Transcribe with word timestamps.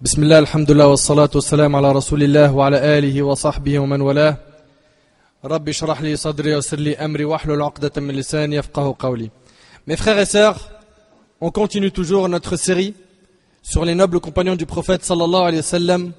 بسم 0.00 0.23
الله 0.23 0.39
الحمد 0.39 0.71
لله 0.71 0.87
والصلاة 0.87 1.29
والسلام 1.35 1.75
على 1.75 1.91
رسول 1.91 2.23
الله 2.23 2.53
وعلى 2.55 2.97
آله 2.97 3.21
وصحبه 3.21 3.79
ومن 3.79 4.01
والاه 4.01 4.37
رب 5.45 5.69
اشرح 5.69 6.01
لي 6.01 6.15
صدري 6.15 6.55
ويسر 6.55 6.79
لي 6.79 6.95
أمري 6.97 7.25
واحلل 7.25 7.61
عقدة 7.61 8.01
من 8.01 8.15
لساني 8.15 8.55
يفقه 8.55 8.95
قولي 8.99 9.29
Mes 9.87 9.95
frères 9.97 10.17
et 10.19 10.25
sœurs, 10.25 10.57
on 11.39 11.51
continue 11.51 11.91
toujours 11.91 12.29
notre 12.29 12.55
série 12.55 12.93
sur 13.61 13.85
les 13.85 13.93
nobles 13.95 14.19
compagnons 14.19 14.55
du 14.55 14.65
prophète 14.65 15.03
sallallahu 15.03 15.41
alayhi 15.41 15.57
wa 15.57 15.61
sallam. 15.77 16.11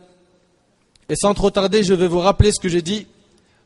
Et 1.09 1.17
sans 1.17 1.35
trop 1.35 1.51
tarder, 1.51 1.83
je 1.83 1.95
vais 1.95 2.07
vous 2.09 2.19
rappeler 2.21 2.53
ce 2.53 2.61
que 2.61 2.69
j'ai 2.69 2.83
dit 2.83 3.07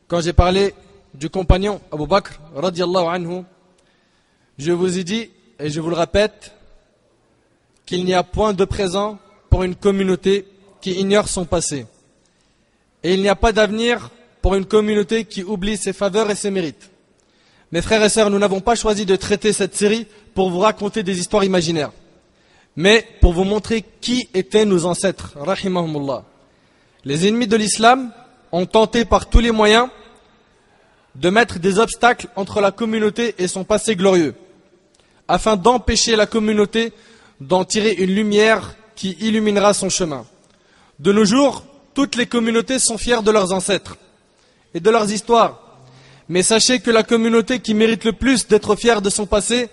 quand 0.07 0.21
j'ai 0.21 0.33
parlé 0.33 0.73
du 1.13 1.29
compagnon 1.29 1.79
Abu 1.91 2.07
Bakr 2.07 2.31
radiallahu 2.55 3.05
anhu. 3.07 3.43
Je 4.57 4.71
vous 4.71 4.97
ai 4.97 5.03
dit, 5.03 5.29
et 5.59 5.69
je 5.69 5.79
vous 5.79 5.89
le 5.89 5.95
répète, 5.95 6.53
qu'il 7.85 8.03
n'y 8.05 8.13
a 8.15 8.23
point 8.23 8.53
de 8.53 8.65
présent 8.65 9.17
pour 9.57 9.63
une 9.63 9.75
communauté 9.75 10.45
qui 10.81 10.91
ignore 10.91 11.27
son 11.27 11.43
passé. 11.43 11.87
Et 13.01 13.15
il 13.15 13.21
n'y 13.23 13.27
a 13.27 13.35
pas 13.35 13.51
d'avenir 13.51 14.11
pour 14.39 14.53
une 14.53 14.65
communauté 14.65 15.25
qui 15.25 15.43
oublie 15.43 15.77
ses 15.77 15.93
faveurs 15.93 16.29
et 16.29 16.35
ses 16.35 16.51
mérites. 16.51 16.91
Mes 17.71 17.81
frères 17.81 18.03
et 18.03 18.09
sœurs, 18.09 18.29
nous 18.29 18.37
n'avons 18.37 18.59
pas 18.59 18.75
choisi 18.75 19.07
de 19.07 19.15
traiter 19.15 19.53
cette 19.53 19.75
série 19.75 20.05
pour 20.35 20.51
vous 20.51 20.59
raconter 20.59 21.01
des 21.01 21.19
histoires 21.19 21.43
imaginaires, 21.43 21.91
mais 22.75 23.03
pour 23.19 23.33
vous 23.33 23.45
montrer 23.45 23.83
qui 23.99 24.29
étaient 24.35 24.63
nos 24.63 24.85
ancêtres, 24.85 25.35
rahimahumullah. 25.39 26.23
Les 27.03 27.27
ennemis 27.27 27.47
de 27.47 27.57
l'islam 27.57 28.11
ont 28.51 28.67
tenté 28.67 29.05
par 29.05 29.27
tous 29.27 29.39
les 29.39 29.49
moyens 29.49 29.89
de 31.15 31.31
mettre 31.31 31.57
des 31.57 31.79
obstacles 31.79 32.27
entre 32.35 32.61
la 32.61 32.69
communauté 32.69 33.33
et 33.39 33.47
son 33.47 33.63
passé 33.63 33.95
glorieux, 33.95 34.35
afin 35.27 35.55
d'empêcher 35.55 36.15
la 36.15 36.27
communauté 36.27 36.93
d'en 37.41 37.65
tirer 37.65 37.93
une 37.93 38.13
lumière 38.13 38.75
qui 38.97 39.15
illuminera 39.21 39.73
son 39.73 39.89
chemin. 39.89 40.25
De 40.99 41.13
nos 41.13 41.23
jours, 41.23 41.63
toutes 41.93 42.15
les 42.15 42.25
communautés 42.25 42.79
sont 42.79 42.97
fières 42.97 43.23
de 43.23 43.31
leurs 43.31 43.53
ancêtres 43.53 43.95
et 44.73 44.81
de 44.81 44.89
leurs 44.89 45.09
histoires. 45.09 45.61
Mais 46.27 46.43
sachez 46.43 46.79
que 46.79 46.91
la 46.91 47.03
communauté 47.03 47.59
qui 47.59 47.73
mérite 47.73 48.03
le 48.03 48.11
plus 48.11 48.47
d'être 48.47 48.75
fière 48.75 49.01
de 49.01 49.09
son 49.09 49.25
passé 49.25 49.69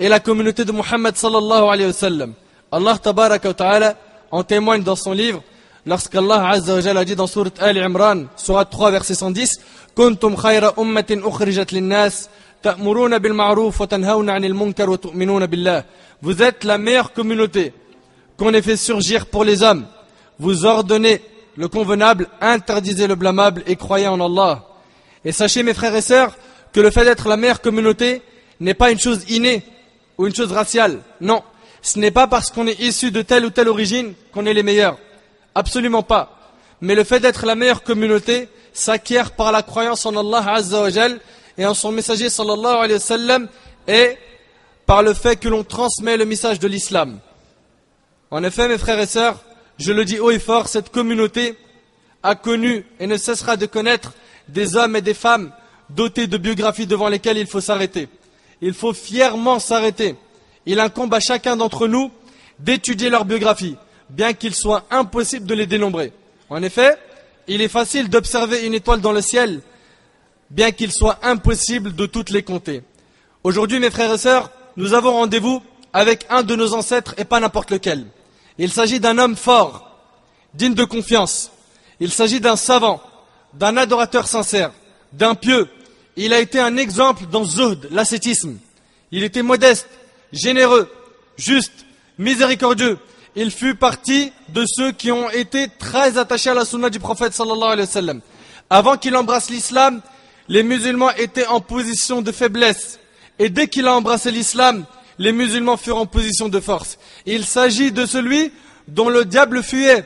est 0.00 0.08
la 0.08 0.18
communauté 0.18 0.64
de 0.64 0.72
Muhammad 0.72 1.14
sallallahu 1.16 1.64
alayhi 1.68 1.86
wa 1.86 1.92
sallam. 1.92 2.32
Allah 2.72 2.98
tabaraka 2.98 3.48
wa 3.48 3.54
ta'ala 3.54 3.96
en 4.32 4.42
témoigne 4.42 4.82
dans 4.82 4.96
son 4.96 5.12
livre 5.12 5.42
lorsqu'Allah 5.86 6.48
azza 6.48 6.74
wa 6.74 7.00
a 7.00 7.04
dit 7.04 7.14
dans 7.14 7.28
sourate 7.28 7.62
Al 7.62 7.76
Imran, 7.76 8.24
sourate 8.36 8.70
3 8.70 8.90
verset 8.90 9.14
110, 9.14 9.60
Kuntum 9.94 10.34
khayra 10.34 10.72
ummatin 10.76 11.20
ukhrijat 11.22 11.70
linnas 11.70 12.28
ta'muruna 12.62 13.20
bil 13.20 13.34
ma'ruf 13.34 13.78
wa 13.78 13.86
tanhawna 13.86 14.34
'anil 14.34 14.54
munkar 14.54 14.88
wa 14.88 14.98
tu'minuna 14.98 15.46
billah. 15.46 15.84
Vous 16.22 16.42
êtes 16.42 16.64
la 16.64 16.78
meilleure 16.78 17.12
communauté 17.12 17.72
qu'on 18.36 18.52
ait 18.54 18.62
fait 18.62 18.76
surgir 18.76 19.26
pour 19.26 19.44
les 19.44 19.62
hommes. 19.62 19.86
Vous 20.38 20.64
ordonnez 20.64 21.22
le 21.56 21.68
convenable, 21.68 22.28
interdisez 22.40 23.06
le 23.06 23.14
blâmable 23.14 23.62
et 23.66 23.76
croyez 23.76 24.08
en 24.08 24.20
Allah. 24.20 24.64
Et 25.24 25.32
sachez 25.32 25.62
mes 25.62 25.74
frères 25.74 25.94
et 25.94 26.00
sœurs 26.00 26.36
que 26.72 26.80
le 26.80 26.90
fait 26.90 27.04
d'être 27.04 27.28
la 27.28 27.36
meilleure 27.36 27.60
communauté 27.60 28.22
n'est 28.60 28.74
pas 28.74 28.90
une 28.90 28.98
chose 28.98 29.24
innée 29.28 29.62
ou 30.18 30.26
une 30.26 30.34
chose 30.34 30.52
raciale. 30.52 31.00
Non, 31.20 31.42
ce 31.82 31.98
n'est 31.98 32.10
pas 32.10 32.26
parce 32.26 32.50
qu'on 32.50 32.66
est 32.66 32.80
issu 32.80 33.10
de 33.10 33.22
telle 33.22 33.44
ou 33.44 33.50
telle 33.50 33.68
origine 33.68 34.14
qu'on 34.32 34.46
est 34.46 34.54
les 34.54 34.62
meilleurs. 34.62 34.98
Absolument 35.54 36.02
pas. 36.02 36.38
Mais 36.80 36.94
le 36.94 37.04
fait 37.04 37.20
d'être 37.20 37.46
la 37.46 37.54
meilleure 37.54 37.82
communauté 37.82 38.48
s'acquiert 38.72 39.32
par 39.32 39.52
la 39.52 39.62
croyance 39.62 40.04
en 40.04 40.16
Allah 40.16 40.44
Azza 40.54 40.82
wa 40.82 40.90
Jal 40.90 41.20
et 41.56 41.64
en 41.64 41.74
son 41.74 41.92
messager 41.92 42.28
sallallahu 42.28 42.76
alayhi 42.76 42.94
wa 42.94 42.98
sallam 42.98 43.48
et 43.86 44.16
par 44.86 45.02
le 45.02 45.14
fait 45.14 45.36
que 45.36 45.48
l'on 45.48 45.62
transmet 45.62 46.16
le 46.16 46.24
message 46.24 46.58
de 46.58 46.66
l'islam. 46.66 47.20
En 48.34 48.42
effet, 48.42 48.66
mes 48.66 48.78
frères 48.78 48.98
et 48.98 49.06
sœurs, 49.06 49.38
je 49.78 49.92
le 49.92 50.04
dis 50.04 50.18
haut 50.18 50.32
et 50.32 50.40
fort, 50.40 50.66
cette 50.66 50.90
communauté 50.90 51.56
a 52.24 52.34
connu 52.34 52.84
et 52.98 53.06
ne 53.06 53.16
cessera 53.16 53.56
de 53.56 53.64
connaître 53.64 54.12
des 54.48 54.74
hommes 54.74 54.96
et 54.96 55.02
des 55.02 55.14
femmes 55.14 55.52
dotés 55.88 56.26
de 56.26 56.36
biographies 56.36 56.88
devant 56.88 57.06
lesquelles 57.06 57.38
il 57.38 57.46
faut 57.46 57.60
s'arrêter. 57.60 58.08
Il 58.60 58.74
faut 58.74 58.92
fièrement 58.92 59.60
s'arrêter. 59.60 60.16
Il 60.66 60.80
incombe 60.80 61.14
à 61.14 61.20
chacun 61.20 61.56
d'entre 61.56 61.86
nous 61.86 62.10
d'étudier 62.58 63.08
leur 63.08 63.24
biographie, 63.24 63.76
bien 64.10 64.32
qu'il 64.32 64.56
soit 64.56 64.84
impossible 64.90 65.46
de 65.46 65.54
les 65.54 65.66
dénombrer. 65.66 66.12
En 66.50 66.60
effet, 66.60 66.98
il 67.46 67.62
est 67.62 67.68
facile 67.68 68.08
d'observer 68.10 68.66
une 68.66 68.74
étoile 68.74 69.00
dans 69.00 69.12
le 69.12 69.22
ciel, 69.22 69.60
bien 70.50 70.72
qu'il 70.72 70.90
soit 70.90 71.20
impossible 71.22 71.94
de 71.94 72.06
toutes 72.06 72.30
les 72.30 72.42
compter. 72.42 72.82
Aujourd'hui, 73.44 73.78
mes 73.78 73.92
frères 73.92 74.12
et 74.12 74.18
sœurs, 74.18 74.50
nous 74.76 74.92
avons 74.92 75.12
rendez-vous 75.12 75.62
avec 75.92 76.26
un 76.30 76.42
de 76.42 76.56
nos 76.56 76.74
ancêtres 76.74 77.14
et 77.16 77.24
pas 77.24 77.38
n'importe 77.38 77.70
lequel. 77.70 78.06
Il 78.58 78.70
s'agit 78.72 79.00
d'un 79.00 79.18
homme 79.18 79.36
fort, 79.36 79.98
digne 80.54 80.74
de 80.74 80.84
confiance. 80.84 81.50
Il 82.00 82.12
s'agit 82.12 82.40
d'un 82.40 82.56
savant, 82.56 83.00
d'un 83.54 83.76
adorateur 83.76 84.26
sincère, 84.26 84.72
d'un 85.12 85.34
pieux. 85.34 85.68
Il 86.16 86.32
a 86.32 86.40
été 86.40 86.60
un 86.60 86.76
exemple 86.76 87.24
dans 87.30 87.44
Zuhd, 87.44 87.88
l'ascétisme. 87.90 88.58
Il 89.10 89.24
était 89.24 89.42
modeste, 89.42 89.88
généreux, 90.32 90.90
juste, 91.36 91.72
miséricordieux. 92.18 92.98
Il 93.36 93.50
fut 93.50 93.74
partie 93.74 94.32
de 94.48 94.64
ceux 94.66 94.92
qui 94.92 95.10
ont 95.10 95.28
été 95.30 95.68
très 95.78 96.18
attachés 96.18 96.50
à 96.50 96.54
la 96.54 96.64
sunna 96.64 96.90
du 96.90 97.00
prophète 97.00 97.34
sallallahu 97.34 97.72
alayhi 97.72 97.88
wa 97.88 97.92
sallam. 97.92 98.20
Avant 98.70 98.96
qu'il 98.96 99.16
embrasse 99.16 99.50
l'islam, 99.50 100.00
les 100.48 100.62
musulmans 100.62 101.10
étaient 101.12 101.46
en 101.46 101.60
position 101.60 102.22
de 102.22 102.30
faiblesse. 102.30 103.00
Et 103.38 103.48
dès 103.48 103.66
qu'il 103.66 103.88
a 103.88 103.96
embrassé 103.96 104.30
l'islam, 104.30 104.84
les 105.18 105.32
musulmans 105.32 105.76
furent 105.76 105.98
en 105.98 106.06
position 106.06 106.48
de 106.48 106.60
force. 106.60 106.98
Il 107.26 107.44
s'agit 107.44 107.92
de 107.92 108.06
celui 108.06 108.52
dont 108.88 109.08
le 109.08 109.24
diable 109.24 109.62
fuyait. 109.62 110.04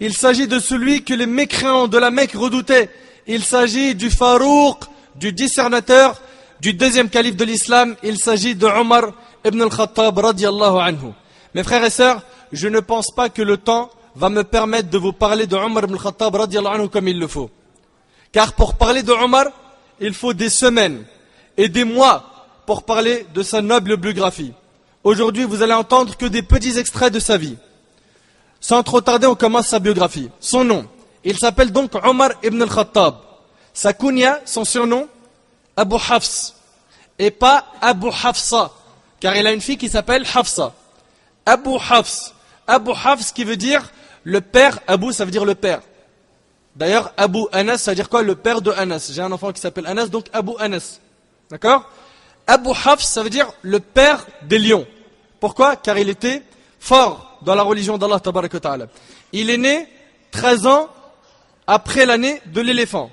Il 0.00 0.14
s'agit 0.14 0.46
de 0.46 0.58
celui 0.58 1.02
que 1.02 1.14
les 1.14 1.26
mécréants 1.26 1.88
de 1.88 1.98
la 1.98 2.10
Mecque 2.10 2.32
redoutaient. 2.32 2.90
Il 3.26 3.42
s'agit 3.42 3.94
du 3.94 4.10
Farouk, 4.10 4.84
du 5.16 5.32
discernateur, 5.32 6.20
du 6.60 6.72
deuxième 6.72 7.08
calife 7.08 7.36
de 7.36 7.44
l'islam. 7.44 7.96
Il 8.02 8.18
s'agit 8.18 8.54
de 8.54 8.66
Omar 8.66 9.12
ibn 9.44 9.60
al-Khattab 9.62 10.18
radiallahu 10.18 10.78
anhu. 10.78 11.12
Mes 11.54 11.62
frères 11.62 11.84
et 11.84 11.90
sœurs, 11.90 12.22
je 12.52 12.68
ne 12.68 12.80
pense 12.80 13.10
pas 13.10 13.28
que 13.28 13.42
le 13.42 13.56
temps 13.56 13.90
va 14.14 14.28
me 14.28 14.44
permettre 14.44 14.90
de 14.90 14.98
vous 14.98 15.12
parler 15.12 15.46
de 15.46 15.56
Omar 15.56 15.84
ibn 15.84 15.94
al-Khattab 15.94 16.34
radiallahu 16.34 16.74
anhu 16.74 16.88
comme 16.88 17.08
il 17.08 17.18
le 17.18 17.26
faut. 17.26 17.50
Car 18.32 18.52
pour 18.52 18.74
parler 18.74 19.02
de 19.02 19.12
Omar, 19.12 19.46
il 20.00 20.14
faut 20.14 20.32
des 20.32 20.50
semaines 20.50 21.04
et 21.56 21.68
des 21.68 21.84
mois 21.84 22.37
pour 22.68 22.82
parler 22.82 23.26
de 23.32 23.42
sa 23.42 23.62
noble 23.62 23.96
biographie. 23.96 24.52
Aujourd'hui, 25.02 25.44
vous 25.44 25.62
allez 25.62 25.72
entendre 25.72 26.14
que 26.18 26.26
des 26.26 26.42
petits 26.42 26.78
extraits 26.78 27.10
de 27.10 27.18
sa 27.18 27.38
vie. 27.38 27.56
Sans 28.60 28.82
trop 28.82 29.00
tarder, 29.00 29.26
on 29.26 29.34
commence 29.34 29.68
sa 29.68 29.78
biographie. 29.78 30.28
Son 30.38 30.64
nom, 30.64 30.86
il 31.24 31.38
s'appelle 31.38 31.72
donc 31.72 31.94
Omar 32.04 32.32
ibn 32.42 32.60
al-Khattab. 32.60 33.14
Sa 33.72 33.94
kunya, 33.94 34.40
son 34.44 34.66
surnom, 34.66 35.08
Abu 35.78 35.96
Hafs. 36.10 36.56
Et 37.18 37.30
pas 37.30 37.64
Abu 37.80 38.08
Hafsa, 38.08 38.70
car 39.18 39.34
il 39.34 39.46
a 39.46 39.52
une 39.54 39.62
fille 39.62 39.78
qui 39.78 39.88
s'appelle 39.88 40.26
Hafsa. 40.34 40.74
Abu 41.46 41.70
Hafs. 41.88 42.34
Abu 42.66 42.90
Hafs 43.02 43.32
qui 43.32 43.44
veut 43.44 43.56
dire 43.56 43.82
le 44.24 44.42
père, 44.42 44.78
Abu 44.86 45.14
ça 45.14 45.24
veut 45.24 45.30
dire 45.30 45.46
le 45.46 45.54
père. 45.54 45.80
D'ailleurs, 46.76 47.14
Abu 47.16 47.46
Anas, 47.50 47.78
ça 47.78 47.92
veut 47.92 47.94
dire 47.94 48.10
quoi 48.10 48.22
Le 48.22 48.34
père 48.34 48.60
de 48.60 48.72
Anas? 48.72 49.10
J'ai 49.10 49.22
un 49.22 49.32
enfant 49.32 49.52
qui 49.52 49.60
s'appelle 49.62 49.86
Anas, 49.86 50.08
donc 50.08 50.26
Abu 50.34 50.52
Anas. 50.58 51.00
D'accord? 51.50 51.90
Abu 52.48 52.70
Hafs, 52.70 53.02
ça 53.02 53.22
veut 53.22 53.30
dire 53.30 53.52
le 53.62 53.78
père 53.78 54.26
des 54.42 54.58
lions. 54.58 54.86
Pourquoi? 55.38 55.76
Car 55.76 55.98
il 55.98 56.08
était 56.08 56.42
fort 56.80 57.38
dans 57.42 57.54
la 57.54 57.62
religion 57.62 57.98
d'Allah. 57.98 58.20
Il 59.32 59.50
est 59.50 59.58
né 59.58 59.86
13 60.30 60.66
ans 60.66 60.88
après 61.66 62.06
l'année 62.06 62.40
de 62.46 62.62
l'éléphant. 62.62 63.10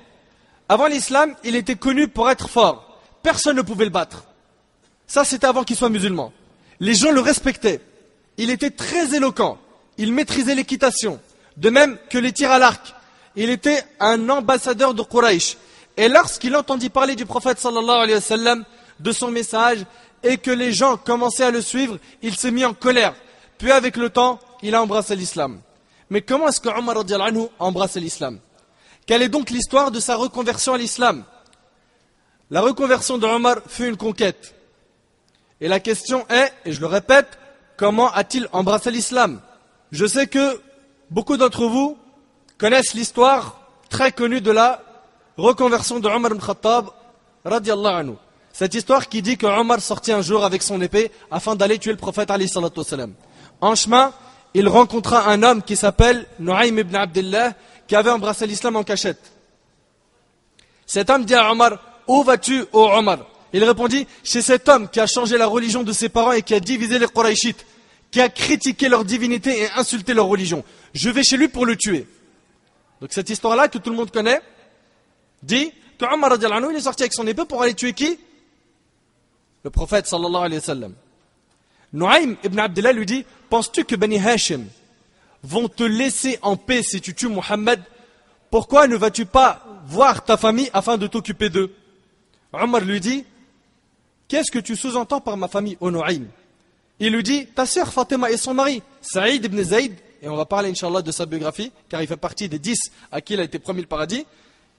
Avant 0.70 0.86
l'islam, 0.86 1.34
il 1.44 1.54
était 1.54 1.76
connu 1.76 2.08
pour 2.08 2.30
être 2.30 2.48
fort. 2.48 2.98
Personne 3.22 3.56
ne 3.56 3.62
pouvait 3.62 3.84
le 3.84 3.90
battre. 3.90 4.24
Ça, 5.06 5.22
c'était 5.22 5.46
avant 5.46 5.64
qu'il 5.64 5.76
soit 5.76 5.90
musulman. 5.90 6.32
Les 6.80 6.94
gens 6.94 7.12
le 7.12 7.20
respectaient. 7.20 7.80
Il 8.38 8.50
était 8.50 8.70
très 8.70 9.14
éloquent. 9.14 9.58
Il 9.98 10.12
maîtrisait 10.12 10.54
l'équitation. 10.54 11.20
De 11.58 11.68
même 11.68 11.98
que 12.10 12.18
les 12.18 12.32
tirs 12.32 12.50
à 12.50 12.58
l'arc. 12.58 12.94
Il 13.36 13.50
était 13.50 13.84
un 14.00 14.28
ambassadeur 14.30 14.94
de 14.94 15.02
Quraysh. 15.02 15.58
Et 15.98 16.08
lorsqu'il 16.08 16.56
entendit 16.56 16.88
parler 16.88 17.14
du 17.14 17.26
prophète 17.26 17.58
sallallahu 17.58 18.02
alayhi 18.02 18.14
wa 18.14 18.20
sallam, 18.20 18.64
de 19.00 19.12
son 19.12 19.30
message 19.30 19.84
et 20.22 20.38
que 20.38 20.50
les 20.50 20.72
gens 20.72 20.96
commençaient 20.96 21.44
à 21.44 21.50
le 21.50 21.60
suivre, 21.60 21.98
il 22.22 22.36
s'est 22.36 22.50
mis 22.50 22.64
en 22.64 22.74
colère. 22.74 23.14
Puis 23.58 23.70
avec 23.70 23.96
le 23.96 24.10
temps, 24.10 24.38
il 24.62 24.74
a 24.74 24.82
embrassé 24.82 25.16
l'islam. 25.16 25.60
Mais 26.10 26.22
comment 26.22 26.48
est-ce 26.48 26.60
que 26.60 26.68
Omar 26.68 26.96
a 26.98 27.30
embrassé 27.58 28.00
l'islam? 28.00 28.38
Quelle 29.06 29.22
est 29.22 29.28
donc 29.28 29.50
l'histoire 29.50 29.90
de 29.90 30.00
sa 30.00 30.16
reconversion 30.16 30.74
à 30.74 30.78
l'islam? 30.78 31.24
La 32.50 32.60
reconversion 32.60 33.18
de 33.18 33.26
Omar 33.26 33.56
fut 33.66 33.88
une 33.88 33.96
conquête. 33.96 34.54
Et 35.60 35.68
la 35.68 35.80
question 35.80 36.26
est, 36.28 36.52
et 36.64 36.72
je 36.72 36.80
le 36.80 36.86
répète, 36.86 37.38
comment 37.76 38.10
a-t-il 38.12 38.48
embrassé 38.52 38.90
l'islam? 38.90 39.40
Je 39.90 40.06
sais 40.06 40.26
que 40.26 40.60
beaucoup 41.10 41.36
d'entre 41.36 41.66
vous 41.66 41.96
connaissent 42.58 42.94
l'histoire 42.94 43.60
très 43.88 44.12
connue 44.12 44.40
de 44.40 44.50
la 44.50 44.82
reconversion 45.36 45.98
de 46.00 46.08
Omar 46.08 46.32
ibn 46.32 46.40
Khattab 46.40 46.88
radiallahu 47.44 47.94
anhu. 47.94 48.14
Cette 48.58 48.72
histoire 48.72 49.10
qui 49.10 49.20
dit 49.20 49.36
que 49.36 49.44
Omar 49.44 49.82
sortit 49.82 50.12
un 50.12 50.22
jour 50.22 50.42
avec 50.42 50.62
son 50.62 50.80
épée 50.80 51.10
afin 51.30 51.56
d'aller 51.56 51.78
tuer 51.78 51.90
le 51.90 51.98
prophète 51.98 52.30
Ali 52.30 52.50
En 53.60 53.74
chemin, 53.74 54.14
il 54.54 54.66
rencontra 54.66 55.28
un 55.28 55.42
homme 55.42 55.62
qui 55.62 55.76
s'appelle 55.76 56.26
Nuaym 56.40 56.78
ibn 56.78 56.96
Abdullah, 56.96 57.52
qui 57.86 57.94
avait 57.94 58.08
embrassé 58.08 58.46
l'islam 58.46 58.76
en 58.76 58.82
cachette. 58.82 59.20
Cet 60.86 61.10
homme 61.10 61.26
dit 61.26 61.34
à 61.34 61.52
Omar, 61.52 61.72
où 62.06 62.22
vas-tu, 62.22 62.64
ô 62.72 62.84
Omar? 62.84 63.26
Il 63.52 63.62
répondit, 63.62 64.06
chez 64.24 64.40
cet 64.40 64.70
homme 64.70 64.88
qui 64.88 65.00
a 65.00 65.06
changé 65.06 65.36
la 65.36 65.48
religion 65.48 65.82
de 65.82 65.92
ses 65.92 66.08
parents 66.08 66.32
et 66.32 66.40
qui 66.40 66.54
a 66.54 66.60
divisé 66.60 66.98
les 66.98 67.08
Quraishites, 67.08 67.66
qui 68.10 68.22
a 68.22 68.30
critiqué 68.30 68.88
leur 68.88 69.04
divinité 69.04 69.64
et 69.64 69.70
insulté 69.76 70.14
leur 70.14 70.28
religion. 70.28 70.64
Je 70.94 71.10
vais 71.10 71.24
chez 71.24 71.36
lui 71.36 71.48
pour 71.48 71.66
le 71.66 71.76
tuer. 71.76 72.06
Donc 73.02 73.12
cette 73.12 73.28
histoire-là, 73.28 73.68
que 73.68 73.76
tout 73.76 73.90
le 73.90 73.96
monde 73.96 74.10
connaît, 74.10 74.40
dit 75.42 75.72
que 75.98 76.06
Omar 76.06 76.32
il 76.70 76.76
est 76.76 76.80
sorti 76.80 77.02
avec 77.02 77.12
son 77.12 77.26
épée 77.26 77.44
pour 77.44 77.60
aller 77.60 77.74
tuer 77.74 77.92
qui? 77.92 78.18
Le 79.66 79.70
prophète 79.70 80.06
sallallahu 80.06 80.44
alayhi 80.44 80.60
wa 80.60 80.60
sallam. 80.60 80.94
Ibn 82.44 82.58
Abdullah 82.60 82.92
lui 82.92 83.04
dit 83.04 83.24
Penses-tu 83.50 83.84
que 83.84 83.96
Bani 83.96 84.16
Hashim 84.16 84.64
vont 85.42 85.66
te 85.66 85.82
laisser 85.82 86.38
en 86.42 86.56
paix 86.56 86.84
si 86.84 87.00
tu 87.00 87.16
tues 87.16 87.26
Mohammed 87.26 87.80
Pourquoi 88.48 88.86
ne 88.86 88.94
vas-tu 88.94 89.26
pas 89.26 89.66
voir 89.86 90.24
ta 90.24 90.36
famille 90.36 90.70
afin 90.72 90.96
de 90.98 91.08
t'occuper 91.08 91.50
d'eux? 91.50 91.74
Omar 92.52 92.82
lui 92.82 93.00
dit 93.00 93.24
Qu'est-ce 94.28 94.52
que 94.52 94.60
tu 94.60 94.76
sous-entends 94.76 95.20
par 95.20 95.36
ma 95.36 95.48
famille, 95.48 95.76
ô 95.80 95.90
Nuaym? 95.90 96.28
Il 97.00 97.12
lui 97.12 97.24
dit 97.24 97.48
Ta 97.48 97.66
sœur 97.66 97.92
Fatima 97.92 98.30
et 98.30 98.36
son 98.36 98.54
mari, 98.54 98.84
Saïd 99.00 99.46
ibn 99.46 99.60
Zayd, 99.64 99.94
et 100.22 100.28
on 100.28 100.36
va 100.36 100.44
parler, 100.44 100.70
inshallah, 100.70 101.02
de 101.02 101.10
sa 101.10 101.26
biographie, 101.26 101.72
car 101.88 102.00
il 102.00 102.06
fait 102.06 102.16
partie 102.16 102.48
des 102.48 102.60
dix 102.60 102.92
à 103.10 103.20
qui 103.20 103.34
il 103.34 103.40
a 103.40 103.42
été 103.42 103.58
promis 103.58 103.80
le 103.80 103.88
paradis. 103.88 104.24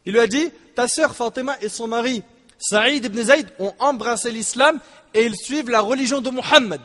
Il 0.05 0.13
lui 0.13 0.21
a 0.21 0.27
dit 0.27 0.49
Ta 0.75 0.87
sœur 0.87 1.13
Fatima 1.13 1.57
et 1.59 1.67
son 1.67 1.89
mari, 1.89 2.23
Saïd 2.59 3.05
ibn 3.05 3.21
Zayd, 3.21 3.47
ont 3.59 3.73
embrassé 3.79 4.31
l'islam 4.31 4.79
et 5.13 5.25
ils 5.25 5.35
suivent 5.35 5.69
la 5.69 5.81
religion 5.81 6.21
de 6.21 6.29
Mohammed. 6.29 6.81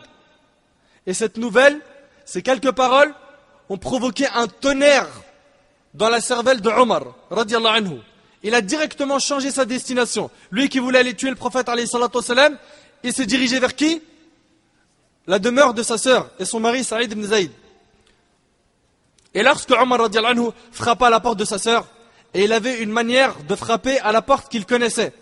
Et 1.07 1.15
cette 1.15 1.37
nouvelle, 1.37 1.81
ces 2.25 2.43
quelques 2.43 2.73
paroles, 2.73 3.15
ont 3.69 3.79
provoqué 3.79 4.27
un 4.35 4.47
tonnerre 4.49 5.09
dans 5.95 6.09
la 6.09 6.21
cervelle 6.21 6.61
de 6.61 6.71
Omar, 6.71 7.03
anhu. 7.31 7.99
Il 8.43 8.55
a 8.55 8.61
directement 8.61 9.19
changé 9.19 9.51
sa 9.51 9.65
destination. 9.65 10.31
Lui 10.51 10.69
qui 10.69 10.79
voulait 10.79 10.99
aller 10.99 11.15
tuer 11.15 11.31
le 11.31 11.37
prophète, 11.37 11.69
salam, 12.23 12.59
il 13.03 13.13
s'est 13.13 13.27
dirigé 13.27 13.59
vers 13.59 13.75
qui? 13.75 14.03
La 15.27 15.39
demeure 15.39 15.75
de 15.75 15.83
sa 15.83 15.99
sœur 15.99 16.31
et 16.39 16.45
son 16.45 16.61
mari 16.61 16.83
Saïd 16.83 17.13
ibn 17.13 17.23
Zayd. 17.25 17.51
Et 19.35 19.43
lorsque 19.43 19.71
Omar 19.71 20.01
anhu, 20.01 20.49
frappa 20.73 21.07
à 21.07 21.11
la 21.11 21.21
porte 21.21 21.39
de 21.39 21.45
sa 21.45 21.59
sœur, 21.59 21.87
et 22.35 22.45
il 22.45 22.53
avait 22.53 22.81
une 22.81 22.91
manière 22.91 23.35
de 23.45 23.55
frapper 23.55 24.01
à 24.01 24.13
la 24.13 24.23
porte 24.23 24.51
qu'il 24.51 24.67
connaissait. 24.67 25.13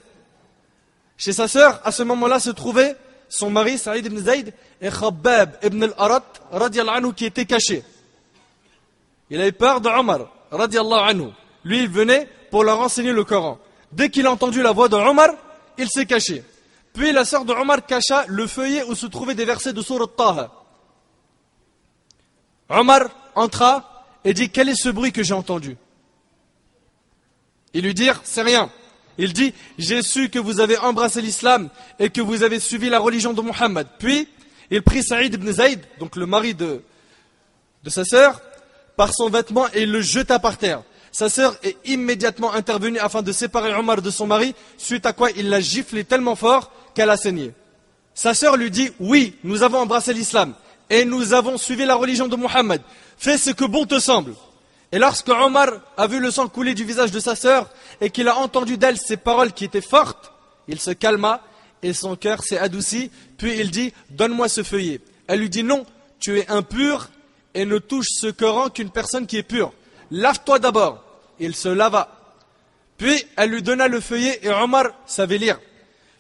Chez 1.21 1.35
sa 1.35 1.49
sœur, 1.49 1.83
à 1.85 1.93
ce 1.93 2.03
moment-là, 2.03 2.41
se 2.41 2.49
trouvait 2.49 2.97
son 3.29 3.51
mari 3.51 3.77
Saïd 3.77 4.07
ibn 4.07 4.17
Zayd 4.17 4.55
et 4.81 4.89
Khabbab 4.89 5.59
ibn 5.63 5.83
al-Arat 5.83 6.25
anhu 6.51 7.13
qui 7.13 7.27
était 7.27 7.45
caché. 7.45 7.85
Il 9.29 9.39
avait 9.39 9.53
peur 9.53 9.83
de 9.83 9.91
Omar 9.91 10.31
anhu. 10.51 11.27
Lui 11.63 11.81
il 11.81 11.91
venait 11.91 12.27
pour 12.51 12.65
leur 12.65 12.81
enseigner 12.81 13.13
le 13.13 13.25
Coran. 13.25 13.59
Dès 13.93 14.09
qu'il 14.09 14.27
a 14.27 14.33
entendu 14.33 14.63
la 14.63 14.73
voix 14.73 14.89
de 14.89 14.97
Omar, 14.97 15.29
il 15.77 15.91
s'est 15.91 16.07
caché. 16.07 16.43
Puis 16.95 17.13
la 17.13 17.27
sœur 17.27 17.45
de 17.45 17.53
Omar 17.53 17.85
cacha 17.85 18.25
le 18.27 18.47
feuillet 18.47 18.83
où 18.85 18.95
se 18.95 19.05
trouvaient 19.05 19.35
des 19.35 19.45
versets 19.45 19.75
de 19.75 19.83
Surat 19.83 20.07
Taha. 20.17 20.51
Omar 22.71 23.11
entra 23.35 24.07
et 24.25 24.33
dit 24.33 24.49
Quel 24.49 24.71
est 24.71 24.75
ce 24.83 24.89
bruit 24.89 25.13
que 25.13 25.23
j'ai 25.23 25.35
entendu? 25.35 25.77
Ils 27.75 27.85
lui 27.85 27.93
dirent 27.93 28.23
C'est 28.25 28.41
rien. 28.41 28.71
Il 29.23 29.35
dit, 29.35 29.53
j'ai 29.77 30.01
su 30.01 30.31
que 30.31 30.39
vous 30.39 30.61
avez 30.61 30.79
embrassé 30.79 31.21
l'islam 31.21 31.69
et 31.99 32.09
que 32.09 32.23
vous 32.23 32.43
avez 32.43 32.59
suivi 32.59 32.89
la 32.89 32.99
religion 32.99 33.35
de 33.35 33.43
Muhammad. 33.43 33.87
Puis, 33.99 34.27
il 34.71 34.81
prit 34.81 35.03
Saïd 35.03 35.35
ibn 35.35 35.53
Zayd, 35.53 35.81
donc 35.99 36.17
le 36.17 36.25
mari 36.25 36.55
de, 36.55 36.81
de 37.85 37.91
sa 37.91 38.03
sœur, 38.07 38.41
par 38.97 39.13
son 39.13 39.29
vêtement 39.29 39.67
et 39.75 39.85
le 39.85 40.01
jeta 40.01 40.39
par 40.39 40.57
terre. 40.57 40.83
Sa 41.13 41.29
sœur 41.29 41.55
est 41.63 41.77
immédiatement 41.85 42.55
intervenue 42.55 42.99
afin 42.99 43.21
de 43.21 43.31
séparer 43.31 43.75
Omar 43.75 44.01
de 44.01 44.09
son 44.09 44.27
mari, 44.27 44.55
suite 44.79 45.05
à 45.05 45.13
quoi 45.13 45.31
il 45.33 45.51
l'a 45.51 45.61
giflé 45.61 46.05
tellement 46.05 46.35
fort 46.35 46.73
qu'elle 46.95 47.11
a 47.11 47.19
saigné. 47.19 47.53
Sa 48.15 48.33
sœur 48.33 48.57
lui 48.57 48.71
dit, 48.71 48.91
oui, 49.01 49.37
nous 49.45 49.63
avons 49.63 49.81
embrassé 49.81 50.15
l'islam 50.15 50.55
et 50.89 51.05
nous 51.05 51.35
avons 51.35 51.59
suivi 51.59 51.85
la 51.85 51.95
religion 51.95 52.27
de 52.27 52.37
Muhammad. 52.37 52.81
Fais 53.19 53.37
ce 53.37 53.51
que 53.51 53.67
bon 53.67 53.85
te 53.85 53.99
semble. 53.99 54.33
Et 54.93 54.99
lorsque 54.99 55.29
Omar 55.29 55.69
a 55.97 56.07
vu 56.07 56.19
le 56.19 56.31
sang 56.31 56.49
couler 56.49 56.75
du 56.75 56.85
visage 56.85 57.13
de 57.13 57.21
sa 57.21 57.37
sœur 57.37 57.71
et 58.01 58.11
qu'il 58.11 58.29
a 58.29 58.37
entendu 58.37 58.77
d'elle 58.77 58.99
ces 58.99 59.17
paroles 59.17 59.53
qui 59.53 59.65
étaient 59.65 59.81
fortes, 59.81 60.33
il 60.67 60.81
se 60.81 60.91
calma 60.91 61.43
et 61.83 61.93
son 61.93 62.17
cœur 62.17 62.43
s'est 62.43 62.59
adouci. 62.59 63.11
Puis 63.39 63.59
il 63.59 63.71
dit 63.71 63.93
Donne-moi 64.11 64.49
ce 64.49 64.63
feuillet. 64.63 65.01
Elle 65.27 65.41
lui 65.41 65.51
dit 65.51 65.63
Non, 65.63 65.87
tu 66.19 66.39
es 66.39 66.49
impur 66.51 67.09
et 67.55 67.65
ne 67.65 67.79
touche 67.79 68.09
ce 68.11 68.29
Coran 68.29 68.69
qu'une 68.69 68.91
personne 68.91 69.27
qui 69.27 69.37
est 69.37 69.45
pure. 69.45 69.73
Lave-toi 70.11 70.59
d'abord. 70.59 71.05
Il 71.39 71.55
se 71.55 71.69
lava. 71.69 72.09
Puis 72.99 73.25
elle 73.37 73.51
lui 73.51 73.63
donna 73.63 73.89
le 73.89 74.01
feuillet 74.01 74.41
et 74.43 74.51
Omar 74.51 74.87
savait 75.07 75.39
lire. 75.39 75.59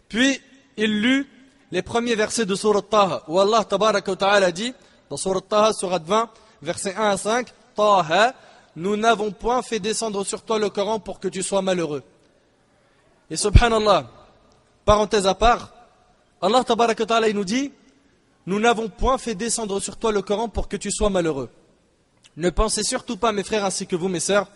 Puis 0.08 0.40
il 0.76 1.00
lut 1.00 1.28
les 1.72 1.82
premiers 1.82 2.14
versets 2.14 2.46
de 2.46 2.54
Surat 2.54 2.82
Taha 2.82 3.24
où 3.28 3.38
Allah 3.38 3.64
ta'ala 3.64 4.50
dit 4.52 4.72
dans 5.10 5.16
Surat 5.16 5.40
Taha, 5.40 5.72
Surat 5.72 5.98
20, 5.98 6.30
versets 6.62 6.94
1 6.96 7.10
à 7.10 7.16
5 7.16 7.48
Taha 7.76 8.34
nous 8.76 8.96
n'avons 8.96 9.30
point 9.30 9.62
fait 9.62 9.80
descendre 9.80 10.24
sur 10.24 10.42
toi 10.42 10.58
le 10.58 10.70
Coran 10.70 11.00
pour 11.00 11.20
que 11.20 11.28
tu 11.28 11.42
sois 11.42 11.62
malheureux. 11.62 12.02
Et 13.30 13.36
subhanallah, 13.36 14.10
parenthèse 14.84 15.26
à 15.26 15.34
part, 15.34 15.72
Allah 16.42 16.64
ta'ala 16.64 17.32
nous 17.32 17.44
dit, 17.44 17.72
nous 18.46 18.58
n'avons 18.58 18.88
point 18.88 19.18
fait 19.18 19.34
descendre 19.34 19.80
sur 19.80 19.96
toi 19.96 20.12
le 20.12 20.22
Coran 20.22 20.48
pour 20.48 20.68
que 20.68 20.76
tu 20.76 20.90
sois 20.90 21.10
malheureux. 21.10 21.50
Ne 22.36 22.50
pensez 22.50 22.82
surtout 22.82 23.16
pas, 23.16 23.32
mes 23.32 23.44
frères 23.44 23.64
ainsi 23.64 23.86
que 23.86 23.96
vous, 23.96 24.08
mes 24.08 24.20
sœurs, 24.20 24.48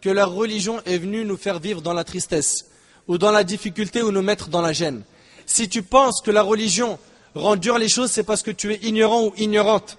que 0.00 0.10
la 0.10 0.26
religion 0.26 0.80
est 0.84 0.98
venue 0.98 1.24
nous 1.24 1.36
faire 1.36 1.58
vivre 1.58 1.80
dans 1.80 1.92
la 1.92 2.04
tristesse, 2.04 2.66
ou 3.08 3.18
dans 3.18 3.32
la 3.32 3.44
difficulté, 3.44 4.02
ou 4.02 4.12
nous 4.12 4.22
mettre 4.22 4.48
dans 4.48 4.60
la 4.60 4.72
gêne. 4.72 5.02
Si 5.46 5.68
tu 5.68 5.82
penses 5.82 6.20
que 6.22 6.30
la 6.30 6.42
religion 6.42 6.98
rend 7.34 7.56
dur 7.56 7.78
les 7.78 7.88
choses, 7.88 8.10
c'est 8.10 8.24
parce 8.24 8.42
que 8.42 8.50
tu 8.50 8.72
es 8.72 8.80
ignorant 8.82 9.24
ou 9.24 9.32
ignorante. 9.36 9.98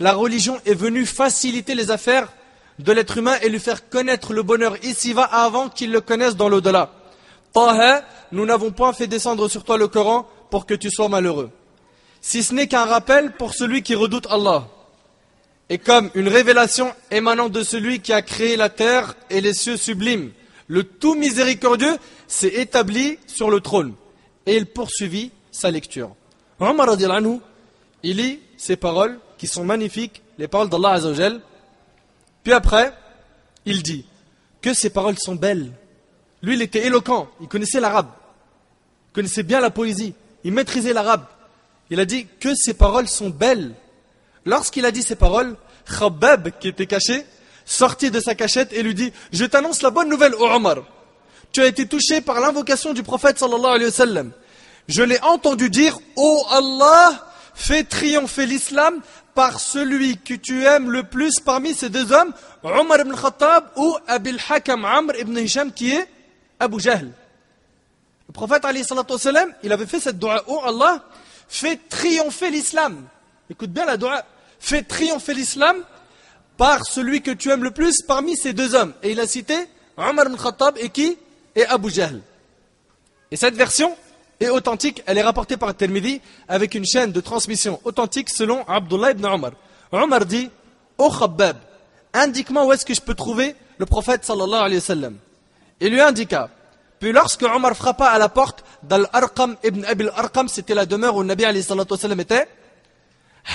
La 0.00 0.12
religion 0.12 0.60
est 0.66 0.74
venue 0.74 1.06
faciliter 1.06 1.74
les 1.74 1.90
affaires 1.90 2.32
de 2.78 2.92
l'être 2.92 3.18
humain 3.18 3.36
et 3.42 3.48
lui 3.48 3.60
faire 3.60 3.88
connaître 3.88 4.32
le 4.32 4.42
bonheur 4.42 4.76
ici-va 4.84 5.24
avant 5.24 5.68
qu'il 5.68 5.92
le 5.92 6.00
connaisse 6.00 6.36
dans 6.36 6.48
l'au-delà. 6.48 6.90
Taha, 7.52 8.02
nous 8.32 8.46
n'avons 8.46 8.70
point 8.70 8.92
fait 8.92 9.06
descendre 9.06 9.48
sur 9.48 9.64
toi 9.64 9.76
le 9.76 9.88
Coran 9.88 10.26
pour 10.50 10.66
que 10.66 10.74
tu 10.74 10.90
sois 10.90 11.08
malheureux. 11.08 11.50
Si 12.20 12.42
ce 12.42 12.54
n'est 12.54 12.68
qu'un 12.68 12.84
rappel 12.84 13.32
pour 13.32 13.54
celui 13.54 13.82
qui 13.82 13.94
redoute 13.94 14.26
Allah. 14.30 14.68
Et 15.68 15.78
comme 15.78 16.10
une 16.14 16.28
révélation 16.28 16.92
émanant 17.10 17.48
de 17.48 17.62
celui 17.62 18.00
qui 18.00 18.12
a 18.12 18.22
créé 18.22 18.56
la 18.56 18.68
terre 18.68 19.14
et 19.30 19.40
les 19.40 19.54
cieux 19.54 19.76
sublimes, 19.76 20.30
le 20.66 20.84
tout 20.84 21.14
miséricordieux 21.14 21.96
s'est 22.28 22.54
établi 22.54 23.18
sur 23.26 23.50
le 23.50 23.60
trône. 23.60 23.94
Et 24.46 24.56
il 24.56 24.66
poursuivit 24.66 25.30
sa 25.50 25.70
lecture. 25.70 26.14
Omar 26.60 26.88
il 28.04 28.16
lit 28.16 28.40
ces 28.56 28.76
paroles 28.76 29.18
qui 29.38 29.46
sont 29.46 29.64
magnifiques, 29.64 30.22
les 30.38 30.48
paroles 30.48 30.68
d'Allah 30.68 30.92
Azzawajal, 30.92 31.40
puis 32.42 32.52
après, 32.52 32.92
il 33.64 33.82
dit 33.82 34.04
que 34.60 34.74
ces 34.74 34.90
paroles 34.90 35.18
sont 35.18 35.34
belles. 35.34 35.72
Lui, 36.42 36.54
il 36.54 36.62
était 36.62 36.86
éloquent, 36.86 37.28
il 37.40 37.48
connaissait 37.48 37.80
l'arabe, 37.80 38.08
il 39.10 39.14
connaissait 39.14 39.42
bien 39.42 39.60
la 39.60 39.70
poésie, 39.70 40.14
il 40.44 40.52
maîtrisait 40.52 40.92
l'arabe. 40.92 41.24
Il 41.90 42.00
a 42.00 42.04
dit 42.04 42.26
que 42.40 42.54
ces 42.54 42.74
paroles 42.74 43.08
sont 43.08 43.30
belles. 43.30 43.74
Lorsqu'il 44.44 44.84
a 44.86 44.90
dit 44.90 45.02
ces 45.02 45.14
paroles, 45.14 45.56
Khabbab, 45.86 46.50
qui 46.58 46.68
était 46.68 46.86
caché, 46.86 47.24
sortit 47.64 48.10
de 48.10 48.18
sa 48.18 48.34
cachette 48.34 48.72
et 48.72 48.82
lui 48.82 48.94
dit 48.94 49.12
Je 49.32 49.44
t'annonce 49.44 49.82
la 49.82 49.90
bonne 49.90 50.08
nouvelle, 50.08 50.34
Omar. 50.34 50.76
Tu 51.52 51.60
as 51.60 51.66
été 51.66 51.86
touché 51.86 52.20
par 52.20 52.40
l'invocation 52.40 52.92
du 52.92 53.02
prophète 53.02 53.38
sallallahu 53.38 53.74
alayhi 53.74 53.84
wa 53.84 53.90
sallam. 53.90 54.32
Je 54.88 55.02
l'ai 55.02 55.20
entendu 55.20 55.70
dire 55.70 55.98
Ô 56.16 56.44
Allah, 56.50 57.26
fais 57.54 57.84
triompher 57.84 58.46
l'islam 58.46 59.00
par 59.34 59.60
celui 59.60 60.18
que 60.18 60.34
tu 60.34 60.64
aimes 60.64 60.90
le 60.90 61.04
plus 61.04 61.40
parmi 61.40 61.74
ces 61.74 61.88
deux 61.88 62.12
hommes, 62.12 62.32
Omar 62.62 63.00
ibn 63.00 63.14
Khattab 63.14 63.70
ou 63.76 63.96
Abil 64.06 64.38
Hakam 64.48 64.84
Amr 64.84 65.16
ibn 65.18 65.36
Hisham 65.38 65.72
qui 65.72 65.92
est 65.92 66.08
Abu 66.58 66.80
Jahl. 66.80 67.10
Le 68.28 68.32
prophète 68.32 68.64
sallam, 69.18 69.54
il 69.62 69.72
avait 69.72 69.86
fait 69.86 70.00
cette 70.00 70.18
dua, 70.18 70.42
oh 70.46 70.60
Allah, 70.64 71.04
fais 71.48 71.78
triompher 71.88 72.50
l'islam. 72.50 73.06
Écoute 73.50 73.70
bien 73.70 73.84
la 73.84 73.96
dua, 73.96 74.24
fais 74.60 74.82
triompher 74.82 75.34
l'islam 75.34 75.76
par 76.56 76.86
celui 76.86 77.22
que 77.22 77.30
tu 77.30 77.50
aimes 77.50 77.64
le 77.64 77.70
plus 77.70 78.02
parmi 78.02 78.36
ces 78.36 78.52
deux 78.52 78.74
hommes. 78.74 78.92
Et 79.02 79.12
il 79.12 79.20
a 79.20 79.26
cité 79.26 79.56
Omar 79.96 80.26
ibn 80.26 80.36
Khattab 80.36 80.76
et 80.78 80.90
qui? 80.90 81.16
Et 81.54 81.66
Abu 81.66 81.90
Jahl. 81.90 82.20
Et 83.30 83.36
cette 83.36 83.54
version, 83.54 83.96
et 84.42 84.50
authentique, 84.50 85.02
elle 85.06 85.18
est 85.18 85.22
rapportée 85.22 85.56
par 85.56 85.74
Tirmidhi 85.74 86.20
avec 86.48 86.74
une 86.74 86.84
chaîne 86.84 87.12
de 87.12 87.20
transmission 87.20 87.80
authentique 87.84 88.28
selon 88.28 88.64
Abdullah 88.66 89.12
ibn 89.12 89.24
Omar. 89.24 89.52
Omar 89.92 90.26
dit 90.26 90.50
Ô 90.98 91.10
Khabbab, 91.10 91.56
indique-moi 92.12 92.64
où 92.66 92.72
est-ce 92.72 92.84
que 92.84 92.94
je 92.94 93.00
peux 93.00 93.14
trouver 93.14 93.54
le 93.78 93.86
prophète 93.86 94.24
sallallahu 94.24 94.60
alayhi 94.60 94.76
wa 94.76 94.80
sallam. 94.80 95.16
Il 95.80 95.90
lui 95.90 96.00
indiqua. 96.00 96.50
Puis 96.98 97.12
lorsque 97.12 97.42
Omar 97.42 97.74
frappa 97.74 98.06
à 98.06 98.18
la 98.18 98.28
porte 98.28 98.64
d'Al-Arqam 98.82 99.56
ibn 99.64 99.84
Abil 99.84 100.10
Arqam, 100.14 100.48
c'était 100.48 100.74
la 100.74 100.86
demeure 100.86 101.16
où 101.16 101.22
le 101.22 101.28
Nabi 101.28 101.44
alayhi 101.44 101.66
wa 101.68 101.96
sallam 101.96 102.20
était, 102.20 102.46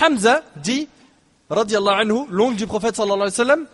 Hamza 0.01 0.43
dit 0.55 0.87
radiallahu 1.49 2.01
anhu, 2.01 2.25
l'oncle 2.29 2.55
du 2.55 2.67
prophète 2.67 2.95
sallallahu 2.95 3.21
alayhi 3.21 3.31
wa 3.31 3.45
sallam, 3.45 3.65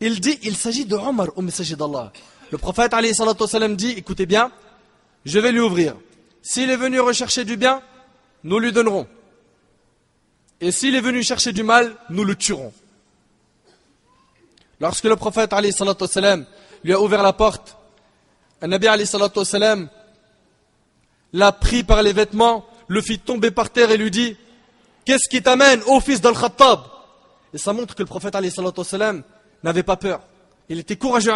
il 0.00 0.20
dit, 0.20 0.38
il 0.42 0.56
s'agit 0.56 0.84
de 0.84 0.96
Omar 0.96 1.28
au 1.36 1.42
messager 1.42 1.76
d'Allah. 1.76 2.12
Le 2.50 2.58
prophète 2.58 2.92
alayhi 2.92 3.14
wa 3.18 3.46
sallam 3.46 3.76
dit, 3.76 3.92
écoutez 3.92 4.26
bien, 4.26 4.50
je 5.24 5.38
vais 5.38 5.52
lui 5.52 5.60
ouvrir. 5.60 5.94
S'il 6.42 6.70
est 6.70 6.76
venu 6.76 7.00
rechercher 7.00 7.44
du 7.44 7.56
bien, 7.56 7.80
nous 8.44 8.58
lui 8.58 8.72
donnerons. 8.72 9.06
Et 10.60 10.72
s'il 10.72 10.94
est 10.94 11.00
venu 11.00 11.22
chercher 11.22 11.52
du 11.52 11.62
mal, 11.62 11.94
nous 12.10 12.24
le 12.24 12.34
tuerons. 12.34 12.72
Lorsque 14.80 15.04
le 15.04 15.16
prophète 15.16 15.52
lui 16.84 16.92
a 16.92 17.00
ouvert 17.00 17.22
la 17.22 17.32
porte, 17.32 17.76
un 18.60 18.68
Nabi 18.68 18.86
sallam, 19.06 19.88
l'a 21.32 21.52
pris 21.52 21.84
par 21.84 22.02
les 22.02 22.12
vêtements, 22.12 22.66
le 22.88 23.00
fit 23.00 23.18
tomber 23.18 23.50
par 23.50 23.70
terre 23.70 23.90
et 23.90 23.96
lui 23.96 24.10
dit 24.10 24.36
Qu'est-ce 25.04 25.28
qui 25.28 25.42
t'amène, 25.42 25.80
ô 25.86 26.00
fils 26.00 26.20
d'Al-Khattab? 26.20 26.80
Et 27.54 27.58
ça 27.58 27.72
montre 27.72 27.94
que 27.94 28.02
le 28.02 28.06
prophète 28.06 28.34
n'avait 29.62 29.82
pas 29.82 29.96
peur. 29.96 30.20
Il 30.68 30.78
était 30.78 30.96
courageux. 30.96 31.32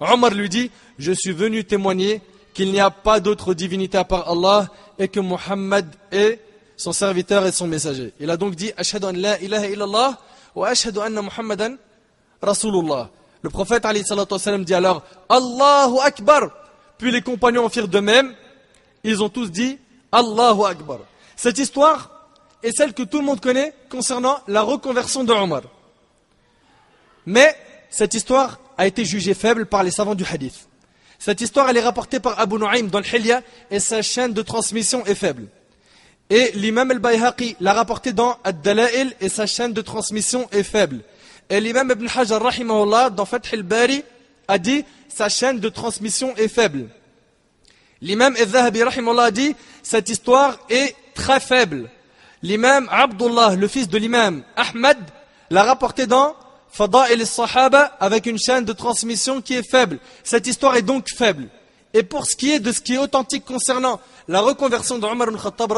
Omar 0.00 0.30
lui 0.30 0.48
dit 0.48 0.70
Je 0.98 1.12
suis 1.12 1.32
venu 1.32 1.64
témoigner 1.64 2.22
qu'il 2.54 2.70
n'y 2.70 2.80
a 2.80 2.90
pas 2.90 3.20
d'autre 3.20 3.52
divinité 3.52 3.98
à 3.98 4.04
part 4.04 4.30
Allah 4.30 4.68
et 4.98 5.08
que 5.08 5.20
Muhammad 5.20 5.86
est 6.12 6.40
son 6.76 6.92
serviteur 6.92 7.46
et 7.46 7.52
son 7.52 7.66
messager. 7.66 8.12
Il 8.20 8.30
a 8.30 8.36
donc 8.36 8.54
dit 8.54 8.72
Ashhadu 8.76 9.06
an 9.06 9.12
la 9.14 9.40
ilaha 9.40 9.66
illallah 9.66 10.18
wa 10.54 10.68
ashhadu 10.68 11.00
anna 11.00 11.20
Muhammadan 11.20 11.76
Rasulullah. 12.40 13.10
Le 13.42 13.50
prophète 13.50 13.84
dit 14.64 14.74
alors 14.74 15.02
Allahu 15.28 15.98
Akbar. 16.02 16.50
Puis 16.96 17.10
les 17.10 17.22
compagnons 17.22 17.66
en 17.66 17.68
firent 17.68 17.88
de 17.88 18.00
même 18.00 18.34
ils 19.02 19.22
ont 19.22 19.28
tous 19.28 19.50
dit 19.50 19.78
Allahu 20.10 20.64
Akbar. 20.64 21.00
Cette 21.36 21.58
histoire 21.58 22.10
est 22.62 22.72
celle 22.72 22.94
que 22.94 23.02
tout 23.02 23.18
le 23.18 23.24
monde 23.24 23.40
connaît 23.40 23.74
concernant 23.90 24.38
la 24.48 24.62
reconversion 24.62 25.24
de 25.24 25.32
Omar. 25.32 25.62
Mais 27.26 27.54
cette 27.90 28.14
histoire 28.14 28.58
a 28.78 28.86
été 28.86 29.04
jugée 29.04 29.34
faible 29.34 29.66
par 29.66 29.82
les 29.82 29.90
savants 29.90 30.14
du 30.14 30.24
hadith. 30.24 30.66
Cette 31.18 31.40
histoire, 31.40 31.68
elle 31.68 31.76
est 31.76 31.82
rapportée 31.82 32.20
par 32.20 32.38
Abu 32.38 32.56
Nu'aym 32.56 32.88
dans 32.88 33.00
le 33.00 33.14
Hilya 33.14 33.42
et 33.70 33.80
sa 33.80 34.02
chaîne 34.02 34.32
de 34.32 34.42
transmission 34.42 35.04
est 35.06 35.14
faible. 35.14 35.48
Et 36.30 36.52
l'imam 36.54 36.90
al-Bayhaqi 36.90 37.56
l'a 37.60 37.72
rapporté 37.72 38.12
dans 38.12 38.38
Ad-Dala'il 38.44 39.14
et 39.20 39.28
sa 39.28 39.46
chaîne 39.46 39.72
de 39.72 39.82
transmission 39.82 40.48
est 40.52 40.62
faible. 40.62 41.00
Et 41.50 41.60
l'imam 41.60 41.90
Ibn 41.90 42.06
Hajar 42.14 42.42
rahimahullah 42.42 43.10
dans 43.10 43.26
Fath 43.26 43.52
al-Bari 43.52 44.02
a 44.48 44.58
dit 44.58 44.84
sa 45.08 45.28
chaîne 45.28 45.60
de 45.60 45.68
transmission 45.68 46.34
est 46.36 46.48
faible. 46.48 46.88
L'imam 48.00 48.34
Al-Zahabi 48.38 48.80
dit 49.32 49.54
cette 49.82 50.08
histoire 50.08 50.58
est 50.68 50.94
très 51.14 51.40
faible. 51.40 51.90
L'imam 52.42 52.88
Abdullah, 52.90 53.54
le 53.54 53.68
fils 53.68 53.88
de 53.88 53.96
l'imam 53.96 54.42
Ahmad, 54.56 54.98
l'a 55.50 55.62
rapporté 55.62 56.06
dans 56.06 56.34
Fada 56.74 57.08
el 57.08 57.24
Sahaba 57.24 57.96
avec 58.00 58.26
une 58.26 58.36
chaîne 58.36 58.64
de 58.64 58.72
transmission 58.72 59.40
qui 59.40 59.54
est 59.54 59.62
faible. 59.62 60.00
Cette 60.24 60.48
histoire 60.48 60.74
est 60.74 60.82
donc 60.82 61.06
faible. 61.08 61.46
Et 61.92 62.02
pour 62.02 62.26
ce 62.26 62.34
qui 62.34 62.50
est 62.50 62.58
de 62.58 62.72
ce 62.72 62.80
qui 62.80 62.94
est 62.94 62.98
authentique 62.98 63.44
concernant 63.44 64.00
la 64.26 64.40
reconversion 64.40 64.98
de 64.98 65.06
Omar 65.06 65.28
ibn 65.28 65.38
Khattab 65.38 65.72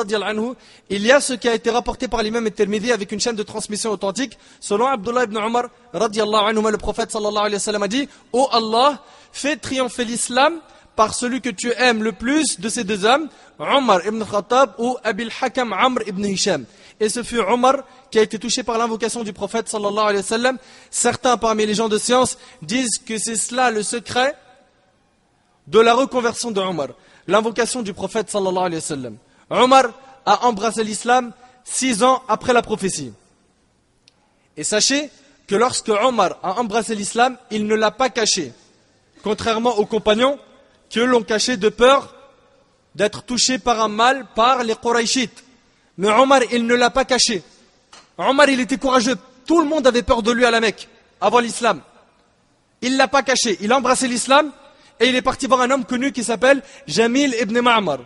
il 0.88 1.06
y 1.06 1.12
a 1.12 1.20
ce 1.20 1.34
qui 1.34 1.50
a 1.50 1.54
été 1.54 1.68
rapporté 1.68 2.08
par 2.08 2.22
l'imam 2.22 2.50
Tirmidhi 2.50 2.92
avec 2.92 3.12
une 3.12 3.20
chaîne 3.20 3.36
de 3.36 3.42
transmission 3.42 3.90
authentique. 3.90 4.38
Selon 4.58 4.86
Abdullah 4.86 5.24
ibn 5.24 5.36
Omar, 5.36 5.66
anhu, 5.92 6.70
le 6.70 6.78
prophète 6.78 7.12
sallallahu 7.12 7.44
alayhi 7.44 7.56
wa 7.56 7.60
sallam 7.60 7.82
a 7.82 7.88
dit 7.88 8.08
«Oh 8.32 8.48
Allah, 8.50 9.02
fais 9.32 9.56
triompher 9.56 10.06
l'islam 10.06 10.60
par 10.94 11.12
celui 11.12 11.42
que 11.42 11.50
tu 11.50 11.74
aimes 11.76 12.02
le 12.02 12.12
plus 12.12 12.58
de 12.58 12.70
ces 12.70 12.84
deux 12.84 13.04
hommes, 13.04 13.28
Omar 13.58 14.00
ibn 14.06 14.24
Khattab 14.24 14.70
ou 14.78 14.96
Abil 15.04 15.30
Hakam 15.42 15.74
Amr 15.74 16.00
ibn 16.06 16.24
Hisham. 16.24 16.64
Et 16.98 17.10
ce 17.10 17.22
fut 17.22 17.40
Omar 17.40 17.84
qui 18.10 18.18
a 18.18 18.22
été 18.22 18.38
touché 18.38 18.62
par 18.62 18.78
l'invocation 18.78 19.22
du 19.22 19.32
prophète 19.32 19.68
sallallahu 19.68 20.04
alayhi 20.04 20.18
wa 20.18 20.22
sallam. 20.22 20.58
Certains 20.90 21.36
parmi 21.36 21.66
les 21.66 21.74
gens 21.74 21.88
de 21.88 21.98
science 21.98 22.38
disent 22.62 22.98
que 23.04 23.18
c'est 23.18 23.36
cela 23.36 23.70
le 23.70 23.82
secret 23.82 24.36
de 25.66 25.80
la 25.80 25.94
reconversion 25.94 26.50
de 26.50 26.60
Omar. 26.60 26.88
L'invocation 27.26 27.82
du 27.82 27.92
prophète 27.92 28.30
sallallahu 28.30 28.64
alayhi 28.66 28.76
wa 28.76 28.80
sallam. 28.80 29.16
Omar 29.50 29.84
a 30.24 30.46
embrassé 30.46 30.84
l'islam 30.84 31.32
six 31.64 32.02
ans 32.02 32.22
après 32.28 32.52
la 32.52 32.62
prophétie. 32.62 33.12
Et 34.56 34.64
sachez 34.64 35.10
que 35.46 35.54
lorsque 35.54 35.88
Omar 35.88 36.38
a 36.42 36.58
embrassé 36.60 36.94
l'islam, 36.94 37.36
il 37.50 37.66
ne 37.66 37.74
l'a 37.74 37.90
pas 37.90 38.10
caché. 38.10 38.52
Contrairement 39.22 39.76
aux 39.78 39.86
compagnons 39.86 40.38
que 40.90 41.00
l'on 41.00 41.22
cachait 41.22 41.56
de 41.56 41.68
peur 41.68 42.14
d'être 42.94 43.22
touché 43.22 43.58
par 43.58 43.80
un 43.80 43.88
mal 43.88 44.26
par 44.34 44.64
les 44.64 44.74
Quraishites. 44.74 45.44
Mais 45.98 46.08
Omar, 46.08 46.40
il 46.52 46.66
ne 46.66 46.74
l'a 46.74 46.90
pas 46.90 47.04
caché. 47.04 47.42
Omar, 48.18 48.48
il 48.48 48.60
était 48.60 48.78
courageux. 48.78 49.16
Tout 49.46 49.60
le 49.60 49.66
monde 49.66 49.86
avait 49.86 50.02
peur 50.02 50.22
de 50.22 50.32
lui 50.32 50.44
à 50.44 50.50
la 50.50 50.60
Mecque, 50.60 50.88
avant 51.20 51.38
l'islam. 51.38 51.80
Il 52.80 52.92
ne 52.92 52.98
l'a 52.98 53.08
pas 53.08 53.22
caché. 53.22 53.58
Il 53.60 53.72
a 53.72 53.76
embrassé 53.76 54.08
l'islam 54.08 54.52
et 55.00 55.08
il 55.08 55.14
est 55.14 55.22
parti 55.22 55.46
voir 55.46 55.60
un 55.60 55.70
homme 55.70 55.84
connu 55.84 56.12
qui 56.12 56.24
s'appelle 56.24 56.62
Jamil 56.86 57.34
ibn 57.40 57.60
Ma'mar. 57.60 57.98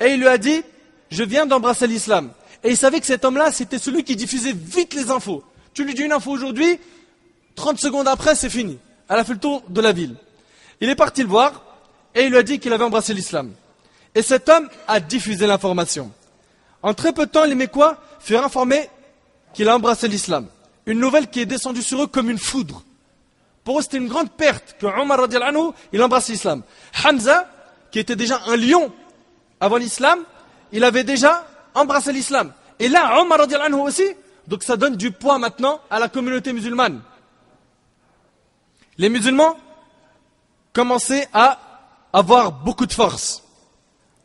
Et 0.00 0.14
il 0.14 0.20
lui 0.20 0.28
a 0.28 0.38
dit, 0.38 0.62
je 1.10 1.22
viens 1.22 1.46
d'embrasser 1.46 1.86
l'islam. 1.86 2.30
Et 2.64 2.70
il 2.70 2.76
savait 2.76 3.00
que 3.00 3.06
cet 3.06 3.24
homme-là, 3.24 3.50
c'était 3.52 3.78
celui 3.78 4.04
qui 4.04 4.16
diffusait 4.16 4.52
vite 4.52 4.94
les 4.94 5.10
infos. 5.10 5.42
Tu 5.74 5.84
lui 5.84 5.94
dis 5.94 6.02
une 6.02 6.12
info 6.12 6.30
aujourd'hui, 6.30 6.78
30 7.56 7.78
secondes 7.78 8.08
après, 8.08 8.34
c'est 8.34 8.50
fini. 8.50 8.78
Elle 9.08 9.18
a 9.18 9.24
fait 9.24 9.34
le 9.34 9.38
tour 9.38 9.62
de 9.68 9.80
la 9.80 9.92
ville. 9.92 10.14
Il 10.80 10.88
est 10.88 10.94
parti 10.94 11.22
le 11.22 11.28
voir 11.28 11.62
et 12.14 12.22
il 12.22 12.30
lui 12.30 12.38
a 12.38 12.42
dit 12.42 12.58
qu'il 12.58 12.72
avait 12.72 12.84
embrassé 12.84 13.14
l'islam. 13.14 13.52
Et 14.14 14.22
cet 14.22 14.48
homme 14.48 14.68
a 14.86 15.00
diffusé 15.00 15.46
l'information. 15.46 16.12
En 16.82 16.94
très 16.94 17.12
peu 17.12 17.26
de 17.26 17.30
temps, 17.30 17.44
les 17.44 17.54
Mécois 17.54 17.98
furent 18.20 18.44
informés 18.44 18.88
qu'il 19.54 19.68
a 19.68 19.76
embrassé 19.76 20.08
l'islam. 20.08 20.46
Une 20.86 20.98
nouvelle 20.98 21.28
qui 21.28 21.40
est 21.40 21.46
descendue 21.46 21.82
sur 21.82 22.02
eux 22.02 22.06
comme 22.06 22.30
une 22.30 22.38
foudre. 22.38 22.82
Pour 23.64 23.78
eux, 23.78 23.82
c'était 23.82 23.98
une 23.98 24.08
grande 24.08 24.30
perte 24.30 24.76
que 24.78 24.86
Omar 24.86 25.20
anhu, 25.20 25.70
il 25.92 26.02
embrasse 26.02 26.28
l'islam. 26.28 26.62
Hamza, 27.04 27.48
qui 27.90 27.98
était 27.98 28.16
déjà 28.16 28.40
un 28.46 28.56
lion 28.56 28.92
avant 29.60 29.76
l'islam, 29.76 30.20
il 30.72 30.82
avait 30.82 31.04
déjà 31.04 31.46
embrassé 31.74 32.12
l'islam. 32.12 32.52
Et 32.78 32.88
là, 32.88 33.20
Omar 33.20 33.40
anhu 33.40 33.74
aussi, 33.74 34.04
donc 34.48 34.62
ça 34.64 34.76
donne 34.76 34.96
du 34.96 35.12
poids 35.12 35.38
maintenant 35.38 35.80
à 35.90 36.00
la 36.00 36.08
communauté 36.08 36.52
musulmane. 36.52 37.00
Les 38.98 39.08
musulmans 39.08 39.56
commençaient 40.72 41.28
à 41.32 41.58
avoir 42.12 42.52
beaucoup 42.52 42.86
de 42.86 42.92
force. 42.92 43.44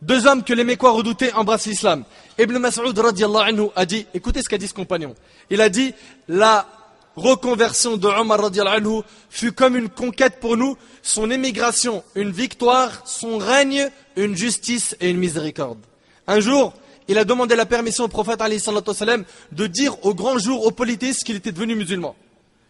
Deux 0.01 0.27
hommes 0.27 0.43
que 0.43 0.53
les 0.53 0.63
Mécois 0.63 0.91
redoutaient 0.91 1.33
embrassent 1.33 1.67
l'islam. 1.67 2.03
Ibn 2.37 2.57
Mas'ud 2.59 2.97
anhu 2.97 3.69
a 3.75 3.85
dit, 3.85 4.05
écoutez 4.13 4.41
ce 4.41 4.49
qu'a 4.49 4.57
dit 4.57 4.67
ce 4.67 4.73
compagnon. 4.73 5.15
Il 5.49 5.59
a 5.61 5.69
dit, 5.69 5.93
la 6.27 6.67
reconversion 7.15 7.97
de 7.97 8.07
Omar 8.07 8.39
anhu 8.43 9.01
fut 9.29 9.51
comme 9.51 9.75
une 9.75 9.89
conquête 9.89 10.39
pour 10.39 10.55
nous, 10.55 10.77
son 11.01 11.31
émigration 11.31 12.03
une 12.15 12.31
victoire, 12.31 13.01
son 13.05 13.39
règne 13.39 13.89
une 14.15 14.35
justice 14.35 14.95
et 15.01 15.09
une 15.09 15.17
miséricorde. 15.17 15.79
Un 16.27 16.39
jour, 16.39 16.73
il 17.07 17.17
a 17.17 17.23
demandé 17.23 17.55
la 17.55 17.65
permission 17.65 18.03
au 18.03 18.07
prophète 18.07 18.39
de 18.39 19.67
dire 19.67 20.05
au 20.05 20.13
grand 20.13 20.37
jour 20.37 20.65
aux 20.65 20.71
polythéistes 20.71 21.23
qu'il 21.23 21.37
était 21.37 21.51
devenu 21.51 21.75
musulman. 21.75 22.15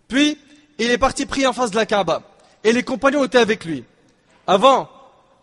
Puis, 0.08 0.38
il 0.80 0.92
est 0.92 0.98
parti 0.98 1.26
prier 1.26 1.48
en 1.48 1.54
face 1.54 1.72
de 1.72 1.76
la 1.76 1.86
Kaaba. 1.86 2.22
Et 2.64 2.72
les 2.72 2.84
compagnons 2.84 3.24
étaient 3.24 3.40
avec 3.40 3.66
lui. 3.66 3.84
Avant 4.46 4.90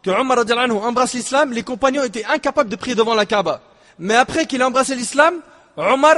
que 0.03 0.11
Omar 0.11 0.39
embrasse 0.83 1.15
l'islam, 1.15 1.53
les 1.53 1.63
compagnons 1.63 2.05
étaient 2.05 2.25
incapables 2.25 2.71
de 2.71 2.77
prier 2.77 2.95
devant 2.95 3.15
la 3.15 3.27
Kaaba. 3.27 3.61
Mais 3.99 4.15
après 4.15 4.47
qu'il 4.47 4.63
a 4.63 4.67
embrassé 4.67 4.95
l'islam, 4.95 5.35
Omar 5.77 6.17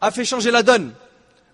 a 0.00 0.10
fait 0.10 0.24
changer 0.24 0.50
la 0.50 0.62
donne. 0.62 0.92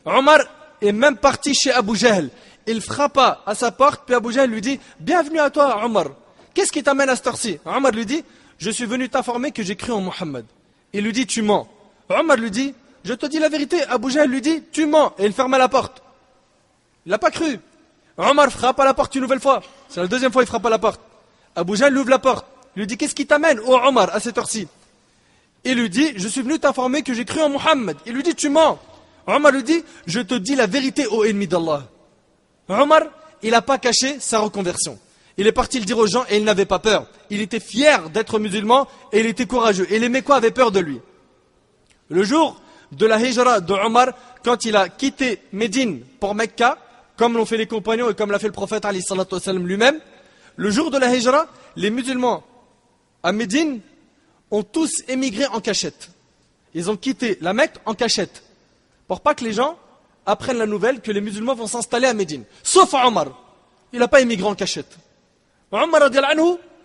Omar 0.05 0.41
est 0.81 0.93
même 0.93 1.17
parti 1.17 1.55
chez 1.55 1.73
Abu 1.73 1.97
Jahl. 1.97 2.31
Il 2.67 2.81
frappa 2.81 3.43
à 3.47 3.55
sa 3.55 3.73
porte, 3.73 4.03
puis 4.07 4.15
Abu 4.15 4.33
Jahl 4.33 4.51
lui 4.51 4.61
dit 4.61 4.79
Bienvenue 5.01 5.41
à 5.41 5.51
toi, 5.51 5.85
Omar. 5.85 6.07
Qu'est-ce 6.55 6.71
qui 6.73 6.83
t'amène 6.83 7.09
à 7.09 7.17
cette 7.17 7.27
heure-ci? 7.27 7.59
Omar 7.65 7.93
lui 7.93 8.07
dit 8.07 8.25
Je 8.59 8.71
suis 8.71 8.85
venu 8.85 9.09
t'informer 9.09 9.53
que 9.53 9.63
j'ai 9.63 9.77
cru 9.77 9.93
en 9.93 10.01
Mohammed. 10.01 10.45
Il 10.93 11.05
lui 11.05 11.13
dit 11.13 11.27
Tu 11.27 11.43
mens. 11.43 11.69
Omar 12.09 12.37
lui 12.37 12.51
dit 12.51 12.75
Je 13.05 13.15
te 13.15 13.27
dis 13.27 13.39
la 13.39 13.49
vérité. 13.49 13.83
Abu 13.85 14.11
Jahl 14.11 14.29
lui 14.29 14.41
dit 14.41 14.63
Tu 14.73 14.87
mens. 14.87 15.13
Et 15.19 15.27
il 15.27 15.33
ferma 15.33 15.59
la 15.59 15.69
porte. 15.69 16.03
Il 17.07 17.11
n'a 17.11 17.19
pas 17.19 17.31
cru. 17.31 17.59
Omar 18.17 18.51
frappe 18.51 18.79
à 18.79 18.85
la 18.85 18.95
porte 18.95 19.15
une 19.15 19.23
nouvelle 19.23 19.41
fois. 19.41 19.63
C'est 19.89 20.01
la 20.01 20.07
deuxième 20.07 20.33
fois 20.33 20.43
qu'il 20.43 20.49
frappe 20.49 20.67
à 20.67 20.71
la 20.71 20.79
porte. 20.79 21.01
Abu 21.57 21.77
Jahl 21.77 21.97
ouvre 21.97 22.11
la 22.11 22.19
porte. 22.19 22.47
Il 22.77 22.81
lui 22.81 22.87
dit 22.87 22.97
Qu'est-ce 22.97 23.15
qui 23.15 23.27
t'amène, 23.27 23.59
Omar, 23.61 24.15
à 24.15 24.21
cette 24.21 24.39
heure-ci? 24.39 24.69
Il 25.65 25.79
lui 25.79 25.91
dit 25.91 26.13
Je 26.17 26.29
suis 26.29 26.43
venu 26.43 26.59
t'informer 26.59 27.03
que 27.03 27.15
j'ai 27.15 27.25
cru 27.25 27.41
en 27.41 27.51
Mohammed. 27.51 27.97
Il 28.07 28.15
lui 28.15 28.23
dit 28.23 28.35
Tu 28.35 28.49
mens. 28.49 28.79
Omar 29.27 29.53
lui 29.53 29.63
dit 29.63 29.85
Je 30.07 30.21
te 30.21 30.35
dis 30.35 30.55
la 30.55 30.67
vérité, 30.67 31.07
ô 31.07 31.25
ennemi 31.25 31.47
d'Allah. 31.47 31.89
Omar, 32.69 33.03
il 33.43 33.51
n'a 33.51 33.63
pas 33.63 33.79
caché 33.79 34.19
sa 34.21 34.41
reconversion. 34.41 34.99
Il 35.37 35.47
est 35.47 35.53
parti 35.53 35.79
le 35.79 35.85
dire 35.85 35.99
aux 35.99 36.07
gens 36.07 36.25
et 36.29 36.37
il 36.37 36.45
n'avait 36.45 36.67
pas 36.67 36.79
peur. 36.79 37.07
Il 37.31 37.41
était 37.41 37.61
fier 37.61 38.11
d'être 38.11 38.39
musulman 38.39 38.87
et 39.13 39.21
il 39.21 39.27
était 39.27 39.47
courageux. 39.47 39.87
Et 39.91 39.99
les 39.99 40.09
Mécois 40.09 40.37
avaient 40.37 40.51
peur 40.51 40.71
de 40.71 40.81
lui. 40.81 41.01
Le 42.09 42.23
jour 42.25 42.61
de 42.93 43.07
la 43.07 43.19
hijra 43.19 43.61
de 43.61 43.73
Omar, 43.73 44.09
quand 44.45 44.65
il 44.65 44.77
a 44.77 44.89
quitté 44.89 45.41
Médine 45.53 46.03
pour 46.21 46.35
Mecca, 46.35 46.77
comme 47.17 47.35
l'ont 47.35 47.47
fait 47.47 47.57
les 47.57 47.67
compagnons 47.67 48.11
et 48.11 48.15
comme 48.15 48.31
l'a 48.31 48.39
fait 48.39 48.49
le 48.49 48.53
prophète 48.53 48.87
lui-même, 49.47 49.99
le 50.57 50.71
jour 50.71 50.91
de 50.91 50.99
la 50.99 51.15
hijra, 51.15 51.47
les 51.77 51.91
musulmans 51.91 52.45
à 53.23 53.33
Médine 53.33 53.81
ont 54.53 54.63
tous 54.63 55.03
émigré 55.09 55.47
en 55.47 55.61
cachette. 55.61 56.11
Ils 56.75 56.91
ont 56.91 56.97
quitté 56.97 57.39
la 57.41 57.53
Mecque 57.53 57.77
en 57.85 57.95
cachette. 57.95 58.45
Pour 59.09 59.21
pas 59.21 59.35
que 59.35 59.43
les 59.43 59.53
gens 59.53 59.77
apprennent 60.25 60.59
la 60.59 60.67
nouvelle 60.67 61.01
que 61.01 61.11
les 61.11 61.21
musulmans 61.21 61.55
vont 61.55 61.67
s'installer 61.67 62.07
à 62.07 62.15
Médine. 62.15 62.45
Sauf 62.63 62.95
Omar. 62.95 63.27
Il 63.93 63.99
n'a 63.99 64.09
pas 64.09 64.21
émigré 64.21 64.47
en 64.47 64.55
cachette. 64.55 64.97
Omar, 65.73 66.09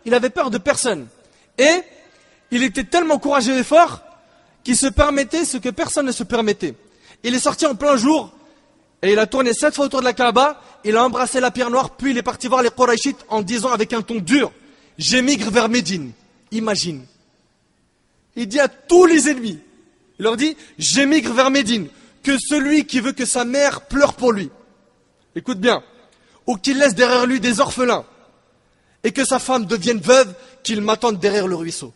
il 0.06 0.14
avait 0.14 0.30
peur 0.30 0.50
de 0.50 0.58
personne. 0.58 1.08
Et 1.58 1.82
il 2.52 2.64
était 2.64 2.86
tellement 2.86 3.20
courageux 3.20 3.58
et 3.58 3.64
fort 3.64 4.02
qu'il 4.64 4.78
se 4.78 4.88
permettait 4.88 5.46
ce 5.46 5.58
que 5.58 5.70
personne 5.70 6.06
ne 6.06 6.12
se 6.12 6.24
permettait. 6.24 6.74
Il 7.24 7.36
est 7.36 7.40
sorti 7.40 7.66
en 7.66 7.76
plein 7.76 7.98
jour 7.98 8.32
et 9.02 9.12
il 9.12 9.20
a 9.20 9.28
tourné 9.28 9.54
sept 9.54 9.76
fois 9.76 9.86
autour 9.86 10.00
de 10.00 10.06
la 10.06 10.14
Kaaba, 10.14 10.62
il 10.84 10.96
a 10.96 11.04
embrassé 11.04 11.40
la 11.40 11.52
pierre 11.52 11.70
noire, 11.70 11.92
puis 11.92 12.12
il 12.12 12.18
est 12.18 12.24
parti 12.24 12.48
voir 12.48 12.64
les 12.64 12.70
Qurayshites 12.70 13.26
en 13.30 13.42
disant 13.42 13.72
avec 13.72 13.94
un 13.94 14.02
ton 14.02 14.16
dur, 14.16 14.52
j'émigre 14.98 15.52
vers 15.52 15.70
Médine. 15.70 16.12
Imagine. 16.52 17.06
Il 18.38 18.48
dit 18.48 18.60
à 18.60 18.67
tous 18.67 19.06
les 19.06 19.29
ennemis, 19.29 19.60
il 20.20 20.24
leur 20.24 20.38
dit, 20.38 20.56
j'émigre 20.77 21.34
vers 21.34 21.50
Médine, 21.50 21.88
que 22.22 22.38
celui 22.38 22.86
qui 22.86 23.00
veut 23.00 23.12
que 23.12 23.25
sa 23.25 23.44
mère 23.46 23.82
pleure 23.88 24.13
pour 24.13 24.32
lui. 24.32 24.51
Écoute 25.36 25.60
bien. 25.60 25.84
Ou 26.46 26.56
qu'il 26.56 26.77
laisse 26.77 26.94
derrière 26.94 27.25
lui 27.25 27.39
des 27.39 27.60
orphelins. 27.60 28.06
Et 29.03 29.12
que 29.12 29.25
sa 29.25 29.39
femme 29.39 29.65
devienne 29.65 30.00
veuve, 30.00 30.34
qu'il 30.63 30.82
m'attende 30.82 31.20
derrière 31.20 31.48
le 31.48 31.56
ruisseau. 31.56 31.94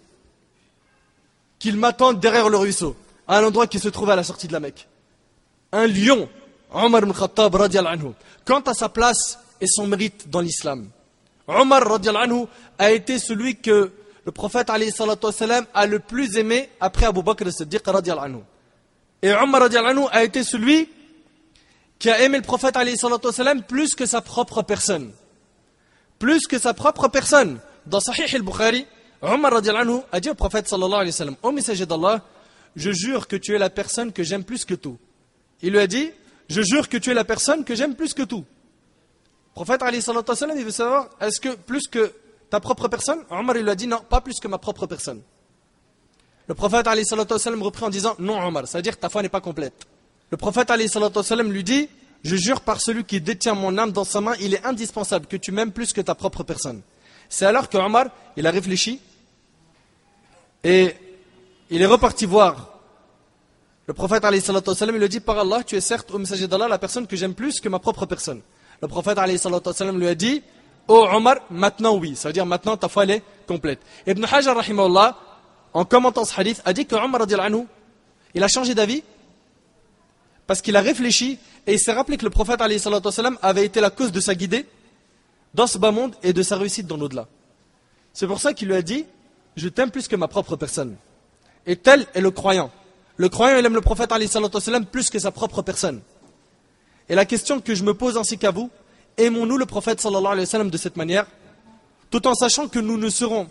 Qu'il 1.59 1.77
m'attende 1.77 2.19
derrière 2.19 2.49
le 2.49 2.57
ruisseau, 2.57 2.95
à 3.27 3.39
l'endroit 3.39 3.67
qui 3.67 3.79
se 3.79 3.89
trouve 3.89 4.09
à 4.09 4.15
la 4.15 4.23
sortie 4.23 4.47
de 4.47 4.53
la 4.53 4.59
Mecque. 4.59 4.87
Un 5.71 5.85
lion, 5.85 6.27
Omar 6.73 7.03
ibn 7.03 7.13
Khattab 7.13 7.55
anhu. 7.55 8.13
Quant 8.45 8.61
à 8.61 8.73
sa 8.73 8.89
place 8.89 9.37
et 9.59 9.67
son 9.67 9.85
mérite 9.85 10.27
dans 10.27 10.41
l'islam. 10.41 10.89
Omar 11.47 11.83
anhu 11.91 12.45
a 12.79 12.91
été 12.91 13.19
celui 13.19 13.57
que 13.57 13.91
le 14.25 14.31
prophète 14.31 14.69
a 14.69 14.77
le 15.87 15.99
plus 15.99 16.37
aimé 16.37 16.69
après 16.79 17.05
Abu 17.05 17.23
Bakr 17.23 17.47
as-Siddiq 17.47 17.81
anhu. 17.87 18.39
Et 19.21 19.31
Omar 19.33 19.63
anhu 19.63 20.05
a 20.11 20.23
été 20.23 20.43
celui 20.43 20.89
qui 21.97 22.09
a 22.09 22.21
aimé 22.21 22.37
le 22.37 22.43
prophète 22.43 22.77
plus 23.67 23.95
que 23.95 24.05
sa 24.05 24.21
propre 24.21 24.61
personne. 24.61 25.11
Plus 26.19 26.47
que 26.47 26.59
sa 26.59 26.73
propre 26.73 27.07
personne. 27.07 27.59
Dans 27.87 27.99
Sahih 27.99 28.35
al-Bukhari, 28.35 28.85
Omar 29.21 29.53
anhu 29.55 30.01
a 30.11 30.19
dit 30.19 30.29
au 30.29 30.35
prophète 30.35 30.67
sallallahu 30.67 30.93
alayhi 30.93 31.09
wa 31.09 31.17
sallam, 31.17 31.35
Ô 31.41 31.51
messager 31.51 31.85
d'Allah, 31.85 32.21
je 32.75 32.91
jure 32.91 33.27
que 33.27 33.35
tu 33.35 33.55
es 33.55 33.57
la 33.57 33.69
personne 33.69 34.11
que 34.11 34.23
j'aime 34.23 34.43
plus 34.43 34.65
que 34.65 34.75
tout. 34.75 34.97
Il 35.61 35.71
lui 35.71 35.79
a 35.79 35.87
dit, 35.87 36.11
je 36.47 36.61
jure 36.61 36.89
que 36.89 36.97
tu 36.97 37.11
es 37.11 37.13
la 37.13 37.23
personne 37.23 37.63
que 37.63 37.75
j'aime 37.75 37.95
plus 37.95 38.13
que 38.13 38.23
tout. 38.23 38.45
Le 39.55 39.65
prophète 39.65 39.81
il 39.91 40.65
veut 40.65 40.71
savoir, 40.71 41.09
est-ce 41.19 41.39
que 41.41 41.55
plus 41.55 41.87
que 41.87 42.13
ta 42.51 42.59
propre 42.59 42.89
personne 42.89 43.23
Omar 43.29 43.55
lui 43.55 43.69
a 43.69 43.75
dit, 43.75 43.87
non, 43.87 44.01
pas 44.07 44.21
plus 44.21 44.39
que 44.39 44.47
ma 44.47 44.57
propre 44.57 44.85
personne. 44.85 45.21
Le 46.47 46.53
prophète 46.53 46.85
alayhi 46.85 47.05
reprit 47.09 47.85
en 47.85 47.89
disant, 47.89 48.15
non 48.19 48.39
Omar, 48.45 48.67
c'est-à-dire 48.67 48.95
que 48.97 49.01
ta 49.01 49.09
foi 49.09 49.23
n'est 49.23 49.29
pas 49.29 49.39
complète. 49.39 49.87
Le 50.29 50.37
prophète 50.37 50.69
alayhi 50.69 50.89
lui 51.45 51.63
dit, 51.63 51.89
je 52.23 52.35
jure 52.35 52.61
par 52.61 52.81
celui 52.81 53.05
qui 53.05 53.21
détient 53.21 53.55
mon 53.55 53.77
âme 53.77 53.91
dans 53.91 54.03
sa 54.03 54.19
main, 54.19 54.33
il 54.41 54.53
est 54.53 54.63
indispensable 54.65 55.25
que 55.25 55.37
tu 55.37 55.51
m'aimes 55.51 55.71
plus 55.71 55.93
que 55.93 56.01
ta 56.01 56.13
propre 56.13 56.43
personne. 56.43 56.81
C'est 57.29 57.45
alors 57.45 57.69
que 57.69 57.77
Omar, 57.77 58.07
il 58.35 58.45
a 58.45 58.51
réfléchi 58.51 58.99
et 60.63 60.93
il 61.69 61.81
est 61.81 61.87
reparti 61.87 62.25
voir 62.25 62.67
le 63.87 63.93
prophète 63.93 64.23
alayhi 64.25 64.43
il 64.45 64.87
lui 64.87 65.09
dit 65.09 65.19
par 65.21 65.39
Allah, 65.39 65.63
tu 65.63 65.75
es 65.75 65.81
certes 65.81 66.11
au 66.11 66.19
messager 66.19 66.47
d'Allah 66.47 66.67
la 66.67 66.77
personne 66.77 67.07
que 67.07 67.15
j'aime 67.15 67.33
plus 67.33 67.59
que 67.59 67.67
ma 67.69 67.79
propre 67.79 68.05
personne. 68.05 68.41
Le 68.81 68.87
prophète 68.87 69.17
alayhi 69.17 69.39
lui 69.93 70.07
a 70.07 70.15
dit, 70.15 70.43
oh 70.87 71.07
Omar, 71.11 71.37
maintenant 71.49 71.95
oui, 71.95 72.15
ça 72.15 72.29
veut 72.29 72.33
dire 72.33 72.45
maintenant 72.45 72.77
ta 72.77 72.87
foi 72.89 73.03
elle 73.03 73.11
est 73.11 73.23
complète. 73.47 73.79
Ibn 74.07 74.23
Hajar 74.25 74.57
en 75.73 75.85
commentant 75.85 76.25
ce 76.25 76.39
hadith, 76.39 76.61
a 76.65 76.73
dit 76.73 76.85
que 76.85 76.95
Omar 76.95 77.21
il 78.33 78.43
a 78.43 78.47
changé 78.47 78.75
d'avis 78.75 79.03
parce 80.47 80.61
qu'il 80.61 80.75
a 80.75 80.81
réfléchi 80.81 81.37
et 81.67 81.73
il 81.73 81.79
s'est 81.79 81.93
rappelé 81.93 82.17
que 82.17 82.23
le 82.23 82.29
prophète 82.29 82.61
avait 82.61 83.65
été 83.65 83.81
la 83.81 83.89
cause 83.89 84.11
de 84.11 84.19
sa 84.19 84.35
guidée 84.35 84.65
dans 85.53 85.67
ce 85.67 85.77
bas 85.77 85.91
monde 85.91 86.15
et 86.23 86.33
de 86.33 86.43
sa 86.43 86.57
réussite 86.57 86.87
dans 86.87 86.97
l'au-delà. 86.97 87.27
C'est 88.13 88.27
pour 88.27 88.39
ça 88.39 88.53
qu'il 88.53 88.67
lui 88.67 88.75
a 88.75 88.81
dit 88.81 89.05
Je 89.55 89.69
t'aime 89.69 89.91
plus 89.91 90.07
que 90.07 90.15
ma 90.15 90.27
propre 90.27 90.55
personne. 90.55 90.95
Et 91.65 91.75
tel 91.75 92.07
est 92.13 92.21
le 92.21 92.31
croyant. 92.31 92.71
Le 93.17 93.29
croyant, 93.29 93.57
il 93.57 93.65
aime 93.65 93.75
le 93.75 93.81
prophète 93.81 94.11
plus 94.91 95.09
que 95.09 95.19
sa 95.19 95.31
propre 95.31 95.61
personne. 95.61 96.01
Et 97.07 97.15
la 97.15 97.25
question 97.25 97.59
que 97.59 97.75
je 97.75 97.83
me 97.83 97.93
pose 97.93 98.17
ainsi 98.17 98.37
qu'à 98.37 98.51
vous, 98.51 98.69
aimons-nous 99.25 99.57
le 99.57 99.65
prophète 99.65 100.01
sallallahu 100.01 100.33
alayhi 100.33 100.45
wa 100.45 100.51
sallam 100.51 100.69
de 100.69 100.77
cette 100.77 100.97
manière 100.97 101.25
Tout 102.09 102.27
en 102.27 102.33
sachant 102.35 102.67
que 102.67 102.79
nous 102.79 102.97
ne 102.97 103.09
serons 103.09 103.47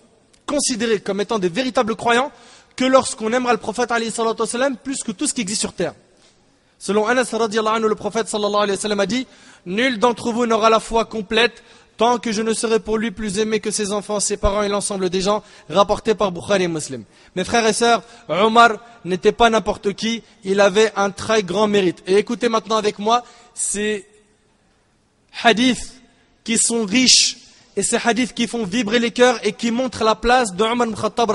considérés 0.47 1.01
comme 1.01 1.21
étant 1.21 1.39
des 1.39 1.49
véritables 1.49 1.97
croyants 1.97 2.33
que 2.77 2.85
lorsqu'on 2.85 3.33
aimera 3.33 3.53
le 3.53 3.59
prophète 3.59 3.91
sallam, 4.47 4.77
plus 4.77 5.03
que 5.03 5.13
tout 5.13 5.27
ce 5.27 5.35
qui 5.35 5.43
existe 5.43 5.61
sur 5.61 5.73
terre. 5.73 5.95
Selon 6.79 7.07
Anas 7.07 7.31
anhu, 7.33 7.89
le 7.89 7.95
prophète 7.95 8.29
sallallahu 8.29 8.63
alayhi 8.63 8.77
wa 8.77 8.83
sallam 8.83 9.01
a 9.01 9.07
dit 9.07 9.27
Nul 9.67 9.99
d'entre 9.99 10.33
vous 10.33 10.47
n'aura 10.47 10.71
la 10.71 10.81
foi 10.81 11.05
complète 11.05 11.63
tant 12.01 12.19
que 12.19 12.33
je 12.33 12.41
ne 12.41 12.55
serai 12.55 12.81
pour 12.81 12.97
lui 12.97 13.11
plus 13.11 13.39
aimé 13.39 13.61
que 13.61 13.71
ses 13.71 13.93
enfants, 13.93 14.21
ses 14.21 14.39
parents 14.39 14.63
et 14.63 14.69
l'ensemble 14.71 15.11
des 15.11 15.21
gens, 15.21 15.43
rapporté 15.69 16.15
par 16.15 16.33
Bukhari 16.33 16.63
et 16.63 16.69
Muslim. 16.69 17.05
Mes 17.37 17.45
frères 17.45 17.67
et 17.67 17.75
sœurs, 17.75 18.03
Omar 18.31 18.79
n'était 19.05 19.33
pas 19.33 19.51
n'importe 19.51 19.93
qui, 19.93 20.23
il 20.43 20.61
avait 20.61 20.91
un 20.97 21.11
très 21.11 21.43
grand 21.43 21.69
mérite. 21.69 22.03
Et 22.07 22.17
écoutez 22.17 22.49
maintenant 22.49 22.77
avec 22.77 22.99
moi 22.99 23.23
ces 23.53 24.07
hadiths 25.43 26.01
qui 26.45 26.59
sont 26.59 26.85
riches 26.85 27.37
et 27.77 27.83
ces 27.83 27.99
hadiths 28.05 28.35
qui 28.35 28.47
font 28.47 28.65
vibrer 28.65 28.99
les 28.99 29.11
cœurs 29.11 29.39
et 29.45 29.53
qui 29.53 29.71
montrent 29.71 30.05
la 30.05 30.15
place 30.15 30.55
de 30.55 30.65
Omar 30.65 30.87
ibn 30.87 30.97
Khattab 30.97 31.31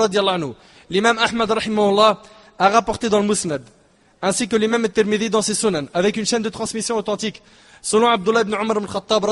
L'imam 0.88 1.18
Ahmad 1.18 1.52
a 2.58 2.68
rapporté 2.68 3.08
dans 3.08 3.20
le 3.20 3.26
Musnad 3.26 3.62
ainsi 4.22 4.48
que 4.48 4.56
l'imam 4.56 4.88
Tirmidhi 4.88 5.30
dans 5.30 5.42
ses 5.42 5.54
sunan, 5.54 5.86
avec 5.94 6.16
une 6.16 6.26
chaîne 6.26 6.42
de 6.42 6.48
transmission 6.48 6.96
authentique. 6.96 7.42
Selon 7.82 8.08
Abdullah 8.08 8.42
ibn 8.42 8.54
Umar 8.54 8.78
ibn 8.78 8.86
Khattab, 8.86 9.24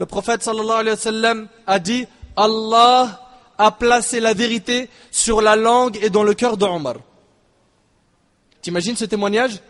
le 0.00 0.06
prophète 0.06 0.42
sallallahu 0.42 0.80
alayhi 0.80 0.96
wa 0.96 0.96
sallam 0.96 1.48
a 1.66 1.78
dit 1.78 2.06
Allah 2.36 3.20
a 3.58 3.70
placé 3.72 4.20
la 4.20 4.32
vérité 4.32 4.88
sur 5.10 5.42
la 5.42 5.56
langue 5.56 5.98
et 6.02 6.10
dans 6.10 6.22
le 6.22 6.34
cœur 6.34 6.56
d'Omar. 6.56 6.96
T'imagines 8.62 8.96
ce 8.96 9.04
témoignage? 9.04 9.60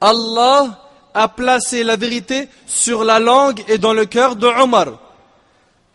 Allah 0.00 0.87
a 1.18 1.28
placé 1.28 1.84
la 1.84 1.96
vérité 1.96 2.48
sur 2.66 3.04
la 3.04 3.18
langue 3.18 3.62
et 3.68 3.78
dans 3.78 3.92
le 3.92 4.06
cœur 4.06 4.36
d'Omar. 4.36 4.86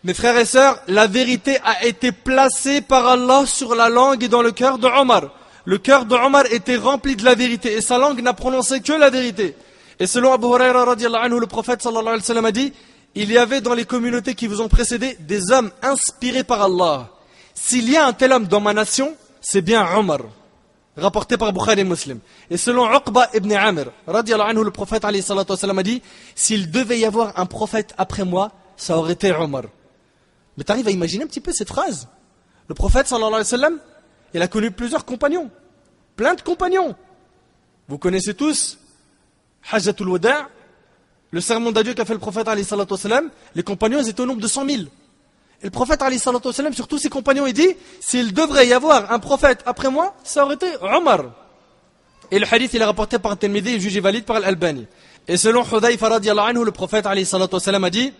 Mes 0.04 0.14
frères 0.14 0.36
et 0.36 0.44
sœurs, 0.44 0.78
la 0.86 1.06
vérité 1.06 1.58
a 1.64 1.84
été 1.84 2.12
placée 2.12 2.80
par 2.80 3.06
Allah 3.06 3.44
sur 3.46 3.74
la 3.74 3.88
langue 3.88 4.22
et 4.22 4.28
dans 4.28 4.42
le 4.42 4.52
cœur 4.52 4.78
d'Omar 4.78 5.30
le 5.64 5.78
cœur 5.78 6.04
d'Omar 6.04 6.44
était 6.52 6.76
rempli 6.76 7.16
de 7.16 7.24
la 7.24 7.34
vérité 7.34 7.72
et 7.72 7.80
sa 7.80 7.98
langue 7.98 8.20
n'a 8.20 8.34
prononcé 8.34 8.80
que 8.80 8.92
la 8.92 9.10
vérité. 9.10 9.56
Et 9.98 10.06
selon 10.06 10.32
Abu 10.32 10.46
Huraira 10.46 10.84
anhu, 10.92 11.40
le 11.40 11.46
prophète 11.46 11.82
sallallahu 11.82 12.06
alayhi 12.06 12.20
wa 12.20 12.26
sallam 12.26 12.44
a 12.44 12.52
dit 12.52 12.72
Il 13.14 13.32
y 13.32 13.38
avait 13.38 13.60
dans 13.60 13.74
les 13.74 13.84
communautés 13.84 14.34
qui 14.34 14.46
vous 14.46 14.60
ont 14.60 14.68
précédé 14.68 15.16
des 15.20 15.52
hommes 15.52 15.70
inspirés 15.82 16.44
par 16.44 16.62
Allah. 16.62 17.08
S'il 17.54 17.88
y 17.88 17.96
a 17.96 18.06
un 18.06 18.12
tel 18.12 18.32
homme 18.32 18.46
dans 18.46 18.60
ma 18.60 18.74
nation, 18.74 19.14
c'est 19.40 19.62
bien 19.62 19.86
Omar. 19.96 20.20
Rapporté 20.96 21.36
par 21.36 21.52
Bukhari 21.52 21.80
et 21.80 21.84
Muslim. 21.84 22.20
Et 22.50 22.56
selon 22.56 22.88
Uqba 22.92 23.28
ibn 23.34 23.52
Amir, 23.52 23.86
anhu, 24.06 24.64
le 24.64 24.70
prophète 24.70 25.04
a 25.04 25.12
dit 25.82 26.02
S'il 26.34 26.70
devait 26.70 26.98
y 26.98 27.04
avoir 27.04 27.38
un 27.38 27.46
prophète 27.46 27.94
après 27.98 28.24
moi, 28.24 28.52
ça 28.76 28.96
aurait 28.96 29.14
été 29.14 29.32
Omar. 29.32 29.64
Mais 30.56 30.64
tu 30.64 30.70
arrives 30.70 30.86
à 30.86 30.92
imaginer 30.92 31.24
un 31.24 31.26
petit 31.26 31.40
peu 31.40 31.52
cette 31.52 31.68
phrase? 31.68 32.08
Le 32.68 32.74
prophète 32.74 33.12
il 34.32 34.42
a 34.42 34.48
connu 34.48 34.70
plusieurs 34.70 35.04
compagnons. 35.04 35.50
Plein 36.16 36.34
de 36.34 36.40
compagnons. 36.42 36.94
Vous 37.88 37.98
connaissez 37.98 38.34
tous 38.34 38.78
Hajjatul 39.70 40.08
Wada' 40.08 40.48
le 41.34 41.40
sermon 41.40 41.72
d'adieu 41.72 41.94
qu'a 41.94 42.04
fait 42.04 42.12
le 42.12 42.20
prophète 42.20 42.46
les 43.56 43.62
compagnons 43.64 44.00
étaient 44.00 44.20
au 44.20 44.26
nombre 44.26 44.40
de 44.40 44.46
100 44.46 44.68
000. 44.68 44.82
Le 45.64 45.70
prophète 45.70 46.02
Ali 46.02 46.18
sur 46.18 46.38
tous 46.40 46.98
ses 46.98 47.08
compagnons, 47.08 47.46
il 47.46 47.54
dit, 47.54 47.74
s'il 47.98 48.34
devrait 48.34 48.68
y 48.68 48.74
avoir 48.74 49.10
un 49.10 49.18
prophète 49.18 49.62
après 49.64 49.90
moi, 49.90 50.14
ça 50.22 50.44
aurait 50.44 50.56
été 50.56 50.66
Omar. 50.82 51.24
Et 52.30 52.38
le 52.38 52.44
hadith, 52.44 52.74
il 52.74 52.82
est 52.82 52.84
rapporté 52.84 53.18
par 53.18 53.38
Tirmidhi 53.38 53.76
et 53.76 53.80
jugé 53.80 54.00
valide 54.00 54.26
par 54.26 54.36
Al-Albani. 54.36 54.86
Et 55.26 55.38
selon 55.38 55.64
Hudayfa 55.64 56.06
anhu, 56.08 56.64
le 56.66 56.70
prophète 56.70 57.06
Ali 57.06 57.26
a 57.32 57.90
dit, 57.90 58.12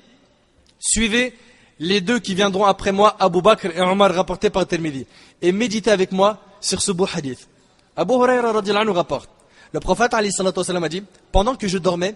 suivez 0.78 1.34
les 1.80 2.00
deux 2.00 2.18
qui 2.18 2.34
viendront 2.34 2.64
après 2.64 2.92
moi, 2.92 3.14
Abu 3.20 3.42
Bakr 3.42 3.76
et 3.76 3.80
Omar, 3.82 4.14
rapportés 4.14 4.48
par 4.48 4.66
Tirmidhi. 4.66 5.06
Et 5.42 5.52
méditez 5.52 5.90
avec 5.90 6.12
moi 6.12 6.38
sur 6.62 6.80
ce 6.80 6.92
beau 6.92 7.06
hadith. 7.14 7.46
Abu 7.94 8.14
Huraira 8.14 8.58
anhu 8.58 8.90
rapporte. 8.90 9.28
Le 9.70 9.80
prophète 9.80 10.14
Ali 10.14 10.30
a 10.38 10.88
dit, 10.88 11.04
pendant 11.30 11.56
que 11.56 11.68
je 11.68 11.76
dormais, 11.76 12.14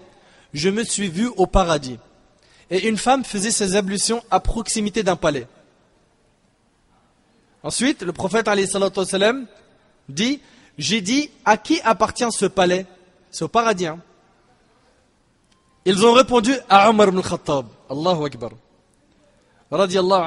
je 0.54 0.70
me 0.70 0.84
suis 0.84 1.08
vu 1.08 1.28
au 1.36 1.46
paradis. 1.46 1.98
Et 2.70 2.88
une 2.88 2.96
femme 2.96 3.24
faisait 3.24 3.50
ses 3.50 3.76
ablutions 3.76 4.22
à 4.30 4.40
proximité 4.40 5.02
d'un 5.02 5.16
palais. 5.16 5.46
Ensuite, 7.62 8.02
le 8.02 8.12
prophète 8.12 8.48
Ali 8.48 8.66
dit, 10.08 10.40
j'ai 10.76 11.00
dit, 11.00 11.30
à 11.44 11.56
qui 11.56 11.80
appartient 11.82 12.30
ce 12.30 12.46
palais? 12.46 12.86
C'est 13.30 13.44
au 13.44 13.48
paradis. 13.48 13.86
Hein. 13.86 14.00
Ils 15.84 16.04
ont 16.04 16.12
répondu 16.12 16.54
à 16.68 16.90
Omar 16.90 17.08
ibn 17.08 17.20
Khattab. 17.20 17.66
Allahu 17.90 18.26
Akbar 18.26 18.52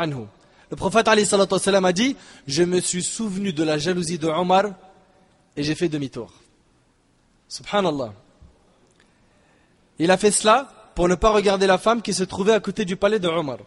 anhu. 0.02 0.26
Le 0.70 0.76
prophète 0.76 1.08
a 1.08 1.92
dit 1.92 2.16
Je 2.48 2.64
me 2.64 2.80
suis 2.80 3.04
souvenu 3.04 3.54
de 3.54 3.64
la 3.64 3.78
jalousie 3.78 4.18
de 4.18 4.28
Omar 4.28 4.66
et 5.56 5.64
j'ai 5.64 5.76
fait 5.76 5.90
demi-tour. 5.90 6.32
Subhanallah. 7.48 8.14
Il 10.00 10.10
a 10.10 10.18
fait 10.18 10.32
cela 10.32 10.70
pour 10.96 11.08
ne 11.08 11.16
pas 11.16 11.32
regarder 11.32 11.68
la 11.68 11.78
femme 11.78 12.02
qui 12.02 12.14
se 12.14 12.24
trouvait 12.24 12.54
à 12.54 12.60
côté 12.60 12.86
du 12.86 12.96
palais 12.96 13.20
de 13.20 13.28
Omar. 13.28 13.58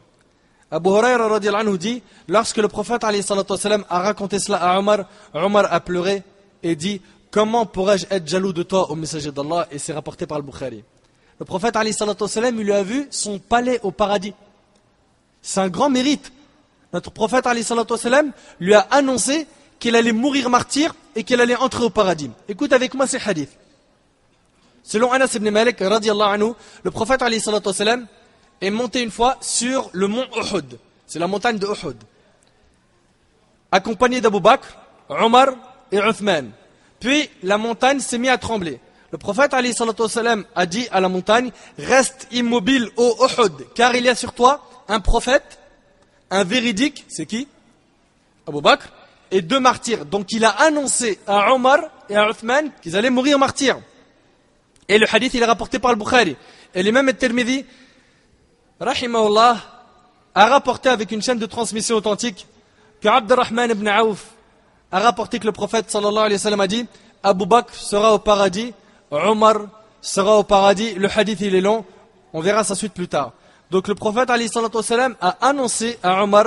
Abu 0.70 0.88
Huraira 0.88 1.38
dit, 1.78 2.02
lorsque 2.28 2.56
le 2.56 2.68
prophète 2.68 3.04
a 3.04 4.00
raconté 4.00 4.38
cela 4.38 4.58
à 4.58 4.78
Omar, 4.78 5.04
Omar 5.32 5.72
a 5.72 5.80
pleuré 5.80 6.22
et 6.62 6.74
dit, 6.74 7.00
comment 7.30 7.66
pourrais-je 7.66 8.06
être 8.10 8.26
jaloux 8.26 8.52
de 8.52 8.62
toi 8.62 8.90
au 8.90 8.96
messager 8.96 9.30
d'Allah? 9.30 9.68
Et 9.70 9.78
c'est 9.78 9.92
rapporté 9.92 10.26
par 10.26 10.38
le 10.38 10.44
Bukhari. 10.44 10.82
Le 11.38 11.44
prophète 11.44 11.76
il 11.76 12.50
lui 12.56 12.72
a 12.72 12.82
vu 12.82 13.06
son 13.10 13.38
palais 13.38 13.80
au 13.82 13.90
paradis. 13.90 14.34
C'est 15.42 15.60
un 15.60 15.68
grand 15.68 15.90
mérite. 15.90 16.32
Notre 16.92 17.10
prophète 17.10 17.46
lui 18.60 18.74
a 18.74 18.80
annoncé 18.90 19.46
qu'il 19.78 19.96
allait 19.96 20.12
mourir 20.12 20.48
martyr 20.48 20.94
et 21.14 21.24
qu'il 21.24 21.40
allait 21.40 21.56
entrer 21.56 21.84
au 21.84 21.90
paradis. 21.90 22.30
Écoute 22.48 22.72
avec 22.72 22.94
moi 22.94 23.06
ces 23.06 23.18
hadiths. 23.18 23.56
Selon 24.84 25.10
Anas 25.12 25.34
ibn 25.34 25.50
Malik, 25.50 25.80
anhu, 25.80 26.52
le 26.82 26.90
prophète 26.90 27.22
est 28.60 28.70
monté 28.70 29.02
une 29.02 29.10
fois 29.10 29.38
sur 29.40 29.88
le 29.92 30.06
mont 30.08 30.26
Uhud. 30.36 30.78
C'est 31.06 31.18
la 31.18 31.26
montagne 31.26 31.58
de 31.58 31.66
Uhud. 31.66 31.96
Accompagné 33.72 34.20
d'Abu 34.20 34.40
Bakr, 34.40 34.68
Omar 35.08 35.48
et 35.90 35.98
Uthman. 35.98 36.50
Puis 37.00 37.28
la 37.42 37.56
montagne 37.56 37.98
s'est 38.00 38.18
mise 38.18 38.30
à 38.30 38.38
trembler. 38.38 38.78
Le 39.10 39.16
prophète 39.18 39.54
a 39.54 40.66
dit 40.66 40.88
à 40.90 41.00
la 41.00 41.08
montagne, 41.08 41.50
reste 41.78 42.28
immobile 42.30 42.90
au 42.96 43.16
Uhud, 43.26 43.66
car 43.74 43.94
il 43.96 44.04
y 44.04 44.08
a 44.08 44.14
sur 44.14 44.34
toi 44.34 44.68
un 44.88 45.00
prophète, 45.00 45.58
un 46.30 46.44
véridique, 46.44 47.06
c'est 47.08 47.26
qui? 47.26 47.48
Abu 48.46 48.60
Bakr, 48.60 48.88
et 49.30 49.40
deux 49.40 49.60
martyrs. 49.60 50.04
Donc 50.04 50.30
il 50.32 50.44
a 50.44 50.50
annoncé 50.50 51.18
à 51.26 51.54
Omar 51.54 51.78
et 52.10 52.16
à 52.16 52.28
Uthman 52.28 52.70
qu'ils 52.82 52.96
allaient 52.96 53.08
mourir 53.08 53.38
martyrs. 53.38 53.78
Et 54.88 54.98
le 54.98 55.06
hadith 55.12 55.34
il 55.34 55.42
est 55.42 55.46
rapporté 55.46 55.78
par 55.78 55.92
le 55.92 55.96
Bukhari. 55.96 56.36
Et 56.74 56.82
l'imam 56.82 57.08
al-Tirmidhi, 57.08 57.64
rahimahullah, 58.80 59.56
a 60.34 60.46
rapporté 60.46 60.88
avec 60.88 61.10
une 61.12 61.22
chaîne 61.22 61.38
de 61.38 61.46
transmission 61.46 61.96
authentique 61.96 62.46
que 63.00 63.08
Abdurrahman 63.08 63.70
ibn 63.70 63.88
Auf 63.88 64.26
a 64.90 64.98
rapporté 65.00 65.38
que 65.38 65.46
le 65.46 65.52
prophète 65.52 65.90
sallallahu 65.90 66.26
alayhi 66.26 66.56
wa 66.56 66.62
a 66.62 66.66
dit 66.66 66.86
Abu 67.22 67.46
Bakr 67.46 67.74
sera 67.74 68.14
au 68.14 68.18
paradis, 68.18 68.74
Omar 69.10 69.56
sera 70.00 70.38
au 70.38 70.42
paradis. 70.42 70.94
Le 70.94 71.08
hadith 71.08 71.40
il 71.40 71.54
est 71.54 71.60
long, 71.60 71.84
on 72.32 72.40
verra 72.40 72.64
sa 72.64 72.74
suite 72.74 72.92
plus 72.92 73.08
tard. 73.08 73.32
Donc 73.70 73.88
le 73.88 73.94
prophète 73.94 74.30
alayhi 74.30 74.50
a 75.20 75.28
annoncé 75.40 75.98
à 76.02 76.22
Omar 76.22 76.46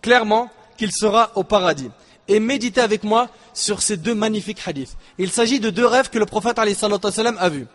clairement 0.00 0.48
qu'il 0.76 0.92
sera 0.92 1.30
au 1.34 1.44
paradis. 1.44 1.90
Et 2.26 2.40
méditez 2.40 2.80
avec 2.80 3.04
moi 3.04 3.28
sur 3.60 3.82
ces 3.82 3.96
deux 3.96 4.14
magnifiques 4.14 4.60
hadiths. 4.66 4.96
Il 5.18 5.30
s'agit 5.30 5.60
de 5.60 5.70
deux 5.70 5.86
rêves 5.86 6.10
que 6.10 6.18
le 6.18 6.26
prophète 6.26 6.58
a 6.58 7.48
vus. 7.48 7.66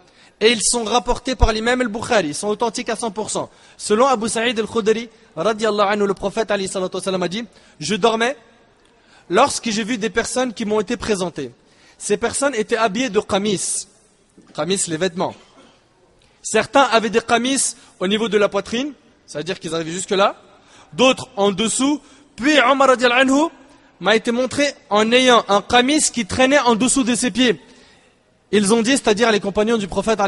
Et 0.42 0.52
ils 0.52 0.62
sont 0.62 0.84
rapportés 0.84 1.36
par 1.36 1.54
l'imam 1.54 1.80
al-Bukhari, 1.80 2.30
ils 2.30 2.36
sont 2.36 2.50
authentiques 2.50 2.90
à 2.90 2.96
100%. 2.96 3.48
Selon 3.78 4.06
Abu 4.08 4.28
Sa'id 4.28 4.60
al-Khudri, 4.60 5.10
anhu, 5.38 6.06
le 6.06 6.14
prophète 6.14 6.52
a 6.52 6.58
dit, 6.58 7.46
je 7.80 7.96
dormais 7.96 8.36
lorsque 9.30 9.70
j'ai 9.70 9.84
vu 9.84 9.98
des 9.98 10.10
personnes 10.10 10.54
qui 10.54 10.66
m'ont 10.66 10.82
été 10.82 10.98
présentées. 10.98 11.52
Ces 11.98 12.18
personnes 12.18 12.54
étaient 12.56 12.76
habillées 12.76 13.10
de 13.10 13.22
qamis. 13.22 13.88
Qamis, 14.54 14.84
les 14.88 14.98
vêtements. 14.98 15.34
Certains 16.42 16.84
avaient 16.84 17.10
des 17.10 17.22
qamis 17.22 17.76
au 18.00 18.08
niveau 18.08 18.28
de 18.28 18.38
la 18.38 18.50
poitrine, 18.50 18.92
c'est-à-dire 19.26 19.60
qu'ils 19.60 19.74
arrivaient 19.74 19.92
jusque 19.92 20.12
là. 20.12 20.36
D'autres 20.92 21.30
en 21.38 21.52
dessous. 21.52 22.02
Puis 22.36 22.60
Omar 22.60 22.90
anhu 22.90 23.50
m'a 24.00 24.16
été 24.16 24.32
montré 24.32 24.74
en 24.90 25.12
ayant 25.12 25.44
un 25.48 25.62
qamis 25.62 26.12
qui 26.12 26.26
traînait 26.26 26.60
en 26.60 26.76
dessous 26.76 27.04
de 27.04 27.16
ses 27.16 27.32
pieds. 27.32 27.60
Ils 28.52 28.74
ont 28.74 28.82
dit, 28.82 28.92
c'est-à-dire 28.92 29.32
les 29.32 29.40
compagnons 29.40 29.78
du 29.78 29.88
prophète, 29.88 30.20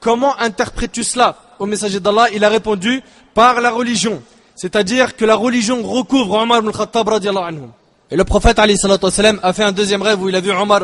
comment 0.00 0.38
interprètes-tu 0.38 1.04
cela 1.04 1.36
Au 1.58 1.66
messager 1.66 2.00
d'Allah, 2.00 2.28
il 2.32 2.44
a 2.44 2.48
répondu, 2.48 3.02
par 3.34 3.60
la 3.60 3.70
religion. 3.70 4.22
C'est-à-dire 4.54 5.16
que 5.16 5.24
la 5.24 5.34
religion 5.34 5.82
recouvre 5.82 6.34
Omar 6.34 6.58
ibn 6.58 6.70
Khattab 6.70 7.08
anhu. 7.08 7.62
Et 8.10 8.16
le 8.16 8.24
prophète 8.24 8.58
a 8.58 9.52
fait 9.52 9.64
un 9.64 9.72
deuxième 9.72 10.02
rêve 10.02 10.22
où 10.22 10.28
il 10.28 10.36
a 10.36 10.40
vu 10.40 10.50
Omar 10.50 10.82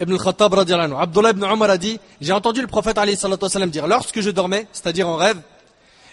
ibn 0.00 0.16
Khattab 0.16 0.54
anhu. 0.54 0.94
Abdullah 0.98 1.30
ibn 1.30 1.44
Omar 1.44 1.70
a 1.70 1.78
dit, 1.78 1.98
j'ai 2.20 2.32
entendu 2.32 2.60
le 2.60 2.66
prophète 2.66 2.98
dire, 3.68 3.86
lorsque 3.86 4.20
je 4.20 4.30
dormais, 4.30 4.66
c'est-à-dire 4.72 5.08
en 5.08 5.16
rêve, 5.16 5.38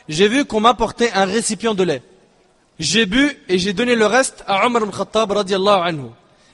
j'ai 0.08 0.28
vu 0.28 0.46
qu'on 0.46 0.62
m'apportait 0.62 1.12
un 1.14 1.26
récipient 1.26 1.74
de 1.74 1.84
lait. 1.84 2.02
J'ai 2.80 3.06
bu 3.06 3.32
et 3.50 3.58
j'ai 3.58 3.74
donné 3.74 3.96
le 3.96 4.06
reste 4.06 4.44
à 4.48 4.66
Omar 4.66 4.84
ibn 4.84 4.92
Khattab 4.92 5.32
radiallahu 5.32 5.82
anhu. 5.88 6.10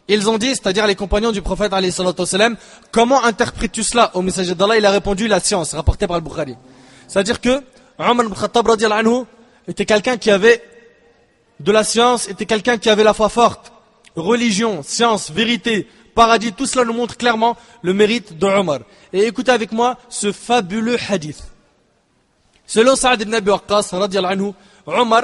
Ils 0.07 0.29
ont 0.29 0.37
dit, 0.37 0.49
c'est-à-dire 0.49 0.87
les 0.87 0.95
compagnons 0.95 1.31
du 1.31 1.41
prophète 1.41 1.71
sallam, 1.91 2.57
comment 2.91 3.23
interprètes-tu 3.23 3.83
cela 3.83 4.11
Au 4.15 4.21
messager 4.21 4.55
d'Allah, 4.55 4.77
il 4.77 4.85
a 4.85 4.91
répondu 4.91 5.27
la 5.27 5.39
science, 5.39 5.73
rapporté 5.73 6.07
par 6.07 6.17
le 6.17 6.23
Bukhari. 6.23 6.55
C'est-à-dire 7.07 7.39
que 7.39 7.61
Omar 7.97 8.25
ibn 8.25 8.35
Khattab 8.35 8.67
radiallahu 8.67 8.99
anhu 8.99 9.25
était 9.67 9.85
quelqu'un 9.85 10.17
qui 10.17 10.29
avait 10.29 10.61
de 11.59 11.71
la 11.71 11.83
science, 11.83 12.27
était 12.27 12.45
quelqu'un 12.45 12.77
qui 12.77 12.89
avait 12.89 13.03
la 13.03 13.13
foi 13.13 13.29
forte. 13.29 13.71
Religion, 14.15 14.83
science, 14.83 15.31
vérité, 15.31 15.87
paradis, 16.15 16.53
tout 16.53 16.65
cela 16.65 16.85
nous 16.85 16.93
montre 16.93 17.17
clairement 17.17 17.57
le 17.81 17.93
mérite 17.93 18.37
de. 18.37 18.47
Et 19.13 19.25
écoutez 19.25 19.51
avec 19.51 19.71
moi 19.71 19.97
ce 20.09 20.31
fabuleux 20.31 20.97
hadith. 21.09 21.43
Selon 22.65 22.95
Saad 22.95 23.21
ibn 23.21 23.33
Abi 23.33 23.49
Waqqas, 23.49 23.89
radiallahu 23.91 24.33
anhu, 24.33 24.51
Omar 24.85 25.23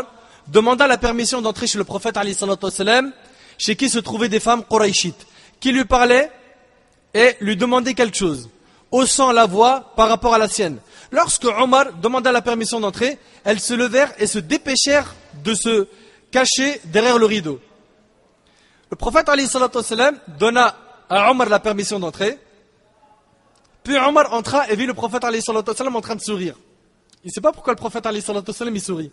demanda 0.52 0.88
la 0.88 0.98
permission 0.98 1.42
d'entrer 1.42 1.68
chez 1.68 1.78
le 1.78 1.84
prophète 1.84 2.18
chez 3.58 3.76
qui 3.76 3.90
se 3.90 4.00
trouvaient 4.00 4.30
des 4.30 4.40
femmes 4.40 4.64
quraishites, 4.64 5.28
qui 5.60 5.72
lui 5.72 5.86
parlaient 5.86 6.32
et 7.14 7.36
lui 7.42 7.58
demandaient 7.58 7.94
quelque 7.94 8.18
chose, 8.18 8.50
haussant 8.92 9.32
la 9.32 9.46
voix 9.46 9.94
par 9.96 10.10
rapport 10.10 10.34
à 10.34 10.38
la 10.38 10.48
sienne. 10.48 10.78
Lorsque 11.12 11.46
Omar 11.46 11.94
demanda 12.02 12.32
la 12.32 12.42
permission 12.42 12.80
d'entrer, 12.80 13.18
elles 13.44 13.60
se 13.60 13.74
levèrent 13.74 14.14
et 14.18 14.28
se 14.28 14.40
dépêchèrent 14.40 15.16
de 15.44 15.54
se 15.54 15.88
cacher 16.32 16.80
derrière 16.86 17.18
le 17.18 17.26
rideau. 17.26 17.60
Le 18.90 18.96
prophète 18.96 19.30
donna 20.40 20.76
à 21.10 21.32
Omar 21.32 21.50
la 21.50 21.60
permission 21.60 22.00
d'entrer, 22.00 22.38
puis 23.84 23.98
Omar 23.98 24.34
entra 24.34 24.70
et 24.70 24.76
vit 24.76 24.86
le 24.86 24.94
prophète 24.94 25.24
en 25.24 26.02
train 26.02 26.16
de 26.16 26.22
sourire. 26.22 26.56
Il 27.24 27.28
ne 27.28 27.32
sait 27.32 27.42
pas 27.42 27.52
pourquoi 27.52 27.74
le 27.74 27.78
prophète 27.78 28.08
il 28.14 28.82
sourit. 28.82 29.12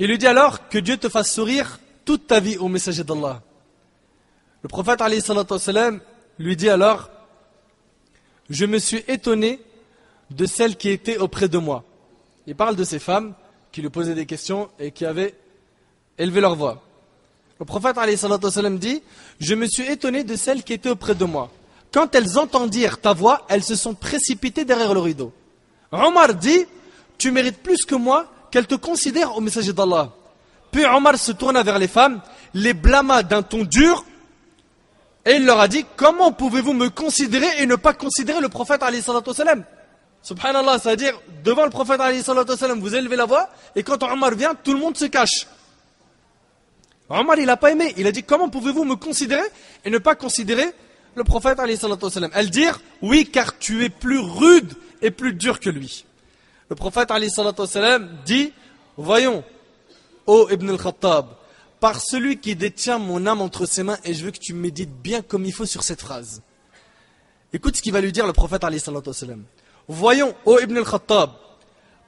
Il 0.00 0.06
lui 0.06 0.16
dit 0.16 0.26
alors 0.26 0.70
que 0.70 0.78
Dieu 0.78 0.96
te 0.96 1.10
fasse 1.10 1.30
sourire 1.30 1.78
toute 2.06 2.26
ta 2.26 2.40
vie 2.40 2.56
au 2.56 2.68
messager 2.68 3.04
d'Allah. 3.04 3.42
Le 4.62 4.68
prophète 4.68 5.02
lui 6.38 6.56
dit 6.56 6.70
alors 6.70 7.10
Je 8.48 8.64
me 8.64 8.78
suis 8.78 9.04
étonné 9.08 9.60
de 10.30 10.46
celles 10.46 10.76
qui 10.76 10.88
étaient 10.88 11.18
auprès 11.18 11.48
de 11.48 11.58
moi. 11.58 11.84
Il 12.46 12.56
parle 12.56 12.76
de 12.76 12.84
ces 12.84 12.98
femmes 12.98 13.34
qui 13.72 13.82
lui 13.82 13.90
posaient 13.90 14.14
des 14.14 14.24
questions 14.24 14.70
et 14.78 14.90
qui 14.90 15.04
avaient 15.04 15.34
élevé 16.16 16.40
leur 16.40 16.56
voix. 16.56 16.82
Le 17.58 17.66
prophète 17.66 17.98
dit 18.78 19.02
Je 19.38 19.54
me 19.54 19.66
suis 19.66 19.84
étonné 19.84 20.24
de 20.24 20.34
celles 20.34 20.64
qui 20.64 20.72
étaient 20.72 20.88
auprès 20.88 21.14
de 21.14 21.26
moi. 21.26 21.50
Quand 21.92 22.14
elles 22.14 22.38
entendirent 22.38 23.02
ta 23.02 23.12
voix, 23.12 23.44
elles 23.50 23.64
se 23.64 23.74
sont 23.74 23.92
précipitées 23.92 24.64
derrière 24.64 24.94
le 24.94 25.00
rideau. 25.00 25.30
Omar 25.92 26.34
dit 26.34 26.64
Tu 27.18 27.32
mérites 27.32 27.62
plus 27.62 27.84
que 27.84 27.96
moi 27.96 28.26
qu'elle 28.50 28.66
te 28.66 28.74
considère 28.74 29.36
au 29.36 29.40
messager 29.40 29.72
d'Allah. 29.72 30.10
Puis 30.70 30.84
Omar 30.84 31.16
se 31.18 31.32
tourna 31.32 31.62
vers 31.62 31.78
les 31.78 31.88
femmes, 31.88 32.20
les 32.54 32.74
blâma 32.74 33.22
d'un 33.22 33.42
ton 33.42 33.64
dur, 33.64 34.04
et 35.26 35.32
il 35.32 35.44
leur 35.44 35.60
a 35.60 35.68
dit, 35.68 35.84
comment 35.96 36.32
pouvez-vous 36.32 36.72
me 36.72 36.88
considérer 36.88 37.46
et 37.58 37.66
ne 37.66 37.76
pas 37.76 37.92
considérer 37.92 38.40
le 38.40 38.48
prophète 38.48 38.82
salam 39.34 39.64
Subhanallah, 40.22 40.78
c'est-à-dire, 40.78 41.18
devant 41.44 41.64
le 41.64 41.70
prophète 41.70 42.00
salam, 42.22 42.80
vous 42.80 42.94
élevez 42.94 43.16
la 43.16 43.26
voix, 43.26 43.48
et 43.76 43.82
quand 43.82 44.02
Omar 44.02 44.34
vient, 44.34 44.54
tout 44.54 44.72
le 44.72 44.78
monde 44.78 44.96
se 44.96 45.06
cache. 45.06 45.46
Omar, 47.10 47.38
il 47.38 47.46
n'a 47.46 47.56
pas 47.56 47.72
aimé. 47.72 47.92
Il 47.96 48.06
a 48.06 48.12
dit, 48.12 48.22
comment 48.22 48.48
pouvez-vous 48.48 48.84
me 48.84 48.94
considérer 48.94 49.42
et 49.84 49.90
ne 49.90 49.98
pas 49.98 50.14
considérer 50.14 50.66
le 51.16 51.24
prophète 51.24 51.58
salam 52.08 52.30
Elle 52.34 52.50
dit, 52.50 52.66
oui, 53.02 53.28
car 53.30 53.58
tu 53.58 53.84
es 53.84 53.88
plus 53.88 54.20
rude 54.20 54.72
et 55.02 55.10
plus 55.10 55.32
dur 55.34 55.58
que 55.58 55.70
lui. 55.70 56.04
Le 56.70 56.76
prophète 56.76 57.12
dit 58.24 58.52
Voyons, 58.96 59.42
ô 60.26 60.48
Ibn 60.50 60.70
al-Khattab, 60.70 61.26
par 61.80 62.00
celui 62.00 62.38
qui 62.38 62.54
détient 62.54 62.98
mon 62.98 63.26
âme 63.26 63.40
entre 63.40 63.66
ses 63.66 63.82
mains, 63.82 63.98
et 64.04 64.14
je 64.14 64.24
veux 64.24 64.30
que 64.30 64.38
tu 64.38 64.54
médites 64.54 64.94
bien 65.02 65.20
comme 65.20 65.44
il 65.44 65.52
faut 65.52 65.66
sur 65.66 65.82
cette 65.82 66.00
phrase. 66.00 66.42
Écoute 67.52 67.76
ce 67.76 67.82
qu'il 67.82 67.92
va 67.92 68.00
lui 68.00 68.12
dire 68.12 68.24
le 68.24 68.32
prophète 68.32 68.64
Voyons, 69.88 70.34
ô 70.44 70.60
Ibn 70.60 70.76
al-Khattab, 70.76 71.30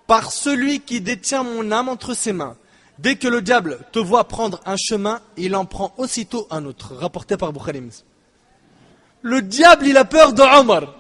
par 0.06 0.30
celui 0.30 0.78
qui 0.78 1.00
détient 1.00 1.42
mon 1.42 1.72
âme 1.72 1.88
entre 1.88 2.14
ses 2.14 2.32
mains, 2.32 2.56
dès 3.00 3.16
que 3.16 3.26
le 3.26 3.42
diable 3.42 3.80
te 3.90 3.98
voit 3.98 4.28
prendre 4.28 4.60
un 4.64 4.76
chemin, 4.76 5.20
il 5.36 5.56
en 5.56 5.64
prend 5.64 5.92
aussitôt 5.96 6.46
un 6.50 6.64
autre. 6.66 6.94
Rapporté 6.94 7.36
par 7.36 7.52
Bukhari. 7.52 7.82
Le 9.22 9.42
diable, 9.42 9.88
il 9.88 9.96
a 9.96 10.04
peur 10.04 10.32
de 10.32 10.42
Omar. 10.42 10.94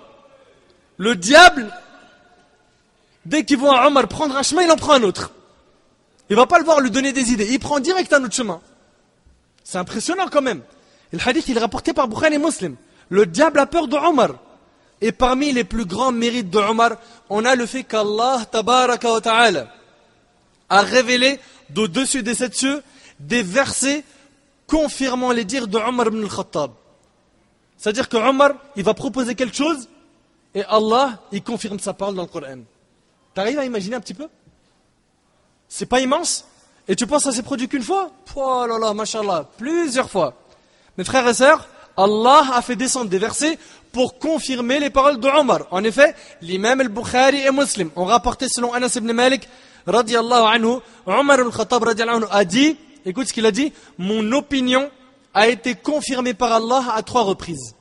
Le 0.96 1.14
diable, 1.14 1.72
Dès 3.24 3.44
qu'il 3.44 3.58
voit 3.58 3.86
Omar 3.86 4.08
prendre 4.08 4.36
un 4.36 4.42
chemin, 4.42 4.62
il 4.62 4.70
en 4.70 4.76
prend 4.76 4.94
un 4.94 5.02
autre. 5.02 5.32
Il 6.28 6.36
va 6.36 6.46
pas 6.46 6.58
le 6.58 6.64
voir 6.64 6.80
lui 6.80 6.90
donner 6.90 7.12
des 7.12 7.30
idées. 7.32 7.48
Il 7.50 7.58
prend 7.58 7.78
direct 7.78 8.12
un 8.12 8.24
autre 8.24 8.34
chemin. 8.34 8.60
C'est 9.64 9.78
impressionnant 9.78 10.26
quand 10.30 10.42
même. 10.42 10.62
Le 11.12 11.18
hadith, 11.24 11.48
il 11.48 11.56
est 11.56 11.60
rapporté 11.60 11.92
par 11.92 12.08
Bukhari 12.08 12.34
et 12.34 12.38
Muslim. 12.38 12.76
Le 13.10 13.26
diable 13.26 13.58
a 13.58 13.66
peur 13.66 13.86
de 13.86 13.96
Omar. 13.96 14.30
Et 15.00 15.12
parmi 15.12 15.52
les 15.52 15.64
plus 15.64 15.84
grands 15.84 16.12
mérites 16.12 16.50
de 16.50 16.58
Omar, 16.58 16.92
on 17.28 17.44
a 17.44 17.54
le 17.54 17.66
fait 17.66 17.84
qu'Allah 17.84 18.44
ta'ala 18.50 19.68
a 20.68 20.80
révélé 20.80 21.38
d'au-dessus 21.70 22.22
des 22.22 22.34
sept 22.34 22.54
cieux 22.54 22.82
des 23.20 23.42
versets 23.42 24.04
confirmant 24.66 25.32
les 25.32 25.44
dires 25.44 25.68
de 25.68 25.78
Omar 25.78 26.06
ibn 26.06 26.22
al-Khattab. 26.22 26.70
C'est-à-dire 27.76 28.08
que 28.08 28.16
Omar, 28.16 28.52
il 28.76 28.84
va 28.84 28.94
proposer 28.94 29.34
quelque 29.34 29.56
chose 29.56 29.88
et 30.54 30.64
Allah, 30.64 31.20
il 31.32 31.42
confirme 31.42 31.78
sa 31.78 31.92
parole 31.92 32.14
dans 32.14 32.22
le 32.22 32.28
Coran. 32.28 32.60
T'arrives 33.34 33.58
à 33.58 33.64
imaginer 33.64 33.96
un 33.96 34.00
petit 34.00 34.14
peu? 34.14 34.28
C'est 35.68 35.86
pas 35.86 36.00
immense? 36.00 36.44
Et 36.88 36.96
tu 36.96 37.06
penses 37.06 37.24
que 37.24 37.30
ça 37.30 37.36
s'est 37.36 37.42
produit 37.42 37.68
qu'une 37.68 37.82
fois? 37.82 38.10
Oh 38.34 38.66
là 38.68 38.78
là, 38.78 38.92
mashallah, 38.92 39.48
plusieurs 39.56 40.10
fois. 40.10 40.34
Mes 40.98 41.04
frères 41.04 41.26
et 41.26 41.34
sœurs, 41.34 41.68
Allah 41.96 42.44
a 42.54 42.62
fait 42.62 42.76
descendre 42.76 43.08
des 43.08 43.18
versets 43.18 43.58
pour 43.92 44.18
confirmer 44.18 44.80
les 44.80 44.90
paroles 44.90 45.20
de 45.20 45.28
Omar. 45.28 45.60
En 45.70 45.84
effet, 45.84 46.14
l'imam 46.40 46.80
al-Bukhari 46.80 47.46
et 47.46 47.50
Muslim 47.50 47.90
ont 47.96 48.04
rapporté 48.04 48.46
selon 48.48 48.72
Anas 48.72 48.94
ibn 48.96 49.12
Malik, 49.12 49.48
radiallahu 49.86 50.44
anhu, 50.54 50.78
Omar 51.06 51.40
al-Khattab 51.40 51.84
radiallahu 51.84 52.16
anhu 52.16 52.26
a 52.30 52.44
dit, 52.44 52.76
écoute 53.04 53.28
ce 53.28 53.32
qu'il 53.32 53.46
a 53.46 53.50
dit, 53.50 53.72
mon 53.98 54.32
opinion 54.32 54.90
a 55.34 55.48
été 55.48 55.74
confirmée 55.74 56.34
par 56.34 56.52
Allah 56.52 56.84
à 56.94 57.02
trois 57.02 57.22
reprises. 57.22 57.74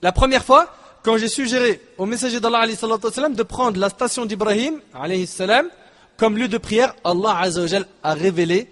La 0.00 0.12
première 0.12 0.44
fois, 0.44 0.72
quand 1.02 1.16
j'ai 1.18 1.28
suggéré 1.28 1.80
au 1.98 2.06
messager 2.06 2.40
d'Allah 2.40 2.66
de 2.66 3.42
prendre 3.42 3.78
la 3.78 3.88
station 3.88 4.24
d'Ibrahim 4.24 4.80
comme 6.16 6.36
lieu 6.36 6.48
de 6.48 6.58
prière, 6.58 6.94
Allah 7.04 7.42
a 8.02 8.14
révélé. 8.14 8.68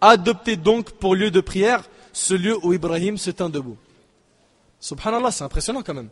Adoptez 0.00 0.56
donc 0.56 0.90
pour 0.92 1.14
lieu 1.14 1.30
de 1.30 1.40
prière 1.40 1.82
ce 2.12 2.34
lieu 2.34 2.56
où 2.62 2.72
Ibrahim 2.72 3.16
se 3.16 3.30
tint 3.30 3.48
debout. 3.48 3.76
Subhanallah, 4.80 5.30
c'est 5.30 5.44
impressionnant 5.44 5.82
quand 5.82 5.94
même. 5.94 6.10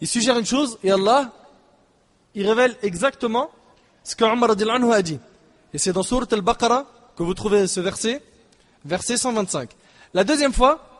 Il 0.00 0.08
suggère 0.08 0.38
une 0.38 0.46
chose 0.46 0.78
et 0.82 0.90
Allah, 0.90 1.32
il 2.34 2.46
révèle 2.48 2.76
exactement 2.82 3.50
ce 4.02 4.16
que 4.16 4.24
Omar 4.24 4.50
a 4.50 5.02
dit. 5.02 5.18
Et 5.72 5.78
c'est 5.78 5.92
dans 5.92 6.02
Surat 6.02 6.26
al-Baqarah 6.30 6.86
que 7.16 7.22
vous 7.22 7.34
trouvez 7.34 7.66
ce 7.66 7.80
verset, 7.80 8.22
verset 8.84 9.16
125. 9.16 9.70
La 10.12 10.24
deuxième 10.24 10.52
fois, 10.52 10.94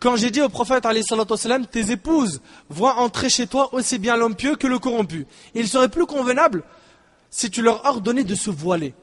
quand 0.00 0.16
j'ai 0.16 0.30
dit 0.30 0.42
au 0.42 0.48
prophète, 0.48 0.86
tes 1.70 1.90
épouses 1.90 2.40
voient 2.68 2.96
entrer 2.96 3.30
chez 3.30 3.46
toi 3.46 3.72
aussi 3.72 3.98
bien 3.98 4.16
l'homme 4.16 4.34
pieux 4.34 4.56
que 4.56 4.66
le 4.66 4.78
corrompu. 4.78 5.26
Il 5.54 5.68
serait 5.68 5.88
plus 5.88 6.06
convenable 6.06 6.62
si 7.30 7.50
tu 7.50 7.62
leur 7.62 7.84
ordonnais 7.86 8.24
de 8.24 8.34
se 8.34 8.50
voiler. 8.50 8.94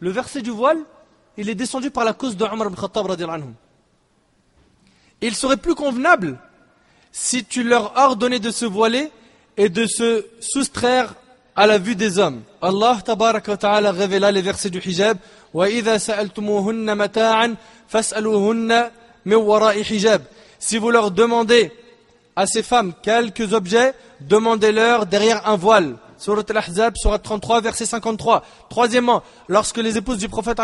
Le 0.00 0.10
verset 0.10 0.42
du 0.42 0.50
voile, 0.50 0.78
il 1.36 1.48
est 1.48 1.54
descendu 1.54 1.90
par 1.90 2.04
la 2.04 2.12
cause 2.12 2.36
de 2.36 2.44
Omar 2.44 2.68
ibn 2.68 2.76
Khattab 2.76 3.06
Il 5.20 5.34
serait 5.34 5.56
plus 5.56 5.74
convenable 5.74 6.38
si 7.10 7.44
tu 7.44 7.64
leur 7.64 7.96
ordonnais 7.96 8.38
de 8.38 8.50
se 8.50 8.64
voiler 8.64 9.10
et 9.56 9.68
de 9.68 9.86
se 9.86 10.24
soustraire 10.40 11.14
à 11.58 11.66
la 11.66 11.78
vue 11.78 11.96
des 11.96 12.20
hommes. 12.20 12.42
Allah 12.62 12.98
tabaraka 13.04 13.50
wa 13.50 13.56
ta'ala 13.56 13.90
révéla 13.90 14.30
les 14.30 14.42
versets 14.42 14.70
du 14.70 14.78
hijab 14.78 15.18
Si 20.60 20.78
vous 20.78 20.90
leur 20.90 21.10
demandez 21.10 21.72
à 22.36 22.46
ces 22.46 22.62
femmes 22.62 22.92
quelques 23.02 23.52
objets, 23.52 23.92
demandez-leur 24.20 25.06
derrière 25.06 25.48
un 25.48 25.56
voile. 25.56 25.96
Surat 26.16 26.44
Al-Ahzab, 26.48 26.94
Surat 26.96 27.18
33, 27.18 27.60
verset 27.60 27.86
53. 27.86 28.44
Troisièmement, 28.70 29.24
lorsque 29.48 29.78
les 29.78 29.96
épouses 29.98 30.18
du 30.18 30.28
prophète 30.28 30.60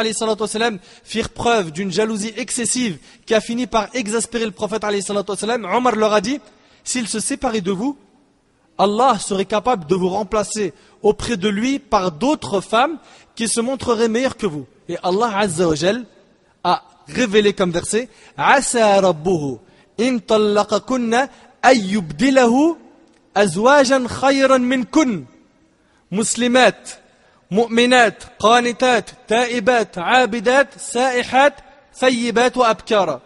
sallam 0.46 0.78
firent 1.02 1.30
preuve 1.30 1.72
d'une 1.72 1.90
jalousie 1.90 2.32
excessive 2.36 2.98
qui 3.26 3.34
a 3.34 3.40
fini 3.40 3.66
par 3.66 3.88
exaspérer 3.94 4.44
le 4.44 4.52
prophète 4.52 4.84
sallam, 5.02 5.64
Omar 5.64 5.96
leur 5.96 6.12
a 6.12 6.20
dit, 6.20 6.40
s'il 6.84 7.08
se 7.08 7.18
séparait 7.18 7.62
de 7.62 7.72
vous, 7.72 7.98
Allah 8.78 9.18
serait 9.18 9.44
capable 9.44 9.86
de 9.86 9.94
vous 9.94 10.08
remplacer 10.08 10.72
auprès 11.02 11.36
de 11.36 11.48
lui 11.48 11.78
par 11.78 12.10
d'autres 12.10 12.60
femmes 12.60 12.98
qui 13.34 13.48
se 13.48 13.60
montreraient 13.60 14.08
meilleures 14.08 14.36
que 14.36 14.46
vous. 14.46 14.66
Et 14.88 14.96
Allah 15.02 15.38
Azza 15.38 15.68
wa 15.68 15.74
a 16.64 16.82
révélé 17.08 17.52
comme 17.52 17.70
verset 17.70 18.08
Asa 18.36 19.00
rabbuhu 19.00 19.58
in 19.98 20.18
tallaqakunna 20.18 21.28
ayyubdilahu 21.62 22.76
azwajan 23.34 24.06
khayran 24.08 24.60
minkun 24.60 25.24
muslimat 26.10 27.00
mu'minat 27.50 28.18
qanitat 28.40 29.06
taibat 29.28 29.92
abidat 29.96 30.68
saihat 30.78 31.54
sayyibat 31.92 32.56
wa 32.56 32.68
abkara 32.68 33.20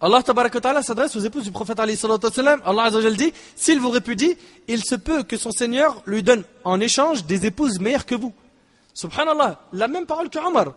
Allah 0.00 0.22
ta'ala 0.22 0.82
s'adresse 0.82 1.14
aux 1.14 1.20
épouses 1.20 1.44
du 1.44 1.52
prophète 1.52 1.78
Allah 1.78 2.82
Azza 2.84 3.10
dit 3.10 3.32
s'il 3.54 3.80
vous 3.80 3.90
répudie 3.90 4.36
il 4.66 4.82
se 4.82 4.94
peut 4.94 5.22
que 5.22 5.36
son 5.36 5.50
Seigneur 5.50 6.02
lui 6.06 6.22
donne 6.22 6.44
en 6.64 6.80
échange 6.80 7.26
des 7.26 7.44
épouses 7.44 7.78
meilleures 7.80 8.06
que 8.06 8.14
vous. 8.14 8.32
Subhanallah 8.94 9.60
la 9.72 9.88
même 9.88 10.06
parole 10.06 10.30
que 10.30 10.38
Omar. 10.38 10.72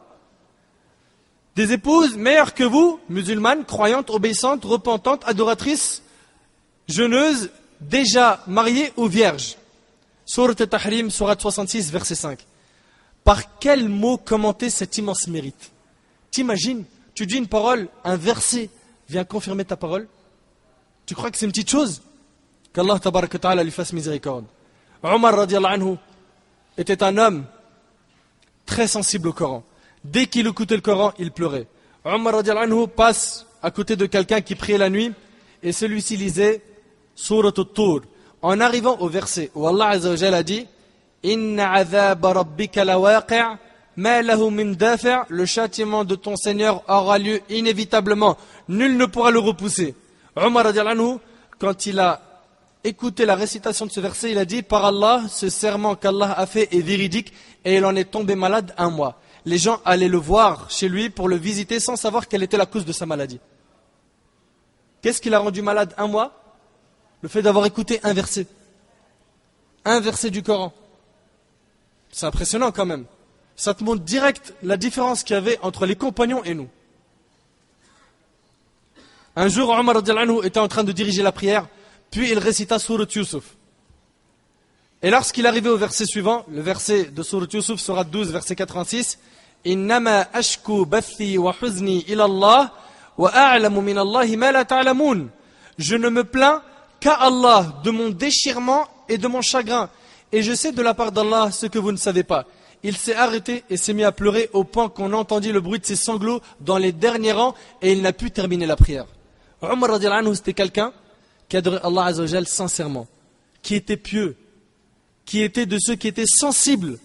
Des 1.55 1.71
épouses 1.71 2.17
meilleures 2.17 2.53
que 2.53 2.63
vous 2.63 2.99
musulmanes 3.07 3.63
croyantes 3.63 4.09
obéissantes 4.09 4.65
repentantes 4.65 5.23
adoratrices 5.25 6.03
jeûneuses 6.89 7.49
déjà 7.79 8.43
mariées 8.47 8.91
ou 8.97 9.07
vierges. 9.07 9.55
Surat 10.25 10.55
Tahrim, 10.55 11.09
Surat 11.09 11.35
66, 11.37 11.91
verset 11.91 12.15
5. 12.15 12.39
Par 13.23 13.57
quel 13.59 13.87
mot 13.87 14.17
commenter 14.17 14.69
cet 14.69 14.97
immense 14.97 15.27
mérite? 15.27 15.71
T'imagines, 16.31 16.83
tu 17.13 17.25
dis 17.25 17.35
une 17.37 17.47
parole, 17.47 17.87
un 18.03 18.15
verset 18.15 18.69
vient 19.09 19.23
confirmer 19.23 19.65
ta 19.65 19.75
parole 19.75 20.07
Tu 21.05 21.15
crois 21.15 21.31
que 21.31 21.37
c'est 21.37 21.45
une 21.45 21.51
petite 21.51 21.69
chose? 21.69 22.01
Qu'Allah 22.73 22.99
lui 23.63 23.71
fasse 23.71 23.93
miséricorde. 23.93 24.45
Omar 25.03 25.37
anhu 25.39 25.95
était 26.77 27.03
un 27.03 27.17
homme 27.17 27.45
très 28.65 28.87
sensible 28.87 29.27
au 29.27 29.33
Coran. 29.33 29.63
Dès 30.03 30.27
qu'il 30.27 30.47
écoutait 30.47 30.75
le 30.75 30.81
Coran, 30.81 31.13
il 31.19 31.31
pleurait. 31.31 31.67
Omar 32.03 32.35
anhu 32.35 32.87
passe 32.87 33.45
à 33.61 33.69
côté 33.71 33.95
de 33.95 34.05
quelqu'un 34.05 34.41
qui 34.41 34.55
priait 34.55 34.77
la 34.77 34.89
nuit 34.89 35.13
et 35.61 35.71
celui-ci 35.71 36.17
lisait 36.17 36.61
Surat 37.15 37.51
al-Tur 37.55 38.01
en 38.41 38.59
arrivant 38.59 38.97
au 38.99 39.07
verset 39.07 39.51
où 39.55 39.67
Allah 39.67 39.89
a 39.89 40.43
dit 40.43 40.67
le 43.97 45.45
châtiment 45.45 46.03
de 46.03 46.15
ton 46.15 46.35
Seigneur 46.35 46.83
aura 46.89 47.19
lieu 47.19 47.41
inévitablement. 47.49 48.37
Nul 48.67 48.97
ne 48.97 49.05
pourra 49.05 49.31
le 49.31 49.39
repousser. 49.39 49.95
Omar 50.35 50.65
quand 51.59 51.85
il 51.85 51.99
a 51.99 52.21
écouté 52.83 53.25
la 53.25 53.35
récitation 53.35 53.85
de 53.85 53.91
ce 53.91 53.99
verset, 53.99 54.31
il 54.31 54.37
a 54.37 54.45
dit 54.45 54.63
Par 54.63 54.85
Allah, 54.85 55.23
ce 55.29 55.49
serment 55.49 55.95
qu'Allah 55.95 56.33
a 56.33 56.45
fait 56.45 56.73
est 56.75 56.81
véridique 56.81 57.33
et 57.63 57.77
il 57.77 57.85
en 57.85 57.95
est 57.95 58.11
tombé 58.11 58.35
malade 58.35 58.73
un 58.77 58.89
mois. 58.89 59.19
Les 59.45 59.57
gens 59.57 59.79
allaient 59.85 60.07
le 60.07 60.17
voir 60.17 60.69
chez 60.71 60.89
lui 60.89 61.09
pour 61.09 61.27
le 61.27 61.35
visiter 61.35 61.79
sans 61.79 61.95
savoir 61.95 62.27
quelle 62.27 62.43
était 62.43 62.57
la 62.57 62.65
cause 62.65 62.85
de 62.85 62.93
sa 62.93 63.05
maladie. 63.05 63.39
Qu'est-ce 65.01 65.21
qui 65.21 65.29
l'a 65.29 65.39
rendu 65.39 65.61
malade 65.61 65.93
un 65.97 66.07
mois? 66.07 66.31
Le 67.21 67.29
fait 67.29 67.41
d'avoir 67.41 67.65
écouté 67.65 67.99
un 68.03 68.13
verset. 68.13 68.47
Un 69.85 69.99
verset 69.99 70.29
du 70.29 70.43
Coran. 70.43 70.73
C'est 72.09 72.25
impressionnant 72.25 72.71
quand 72.71 72.85
même. 72.85 73.05
Ça 73.55 73.73
te 73.73 73.83
montre 73.83 74.03
direct 74.03 74.53
la 74.63 74.77
différence 74.77 75.23
qu'il 75.23 75.35
y 75.35 75.37
avait 75.37 75.59
entre 75.61 75.85
les 75.85 75.95
compagnons 75.95 76.43
et 76.43 76.53
nous. 76.53 76.69
Un 79.35 79.47
jour, 79.47 79.69
Omar 79.69 79.97
était 80.43 80.59
en 80.59 80.67
train 80.67 80.83
de 80.83 80.91
diriger 80.91 81.23
la 81.23 81.31
prière, 81.31 81.67
puis 82.11 82.29
il 82.31 82.37
récita 82.37 82.77
Surat 82.77 83.05
Yusuf. 83.15 83.55
Et 85.01 85.09
lorsqu'il 85.09 85.47
arrivait 85.47 85.69
au 85.69 85.77
verset 85.77 86.05
suivant, 86.05 86.45
le 86.49 86.61
verset 86.61 87.05
de 87.05 87.23
Surat 87.23 87.47
Yusuf 87.51 87.79
sera 87.79 88.03
12, 88.03 88.31
verset 88.31 88.55
86, 88.55 89.17
Innama 89.65 90.27
ashku 90.33 90.85
wa 90.85 91.53
huzni 91.61 92.05
wa. 93.17 93.31
Je 95.77 95.95
ne 95.95 96.09
me 96.09 96.23
plains 96.23 96.61
qu'à 96.99 97.13
Allah 97.13 97.81
de 97.83 97.91
mon 97.91 98.09
déchirement 98.09 98.87
et 99.09 99.17
de 99.17 99.27
mon 99.27 99.41
chagrin. 99.41 99.89
Et 100.31 100.41
je 100.41 100.53
sais 100.53 100.71
de 100.71 100.81
la 100.81 100.93
part 100.93 101.11
d'Allah 101.11 101.49
ce 101.51 101.65
que 101.65 101.79
vous 101.79 101.91
ne 101.91 101.97
savez 101.97 102.23
pas. 102.23 102.45
Il 102.83 102.97
s'est 102.97 103.15
arrêté 103.15 103.63
et 103.69 103.77
s'est 103.77 103.93
mis 103.93 104.03
à 104.03 104.11
pleurer 104.11 104.49
au 104.51 104.65
point 104.65 104.89
qu'on 104.89 105.13
entendit 105.13 105.51
le 105.51 105.61
bruit 105.61 105.79
de 105.79 105.85
ses 105.85 105.95
sanglots 105.95 106.41
dans 106.59 106.77
les 106.77 106.91
derniers 106.91 107.31
rangs 107.31 107.55
et 107.81 107.93
il 107.93 108.01
n'a 108.01 108.11
pu 108.11 108.29
terminer 108.29 108.65
la 108.65 108.75
prière. 108.75 109.05
Omar 109.61 109.97
c'était 110.35 110.53
quelqu'un 110.53 110.91
qui 111.47 111.55
adorait 111.55 111.79
Allah 111.83 112.05
Azzawajal 112.05 112.45
sincèrement, 112.45 113.07
qui 113.61 113.75
était 113.75 113.95
pieux, 113.95 114.35
qui 115.25 115.41
était 115.41 115.65
de 115.65 115.77
ceux 115.79 115.95
qui 115.95 116.09
étaient 116.09 116.25
sensibles 116.27 116.99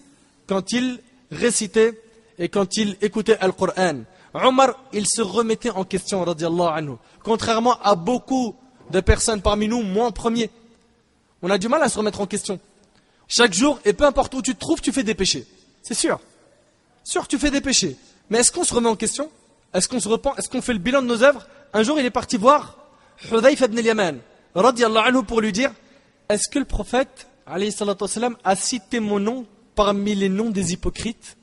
quand 0.47 0.73
il 0.73 0.99
récitait 1.31 2.01
et 2.37 2.49
quand 2.49 2.75
il 2.75 2.97
écoutait 3.01 3.37
Al-Qur'an. 3.39 4.03
Omar, 4.33 4.75
il 4.93 5.05
se 5.07 5.21
remettait 5.21 5.69
en 5.69 5.85
question, 5.85 6.23
anhu. 6.23 6.91
Contrairement 7.23 7.79
à 7.81 7.95
beaucoup 7.95 8.55
de 8.91 8.99
personnes 8.99 9.41
parmi 9.41 9.67
nous, 9.67 9.81
moi 9.81 10.07
en 10.07 10.11
premier. 10.11 10.49
On 11.41 11.49
a 11.49 11.57
du 11.57 11.67
mal 11.67 11.81
à 11.81 11.89
se 11.89 11.97
remettre 11.97 12.19
en 12.21 12.25
question. 12.25 12.59
Chaque 13.27 13.53
jour, 13.53 13.79
et 13.85 13.93
peu 13.93 14.05
importe 14.05 14.33
où 14.33 14.41
tu 14.41 14.55
te 14.55 14.59
trouves, 14.59 14.81
tu 14.81 14.91
fais 14.91 15.03
des 15.03 15.15
péchés. 15.15 15.47
C'est 15.81 15.93
sûr. 15.93 16.19
Sûr, 17.03 17.27
tu 17.27 17.37
fais 17.37 17.51
des 17.51 17.61
péchés. 17.61 17.95
Mais 18.29 18.39
est-ce 18.39 18.51
qu'on 18.51 18.63
se 18.63 18.73
remet 18.73 18.89
en 18.89 18.95
question? 18.95 19.31
Est-ce 19.73 19.87
qu'on 19.87 19.99
se 19.99 20.07
repent? 20.07 20.35
Est-ce 20.37 20.49
qu'on 20.49 20.61
fait 20.61 20.73
le 20.73 20.79
bilan 20.79 21.01
de 21.01 21.07
nos 21.07 21.23
œuvres? 21.23 21.47
Un 21.73 21.83
jour, 21.83 21.99
il 21.99 22.05
est 22.05 22.11
parti 22.11 22.37
voir 22.37 22.77
Hudayf 23.31 23.61
ibn 23.61 23.77
al-Yaman, 23.77 24.19
anhu, 24.55 25.23
pour 25.23 25.41
lui 25.41 25.51
dire 25.51 25.71
Est-ce 26.29 26.49
que 26.49 26.59
le 26.59 26.65
prophète, 26.65 27.27
alayhi 27.45 27.75
a 28.43 28.55
cité 28.55 28.99
mon 28.99 29.19
nom 29.19 29.45
parmi 29.75 30.15
les 30.15 30.29
noms 30.29 30.49
des 30.49 30.73
hypocrites? 30.73 31.35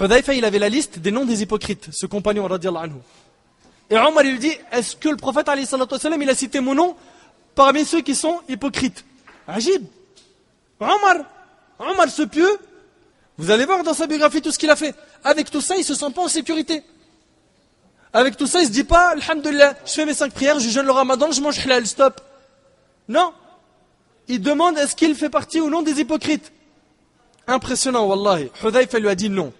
Hudayfa, 0.00 0.34
il 0.34 0.44
avait 0.44 0.58
la 0.58 0.68
liste 0.68 0.98
des 0.98 1.10
noms 1.10 1.26
des 1.26 1.42
hypocrites, 1.42 1.88
ce 1.92 2.06
compagnon, 2.06 2.46
radiallahu 2.46 2.84
anhu. 2.84 3.00
Et 3.90 3.96
Omar, 3.96 4.24
il 4.24 4.32
lui 4.32 4.38
dit, 4.38 4.56
est-ce 4.70 4.96
que 4.96 5.10
le 5.10 5.16
prophète, 5.16 5.48
alayhi 5.48 5.66
il 5.68 6.30
a 6.30 6.34
cité 6.34 6.60
mon 6.60 6.74
nom 6.74 6.96
parmi 7.54 7.84
ceux 7.84 8.00
qui 8.00 8.14
sont 8.14 8.40
hypocrites? 8.48 9.04
Ajib. 9.46 9.84
Omar, 10.80 11.16
Omar 11.78 12.08
ce 12.08 12.22
pieux, 12.22 12.58
vous 13.38 13.50
allez 13.50 13.64
voir 13.64 13.82
dans 13.82 13.94
sa 13.94 14.06
biographie 14.06 14.42
tout 14.42 14.50
ce 14.50 14.58
qu'il 14.58 14.70
a 14.70 14.76
fait. 14.76 14.94
Avec 15.24 15.50
tout 15.50 15.60
ça, 15.60 15.76
il 15.76 15.84
se 15.84 15.94
sent 15.94 16.10
pas 16.14 16.22
en 16.22 16.28
sécurité. 16.28 16.82
Avec 18.12 18.36
tout 18.36 18.46
ça, 18.46 18.60
il 18.60 18.66
se 18.66 18.72
dit 18.72 18.84
pas, 18.84 19.10
Alhamdulillah, 19.10 19.74
je 19.86 19.92
fais 19.92 20.04
mes 20.04 20.14
cinq 20.14 20.32
prières, 20.32 20.60
je 20.60 20.68
jeûne 20.68 20.86
le 20.86 20.92
ramadan, 20.92 21.32
je 21.32 21.40
mange 21.40 21.58
halal, 21.58 21.86
stop. 21.86 22.20
Non. 23.08 23.32
Il 24.28 24.40
demande 24.40 24.76
est-ce 24.78 24.94
qu'il 24.94 25.14
fait 25.14 25.30
partie 25.30 25.60
ou 25.60 25.70
non 25.70 25.82
des 25.82 26.00
hypocrites. 26.00 26.52
Impressionnant, 27.46 28.06
wallahi. 28.06 28.50
Hudayfa 28.62 28.98
lui 28.98 29.08
a 29.08 29.14
dit 29.14 29.30
non. 29.30 29.52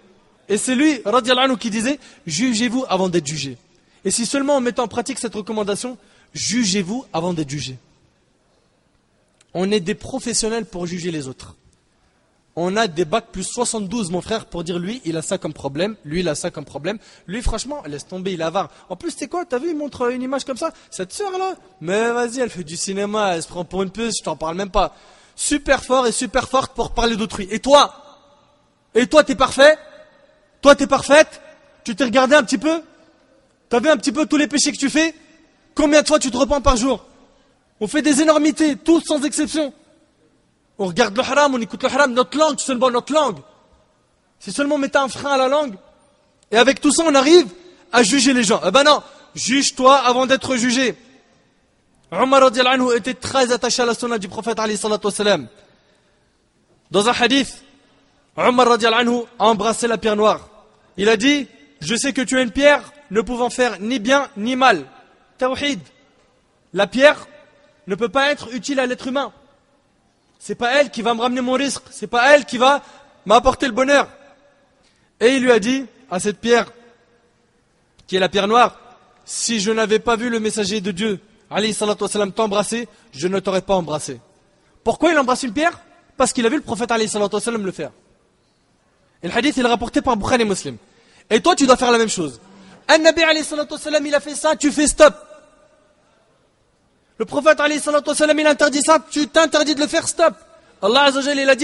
Et 0.49 0.57
c'est 0.57 0.75
lui, 0.75 1.01
anhu, 1.05 1.57
qui 1.57 1.69
disait, 1.69 1.99
jugez-vous 2.27 2.85
avant 2.87 3.09
d'être 3.09 3.27
jugé. 3.27 3.57
Et 4.05 4.11
si 4.11 4.25
seulement 4.25 4.57
en 4.57 4.61
mettant 4.61 4.83
en 4.83 4.87
pratique 4.87 5.19
cette 5.19 5.33
recommandation, 5.33 5.97
jugez-vous 6.33 7.05
avant 7.11 7.33
d'être 7.33 7.49
jugé. 7.49 7.77
On 9.53 9.71
est 9.71 9.79
des 9.79 9.95
professionnels 9.95 10.65
pour 10.65 10.85
juger 10.85 11.11
les 11.11 11.27
autres. 11.27 11.55
On 12.55 12.75
a 12.77 12.87
des 12.87 13.05
bacs 13.05 13.31
plus 13.31 13.43
72, 13.43 14.11
mon 14.11 14.21
frère, 14.21 14.45
pour 14.45 14.63
dire 14.63 14.77
lui, 14.77 15.01
il 15.05 15.17
a 15.17 15.23
ça 15.23 15.39
comme 15.39 15.53
problème, 15.53 15.95
lui, 16.05 16.19
il 16.19 16.29
a 16.29 16.35
ça 16.35 16.51
comme 16.51 16.65
problème. 16.65 16.99
Lui, 17.25 17.41
franchement, 17.41 17.81
laisse 17.87 18.05
tomber, 18.05 18.33
il 18.33 18.41
avare. 18.43 18.69
En 18.89 18.95
plus, 18.95 19.11
c'est 19.17 19.27
quoi, 19.27 19.43
t'as 19.43 19.57
vu, 19.57 19.69
il 19.69 19.75
montre 19.75 20.11
une 20.11 20.21
image 20.21 20.45
comme 20.45 20.57
ça? 20.57 20.71
Cette 20.91 21.11
sœur-là? 21.13 21.55
Mais 21.81 22.11
vas-y, 22.11 22.39
elle 22.41 22.51
fait 22.51 22.63
du 22.63 22.77
cinéma, 22.77 23.35
elle 23.35 23.41
se 23.41 23.47
prend 23.47 23.65
pour 23.65 23.81
une 23.81 23.89
puce, 23.89 24.17
je 24.19 24.23
t'en 24.23 24.35
parle 24.35 24.55
même 24.55 24.69
pas. 24.69 24.95
Super 25.35 25.83
fort 25.83 26.05
et 26.05 26.11
super 26.11 26.47
forte 26.47 26.73
pour 26.75 26.91
parler 26.91 27.15
d'autrui. 27.15 27.47
Et 27.49 27.57
toi? 27.57 27.91
Et 28.93 29.07
toi, 29.07 29.23
t'es 29.23 29.33
parfait? 29.33 29.75
Toi, 30.61 30.75
t'es 30.75 30.85
parfaite? 30.85 31.41
Tu 31.83 31.95
t'es 31.95 32.03
regardé 32.03 32.35
un 32.35 32.43
petit 32.43 32.59
peu? 32.59 32.83
T'as 33.67 33.79
vu 33.79 33.89
un 33.89 33.97
petit 33.97 34.11
peu 34.11 34.27
tous 34.27 34.37
les 34.37 34.47
péchés 34.47 34.71
que 34.71 34.77
tu 34.77 34.91
fais? 34.91 35.15
Combien 35.73 36.03
de 36.03 36.07
fois 36.07 36.19
tu 36.19 36.29
te 36.29 36.37
repens 36.37 36.61
par 36.61 36.77
jour? 36.77 37.03
On 37.79 37.87
fait 37.87 38.03
des 38.03 38.21
énormités, 38.21 38.75
tous 38.75 39.01
sans 39.01 39.23
exception. 39.23 39.73
On 40.77 40.87
regarde 40.87 41.15
le 41.15 41.23
haram, 41.23 41.53
on 41.53 41.61
écoute 41.61 41.83
le 41.83 41.89
haram, 41.89 42.13
notre 42.13 42.37
langue, 42.37 42.55
c'est 42.57 42.65
seulement 42.67 42.89
notre 42.89 43.13
langue. 43.13 43.37
Si 44.39 44.51
seulement 44.51 44.77
mettait 44.77 44.97
un 44.97 45.07
frein 45.07 45.31
à 45.31 45.37
la 45.37 45.47
langue. 45.47 45.75
Et 46.51 46.57
avec 46.57 46.81
tout 46.81 46.91
ça, 46.91 47.03
on 47.05 47.15
arrive 47.15 47.47
à 47.91 48.03
juger 48.03 48.33
les 48.33 48.43
gens. 48.43 48.59
Eh 48.65 48.71
ben 48.71 48.83
non, 48.83 49.01
juge-toi 49.35 49.95
avant 49.95 50.25
d'être 50.25 50.55
jugé. 50.55 50.95
Omar 52.11 52.43
anhu 52.43 52.95
était 52.95 53.13
très 53.13 53.51
attaché 53.51 53.81
à 53.81 53.85
la 53.85 53.93
sunna 53.93 54.17
du 54.17 54.27
prophète 54.27 54.59
Dans 56.91 57.09
un 57.09 57.13
hadith, 57.13 57.63
Omar 58.35 58.67
anhu 58.71 59.21
a 59.39 59.45
embrassé 59.45 59.87
la 59.87 59.97
pierre 59.97 60.15
noire. 60.15 60.49
Il 60.97 61.09
a 61.09 61.17
dit, 61.17 61.47
je 61.79 61.95
sais 61.95 62.13
que 62.13 62.21
tu 62.21 62.37
es 62.37 62.43
une 62.43 62.51
pierre 62.51 62.83
ne 63.11 63.21
pouvant 63.21 63.49
faire 63.49 63.79
ni 63.79 63.99
bien 63.99 64.27
ni 64.37 64.55
mal. 64.55 64.85
Tawhid. 65.37 65.79
La 66.73 66.87
pierre 66.87 67.27
ne 67.87 67.95
peut 67.95 68.09
pas 68.09 68.31
être 68.31 68.53
utile 68.53 68.79
à 68.79 68.85
l'être 68.85 69.07
humain. 69.07 69.31
C'est 70.45 70.55
pas 70.55 70.73
elle 70.73 70.89
qui 70.89 71.01
va 71.01 71.13
me 71.13 71.21
ramener 71.21 71.39
mon 71.39 71.53
risque. 71.53 71.83
C'est 71.89 72.07
pas 72.07 72.35
elle 72.35 72.43
qui 72.43 72.57
va 72.57 72.83
m'apporter 73.25 73.65
le 73.65 73.71
bonheur. 73.71 74.09
Et 75.21 75.37
il 75.37 75.41
lui 75.41 75.53
a 75.53 75.59
dit 75.59 75.85
à 76.11 76.19
cette 76.19 76.39
pierre, 76.39 76.69
qui 78.07 78.17
est 78.17 78.19
la 78.19 78.27
pierre 78.27 78.49
noire, 78.49 78.77
si 79.23 79.61
je 79.61 79.71
n'avais 79.71 79.99
pas 79.99 80.17
vu 80.17 80.29
le 80.29 80.41
messager 80.41 80.81
de 80.81 80.91
Dieu, 80.91 81.21
Ali 81.49 81.73
t'embrasser, 82.35 82.89
je 83.13 83.27
ne 83.29 83.39
t'aurais 83.39 83.61
pas 83.61 83.75
embrassé. 83.75 84.19
Pourquoi 84.83 85.13
il 85.13 85.17
embrasse 85.17 85.43
une 85.43 85.53
pierre? 85.53 85.79
Parce 86.17 86.33
qu'il 86.33 86.45
a 86.45 86.49
vu 86.49 86.57
le 86.57 86.61
prophète 86.61 86.91
Ali 86.91 87.09
le 87.09 87.71
faire. 87.71 87.91
Et 89.23 89.29
le 89.29 89.33
hadith 89.33 89.55
il 89.55 89.65
est 89.65 89.69
rapporté 89.69 90.01
par 90.01 90.17
Bukhari 90.17 90.43
Muslim. 90.43 90.75
Et 91.29 91.39
toi 91.39 91.55
tu 91.55 91.65
dois 91.65 91.77
faire 91.77 91.89
la 91.89 91.97
même 91.97 92.09
chose. 92.09 92.41
Un 92.89 92.97
Nabi 92.97 93.21
il 93.21 94.13
a 94.13 94.19
fait 94.19 94.35
ça, 94.35 94.57
tu 94.57 94.73
fais 94.73 94.87
stop. 94.87 95.15
Le 97.23 97.25
prophète 97.25 97.57
il 98.37 98.47
interdit 98.47 98.81
ça, 98.81 98.99
tu 99.09 99.27
t'interdis 99.29 99.75
de 99.75 99.79
le 99.79 99.87
faire, 99.87 100.05
stop. 100.09 100.33
Allah 100.81 101.03
Azzawajal, 101.03 101.39
il 101.39 101.49
a 101.49 101.55
dit, 101.55 101.63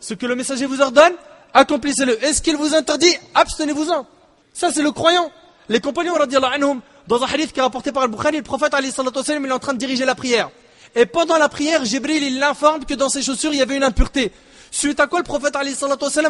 Ce 0.00 0.14
que 0.14 0.26
le 0.26 0.34
messager 0.34 0.66
vous 0.66 0.80
ordonne, 0.80 1.12
accomplissez-le. 1.54 2.24
Est-ce 2.24 2.42
qu'il 2.42 2.56
vous 2.56 2.74
interdit 2.74 3.14
Abstenez-vous-en. 3.36 4.04
Ça, 4.52 4.72
c'est 4.72 4.82
le 4.82 4.90
croyant. 4.90 5.30
Les 5.68 5.78
compagnons, 5.78 6.16
anhum, 6.16 6.80
dans 7.06 7.22
un 7.22 7.26
hadith 7.28 7.52
qui 7.52 7.60
est 7.60 7.62
rapporté 7.62 7.92
par 7.92 8.02
le 8.02 8.08
Bukhari, 8.08 8.38
le 8.38 8.42
prophète 8.42 8.74
il 8.80 8.86
est 8.86 9.52
en 9.52 9.58
train 9.60 9.74
de 9.74 9.78
diriger 9.78 10.04
la 10.04 10.16
prière. 10.16 10.50
Et 10.96 11.06
pendant 11.06 11.38
la 11.38 11.48
prière, 11.48 11.84
Jibril, 11.84 12.24
il 12.24 12.40
l'informe 12.40 12.84
que 12.84 12.94
dans 12.94 13.10
ses 13.10 13.22
chaussures, 13.22 13.52
il 13.52 13.60
y 13.60 13.62
avait 13.62 13.76
une 13.76 13.84
impureté. 13.84 14.32
Suite 14.72 14.98
à 14.98 15.06
quoi 15.06 15.20
le 15.20 15.24
prophète 15.24 15.54
a 15.54 15.60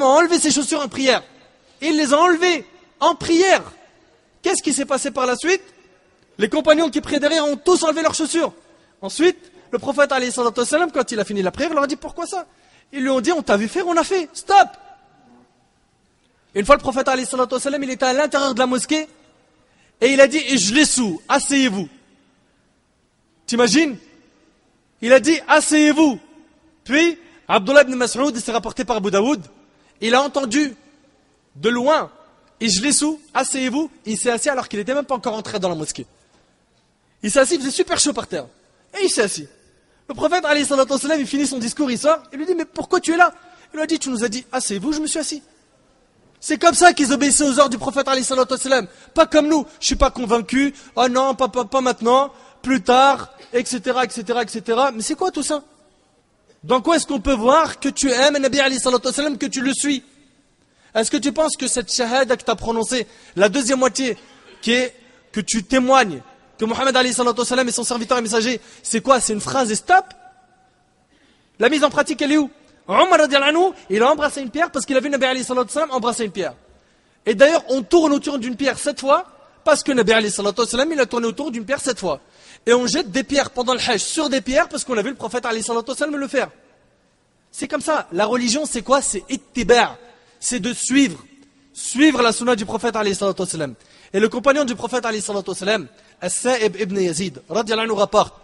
enlevé 0.04 0.38
ses 0.38 0.50
chaussures 0.50 0.82
en 0.82 0.88
prière. 0.88 1.22
Il 1.80 1.96
les 1.96 2.12
a 2.12 2.18
enlevées 2.18 2.66
en 3.00 3.14
prière. 3.14 3.62
Qu'est-ce 4.42 4.62
qui 4.62 4.74
s'est 4.74 4.84
passé 4.84 5.10
par 5.10 5.24
la 5.24 5.36
suite? 5.36 5.62
Les 6.40 6.48
compagnons 6.48 6.88
qui 6.88 7.02
priaient 7.02 7.20
derrière 7.20 7.44
ont 7.44 7.56
tous 7.56 7.82
enlevé 7.82 8.00
leurs 8.00 8.14
chaussures. 8.14 8.54
Ensuite, 9.02 9.36
le 9.70 9.78
prophète, 9.78 10.10
quand 10.94 11.12
il 11.12 11.20
a 11.20 11.24
fini 11.26 11.42
la 11.42 11.50
prière, 11.50 11.74
leur 11.74 11.84
a 11.84 11.86
dit 11.86 11.96
pourquoi 11.96 12.26
ça? 12.26 12.46
Ils 12.94 13.02
lui 13.02 13.10
ont 13.10 13.20
dit 13.20 13.30
on 13.30 13.42
t'a 13.42 13.58
vu 13.58 13.68
faire, 13.68 13.86
on 13.86 13.94
a 13.94 14.04
fait, 14.04 14.30
stop 14.32 14.68
Une 16.54 16.64
fois 16.64 16.76
le 16.76 16.80
prophète, 16.80 17.10
il 17.14 17.90
était 17.90 18.06
à 18.06 18.14
l'intérieur 18.14 18.54
de 18.54 18.58
la 18.58 18.66
mosquée 18.66 19.06
et 20.00 20.14
il 20.14 20.18
a 20.18 20.26
dit 20.26 20.40
je 20.56 20.72
les 20.72 20.86
sous, 20.86 21.20
asseyez-vous. 21.28 21.90
T'imagines? 23.46 23.98
Il 25.02 25.12
a 25.12 25.20
dit 25.20 25.38
asseyez-vous. 25.46 26.18
Puis, 26.84 27.18
Abdullah 27.48 27.82
ibn 27.82 27.96
Mas'ud, 27.96 28.34
s'est 28.38 28.52
rapporté 28.52 28.86
par 28.86 28.96
Abu 28.96 29.10
Daoud, 29.10 29.42
il 30.00 30.14
a 30.14 30.22
entendu 30.22 30.74
de 31.56 31.68
loin, 31.68 32.10
sous, 32.92 33.20
asseyez-vous, 33.34 33.90
il 34.06 34.16
s'est 34.16 34.30
assis 34.30 34.48
alors 34.48 34.70
qu'il 34.70 34.78
n'était 34.78 34.94
même 34.94 35.04
pas 35.04 35.16
encore 35.16 35.34
entré 35.34 35.58
dans 35.58 35.68
la 35.68 35.74
mosquée. 35.74 36.06
Il 37.22 37.30
s'est 37.30 37.40
assis, 37.40 37.54
il 37.54 37.60
faisait 37.60 37.70
super 37.70 37.98
chaud 37.98 38.12
par 38.12 38.26
terre. 38.26 38.46
Et 38.98 39.04
il 39.04 39.10
s'est 39.10 39.22
assis. 39.22 39.46
Le 40.08 40.14
prophète, 40.14 40.44
il 41.18 41.26
finit 41.26 41.46
son 41.46 41.58
discours, 41.58 41.90
il 41.90 41.98
sort, 41.98 42.22
il 42.32 42.38
lui 42.38 42.46
dit, 42.46 42.54
mais 42.54 42.64
pourquoi 42.64 43.00
tu 43.00 43.12
es 43.12 43.16
là? 43.16 43.32
Il 43.72 43.76
lui 43.76 43.82
a 43.82 43.86
dit, 43.86 43.98
tu 43.98 44.10
nous 44.10 44.24
as 44.24 44.28
dit, 44.28 44.44
asseyez-vous, 44.50 44.92
je 44.92 45.00
me 45.00 45.06
suis 45.06 45.18
assis. 45.18 45.42
C'est 46.40 46.58
comme 46.58 46.74
ça 46.74 46.92
qu'ils 46.94 47.12
obéissaient 47.12 47.44
aux 47.44 47.58
ordres 47.58 47.70
du 47.70 47.78
prophète, 47.78 48.06
pas 49.14 49.26
comme 49.26 49.48
nous. 49.48 49.66
Je 49.78 49.86
suis 49.86 49.96
pas 49.96 50.10
convaincu, 50.10 50.74
oh 50.96 51.06
non, 51.08 51.34
pas, 51.34 51.48
pas, 51.48 51.66
pas 51.66 51.80
maintenant, 51.82 52.32
plus 52.62 52.82
tard, 52.82 53.32
etc., 53.52 53.78
etc., 54.02 54.38
etc. 54.42 54.78
Mais 54.94 55.02
c'est 55.02 55.14
quoi 55.14 55.30
tout 55.30 55.42
ça? 55.42 55.62
Dans 56.64 56.80
quoi 56.80 56.96
est-ce 56.96 57.06
qu'on 57.06 57.20
peut 57.20 57.34
voir 57.34 57.78
que 57.78 57.88
tu 57.88 58.10
aimes 58.10 58.38
Nabi 58.38 58.58
que 58.58 59.46
tu 59.46 59.60
le 59.60 59.72
suis? 59.72 60.02
Est-ce 60.94 61.10
que 61.10 61.18
tu 61.18 61.30
penses 61.32 61.56
que 61.56 61.68
cette 61.68 61.92
shahada 61.92 62.36
que 62.36 62.42
tu 62.42 62.50
as 62.50 62.56
prononcée, 62.56 63.06
la 63.36 63.48
deuxième 63.48 63.78
moitié, 63.78 64.16
qui 64.60 64.72
est 64.72 64.94
que 65.32 65.40
tu 65.40 65.62
témoignes 65.62 66.20
que 66.60 66.66
Mohammed 66.66 66.94
Ali 66.94 67.08
est 67.08 67.72
son 67.72 67.84
serviteur 67.84 68.18
et 68.18 68.20
messager, 68.20 68.60
c'est 68.82 69.00
quoi? 69.00 69.18
C'est 69.18 69.32
une 69.32 69.40
phrase 69.40 69.72
et 69.72 69.74
stop 69.74 70.04
La 71.58 71.70
mise 71.70 71.82
en 71.82 71.88
pratique, 71.88 72.20
elle 72.20 72.32
est 72.32 72.36
où? 72.36 72.50
Omar 72.86 73.18
il 73.88 74.02
a 74.02 74.10
embrassé 74.10 74.42
une 74.42 74.50
pierre 74.50 74.70
parce 74.70 74.84
qu'il 74.84 74.94
a 74.94 75.00
vu 75.00 75.08
Nabi 75.08 75.24
Ali 75.24 75.46
embrasser 75.90 76.26
une 76.26 76.32
pierre. 76.32 76.54
Et 77.24 77.34
d'ailleurs, 77.34 77.64
on 77.68 77.82
tourne 77.82 78.12
autour 78.12 78.38
d'une 78.38 78.56
pierre 78.56 78.78
sept 78.78 79.00
fois 79.00 79.24
parce 79.64 79.82
que 79.82 79.92
Nabi 79.92 80.12
Ali 80.12 80.30
il 80.92 81.00
a 81.00 81.06
tourné 81.06 81.26
autour 81.26 81.50
d'une 81.50 81.64
pierre 81.64 81.80
sept 81.80 81.98
fois. 81.98 82.20
Et 82.66 82.74
on 82.74 82.86
jette 82.86 83.10
des 83.10 83.24
pierres 83.24 83.50
pendant 83.50 83.72
le 83.72 83.80
hajj 83.80 84.02
sur 84.02 84.28
des 84.28 84.42
pierres 84.42 84.68
parce 84.68 84.84
qu'on 84.84 84.98
a 84.98 85.02
vu 85.02 85.10
le 85.10 85.16
prophète 85.16 85.46
Ali 85.46 85.64
le 85.66 86.28
faire. 86.28 86.50
C'est 87.50 87.68
comme 87.68 87.80
ça. 87.80 88.06
La 88.12 88.26
religion, 88.26 88.66
c'est 88.66 88.82
quoi? 88.82 89.00
C'est 89.00 89.24
ittiba' 89.30 89.96
c'est 90.38 90.60
de 90.60 90.74
suivre, 90.74 91.24
suivre 91.72 92.20
la 92.22 92.32
sunna 92.32 92.54
du 92.54 92.66
prophète 92.66 92.96
Et 94.12 94.20
le 94.20 94.28
compagnon 94.28 94.64
du 94.64 94.74
prophète 94.74 95.04
As-Sa'ib 96.20 96.76
ibn 96.76 97.00
Yazid, 97.00 97.40
radiallahu 97.48 97.92
rapporte. 97.92 98.34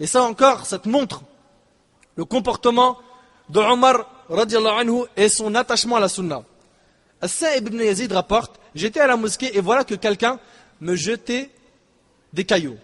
Et 0.00 0.06
ça 0.06 0.22
encore, 0.22 0.64
ça 0.64 0.78
te 0.78 0.88
montre 0.88 1.22
le 2.16 2.24
comportement 2.24 2.98
de 3.48 3.60
Omar 3.60 4.06
anhu 4.30 5.04
et 5.16 5.28
son 5.28 5.54
attachement 5.54 5.96
à 5.96 6.00
la 6.00 6.08
sunna. 6.08 6.42
As-Sa'ib 7.20 7.68
ibn 7.68 7.80
Yazid 7.82 8.12
rapporte, 8.12 8.58
j'étais 8.74 9.00
à 9.00 9.06
la 9.06 9.16
mosquée 9.16 9.56
et 9.56 9.60
voilà 9.60 9.84
que 9.84 9.94
quelqu'un 9.94 10.38
me 10.80 10.94
jetait 10.96 11.50
des 12.32 12.44
cailloux. 12.44 12.78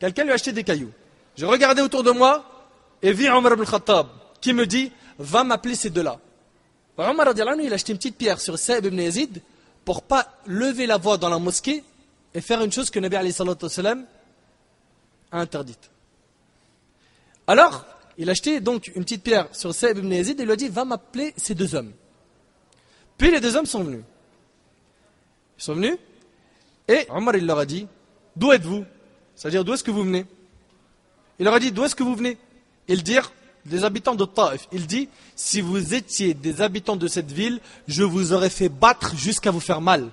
Quelqu'un 0.00 0.24
lui 0.24 0.32
a 0.32 0.34
acheté 0.34 0.52
des 0.52 0.64
cailloux. 0.64 0.92
Je 1.36 1.46
regardais 1.46 1.82
autour 1.82 2.02
de 2.02 2.10
moi 2.10 2.44
et 3.00 3.12
vis 3.12 3.28
Omar 3.28 3.52
ibn 3.52 3.64
Khattab 3.64 4.08
qui 4.40 4.52
me 4.52 4.66
dit, 4.66 4.92
va 5.18 5.44
m'appeler 5.44 5.74
ces 5.74 5.90
deux-là. 5.90 6.18
Omar 6.96 7.28
il 7.32 7.72
a 7.72 7.74
acheté 7.74 7.92
une 7.92 7.98
petite 7.98 8.16
pierre 8.16 8.40
sur 8.40 8.58
Saïb 8.58 8.86
ibn 8.86 9.00
Yazid 9.00 9.40
pour 9.88 10.02
pas 10.02 10.34
lever 10.44 10.84
la 10.84 10.98
voix 10.98 11.16
dans 11.16 11.30
la 11.30 11.38
mosquée 11.38 11.82
et 12.34 12.42
faire 12.42 12.60
une 12.60 12.70
chose 12.70 12.90
que 12.90 13.00
Nabi 13.00 13.16
a 13.16 13.22
interdite. 15.32 15.90
Alors, 17.46 17.86
Il 18.18 18.28
a 18.28 18.32
acheté 18.32 18.60
donc 18.60 18.88
une 18.94 19.04
petite 19.04 19.22
pierre 19.22 19.48
sur 19.52 19.72
Saïd 19.72 19.96
ibn 19.96 20.12
Yazid 20.12 20.38
et 20.38 20.44
lui 20.44 20.52
a 20.52 20.56
dit 20.56 20.68
Va 20.68 20.84
m'appeler 20.84 21.32
ces 21.38 21.54
deux 21.54 21.74
hommes. 21.74 21.92
Puis 23.16 23.30
les 23.30 23.40
deux 23.40 23.56
hommes 23.56 23.64
sont 23.64 23.82
venus. 23.82 24.02
Ils 25.56 25.64
sont 25.64 25.74
venus 25.74 25.96
et 26.86 27.06
Omar 27.08 27.36
leur 27.38 27.58
a 27.58 27.64
dit 27.64 27.86
D'où 28.36 28.52
êtes-vous? 28.52 28.84
C'est-à-dire 29.36 29.64
d'où 29.64 29.72
est-ce 29.72 29.84
que 29.84 29.90
vous 29.90 30.04
venez? 30.04 30.26
Il 31.38 31.46
leur 31.46 31.54
a 31.54 31.60
dit 31.60 31.72
D'où 31.72 31.82
est-ce 31.84 31.96
que 31.96 32.02
vous 32.02 32.14
venez? 32.14 32.36
Ils 32.88 33.02
dirent 33.02 33.32
Des 33.66 33.84
habitants 33.84 34.14
de 34.14 34.24
Taif. 34.24 34.68
Il 34.72 34.86
dit 34.86 35.08
Si 35.36 35.60
vous 35.60 35.94
étiez 35.94 36.34
des 36.34 36.62
habitants 36.62 36.96
de 36.96 37.06
cette 37.08 37.30
ville, 37.30 37.60
je 37.86 38.02
vous 38.02 38.32
aurais 38.32 38.50
fait 38.50 38.68
battre 38.68 39.14
jusqu'à 39.16 39.50
vous 39.50 39.60
faire 39.60 39.80
mal. 39.80 40.08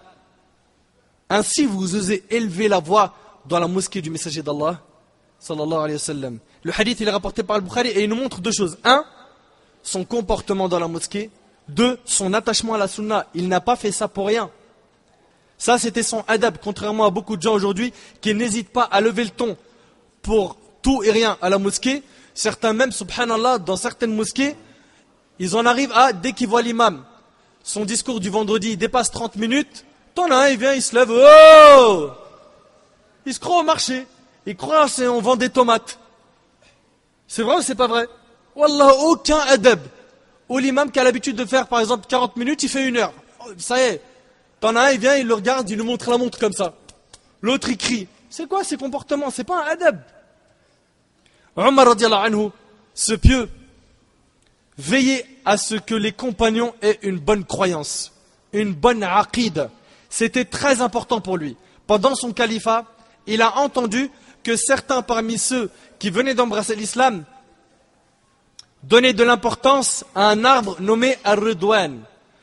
Ainsi 1.29 1.65
vous 1.65 1.95
osez 1.95 2.23
élever 2.29 2.67
la 2.67 2.79
voix 2.79 3.13
dans 3.47 3.59
la 3.59 3.67
mosquée 3.67 4.01
du 4.01 4.09
messager 4.09 4.41
d'Allah. 4.41 4.81
Le 5.49 6.71
hadith 6.75 7.01
est 7.01 7.09
rapporté 7.09 7.43
par 7.43 7.57
Al-Bukhari 7.57 7.89
et 7.89 8.03
il 8.03 8.09
nous 8.09 8.15
montre 8.15 8.41
deux 8.41 8.51
choses. 8.51 8.77
Un, 8.83 9.03
son 9.83 10.03
comportement 10.03 10.67
dans 10.67 10.79
la 10.79 10.87
mosquée. 10.87 11.29
Deux, 11.67 11.99
son 12.05 12.33
attachement 12.33 12.73
à 12.73 12.77
la 12.77 12.87
sunna. 12.87 13.27
Il 13.33 13.47
n'a 13.47 13.61
pas 13.61 13.75
fait 13.75 13.91
ça 13.91 14.07
pour 14.07 14.27
rien. 14.27 14.49
Ça, 15.57 15.77
c'était 15.77 16.03
son 16.03 16.23
adab, 16.27 16.57
contrairement 16.61 17.05
à 17.05 17.09
beaucoup 17.09 17.37
de 17.37 17.41
gens 17.41 17.53
aujourd'hui 17.53 17.93
qui 18.21 18.33
n'hésitent 18.33 18.69
pas 18.69 18.83
à 18.83 19.01
lever 19.01 19.23
le 19.23 19.29
ton 19.29 19.57
pour 20.21 20.57
tout 20.81 21.03
et 21.03 21.11
rien 21.11 21.37
à 21.41 21.49
la 21.49 21.57
mosquée. 21.57 22.03
Certains 22.35 22.73
même, 22.73 22.91
subhanallah, 22.91 23.57
dans 23.57 23.77
certaines 23.77 24.13
mosquées, 24.13 24.55
ils 25.39 25.55
en 25.55 25.65
arrivent 25.65 25.93
à, 25.93 26.13
dès 26.13 26.33
qu'ils 26.33 26.47
voient 26.47 26.61
l'imam, 26.61 27.03
son 27.63 27.83
discours 27.83 28.19
du 28.19 28.29
vendredi 28.29 28.77
dépasse 28.77 29.09
30 29.09 29.37
minutes, 29.37 29.85
t'en 30.13 30.29
as 30.29 30.35
un, 30.35 30.47
il 30.49 30.59
vient, 30.59 30.73
il 30.73 30.81
se 30.83 30.93
lève, 30.93 31.09
oh 31.11 32.11
Il 33.25 33.33
se 33.33 33.39
croit 33.39 33.61
au 33.61 33.63
marché, 33.63 34.05
il 34.45 34.55
croit 34.55 34.85
qu'on 34.87 35.21
vend 35.21 35.35
des 35.35 35.49
tomates. 35.49 35.97
C'est 37.27 37.41
vrai 37.41 37.55
ou 37.57 37.61
c'est 37.61 37.73
pas 37.73 37.87
vrai 37.87 38.07
Wallah, 38.55 38.93
aucun 38.99 39.39
adab. 39.39 39.79
Ou 40.47 40.59
l'imam 40.59 40.91
qui 40.91 40.99
a 40.99 41.03
l'habitude 41.03 41.35
de 41.35 41.45
faire, 41.45 41.67
par 41.67 41.79
exemple, 41.79 42.05
40 42.07 42.35
minutes, 42.37 42.61
il 42.61 42.69
fait 42.69 42.85
une 42.85 42.97
heure. 42.97 43.13
Oh, 43.39 43.49
ça 43.57 43.79
y 43.79 43.81
est, 43.81 44.01
T'en 44.59 44.75
as 44.75 44.81
un, 44.81 44.91
il 44.91 44.99
vient, 44.99 45.15
il 45.15 45.25
le 45.25 45.33
regarde, 45.33 45.69
il 45.69 45.77
nous 45.77 45.85
montre 45.85 46.09
la 46.11 46.17
montre 46.17 46.37
comme 46.37 46.53
ça. 46.53 46.75
L'autre, 47.41 47.69
il 47.69 47.77
crie. 47.77 48.07
C'est 48.29 48.47
quoi 48.47 48.63
ces 48.63 48.77
comportements? 48.77 49.31
C'est 49.31 49.43
pas 49.43 49.63
un 49.63 49.67
adab. 49.67 50.01
Omar 51.55 51.87
anhu, 51.87 52.49
ce 52.93 53.13
pieux, 53.13 53.49
veillait 54.77 55.25
à 55.45 55.57
ce 55.57 55.75
que 55.75 55.95
les 55.95 56.11
compagnons 56.11 56.73
aient 56.81 56.99
une 57.01 57.19
bonne 57.19 57.45
croyance, 57.45 58.11
une 58.51 58.73
bonne 58.73 59.03
aqid. 59.03 59.69
C'était 60.09 60.45
très 60.45 60.81
important 60.81 61.21
pour 61.21 61.37
lui. 61.37 61.55
Pendant 61.87 62.15
son 62.15 62.33
califat, 62.33 62.85
il 63.27 63.41
a 63.41 63.57
entendu 63.57 64.09
que 64.43 64.55
certains 64.55 65.01
parmi 65.01 65.37
ceux 65.37 65.69
qui 65.99 66.09
venaient 66.09 66.33
d'embrasser 66.33 66.75
l'islam 66.75 67.23
donnaient 68.83 69.13
de 69.13 69.23
l'importance 69.23 70.05
à 70.13 70.29
un 70.29 70.45
arbre 70.45 70.77
nommé 70.79 71.17
Ar-Ridwan. 71.23 72.01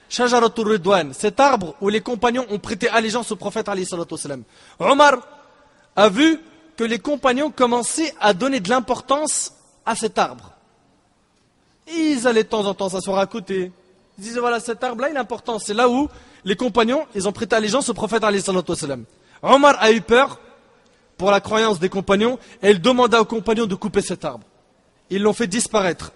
Shajaratul 0.09 0.73
Ridwan, 0.73 1.15
cet 1.15 1.41
arbre 1.41 1.75
où 1.81 1.89
les 1.89 2.01
compagnons 2.01 2.45
ont 2.51 2.59
prêté 2.59 2.89
allégeance 2.89 3.31
au 3.33 3.37
prophète 3.37 3.69
Omar 4.79 5.15
a 5.97 6.09
vu 6.09 6.39
que 6.77 6.85
les 6.85 6.99
compagnons 6.99 7.51
commençaient 7.51 8.15
à 8.21 8.35
donner 8.35 8.61
de 8.61 8.69
l'importance 8.69 9.53
à 9.85 9.95
cet 9.95 10.19
arbre. 10.19 10.53
Ils 11.93 12.27
allaient 12.27 12.45
de 12.45 12.49
temps 12.49 12.67
en 12.67 12.75
temps 12.75 12.89
s'asseoir 12.89 13.19
à 13.19 13.27
côté. 13.27 13.73
Ils 14.19 14.25
disaient 14.25 14.41
voilà, 14.41 14.61
cet 14.61 14.83
arbre-là, 14.85 15.11
il 15.11 15.17
est 15.17 15.19
important. 15.19 15.59
C'est 15.59 15.75
là 15.75 15.89
où 15.89 16.09
les 16.45 16.57
compagnons, 16.57 17.07
ils 17.15 17.29
ont 17.29 17.33
prêté 17.33 17.57
allégeance 17.57 17.89
au 17.89 17.95
prophète 17.95 18.25
Omar 19.43 19.77
a 19.81 19.91
eu 19.91 20.01
peur 20.01 20.39
pour 21.17 21.31
la 21.31 21.41
croyance 21.41 21.79
des 21.79 21.89
compagnons 21.89 22.39
et 22.63 22.71
il 22.71 22.81
demanda 22.81 23.21
aux 23.21 23.25
compagnons 23.25 23.67
de 23.67 23.75
couper 23.75 24.03
cet 24.03 24.25
arbre. 24.25 24.47
Ils 25.11 25.23
l'ont 25.23 25.33
fait 25.33 25.47
disparaître. 25.47 26.13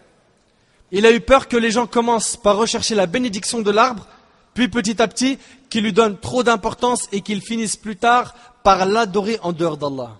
Il 0.92 1.04
a 1.04 1.12
eu 1.12 1.20
peur 1.20 1.48
que 1.48 1.56
les 1.56 1.70
gens 1.70 1.86
commencent 1.86 2.36
par 2.36 2.56
rechercher 2.56 2.94
la 2.94 3.06
bénédiction 3.06 3.60
de 3.60 3.70
l'arbre, 3.70 4.06
puis 4.54 4.68
petit 4.68 5.02
à 5.02 5.08
petit, 5.08 5.38
qu'il 5.68 5.82
lui 5.82 5.92
donne 5.92 6.16
trop 6.18 6.42
d'importance 6.44 7.08
et 7.10 7.20
qu'il 7.20 7.42
finisse 7.42 7.76
plus 7.76 7.96
tard 7.96 8.34
par 8.62 8.86
l'adorer 8.86 9.38
en 9.42 9.52
dehors 9.52 9.76
d'Allah. 9.76 10.18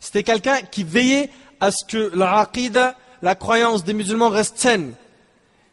C'était 0.00 0.22
quelqu'un 0.22 0.62
qui 0.62 0.82
veillait 0.82 1.30
à 1.60 1.70
ce 1.70 1.84
que 1.86 2.10
la 2.14 2.50
la 3.22 3.34
croyance 3.34 3.84
des 3.84 3.92
musulmans 3.92 4.30
reste 4.30 4.58
saine. 4.58 4.94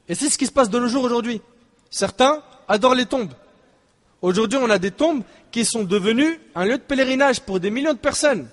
Et 0.09 0.15
c'est 0.15 0.30
ce 0.30 0.38
qui 0.38 0.45
se 0.45 0.51
passe 0.51 0.69
de 0.69 0.80
nos 0.80 0.89
jours 0.89 1.05
aujourd'hui. 1.05 1.41
Certains 1.89 2.43
adorent 2.67 2.95
les 2.95 3.05
tombes. 3.05 3.32
Aujourd'hui, 4.21 4.59
on 4.61 4.69
a 4.69 4.78
des 4.78 4.91
tombes 4.91 5.23
qui 5.51 5.63
sont 5.63 5.84
devenues 5.84 6.39
un 6.55 6.65
lieu 6.65 6.78
de 6.78 6.84
pèlerinage 6.84 7.39
pour 7.41 7.59
des 7.59 7.69
millions 7.69 7.93
de 7.93 7.97
personnes. 7.97 8.47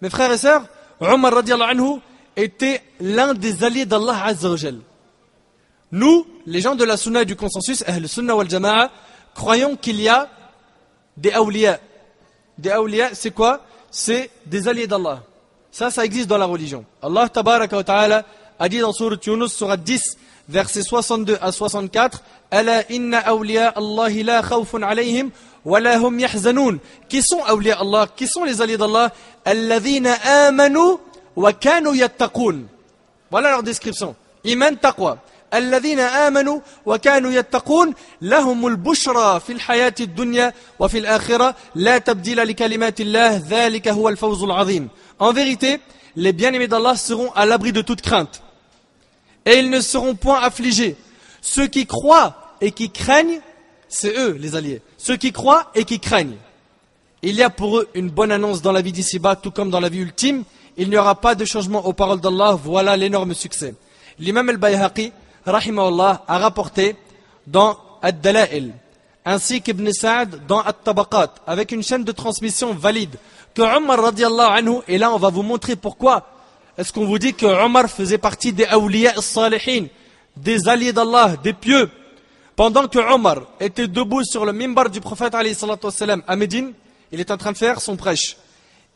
Mes 0.00 0.10
frères 0.10 0.32
et 0.32 0.38
sœurs, 0.38 0.66
Omar 1.00 1.32
anhu 1.36 2.00
était 2.36 2.82
l'un 3.00 3.34
des 3.34 3.62
alliés 3.62 3.86
d'Allah 3.86 4.24
Azzawajal. 4.24 4.78
Nous, 5.92 6.26
les 6.46 6.60
gens 6.60 6.74
de 6.74 6.84
la 6.84 6.96
sunna 6.96 7.22
et 7.22 7.24
du 7.26 7.36
consensus, 7.36 7.84
le 7.86 8.06
sunna 8.06 8.34
wal 8.34 8.48
jama'a, 8.48 8.90
croyons 9.34 9.76
qu'il 9.76 10.00
y 10.00 10.08
a 10.08 10.28
des 11.16 11.32
awliya. 11.32 11.78
Des 12.58 12.70
awliya, 12.70 13.14
c'est 13.14 13.30
quoi? 13.30 13.64
C'est 13.92 14.30
des 14.46 14.66
alliés 14.66 14.86
d'Allah. 14.86 15.22
Ça, 15.70 15.90
ça 15.90 16.04
existe 16.04 16.26
dans 16.26 16.38
la 16.38 16.46
religion. 16.46 16.84
Allah 17.02 17.28
tabaraka 17.28 17.76
wa 17.76 17.84
ta'ala 17.84 18.24
a 18.58 18.68
dit 18.68 18.80
dans 18.80 18.92
Surat 18.92 19.16
Yunus, 19.24 19.52
Surat 19.52 19.76
10, 19.76 20.16
versets 20.48 20.82
62 20.82 21.38
à 21.40 21.52
64, 21.52 22.22
Ala 22.50 22.90
inna 22.90 23.18
awliya 23.18 23.68
Allah 23.68 24.08
la 24.24 24.42
khawfun 24.42 24.82
alayhim 24.82 25.30
wa 25.64 25.78
la 25.78 25.98
hum 26.00 26.18
yahzanoun. 26.18 26.78
Qui 27.08 27.22
sont 27.22 27.42
awliya 27.44 27.80
Allah 27.80 28.06
Qui 28.16 28.26
sont 28.26 28.44
les 28.44 28.62
alliés 28.62 28.78
d'Allah 28.78 29.12
Alladhina 29.44 30.14
amanu 30.46 30.96
wa 31.36 31.52
kanu 31.52 31.94
yattaqun. 31.94 32.62
Voilà 33.30 33.50
leur 33.50 33.62
description. 33.62 34.14
Iman 34.44 34.74
taqwa. 34.76 35.18
الذين 35.53 35.99
آمنوا 35.99 36.59
وكانوا 36.85 37.31
يتقون 37.31 37.93
لهم 38.21 38.67
البشرى 38.67 39.39
في 39.39 39.53
الحياة 39.53 39.95
الدنيا 39.99 40.53
وفي 40.79 40.97
الآخرة 40.97 41.55
لا 41.75 41.97
تبديل 41.97 42.37
لكلمات 42.37 43.01
الله 43.01 43.43
ذلك 43.49 43.87
هو 43.87 44.09
الفوز 44.09 44.43
العظيم 44.43 44.89
En 45.19 45.33
vérité, 45.33 45.79
les 46.15 46.31
bien-aimés 46.31 46.67
d'Allah 46.67 46.95
seront 46.95 47.31
à 47.31 47.45
l'abri 47.47 47.73
de 47.73 47.81
toute 47.81 48.01
crainte. 48.01 48.43
Et 49.47 49.57
ils 49.57 49.69
ne 49.69 49.79
seront 49.79 50.13
point 50.13 50.39
affligés. 50.39 50.95
Ceux 51.41 51.65
qui 51.67 51.87
croient 51.87 52.55
et 52.61 52.71
qui 52.71 52.91
craignent, 52.91 53.39
c'est 53.87 54.15
eux 54.15 54.37
les 54.39 54.55
alliés. 54.55 54.81
Ceux 54.97 55.15
qui 55.15 55.31
croient 55.31 55.71
et 55.73 55.85
qui 55.85 55.99
craignent. 55.99 56.37
Il 57.23 57.35
y 57.35 57.41
a 57.41 57.49
pour 57.49 57.79
eux 57.79 57.89
une 57.95 58.09
bonne 58.11 58.31
annonce 58.31 58.61
dans 58.61 58.71
la 58.71 58.81
vie 58.81 58.91
d'ici-bas, 58.91 59.35
tout 59.35 59.49
comme 59.49 59.71
dans 59.71 59.79
la 59.79 59.89
vie 59.89 60.01
ultime. 60.01 60.43
Il 60.75 60.89
n'y 60.89 60.97
aura 60.97 61.15
pas 61.15 61.33
de 61.33 61.45
changement 61.45 61.85
aux 61.87 61.93
paroles 61.93 62.21
d'Allah. 62.21 62.59
Voilà 62.61 62.95
l'énorme 62.95 63.33
succès. 63.33 63.73
L'imam 64.19 64.49
al-Bayhaqi, 64.49 65.11
rahimahullah, 65.46 66.24
a 66.26 66.38
rapporté 66.38 66.96
dans 67.46 67.76
Ad-Dala'il, 68.02 68.72
ainsi 69.24 69.60
qu'Ibn 69.62 69.92
Sa'ad 69.92 70.46
dans 70.46 70.60
At-Tabaqat, 70.60 71.34
avec 71.46 71.72
une 71.72 71.82
chaîne 71.82 72.04
de 72.04 72.12
transmission 72.12 72.74
valide, 72.74 73.16
que 73.54 73.62
Omar 73.62 74.02
radiallahu 74.02 74.58
anhu, 74.58 74.78
et 74.88 74.98
là 74.98 75.12
on 75.12 75.18
va 75.18 75.30
vous 75.30 75.42
montrer 75.42 75.76
pourquoi 75.76 76.26
est-ce 76.76 76.92
qu'on 76.92 77.04
vous 77.04 77.18
dit 77.18 77.34
que 77.34 77.46
Omar 77.46 77.88
faisait 77.88 78.18
partie 78.18 78.52
des 78.52 78.64
awliya 78.64 79.20
salihin, 79.20 79.86
des 80.36 80.68
alliés 80.68 80.92
d'Allah, 80.92 81.36
des 81.42 81.52
pieux, 81.52 81.90
pendant 82.56 82.88
que 82.88 82.98
Omar 82.98 83.42
était 83.60 83.88
debout 83.88 84.24
sur 84.24 84.44
le 84.44 84.52
mimbar 84.52 84.88
du 84.88 85.00
prophète 85.00 85.34
à 85.34 86.36
Médine, 86.36 86.72
il 87.10 87.20
est 87.20 87.30
en 87.30 87.36
train 87.36 87.52
de 87.52 87.58
faire 87.58 87.80
son 87.80 87.96
prêche. 87.96 88.36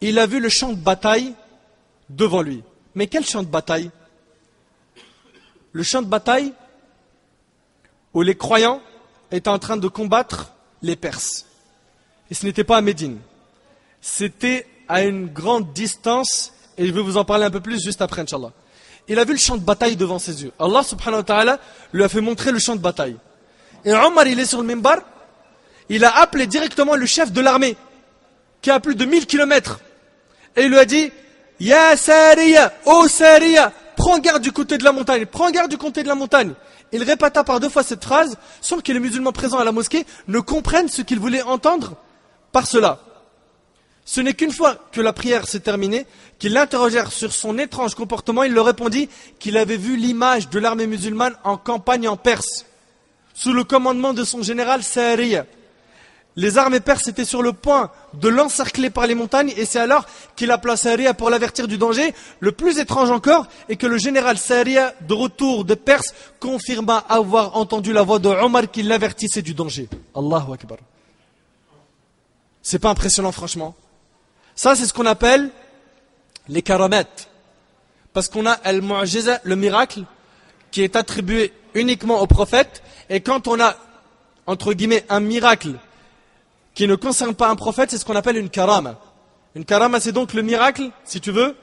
Il 0.00 0.18
a 0.18 0.26
vu 0.26 0.40
le 0.40 0.48
champ 0.48 0.70
de 0.70 0.78
bataille 0.78 1.34
devant 2.08 2.42
lui. 2.42 2.62
Mais 2.94 3.06
quel 3.06 3.24
champ 3.24 3.42
de 3.42 3.48
bataille? 3.48 3.90
Le 5.76 5.82
champ 5.82 6.00
de 6.00 6.06
bataille 6.06 6.54
où 8.14 8.22
les 8.22 8.34
croyants 8.34 8.80
étaient 9.30 9.50
en 9.50 9.58
train 9.58 9.76
de 9.76 9.88
combattre 9.88 10.54
les 10.80 10.96
Perses. 10.96 11.44
Et 12.30 12.34
ce 12.34 12.46
n'était 12.46 12.64
pas 12.64 12.78
à 12.78 12.80
Médine. 12.80 13.18
C'était 14.00 14.66
à 14.88 15.02
une 15.02 15.26
grande 15.26 15.74
distance, 15.74 16.54
et 16.78 16.86
je 16.86 16.92
vais 16.94 17.02
vous 17.02 17.18
en 17.18 17.26
parler 17.26 17.44
un 17.44 17.50
peu 17.50 17.60
plus 17.60 17.84
juste 17.84 18.00
après, 18.00 18.22
Inch'Allah. 18.22 18.52
Il 19.06 19.18
a 19.18 19.24
vu 19.26 19.32
le 19.32 19.38
champ 19.38 19.58
de 19.58 19.62
bataille 19.62 19.96
devant 19.96 20.18
ses 20.18 20.42
yeux. 20.44 20.52
Allah 20.58 20.82
subhanahu 20.82 21.24
wa 21.28 21.58
lui 21.92 22.02
a 22.02 22.08
fait 22.08 22.22
montrer 22.22 22.52
le 22.52 22.58
champ 22.58 22.74
de 22.74 22.80
bataille. 22.80 23.18
Et 23.84 23.92
Omar, 23.92 24.26
il 24.26 24.40
est 24.40 24.46
sur 24.46 24.62
le 24.62 24.66
mimbar, 24.66 25.00
il 25.90 26.06
a 26.06 26.20
appelé 26.20 26.46
directement 26.46 26.96
le 26.96 27.04
chef 27.04 27.32
de 27.32 27.42
l'armée, 27.42 27.76
qui 28.62 28.70
a 28.70 28.80
plus 28.80 28.94
de 28.94 29.04
1000 29.04 29.26
kilomètres. 29.26 29.80
Et 30.56 30.62
il 30.62 30.70
lui 30.70 30.78
a 30.78 30.86
dit, 30.86 31.12
Ya 31.60 31.98
Sariya, 31.98 32.72
oh 32.86 33.06
Sariya, 33.08 33.74
prends 34.06 34.20
garde 34.20 34.40
du 34.40 34.52
côté 34.52 34.78
de 34.78 34.84
la 34.84 34.92
montagne, 34.92 35.26
prends 35.26 35.50
garde 35.50 35.68
du 35.68 35.78
côté 35.78 36.04
de 36.04 36.08
la 36.08 36.14
montagne. 36.14 36.52
Il 36.92 37.02
répéta 37.02 37.42
par 37.42 37.58
deux 37.58 37.68
fois 37.68 37.82
cette 37.82 38.04
phrase 38.04 38.38
sans 38.60 38.78
que 38.78 38.92
les 38.92 39.00
musulmans 39.00 39.32
présents 39.32 39.58
à 39.58 39.64
la 39.64 39.72
mosquée 39.72 40.06
ne 40.28 40.38
comprennent 40.38 40.88
ce 40.88 41.02
qu'il 41.02 41.18
voulait 41.18 41.42
entendre 41.42 41.96
par 42.52 42.68
cela. 42.68 43.00
Ce 44.04 44.20
n'est 44.20 44.34
qu'une 44.34 44.52
fois 44.52 44.76
que 44.92 45.00
la 45.00 45.12
prière 45.12 45.48
s'est 45.48 45.58
terminée, 45.58 46.06
qu'ils 46.38 46.52
l'interrogèrent 46.52 47.10
sur 47.10 47.32
son 47.32 47.58
étrange 47.58 47.96
comportement, 47.96 48.44
il 48.44 48.52
leur 48.52 48.66
répondit 48.66 49.08
qu'il 49.40 49.56
avait 49.56 49.76
vu 49.76 49.96
l'image 49.96 50.50
de 50.50 50.60
l'armée 50.60 50.86
musulmane 50.86 51.34
en 51.42 51.56
campagne 51.56 52.06
en 52.06 52.16
Perse, 52.16 52.64
sous 53.34 53.52
le 53.52 53.64
commandement 53.64 54.12
de 54.12 54.22
son 54.22 54.40
général 54.40 54.84
Sa'ariya. 54.84 55.46
Les 56.36 56.58
armées 56.58 56.80
perses 56.80 57.08
étaient 57.08 57.24
sur 57.24 57.42
le 57.42 57.54
point 57.54 57.90
de 58.12 58.28
l'encercler 58.28 58.90
par 58.90 59.06
les 59.06 59.14
montagnes 59.14 59.54
et 59.56 59.64
c'est 59.64 59.78
alors 59.78 60.04
qu'il 60.36 60.50
a 60.50 60.58
placé 60.58 60.90
Saria 60.90 61.14
pour 61.14 61.30
l'avertir 61.30 61.66
du 61.66 61.78
danger. 61.78 62.14
Le 62.40 62.52
plus 62.52 62.78
étrange 62.78 63.10
encore 63.10 63.46
est 63.70 63.76
que 63.76 63.86
le 63.86 63.96
général 63.96 64.36
Saria, 64.36 64.92
de 65.00 65.14
retour 65.14 65.64
de 65.64 65.74
Perse, 65.74 66.14
confirma 66.38 66.98
avoir 67.08 67.56
entendu 67.56 67.94
la 67.94 68.02
voix 68.02 68.18
de 68.18 68.28
Omar 68.28 68.70
qui 68.70 68.82
l'avertissait 68.82 69.40
du 69.40 69.54
danger. 69.54 69.88
Allahu 70.14 70.52
Akbar. 70.52 70.78
C'est 72.60 72.80
pas 72.80 72.90
impressionnant 72.90 73.32
franchement. 73.32 73.74
Ça 74.54 74.76
c'est 74.76 74.84
ce 74.84 74.92
qu'on 74.92 75.06
appelle 75.06 75.50
les 76.48 76.60
karamettes. 76.60 77.30
Parce 78.12 78.28
qu'on 78.28 78.46
a 78.46 78.58
le 78.72 79.54
miracle, 79.56 80.04
qui 80.70 80.82
est 80.82 80.96
attribué 80.96 81.52
uniquement 81.74 82.20
au 82.20 82.26
prophète. 82.26 82.82
Et 83.08 83.20
quand 83.20 83.48
on 83.48 83.60
a, 83.60 83.76
entre 84.46 84.72
guillemets, 84.72 85.04
un 85.08 85.20
miracle 85.20 85.74
qui 86.76 86.86
ne 86.86 86.94
concerne 86.94 87.34
pas 87.34 87.48
un 87.48 87.56
prophète, 87.56 87.90
c'est 87.90 87.96
ce 87.96 88.04
qu'on 88.04 88.14
appelle 88.14 88.36
une 88.36 88.50
karama. 88.50 89.00
Une 89.54 89.64
karama, 89.64 89.98
c'est 89.98 90.12
donc 90.12 90.34
le 90.34 90.42
miracle, 90.42 90.90
si 91.04 91.22
tu 91.22 91.32
veux, 91.32 91.56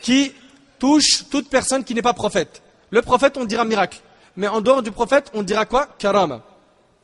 qui 0.00 0.32
touche 0.78 1.28
toute 1.30 1.50
personne 1.50 1.84
qui 1.84 1.94
n'est 1.94 2.02
pas 2.02 2.14
prophète. 2.14 2.62
Le 2.90 3.02
prophète, 3.02 3.36
on 3.36 3.44
dira 3.44 3.66
miracle. 3.66 4.00
Mais 4.34 4.48
en 4.48 4.62
dehors 4.62 4.82
du 4.82 4.90
prophète, 4.90 5.30
on 5.34 5.42
dira 5.42 5.66
quoi? 5.66 5.86
Karama. 5.98 6.42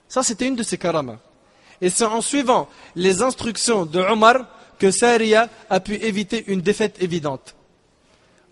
Ça, 0.09 0.22
c'était 0.22 0.48
une 0.48 0.57
de 0.57 0.62
ces 0.62 0.78
karamas. 0.78 1.18
Et 1.82 1.90
c'est 1.90 2.05
en 2.05 2.22
suivant 2.22 2.68
les 2.96 3.20
instructions 3.20 3.84
de 3.84 4.00
Omar 4.00 4.46
que 4.78 4.90
Sariya 4.90 5.50
a 5.68 5.78
pu 5.80 5.96
éviter 5.96 6.44
une 6.46 6.62
défaite 6.62 7.03
évidente. 7.03 7.55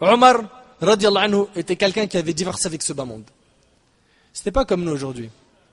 Omar, 0.00 0.42
radiallahu 0.82 1.24
anhu, 1.24 1.44
était 1.56 1.76
quelqu'un 1.76 2.06
qui 2.06 2.18
avait 2.18 2.34
divorcé 2.34 2.66
avec 2.66 2.82
ce 2.82 2.92
bas 2.92 3.06
monde. 3.06 3.24
C'était 4.34 4.52
pas 4.52 4.66
comme 4.66 4.84
nous 4.84 4.92
aujourd'hui. 4.92 5.30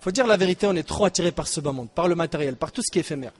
Faut 0.08 0.12
dire 0.12 0.26
la 0.26 0.38
vérité, 0.38 0.66
on 0.66 0.74
est 0.74 0.88
trop 0.88 1.04
attiré 1.04 1.34
par 1.34 1.50
ce 1.50 1.60
bas 1.60 1.74
monde, 1.74 1.90
par 1.90 2.08
le 2.08 2.16
matériel, 2.16 2.56
par 2.56 2.72
tout 2.72 2.82
ce 2.82 2.90
qui 2.90 2.98
est 2.98 3.02
éphémère. 3.02 3.34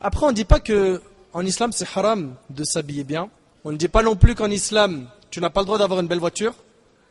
Après, 0.00 0.24
on 0.24 0.28
ne 0.28 0.32
dit 0.32 0.44
pas 0.44 0.60
que 0.60 1.02
en 1.32 1.44
islam 1.44 1.72
c'est 1.72 1.88
haram 1.92 2.36
de 2.50 2.62
s'habiller 2.62 3.02
bien. 3.02 3.28
On 3.64 3.72
ne 3.72 3.76
dit 3.76 3.88
pas 3.88 4.04
non 4.04 4.14
plus 4.14 4.36
qu'en 4.36 4.48
islam 4.48 5.08
tu 5.32 5.40
n'as 5.40 5.50
pas 5.50 5.62
le 5.62 5.66
droit 5.66 5.76
d'avoir 5.76 5.98
une 5.98 6.06
belle 6.06 6.20
voiture, 6.20 6.54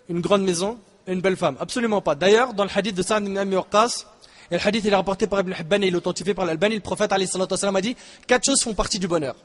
une 0.08 0.22
grande 0.22 0.44
maison 0.44 0.78
une 1.06 1.20
belle 1.20 1.36
femme. 1.36 1.58
Absolument 1.60 2.00
pas. 2.00 2.16
D'ailleurs, 2.16 2.54
dans 2.54 2.64
le 2.64 2.70
hadith 2.74 2.96
de 2.96 3.02
Sa'd 3.02 3.26
ibn 3.26 3.38
Abi 3.38 3.56
et 3.56 4.56
le 4.56 4.66
hadith 4.66 4.86
il 4.86 4.94
est 4.94 4.96
rapporté 4.96 5.28
par 5.28 5.42
Ibn 5.42 5.52
Hibban 5.60 5.82
et 5.82 5.88
il 5.88 5.94
est 5.94 5.98
authentifié 5.98 6.34
par 6.34 6.46
l'Albani, 6.46 6.76
le 6.76 6.82
prophète 6.82 7.12
a 7.12 7.20
dit 7.20 7.98
quatre 8.26 8.46
choses 8.46 8.64
font 8.64 8.74
partie 8.74 9.00
du 9.00 9.10
bonheur. 9.10 9.36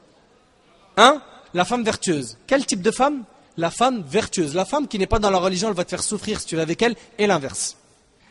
Un, 0.95 1.21
la 1.53 1.65
femme 1.65 1.83
vertueuse. 1.83 2.37
Quel 2.47 2.65
type 2.65 2.81
de 2.81 2.91
femme? 2.91 3.25
La 3.57 3.71
femme 3.71 4.03
vertueuse. 4.07 4.55
La 4.55 4.63
femme 4.63 4.87
qui 4.87 4.99
n'est 4.99 5.05
pas 5.05 5.19
dans 5.19 5.31
la 5.31 5.39
religion, 5.39 5.67
elle 5.67 5.75
va 5.75 5.83
te 5.83 5.89
faire 5.89 6.01
souffrir 6.01 6.39
si 6.39 6.45
tu 6.45 6.55
es 6.55 6.61
avec 6.61 6.81
elle, 6.81 6.95
et 7.17 7.27
l'inverse. 7.27 7.75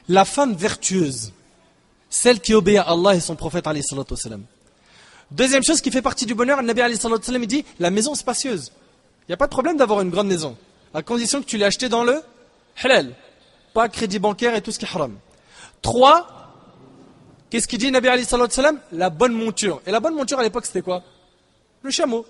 La 0.08 0.24
femme 0.24 0.54
vertueuse, 0.54 1.32
celle 2.10 2.40
qui 2.40 2.54
obéit 2.54 2.78
à 2.78 2.90
Allah 2.90 3.14
et 3.14 3.20
son 3.20 3.36
prophète 3.36 3.66
Deuxième 5.30 5.62
chose 5.62 5.80
qui 5.80 5.90
fait 5.90 6.02
partie 6.02 6.26
du 6.26 6.34
bonheur, 6.34 6.60
le 6.60 6.66
Nabi 6.66 6.82
il 6.82 7.46
dit 7.46 7.64
la 7.78 7.90
maison 7.90 8.14
spacieuse. 8.14 8.72
Il 9.22 9.30
n'y 9.30 9.34
a 9.34 9.36
pas 9.36 9.46
de 9.46 9.52
problème 9.52 9.76
d'avoir 9.76 10.00
une 10.00 10.10
grande 10.10 10.26
maison, 10.26 10.56
à 10.92 11.02
condition 11.02 11.40
que 11.40 11.46
tu 11.46 11.56
l'aies 11.56 11.66
achetée 11.66 11.88
dans 11.88 12.04
le 12.04 12.20
halal, 12.82 13.14
pas 13.72 13.88
crédit 13.88 14.18
bancaire 14.18 14.54
et 14.54 14.60
tout 14.62 14.72
ce 14.72 14.78
qui 14.78 14.84
est 14.84 14.88
haram. 14.94 15.16
Trois, 15.80 16.42
Qu'est-ce 17.52 17.68
qu'il 17.68 17.78
dit 17.78 17.90
Nabi 17.90 18.08
sallam 18.24 18.80
La 18.92 19.10
bonne 19.10 19.34
monture. 19.34 19.82
Et 19.86 19.90
la 19.90 20.00
bonne 20.00 20.14
monture 20.14 20.38
à 20.38 20.42
l'époque 20.42 20.64
c'était 20.64 20.80
quoi? 20.80 21.02
Le 21.82 21.90
chameau. 21.90 22.24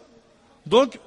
Donc, 0.67 0.99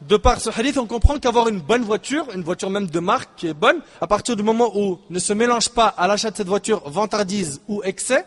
de 0.00 0.16
par 0.16 0.40
ce 0.40 0.50
hadith, 0.50 0.78
on 0.78 0.86
comprend 0.86 1.18
qu'avoir 1.18 1.48
une 1.48 1.60
bonne 1.60 1.82
voiture, 1.82 2.26
une 2.34 2.42
voiture 2.42 2.70
même 2.70 2.86
de 2.86 3.00
marque 3.00 3.30
qui 3.36 3.48
est 3.48 3.54
bonne, 3.54 3.80
à 4.00 4.06
partir 4.06 4.36
du 4.36 4.42
moment 4.42 4.70
où 4.76 4.98
ne 5.10 5.18
se 5.18 5.32
mélange 5.32 5.70
pas 5.70 5.86
à 5.86 6.06
l'achat 6.06 6.30
de 6.30 6.36
cette 6.36 6.46
voiture 6.46 6.88
vantardise 6.88 7.60
ou 7.68 7.82
excès, 7.82 8.24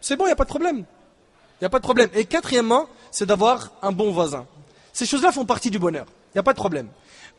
c'est 0.00 0.16
bon, 0.16 0.24
il 0.24 0.28
n'y 0.28 0.32
a 0.32 0.36
pas 0.36 0.44
de 0.44 0.48
problème. 0.48 0.78
Il 0.78 1.62
n'y 1.62 1.66
a 1.66 1.70
pas 1.70 1.78
de 1.78 1.84
problème. 1.84 2.10
Et 2.14 2.24
quatrièmement, 2.24 2.88
c'est 3.12 3.26
d'avoir 3.26 3.70
un 3.82 3.92
bon 3.92 4.10
voisin. 4.10 4.46
Ces 4.92 5.06
choses-là 5.06 5.30
font 5.30 5.44
partie 5.44 5.70
du 5.70 5.78
bonheur. 5.78 6.06
Il 6.08 6.38
n'y 6.38 6.40
a 6.40 6.42
pas 6.42 6.52
de 6.52 6.58
problème. 6.58 6.88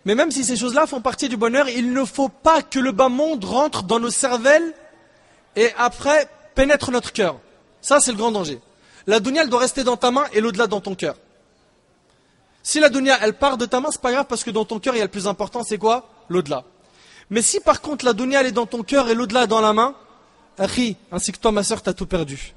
Mais 0.05 0.15
même 0.15 0.31
si 0.31 0.45
ces 0.45 0.55
choses-là 0.55 0.87
font 0.87 1.01
partie 1.01 1.27
du 1.27 1.35
bonheur, 1.35 1.67
il 1.67 1.91
ne 1.93 2.05
faut 2.05 2.29
pas 2.29 2.61
que 2.61 2.79
le 2.79 2.93
bas 2.93 3.09
monde 3.09 3.43
rentre 3.43 3.83
dans 3.83 3.99
nos 3.99 4.09
cervelles 4.09 4.73
et 5.55 5.69
après 5.77 6.29
pénètre 6.55 6.91
notre 6.91 7.11
cœur. 7.11 7.37
Ça, 7.81 7.99
c'est 7.99 8.11
le 8.11 8.17
grand 8.17 8.31
danger. 8.31 8.59
La 9.07 9.19
dunya, 9.19 9.45
doit 9.45 9.59
rester 9.59 9.83
dans 9.83 9.97
ta 9.97 10.11
main 10.11 10.23
et 10.31 10.39
l'au-delà 10.39 10.67
dans 10.67 10.79
ton 10.79 10.95
cœur. 10.95 11.15
Si 12.63 12.79
la 12.79 12.89
dunya, 12.89 13.17
elle 13.21 13.33
part 13.33 13.57
de 13.57 13.65
ta 13.65 13.81
main, 13.81 13.89
c'est 13.91 14.01
pas 14.01 14.13
grave 14.13 14.25
parce 14.27 14.43
que 14.43 14.49
dans 14.49 14.63
ton 14.63 14.79
cœur, 14.79 14.95
il 14.95 14.99
y 14.99 15.01
a 15.01 15.05
le 15.05 15.11
plus 15.11 15.27
important, 15.27 15.63
c'est 15.63 15.77
quoi? 15.77 16.09
L'au-delà. 16.29 16.63
Mais 17.29 17.41
si 17.41 17.59
par 17.59 17.81
contre 17.81 18.05
la 18.05 18.13
dunya, 18.13 18.39
elle 18.39 18.47
est 18.47 18.51
dans 18.51 18.65
ton 18.65 18.83
cœur 18.83 19.09
et 19.09 19.15
l'au-delà 19.15 19.47
dans 19.47 19.59
la 19.59 19.73
main, 19.73 19.95
Akhi, 20.57 20.95
ainsi 21.11 21.31
que 21.31 21.37
toi, 21.37 21.51
ma 21.51 21.63
soeur, 21.63 21.81
t'as 21.81 21.93
tout 21.93 22.05
perdu. 22.05 22.53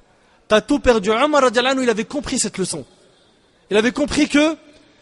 T'as 0.48 0.61
tout 0.61 0.78
perdu. 0.78 1.11
Omar 1.11 1.42
il 1.52 1.90
avait 1.90 2.04
compris 2.04 2.38
cette 2.38 2.59
leçon. 2.59 2.84
Il 3.70 3.76
avait 3.76 3.92
compris 3.92 4.28
que 4.28 4.57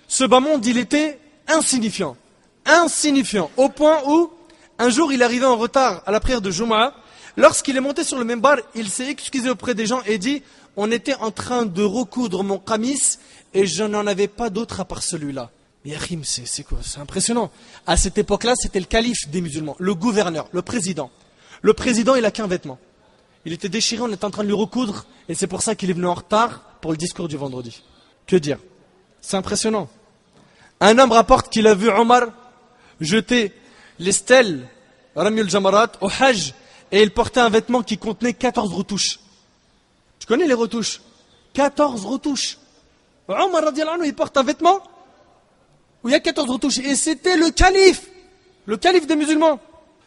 ce 0.08 0.24
bas 0.24 0.40
monde, 0.40 0.64
il 0.64 0.78
était 0.78 1.18
insignifiant. 1.48 2.16
Insignifiant. 2.64 3.50
Au 3.58 3.68
point 3.68 3.98
où, 4.06 4.30
un 4.78 4.88
jour, 4.88 5.12
il 5.12 5.22
arrivait 5.22 5.44
en 5.44 5.56
retard 5.56 6.02
à 6.06 6.12
la 6.12 6.20
prière 6.20 6.40
de 6.40 6.50
Jumu'ah 6.50 6.94
Lorsqu'il 7.36 7.76
est 7.76 7.80
monté 7.80 8.04
sur 8.04 8.16
le 8.16 8.24
même 8.24 8.40
bar, 8.40 8.58
il 8.76 8.88
s'est 8.88 9.08
excusé 9.08 9.50
auprès 9.50 9.74
des 9.74 9.86
gens 9.86 10.00
et 10.06 10.18
dit 10.18 10.42
On 10.76 10.90
était 10.92 11.16
en 11.16 11.32
train 11.32 11.66
de 11.66 11.82
recoudre 11.82 12.44
mon 12.44 12.58
camis 12.58 13.18
et 13.54 13.66
je 13.66 13.84
n'en 13.84 14.06
avais 14.06 14.28
pas 14.28 14.50
d'autre 14.50 14.80
à 14.80 14.84
part 14.84 15.02
celui-là. 15.02 15.50
Mais 15.84 15.96
c'est 16.24 16.64
quoi? 16.64 16.78
C'est 16.82 16.98
impressionnant. 16.98 17.50
À 17.86 17.96
cette 17.96 18.18
époque-là, 18.18 18.54
c'était 18.56 18.80
le 18.80 18.86
calife 18.86 19.28
des 19.28 19.40
musulmans, 19.40 19.76
le 19.78 19.94
gouverneur, 19.94 20.48
le 20.52 20.62
président. 20.62 21.10
Le 21.62 21.72
président, 21.72 22.14
il 22.14 22.24
a 22.24 22.30
qu'un 22.30 22.46
vêtement. 22.46 22.78
Il 23.44 23.52
était 23.52 23.68
déchiré, 23.68 24.02
on 24.02 24.12
était 24.12 24.24
en 24.24 24.30
train 24.30 24.42
de 24.42 24.48
lui 24.48 24.54
recoudre, 24.54 25.06
et 25.28 25.34
c'est 25.34 25.46
pour 25.46 25.62
ça 25.62 25.74
qu'il 25.74 25.90
est 25.90 25.94
venu 25.94 26.06
en 26.06 26.14
retard 26.14 26.60
pour 26.80 26.90
le 26.90 26.96
discours 26.96 27.28
du 27.28 27.36
vendredi. 27.36 27.82
Que 28.26 28.36
dire? 28.36 28.58
C'est 29.20 29.36
impressionnant. 29.36 29.88
Un 30.80 30.98
homme 30.98 31.12
rapporte 31.12 31.52
qu'il 31.52 31.66
a 31.66 31.74
vu 31.74 31.88
Omar 31.90 32.28
jeter 33.00 33.52
les 33.98 34.12
stèles, 34.12 34.66
Ramul 35.14 35.48
Jamarat, 35.48 35.92
au 36.00 36.08
Hajj, 36.08 36.54
et 36.90 37.02
il 37.02 37.10
portait 37.10 37.40
un 37.40 37.50
vêtement 37.50 37.82
qui 37.82 37.98
contenait 37.98 38.34
14 38.34 38.72
retouches. 38.72 39.18
Tu 40.18 40.26
connais 40.26 40.46
les 40.46 40.54
retouches? 40.54 41.00
14 41.52 42.06
retouches. 42.06 42.58
Omar 43.28 43.64
anhu, 43.66 44.06
il 44.06 44.14
porte 44.14 44.36
un 44.36 44.42
vêtement 44.42 44.80
où 46.02 46.08
il 46.08 46.12
y 46.12 46.14
a 46.14 46.20
14 46.20 46.48
retouches. 46.50 46.78
Et 46.78 46.94
c'était 46.96 47.36
le 47.36 47.50
calife, 47.50 48.08
le 48.66 48.76
calife 48.76 49.06
des 49.06 49.16
musulmans. 49.16 49.60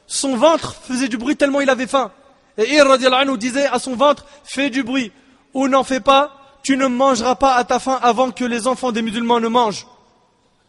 Son 0.06 0.38
ventre 0.38 0.76
faisait 0.76 1.08
du 1.08 1.18
bruit 1.18 1.36
tellement 1.36 1.62
il 1.62 1.70
avait 1.70 1.88
faim. 1.88 2.12
Et 2.58 2.74
Ir 2.74 2.86
anhu 2.90 3.38
disait 3.38 3.68
à 3.68 3.80
son 3.80 3.96
ventre, 3.96 4.26
fais 4.44 4.70
du 4.70 4.84
bruit 4.84 5.12
ou 5.54 5.68
n'en 5.68 5.84
fais 5.84 6.00
pas, 6.00 6.32
tu 6.64 6.78
ne 6.78 6.88
mangeras 6.88 7.36
pas 7.36 7.56
à 7.56 7.64
ta 7.64 7.80
faim 7.80 8.00
avant 8.02 8.32
que 8.32 8.46
les 8.46 8.68
enfants 8.68 8.92
des 8.92 9.02
musulmans 9.02 9.40
ne 9.40 9.48
mangent. 9.48 9.88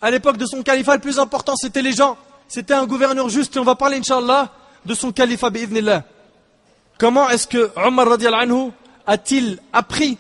À 0.01 0.11
l'époque 0.11 0.37
de 0.37 0.47
son 0.47 0.63
califat, 0.63 0.95
le 0.95 1.01
plus 1.01 1.19
important, 1.19 1.57
c'était 1.57 1.83
les 1.83 1.93
gens. 1.93 2.17
C'était 2.47 2.75
un 2.75 2.87
gouverneur 2.87 3.29
juste, 3.29 3.57
et 3.57 3.59
on 3.59 3.65
va 3.65 3.75
parler, 3.75 3.99
Inch'Allah, 3.99 4.51
de 4.87 4.95
son 4.95 5.13
califat 5.13 5.51
Comment 6.99 7.29
est-ce 7.29 7.47
que 7.47 7.71
Omar 7.77 8.09
anhu 8.13 8.71
a-t-il 9.07 9.59
appris 9.73 10.19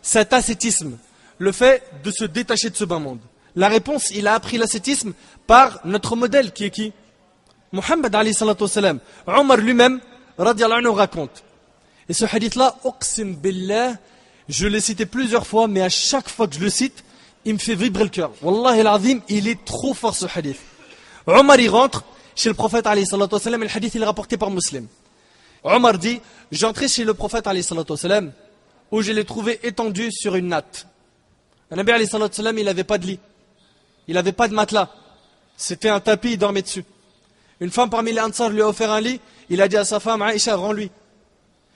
cet 0.00 0.32
ascétisme, 0.32 0.96
le 1.38 1.52
fait 1.52 1.82
de 2.04 2.10
se 2.10 2.24
détacher 2.24 2.70
de 2.70 2.76
ce 2.76 2.84
bas 2.84 2.98
monde 2.98 3.20
La 3.56 3.68
réponse, 3.68 4.10
il 4.10 4.26
a 4.26 4.34
appris 4.34 4.58
l'ascétisme 4.58 5.12
par 5.46 5.80
notre 5.84 6.16
modèle 6.16 6.52
qui 6.52 6.64
est 6.64 6.70
qui? 6.70 6.92
Muhammad 7.72 8.14
Ali 8.14 8.34
salam. 8.34 8.98
Omar 9.26 9.58
lui-même 9.58 10.00
anhu 10.38 10.88
raconte. 10.88 11.44
Et 12.08 12.14
ce 12.14 12.24
hadith-là, 12.24 12.76
billah, 13.24 13.94
je 14.48 14.66
l'ai 14.66 14.80
cité 14.80 15.04
plusieurs 15.04 15.46
fois, 15.46 15.68
mais 15.68 15.82
à 15.82 15.88
chaque 15.88 16.28
fois 16.28 16.48
que 16.48 16.54
je 16.54 16.60
le 16.60 16.70
cite, 16.70 17.04
il 17.44 17.54
me 17.54 17.58
fait 17.58 17.74
vibrer 17.74 18.04
le 18.04 18.10
cœur. 18.10 18.32
Wallahi 18.42 18.80
al 18.80 19.20
il 19.28 19.48
est 19.48 19.64
trop 19.64 19.94
fort 19.94 20.14
ce 20.14 20.26
hadith. 20.34 20.58
Omar 21.26 21.60
y 21.60 21.68
rentre, 21.68 22.04
chez 22.34 22.48
le 22.48 22.54
prophète 22.54 22.86
et 22.86 22.94
le 22.94 23.76
hadith 23.76 23.94
il 23.94 24.02
est 24.02 24.06
rapporté 24.06 24.36
par 24.36 24.50
Muslim. 24.50 24.86
Omar 25.64 25.98
dit, 25.98 26.20
j'entrais 26.52 26.88
chez 26.88 27.04
le 27.04 27.12
prophète 27.14 27.46
où 28.90 29.02
je 29.02 29.12
l'ai 29.12 29.24
trouvé 29.24 29.60
étendu 29.64 30.10
sur 30.10 30.36
une 30.36 30.48
natte. 30.48 30.86
Le 31.70 31.76
Nabi 31.76 31.92
il 32.60 32.64
n'avait 32.64 32.84
pas 32.84 32.98
de 32.98 33.06
lit. 33.06 33.20
Il 34.06 34.14
n'avait 34.14 34.32
pas 34.32 34.48
de 34.48 34.54
matelas. 34.54 34.90
C'était 35.56 35.88
un 35.88 36.00
tapis, 36.00 36.32
il 36.32 36.38
dormait 36.38 36.62
dessus. 36.62 36.84
Une 37.60 37.70
femme 37.70 37.90
parmi 37.90 38.12
les 38.12 38.20
Ansar 38.20 38.48
lui 38.48 38.62
a 38.62 38.68
offert 38.68 38.90
un 38.90 39.00
lit. 39.00 39.20
Il 39.50 39.60
a 39.60 39.68
dit 39.68 39.76
à 39.76 39.84
sa 39.84 40.00
femme, 40.00 40.22
Aïcha, 40.22 40.56
rends-lui. 40.56 40.90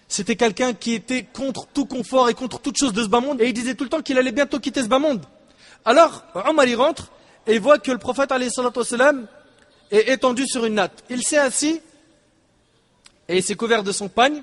C'était 0.08 0.36
quelqu'un 0.36 0.74
qui 0.74 0.94
était 0.94 1.24
contre 1.24 1.66
tout 1.72 1.86
confort 1.86 2.28
et 2.28 2.34
contre 2.34 2.60
toute 2.60 2.76
chose 2.76 2.92
de 2.92 3.02
ce 3.02 3.08
bas 3.08 3.20
monde. 3.20 3.40
Et 3.40 3.48
il 3.48 3.52
disait 3.52 3.74
tout 3.74 3.84
le 3.84 3.90
temps 3.90 4.02
qu'il 4.02 4.18
allait 4.18 4.32
bientôt 4.32 4.60
quitter 4.60 4.82
ce 4.82 4.88
bas 4.88 4.98
monde. 4.98 5.24
Alors, 5.84 6.24
Omar 6.46 6.66
y 6.66 6.74
rentre 6.74 7.10
et 7.46 7.58
voit 7.58 7.78
que 7.78 7.90
le 7.90 7.98
prophète 7.98 8.30
est 9.90 10.08
étendu 10.08 10.46
sur 10.46 10.64
une 10.64 10.74
natte. 10.74 11.02
Il 11.10 11.22
s'est 11.22 11.38
assis 11.38 11.80
et 13.28 13.38
il 13.38 13.42
s'est 13.42 13.56
couvert 13.56 13.82
de 13.82 13.92
son 13.92 14.08
pagne. 14.08 14.42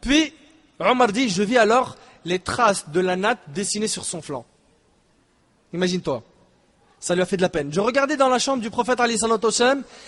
Puis 0.00 0.32
Omar 0.78 1.12
dit, 1.12 1.28
je 1.28 1.42
vis 1.42 1.58
alors 1.58 1.96
les 2.24 2.38
traces 2.38 2.88
de 2.88 3.00
la 3.00 3.16
natte 3.16 3.40
dessinées 3.48 3.88
sur 3.88 4.04
son 4.04 4.22
flanc. 4.22 4.46
Imagine-toi. 5.72 6.22
Ça 7.00 7.14
lui 7.14 7.22
a 7.22 7.26
fait 7.26 7.36
de 7.36 7.42
la 7.42 7.48
peine. 7.48 7.72
Je 7.72 7.80
regardais 7.80 8.16
dans 8.16 8.28
la 8.28 8.38
chambre 8.38 8.62
du 8.62 8.70
prophète 8.70 9.00
Ali 9.00 9.16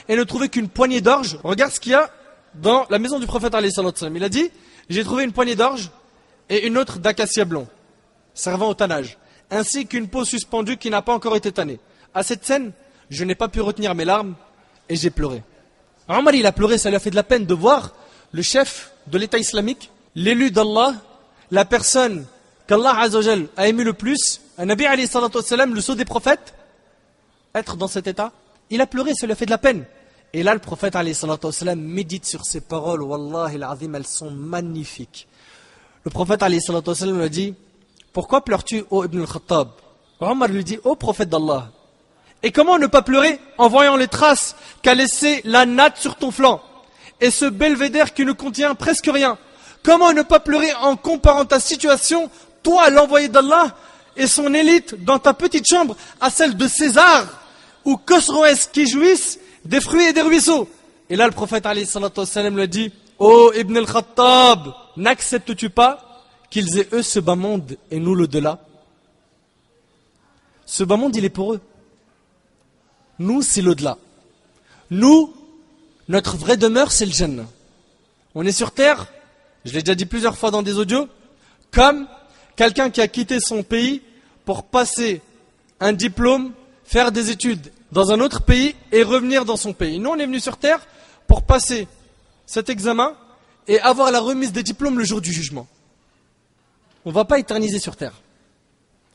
et 0.08 0.16
ne 0.16 0.22
trouvais 0.22 0.48
qu'une 0.48 0.68
poignée 0.68 1.00
d'orge. 1.00 1.38
Regarde 1.42 1.72
ce 1.72 1.80
qu'il 1.80 1.92
y 1.92 1.94
a 1.96 2.10
dans 2.54 2.86
la 2.88 2.98
maison 2.98 3.18
du 3.18 3.26
prophète 3.26 3.54
Ali 3.54 3.70
Il 4.14 4.24
a 4.24 4.28
dit, 4.28 4.50
j'ai 4.88 5.02
trouvé 5.02 5.24
une 5.24 5.32
poignée 5.32 5.56
d'orge 5.56 5.90
et 6.48 6.66
une 6.66 6.78
autre 6.78 6.98
d'acacia 6.98 7.44
blond, 7.44 7.66
servant 8.34 8.68
au 8.68 8.74
tannage, 8.74 9.18
ainsi 9.50 9.86
qu'une 9.86 10.08
peau 10.08 10.24
suspendue 10.24 10.76
qui 10.76 10.90
n'a 10.90 11.02
pas 11.02 11.14
encore 11.14 11.36
été 11.36 11.50
tannée. 11.50 11.80
À 12.14 12.22
cette 12.22 12.44
scène, 12.44 12.72
je 13.10 13.24
n'ai 13.24 13.34
pas 13.34 13.48
pu 13.48 13.60
retenir 13.60 13.94
mes 13.94 14.04
larmes 14.04 14.34
et 14.88 14.96
j'ai 14.96 15.10
pleuré. 15.10 15.42
Omar, 16.08 16.34
il 16.34 16.46
a 16.46 16.52
pleuré, 16.52 16.78
ça 16.78 16.90
lui 16.90 16.96
a 16.96 17.00
fait 17.00 17.10
de 17.10 17.16
la 17.16 17.22
peine 17.22 17.46
de 17.46 17.54
voir 17.54 17.92
le 18.32 18.42
chef 18.42 18.92
de 19.06 19.18
l'État 19.18 19.38
islamique, 19.38 19.90
l'élu 20.14 20.50
d'Allah, 20.50 20.94
la 21.50 21.64
personne 21.64 22.26
qu'Allah 22.66 23.06
a 23.56 23.68
ému 23.68 23.84
le 23.84 23.92
plus, 23.92 24.40
un 24.58 24.66
Nabi 24.66 24.84
le 24.86 25.80
sceau 25.80 25.94
des 25.94 26.04
prophètes, 26.04 26.54
être 27.54 27.76
dans 27.76 27.88
cet 27.88 28.06
état. 28.06 28.32
Il 28.70 28.80
a 28.80 28.86
pleuré, 28.86 29.14
ça 29.14 29.26
lui 29.26 29.32
a 29.32 29.36
fait 29.36 29.46
de 29.46 29.50
la 29.50 29.58
peine. 29.58 29.84
Et 30.32 30.42
là, 30.42 30.54
le 30.54 30.60
prophète 30.60 30.96
médite 31.76 32.26
sur 32.26 32.44
ces 32.44 32.60
paroles, 32.60 33.02
Wallahi 33.02 33.56
al-azim, 33.56 33.94
elles 33.94 34.06
sont 34.06 34.30
magnifiques. 34.30 35.28
Le 36.04 36.10
prophète 36.10 36.42
lui 36.42 37.22
a 37.22 37.28
dit, 37.28 37.54
pourquoi 38.12 38.44
pleures-tu, 38.44 38.84
ô 38.90 39.04
Ibn 39.04 39.20
al-Khattab? 39.20 39.68
Omar 40.20 40.48
lui 40.48 40.64
dit, 40.64 40.78
ô 40.84 40.96
prophète 40.96 41.28
d'Allah, 41.28 41.70
et 42.44 42.52
comment 42.52 42.78
ne 42.78 42.86
pas 42.86 43.00
pleurer 43.00 43.40
en 43.56 43.68
voyant 43.68 43.96
les 43.96 44.06
traces 44.06 44.54
qu'a 44.82 44.94
laissé 44.94 45.40
la 45.44 45.64
natte 45.64 45.96
sur 45.96 46.16
ton 46.16 46.30
flanc 46.30 46.60
et 47.20 47.30
ce 47.30 47.46
belvédère 47.46 48.12
qui 48.12 48.26
ne 48.26 48.32
contient 48.32 48.74
presque 48.74 49.08
rien? 49.10 49.38
Comment 49.82 50.12
ne 50.12 50.20
pas 50.22 50.40
pleurer 50.40 50.72
en 50.74 50.96
comparant 50.96 51.46
ta 51.46 51.58
situation, 51.58 52.30
toi 52.64 52.90
l'envoyé 52.90 53.28
d'Allah, 53.28 53.76
et 54.16 54.26
son 54.26 54.52
élite 54.54 55.04
dans 55.04 55.18
ta 55.18 55.34
petite 55.34 55.68
chambre 55.68 55.96
à 56.20 56.30
celle 56.30 56.56
de 56.56 56.66
César 56.66 57.26
ou 57.84 57.96
Khosroès 57.96 58.68
qui 58.72 58.88
jouissent 58.88 59.38
des 59.64 59.80
fruits 59.80 60.04
et 60.04 60.12
des 60.12 60.22
ruisseaux 60.22 60.68
Et 61.10 61.16
là 61.16 61.26
le 61.26 61.32
prophète 61.32 61.66
lui 61.66 62.62
a 62.62 62.66
dit 62.66 62.92
Ô 63.18 63.28
oh, 63.28 63.52
Ibn 63.54 63.76
al-Khattab, 63.76 64.74
n'acceptes-tu 64.96 65.70
pas 65.70 66.24
qu'ils 66.50 66.78
aient 66.78 66.88
eux 66.92 67.02
ce 67.02 67.20
bas 67.20 67.36
monde 67.36 67.76
et 67.90 68.00
nous 68.00 68.14
le 68.14 68.26
delà 68.26 68.58
Ce 70.66 70.82
bas 70.82 70.96
monde 70.96 71.14
il 71.16 71.24
est 71.24 71.30
pour 71.30 71.54
eux. 71.54 71.60
Nous, 73.20 73.42
c'est 73.42 73.62
l'au-delà. 73.62 73.96
Nous, 74.90 75.32
notre 76.08 76.36
vraie 76.36 76.56
demeure, 76.56 76.90
c'est 76.90 77.06
le 77.06 77.12
Jannah. 77.12 77.46
On 78.34 78.44
est 78.44 78.52
sur 78.52 78.72
terre, 78.72 79.06
je 79.64 79.72
l'ai 79.72 79.82
déjà 79.82 79.94
dit 79.94 80.06
plusieurs 80.06 80.36
fois 80.36 80.50
dans 80.50 80.62
des 80.62 80.78
audios, 80.78 81.08
comme 81.70 82.08
quelqu'un 82.56 82.90
qui 82.90 83.00
a 83.00 83.08
quitté 83.08 83.40
son 83.40 83.62
pays 83.62 84.02
pour 84.44 84.64
passer 84.64 85.20
un 85.80 85.92
diplôme, 85.92 86.52
faire 86.84 87.12
des 87.12 87.30
études 87.30 87.72
dans 87.92 88.10
un 88.10 88.20
autre 88.20 88.42
pays 88.42 88.74
et 88.92 89.02
revenir 89.02 89.44
dans 89.44 89.56
son 89.56 89.72
pays. 89.72 89.98
Nous, 89.98 90.10
on 90.10 90.16
est 90.16 90.26
venu 90.26 90.40
sur 90.40 90.56
terre 90.56 90.86
pour 91.26 91.42
passer 91.42 91.88
cet 92.46 92.68
examen 92.68 93.14
et 93.66 93.80
avoir 93.80 94.10
la 94.10 94.20
remise 94.20 94.52
des 94.52 94.62
diplômes 94.62 94.98
le 94.98 95.04
jour 95.04 95.20
du 95.20 95.32
jugement. 95.32 95.66
On 97.04 97.10
ne 97.10 97.14
va 97.14 97.24
pas 97.24 97.38
éterniser 97.38 97.78
sur 97.78 97.96
terre. 97.96 98.14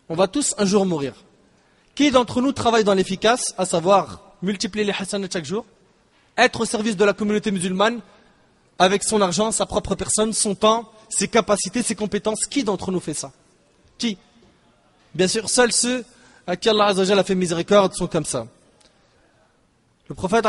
On 0.10 0.16
va 0.16 0.28
tous 0.28 0.56
un 0.58 0.66
jour 0.66 0.86
mourir. 0.86 1.14
Qui 1.96 2.12
d'entre 2.12 2.42
nous 2.42 2.52
travaille 2.52 2.84
dans 2.84 2.94
l'efficace, 2.94 3.54
à 3.58 3.66
savoir 3.66 4.22
multiplier 4.42 4.86
les 4.86 4.94
hasanats 4.98 5.28
chaque 5.32 5.46
jour, 5.46 5.66
être 6.38 6.62
au 6.62 6.66
service 6.66 6.96
de 6.96 7.04
la 7.06 7.14
communauté 7.14 7.52
musulmane, 7.52 8.00
avec 8.80 9.04
son 9.04 9.22
argent, 9.22 9.52
sa 9.52 9.66
propre 9.66 9.96
personne, 9.96 10.32
son 10.34 10.56
temps, 10.56 10.90
ses 11.10 11.28
capacités, 11.28 11.84
ses 11.84 11.96
compétences 11.96 12.46
Qui 12.46 12.64
d'entre 12.64 12.92
nous 12.92 13.00
fait 13.00 13.14
ça? 13.14 13.32
Qui? 13.98 14.18
Bien 15.14 15.28
sûr, 15.28 15.50
seuls 15.50 15.72
ceux 15.72 16.06
à 16.48 16.56
qui 16.56 16.70
Allah 16.70 16.88
a 16.88 17.24
fait 17.24 17.36
miséricorde 17.36 17.94
sont 17.94 18.08
comme 18.08 18.26
ça. 18.26 18.48
Le 20.08 20.16
prophète 20.16 20.46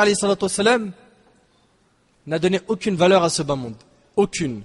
n'a 2.26 2.38
donné 2.38 2.60
aucune 2.68 2.96
valeur 2.96 3.22
à 3.22 3.28
ce 3.28 3.42
bas 3.42 3.56
monde. 3.56 3.74
Aucune. 4.16 4.62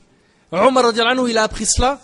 Omar 0.52 0.86
il 1.28 1.38
a 1.38 1.44
appris 1.44 1.66
cela 1.66 2.00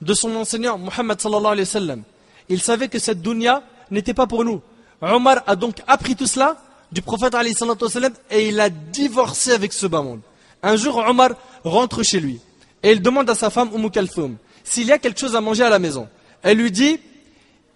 de 0.00 0.12
son 0.12 0.34
enseignant, 0.36 0.76
Muhammad 0.76 1.20
sallallahu 1.20 1.52
alayhi 1.52 1.60
wa 1.60 1.72
sallam. 1.72 2.02
Il 2.48 2.60
savait 2.60 2.88
que 2.88 2.98
cette 2.98 3.22
dunya 3.22 3.62
n'était 3.90 4.14
pas 4.14 4.26
pour 4.26 4.44
nous. 4.44 4.60
Omar 5.00 5.42
a 5.46 5.56
donc 5.56 5.82
appris 5.86 6.16
tout 6.16 6.26
cela 6.26 6.56
du 6.92 7.02
prophète 7.02 7.34
et 8.30 8.48
il 8.48 8.60
a 8.60 8.68
divorcé 8.68 9.52
avec 9.52 9.72
ce 9.72 9.86
bas 9.86 10.02
monde. 10.02 10.20
Un 10.62 10.76
jour, 10.76 10.96
Omar 10.98 11.30
rentre 11.64 12.02
chez 12.02 12.20
lui 12.20 12.40
et 12.82 12.92
il 12.92 13.02
demande 13.02 13.28
à 13.30 13.34
sa 13.34 13.50
femme 13.50 13.70
Umm 13.74 13.90
Kalthoum 13.90 14.36
s'il 14.66 14.86
y 14.86 14.92
a 14.92 14.98
quelque 14.98 15.18
chose 15.18 15.36
à 15.36 15.40
manger 15.40 15.62
à 15.62 15.70
la 15.70 15.78
maison. 15.78 16.08
Elle 16.42 16.58
lui 16.58 16.70
dit 16.70 16.98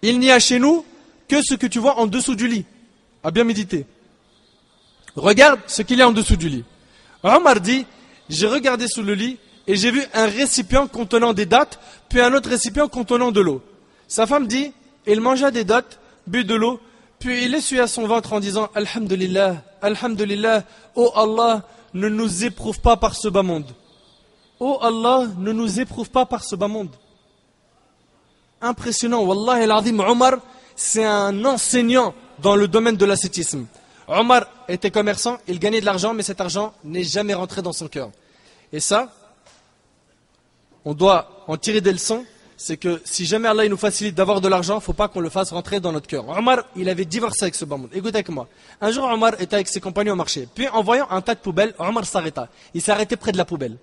Il 0.01 0.19
n'y 0.19 0.31
a 0.31 0.39
chez 0.39 0.59
nous 0.59 0.85
que 1.27 1.41
ce 1.41 1.55
que 1.55 1.67
tu 1.67 1.79
vois 1.79 1.97
en 1.99 2.05
dessous 2.05 2.35
du 2.35 2.47
lit. 2.47 2.65
A 3.23 3.31
bien 3.31 3.43
méditer. 3.43 3.85
Regarde 5.15 5.59
ce 5.67 5.81
qu'il 5.81 5.97
y 5.97 6.01
a 6.01 6.07
en 6.07 6.11
dessous 6.11 6.35
du 6.35 6.49
lit. 6.49 6.63
Omar 7.23 7.61
dit 7.61 7.85
J'ai 8.29 8.47
regardé 8.47 8.87
sous 8.87 9.03
le 9.03 9.13
lit 9.13 9.37
et 9.67 9.75
j'ai 9.75 9.91
vu 9.91 10.03
un 10.13 10.25
récipient 10.25 10.87
contenant 10.87 11.33
des 11.33 11.45
dattes, 11.45 11.79
puis 12.09 12.19
un 12.19 12.33
autre 12.33 12.49
récipient 12.49 12.87
contenant 12.87 13.31
de 13.31 13.41
l'eau. 13.41 13.61
Sa 14.07 14.27
femme 14.27 14.47
dit 14.47 14.73
Il 15.07 15.21
mangea 15.21 15.51
des 15.51 15.63
dattes 15.63 15.99
but 16.27 16.45
de 16.45 16.55
l'eau, 16.55 16.79
puis 17.19 17.45
il 17.45 17.55
essuya 17.55 17.87
son 17.87 18.07
ventre 18.07 18.33
en 18.33 18.39
disant 18.39 18.69
Alhamdulillah, 18.75 19.63
Alhamdulillah, 19.81 20.63
oh 20.95 21.11
Allah, 21.15 21.63
ne 21.93 22.09
nous 22.09 22.43
éprouve 22.43 22.79
pas 22.79 22.97
par 22.97 23.15
ce 23.15 23.27
bas 23.27 23.43
monde. 23.43 23.71
Oh 24.63 24.77
Allah, 24.79 25.25
ne 25.39 25.51
nous 25.51 25.79
éprouve 25.79 26.11
pas 26.11 26.27
par 26.27 26.43
ce 26.43 26.55
bas 26.55 26.67
monde. 26.67 26.95
Impressionnant, 28.61 29.23
Wallah 29.23 29.63
el 29.63 29.71
Omar, 29.71 30.33
c'est 30.75 31.03
un 31.03 31.43
enseignant 31.45 32.13
dans 32.37 32.55
le 32.55 32.67
domaine 32.67 32.95
de 32.95 33.05
l'ascétisme. 33.05 33.65
Omar 34.07 34.45
était 34.67 34.91
commerçant, 34.91 35.39
il 35.47 35.57
gagnait 35.57 35.81
de 35.81 35.85
l'argent, 35.85 36.13
mais 36.13 36.21
cet 36.21 36.41
argent 36.41 36.75
n'est 36.83 37.03
jamais 37.03 37.33
rentré 37.33 37.63
dans 37.63 37.73
son 37.73 37.87
cœur. 37.87 38.11
Et 38.71 38.79
ça, 38.79 39.11
on 40.85 40.93
doit 40.93 41.43
en 41.47 41.57
tirer 41.57 41.81
des 41.81 41.91
leçons 41.91 42.23
c'est 42.55 42.77
que 42.77 43.01
si 43.03 43.25
jamais 43.25 43.47
Allah 43.47 43.67
nous 43.67 43.75
facilite 43.75 44.13
d'avoir 44.13 44.39
de 44.39 44.47
l'argent, 44.47 44.75
il 44.75 44.77
ne 44.77 44.81
faut 44.83 44.93
pas 44.93 45.07
qu'on 45.07 45.19
le 45.19 45.31
fasse 45.31 45.49
rentrer 45.49 45.79
dans 45.79 45.91
notre 45.91 46.05
cœur. 46.05 46.29
Omar, 46.29 46.59
il 46.75 46.87
avait 46.89 47.05
divorcé 47.05 47.45
avec 47.45 47.55
ce 47.55 47.65
bas 47.65 47.75
monde. 47.75 47.89
Écoutez 47.91 48.17
avec 48.17 48.29
moi. 48.29 48.47
Un 48.79 48.91
jour, 48.91 49.05
Omar 49.05 49.33
était 49.41 49.55
avec 49.55 49.67
ses 49.67 49.81
compagnons 49.81 50.13
au 50.13 50.15
marché. 50.15 50.47
Puis, 50.53 50.67
en 50.67 50.83
voyant 50.83 51.07
un 51.09 51.21
tas 51.21 51.33
de 51.33 51.39
poubelles, 51.39 51.73
Omar 51.79 52.05
s'arrêta. 52.05 52.49
Il 52.75 52.81
s'est 52.83 52.91
arrêté 52.91 53.15
près 53.15 53.31
de 53.31 53.37
la 53.39 53.45
poubelle. 53.45 53.77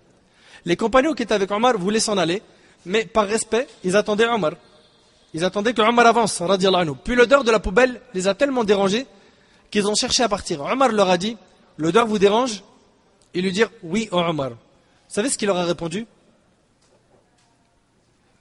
Les 0.64 0.76
compagnons 0.76 1.14
qui 1.14 1.22
étaient 1.22 1.34
avec 1.34 1.50
Omar 1.50 1.78
voulaient 1.78 2.00
s'en 2.00 2.18
aller, 2.18 2.42
mais 2.86 3.04
par 3.04 3.26
respect, 3.26 3.66
ils 3.84 3.96
attendaient 3.96 4.26
Omar. 4.26 4.52
Ils 5.34 5.44
attendaient 5.44 5.74
que 5.74 5.82
Omar 5.82 6.06
avance, 6.06 6.40
anhu. 6.40 6.92
Puis 7.04 7.14
l'odeur 7.14 7.44
de 7.44 7.50
la 7.50 7.60
poubelle 7.60 8.00
les 8.14 8.28
a 8.28 8.34
tellement 8.34 8.64
dérangés 8.64 9.06
qu'ils 9.70 9.86
ont 9.86 9.94
cherché 9.94 10.22
à 10.22 10.28
partir. 10.28 10.62
Omar 10.62 10.90
leur 10.90 11.10
a 11.10 11.18
dit, 11.18 11.36
l'odeur 11.76 12.06
vous 12.06 12.18
dérange? 12.18 12.62
Ils 13.34 13.42
lui 13.42 13.52
dirent, 13.52 13.70
oui, 13.82 14.08
oh 14.10 14.18
Omar. 14.18 14.50
Vous 14.50 14.56
savez 15.08 15.28
ce 15.28 15.36
qu'il 15.36 15.48
leur 15.48 15.58
a 15.58 15.64
répondu? 15.64 16.06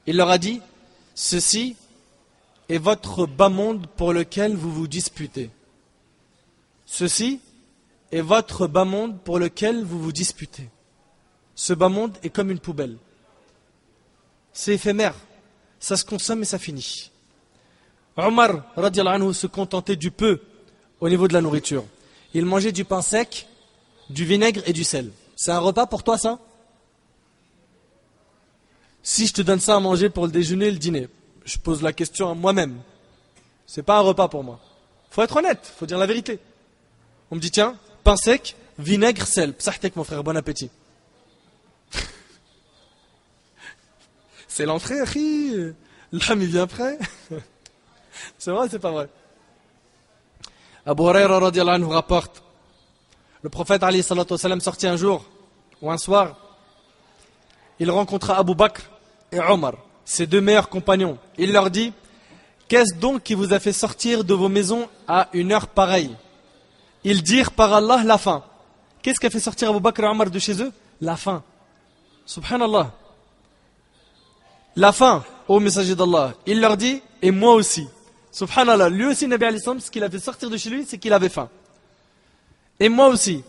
Il 0.05 0.15
leur 0.15 0.30
a 0.30 0.38
dit, 0.38 0.61
ceci 1.13 1.76
est 2.70 2.78
votre 2.78 3.26
bas 3.26 3.49
monde 3.49 3.88
pour 3.97 4.13
lequel 4.13 4.55
vous 4.55 4.72
vous 4.72 4.88
disputez. 4.88 5.49
Ceci 6.86 7.41
est 8.11 8.22
votre 8.22 8.68
bas 8.68 8.86
monde 8.86 9.20
pour 9.20 9.39
lequel 9.39 9.84
vous 9.84 9.99
vous 10.01 10.13
disputez. 10.13 10.70
Ce 11.58 11.74
bas 11.74 11.89
monde 11.89 12.16
est 12.22 12.30
comme 12.30 12.51
une 12.51 12.60
poubelle. 12.60 12.97
C'est 14.53 14.76
éphémère. 14.76 15.16
Ça 15.80 15.97
se 15.97 16.05
consomme 16.05 16.43
et 16.43 16.45
ça 16.45 16.60
finit. 16.60 17.12
Omar 18.16 18.64
anhu, 18.78 19.34
se 19.34 19.47
contentait 19.47 19.95
du 19.95 20.12
peu 20.12 20.39
au 20.99 21.10
niveau 21.10 21.28
de 21.28 21.34
la 21.34 21.41
nourriture. 21.41 21.84
Il 22.36 22.45
mangeait 22.45 22.72
du 22.72 22.86
pain 22.86 23.01
sec, 23.01 23.47
du 24.12 24.24
vinaigre 24.24 24.62
et 24.68 24.74
du 24.74 24.84
sel. 24.84 25.12
C'est 25.36 25.51
un 25.51 25.58
repas 25.58 25.88
pour 25.88 26.03
toi 26.03 26.20
ça? 26.20 26.39
Si 29.01 29.26
je 29.26 29.34
te 29.34 29.41
donne 29.41 29.60
ça 29.60 29.76
à 29.76 29.80
manger 29.80 30.10
pour 30.10 30.28
le 30.28 30.32
déjeuner 30.32 30.68
et 30.68 30.72
le 30.72 30.78
dîner, 30.78 31.08
je 31.43 31.58
pose 31.58 31.82
la 31.82 31.91
question 31.91 32.30
à 32.30 32.36
moi-même. 32.36 32.82
C'est 33.66 33.84
pas 33.84 33.97
un 33.97 34.01
repas 34.01 34.28
pour 34.28 34.43
moi. 34.43 34.60
Faut 35.10 35.24
être 35.24 35.38
honnête, 35.38 35.74
faut 35.78 35.88
dire 35.88 35.97
la 35.97 36.05
vérité. 36.05 36.39
On 37.32 37.36
me 37.36 37.41
dit 37.41 37.51
tiens, 37.51 37.76
pain 38.03 38.16
sec, 38.16 38.55
vinaigre, 38.78 39.26
sel. 39.26 39.53
Psahtek 39.53 39.95
mon 39.95 40.03
frère, 40.03 40.24
bon 40.24 40.38
appétit. 40.38 40.70
C'est 44.58 44.66
l'entrée, 44.66 44.97
L'âme 46.12 46.41
il 46.41 46.47
vient 46.47 46.64
après. 46.64 46.97
c'est 48.39 48.49
vrai, 48.49 48.68
c'est 48.72 48.80
pas 48.80 48.89
vrai? 48.89 49.08
Abu 50.84 51.03
Huraira 51.03 51.51
anhu 51.76 51.86
rapporte 51.86 52.41
le 53.43 53.49
prophète 53.49 53.84
Ali 53.84 54.01
sortit 54.01 54.88
un 54.88 54.95
jour 54.95 55.24
ou 55.80 55.91
un 55.91 55.97
soir 55.99 56.38
il 57.80 57.91
rencontra 57.91 58.39
Abu 58.39 58.55
Bakr 58.55 58.82
et 59.32 59.39
Omar, 59.39 59.74
ses 60.03 60.26
deux 60.26 60.41
meilleurs 60.41 60.70
compagnons. 60.70 61.20
Il 61.38 61.53
leur 61.53 61.70
dit 61.70 61.93
Qu'est-ce 62.68 62.95
donc 62.95 63.22
qui 63.22 63.36
vous 63.36 63.53
a 63.53 63.60
fait 63.60 63.74
sortir 63.74 64.24
de 64.24 64.34
vos 64.34 64.49
maisons 64.49 64.89
à 65.08 65.30
une 65.34 65.51
heure 65.51 65.68
pareille? 65.68 66.16
Ils 67.03 67.22
dirent 67.22 67.51
par 67.51 67.72
Allah 67.74 68.01
la 68.03 68.18
faim. 68.18 68.43
Qu'est-ce 69.03 69.20
qui 69.20 69.28
a 69.28 69.30
fait 69.30 69.39
sortir 69.39 69.70
Abu 69.70 69.80
Bakr 69.82 70.05
et 70.05 70.08
Omar 70.08 70.32
de 70.32 70.39
chez 70.39 70.60
eux? 70.64 70.74
La 70.99 71.16
faim. 71.16 71.43
Subhanallah. 72.26 72.91
La 74.78 74.91
faim, 74.91 75.23
ô 75.47 75.59
messager 75.59 75.95
d'Allah. 75.95 76.36
Il 76.45 76.61
leur 76.61 76.78
dit 76.78 77.01
Et 77.23 77.32
moi 77.32 77.53
aussi. 77.53 77.88
Subhanallah. 78.32 78.89
Lui 78.89 79.05
aussi, 79.05 79.28
Nabi 79.28 79.45
al 79.45 79.59
ce 79.59 79.89
qu'il 79.89 80.03
a 80.03 80.09
fait 80.09 80.19
sortir 80.19 80.51
de 80.51 80.55
chez 80.55 80.69
lui, 80.69 80.86
c'est 80.88 80.99
qu'il 80.99 81.11
avait 81.13 81.30
faim. 81.30 81.49
Et 82.80 82.88
moi 82.88 83.07
aussi. 83.07 83.43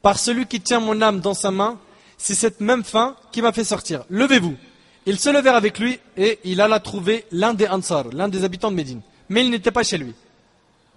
Par 0.00 0.18
celui 0.18 0.46
qui 0.46 0.58
tient 0.62 0.80
mon 0.80 1.02
âme 1.02 1.20
dans 1.20 1.34
sa 1.34 1.50
main, 1.50 1.78
c'est 2.16 2.34
cette 2.34 2.60
même 2.62 2.82
faim 2.82 3.14
qui 3.30 3.42
m'a 3.42 3.52
fait 3.52 3.62
sortir. 3.62 4.04
Levez-vous. 4.08 4.56
Ils 5.04 5.18
se 5.18 5.28
levèrent 5.28 5.54
avec 5.54 5.78
lui 5.78 6.00
et 6.16 6.38
il 6.44 6.62
alla 6.62 6.80
trouver 6.80 7.26
l'un 7.30 7.52
des 7.52 7.68
Ansar, 7.68 8.06
l'un 8.10 8.28
des 8.28 8.42
habitants 8.42 8.70
de 8.70 8.76
Médine. 8.76 9.02
Mais 9.28 9.44
il 9.44 9.50
n'était 9.50 9.70
pas 9.70 9.82
chez 9.82 9.98
lui. 9.98 10.14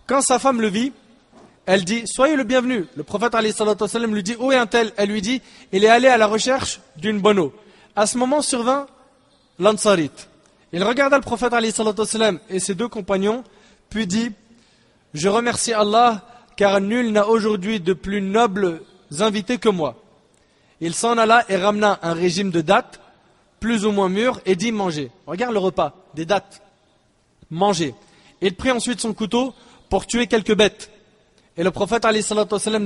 Quand 0.07 0.21
sa 0.21 0.39
femme 0.39 0.61
le 0.61 0.69
vit, 0.69 0.93
elle 1.65 1.83
dit 1.83 2.03
Soyez 2.05 2.37
le 2.37 2.45
bienvenu. 2.45 2.85
Le 2.95 3.03
prophète 3.03 3.35
lui 3.35 4.23
dit 4.23 4.37
Où 4.39 4.53
est 4.53 4.55
un 4.55 4.65
tel? 4.65 4.93
Elle 4.95 5.09
lui 5.09 5.21
dit 5.21 5.41
Il 5.73 5.83
est 5.83 5.89
allé 5.89 6.07
à 6.07 6.15
la 6.15 6.27
recherche 6.27 6.79
d'une 6.95 7.19
bonne 7.19 7.39
eau. 7.39 7.53
À 7.97 8.07
ce 8.07 8.17
moment 8.17 8.41
survint 8.41 8.87
l'Ansarite. 9.59 10.29
Il 10.71 10.83
regarda 10.83 11.17
le 11.17 11.21
prophète 11.21 11.53
et 12.49 12.59
ses 12.59 12.75
deux 12.75 12.87
compagnons, 12.87 13.43
puis 13.89 14.07
dit 14.07 14.31
Je 15.13 15.29
remercie 15.29 15.73
Allah, 15.73 16.25
car 16.55 16.81
nul 16.81 17.11
n'a 17.11 17.27
aujourd'hui 17.27 17.79
de 17.79 17.93
plus 17.93 18.21
nobles 18.21 18.81
invités 19.19 19.57
que 19.57 19.69
moi. 19.69 19.95
Il 20.81 20.93
s'en 20.93 21.17
alla 21.17 21.45
et 21.49 21.57
ramena 21.57 21.99
un 22.01 22.13
régime 22.13 22.49
de 22.49 22.61
dates, 22.61 22.99
plus 23.59 23.85
ou 23.85 23.91
moins 23.91 24.09
mûr, 24.09 24.41
et 24.45 24.55
dit 24.55 24.71
Mangez. 24.71 25.11
Regarde 25.27 25.53
le 25.53 25.59
repas, 25.59 25.95
des 26.15 26.25
dates. 26.25 26.61
Mangez. 27.51 27.93
Il 28.41 28.55
prit 28.55 28.71
ensuite 28.71 28.99
son 28.99 29.13
couteau 29.13 29.53
pour 29.89 30.07
tuer 30.07 30.27
quelques 30.27 30.55
bêtes. 30.55 30.89
Et 31.55 31.63
le 31.63 31.71
prophète 31.71 32.05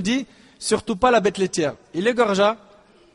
dit 0.01 0.25
Surtout 0.59 0.95
pas 0.95 1.11
la 1.11 1.21
bête 1.21 1.37
laitière. 1.37 1.75
Il 1.93 2.07
égorgea 2.07 2.57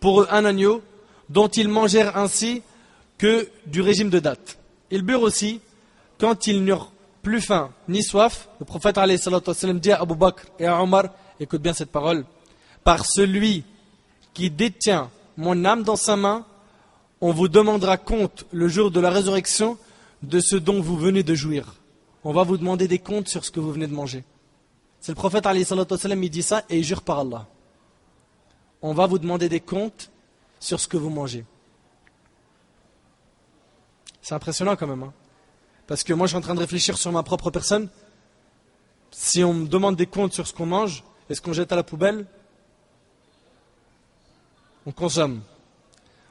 pour 0.00 0.22
eux 0.22 0.28
un 0.30 0.44
agneau 0.44 0.82
dont 1.28 1.48
ils 1.48 1.68
mangèrent 1.68 2.16
ainsi 2.16 2.62
que 3.22 3.48
du 3.66 3.82
régime 3.82 4.10
de 4.10 4.18
date. 4.18 4.58
Ils 4.90 5.02
burent 5.02 5.22
aussi 5.22 5.60
quand 6.18 6.48
ils 6.48 6.64
n'eurent 6.64 6.90
plus 7.22 7.40
faim 7.40 7.70
ni 7.86 8.02
soif. 8.02 8.48
Le 8.58 8.64
prophète 8.64 8.96
sallam 8.96 9.78
dit 9.78 9.92
à 9.92 10.00
Abu 10.00 10.16
Bakr 10.16 10.46
et 10.58 10.66
à 10.66 10.82
Omar 10.82 11.04
Écoute 11.38 11.62
bien 11.62 11.72
cette 11.72 11.92
parole 11.92 12.24
Par 12.82 13.06
celui 13.06 13.62
qui 14.34 14.50
détient 14.50 15.08
mon 15.36 15.64
âme 15.64 15.84
dans 15.84 15.94
sa 15.94 16.16
main, 16.16 16.44
on 17.20 17.30
vous 17.30 17.46
demandera 17.46 17.96
compte 17.96 18.44
le 18.50 18.66
jour 18.66 18.90
de 18.90 18.98
la 18.98 19.10
résurrection 19.10 19.78
de 20.24 20.40
ce 20.40 20.56
dont 20.56 20.80
vous 20.80 20.96
venez 20.96 21.22
de 21.22 21.36
jouir. 21.36 21.76
On 22.24 22.32
va 22.32 22.42
vous 22.42 22.58
demander 22.58 22.88
des 22.88 22.98
comptes 22.98 23.28
sur 23.28 23.44
ce 23.44 23.52
que 23.52 23.60
vous 23.60 23.70
venez 23.70 23.86
de 23.86 23.94
manger. 23.94 24.24
C'est 24.98 25.12
le 25.12 25.16
prophète 25.16 25.46
il 25.54 26.30
dit 26.30 26.42
ça 26.42 26.64
et 26.68 26.78
il 26.78 26.84
jure 26.84 27.02
par 27.02 27.20
Allah. 27.20 27.46
On 28.82 28.94
va 28.94 29.06
vous 29.06 29.20
demander 29.20 29.48
des 29.48 29.60
comptes 29.60 30.10
sur 30.58 30.80
ce 30.80 30.88
que 30.88 30.96
vous 30.96 31.10
mangez. 31.10 31.44
C'est 34.22 34.34
impressionnant 34.34 34.76
quand 34.76 34.86
même. 34.86 35.02
Hein. 35.02 35.12
Parce 35.86 36.04
que 36.04 36.12
moi 36.14 36.26
je 36.26 36.30
suis 36.30 36.38
en 36.38 36.42
train 36.42 36.54
de 36.54 36.60
réfléchir 36.60 36.96
sur 36.96 37.12
ma 37.12 37.22
propre 37.22 37.50
personne. 37.50 37.88
Si 39.10 39.44
on 39.44 39.52
me 39.52 39.66
demande 39.66 39.96
des 39.96 40.06
comptes 40.06 40.32
sur 40.32 40.46
ce 40.46 40.54
qu'on 40.54 40.66
mange, 40.66 41.04
est-ce 41.28 41.42
qu'on 41.42 41.52
jette 41.52 41.72
à 41.72 41.76
la 41.76 41.82
poubelle? 41.82 42.24
On 44.86 44.92
consomme. 44.92 45.42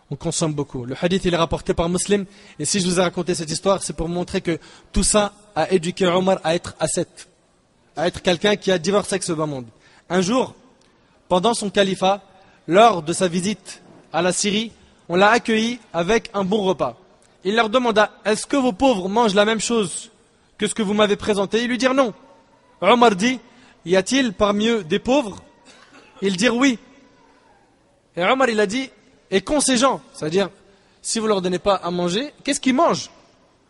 On 0.10 0.16
consomme 0.16 0.54
beaucoup. 0.54 0.86
Le 0.86 0.96
hadith 1.00 1.26
il 1.26 1.34
est 1.34 1.38
rapporté 1.38 1.74
par 1.74 1.90
Muslim. 1.90 2.26
Et 2.58 2.66
si 2.66 2.80
je 2.80 2.88
vous 2.88 3.00
ai 3.00 3.04
raconté 3.04 3.36
cette 3.36 3.52
histoire, 3.52 3.84
c'est 3.84 3.94
pour 3.94 4.10
montrer 4.10 4.42
que 4.42 4.58
tout 4.92 5.04
ça 5.04 5.34
a 5.56 5.72
éduqué 5.72 6.08
Omar 6.08 6.40
à 6.44 6.56
être 6.56 6.76
ascète 6.80 7.28
à 7.96 8.08
être 8.08 8.22
quelqu'un 8.22 8.56
qui 8.56 8.72
a 8.72 8.78
divorcé 8.78 9.16
avec 9.16 9.24
ce 9.24 9.34
bas 9.34 9.46
monde. 9.46 9.68
Un 10.10 10.22
jour, 10.22 10.56
pendant 11.28 11.54
son 11.54 11.70
califat, 11.70 12.22
lors 12.68 13.04
de 13.04 13.14
sa 13.14 13.28
visite 13.28 13.82
à 14.14 14.22
la 14.22 14.34
Syrie, 14.34 14.72
on 15.10 15.16
l'a 15.16 15.32
accueilli 15.32 15.80
avec 15.94 16.30
un 16.34 16.44
bon 16.44 16.64
repas. 16.64 16.98
Il 17.44 17.56
leur 17.56 17.70
demanda 17.70 18.12
Est-ce 18.26 18.46
que 18.46 18.58
vos 18.58 18.72
pauvres 18.72 19.10
mangent 19.10 19.36
la 19.36 19.46
même 19.46 19.60
chose 19.60 20.12
que 20.58 20.68
ce 20.68 20.76
que 20.76 20.84
vous 20.84 20.94
m'avez 20.94 21.16
présenté? 21.16 21.64
Ils 21.64 21.68
lui 21.68 21.78
dirent 21.78 21.94
non. 21.94 22.14
Omar 22.82 23.16
dit 23.16 23.40
Y 23.86 23.96
a-t-il 23.96 24.34
parmi 24.34 24.68
eux 24.68 24.84
des 24.84 25.00
pauvres? 25.00 25.44
Ils 26.22 26.38
dirent 26.38 26.56
oui. 26.56 26.78
Et 28.16 28.24
Omar 28.24 28.50
il 28.50 28.60
a 28.60 28.66
dit 28.66 28.90
Et 29.30 29.42
qu'ont 29.42 29.62
ces 29.62 29.78
gens? 29.78 30.02
C'est-à-dire, 30.14 30.50
si 31.02 31.20
vous 31.20 31.26
ne 31.26 31.30
leur 31.30 31.42
donnez 31.42 31.60
pas 31.60 31.76
à 31.76 31.90
manger, 31.92 32.34
qu'est-ce 32.44 32.60
qu'ils 32.60 32.76
mangent? 32.76 33.10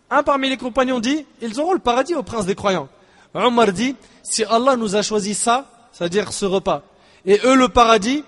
Un 0.10 0.24
parmi 0.24 0.50
les 0.50 0.58
compagnons 0.58 1.00
dit 1.00 1.26
Ils 1.42 1.60
auront 1.60 1.74
le 1.74 1.80
paradis 1.80 2.16
au 2.16 2.24
prince 2.24 2.46
des 2.46 2.56
croyants. 2.56 2.90
Omar 3.34 3.72
dit, 3.72 3.96
si 4.24 4.44
Allah 4.44 4.76
nous 4.76 4.96
a 4.96 5.02
choisi 5.02 5.34
ça, 5.34 5.66
c'est-à-dire 5.92 6.34
ce 6.34 6.46
repas, 6.46 6.84
et 7.26 7.40
eux 7.46 7.56
le 7.56 7.70
paradis, 7.70 8.24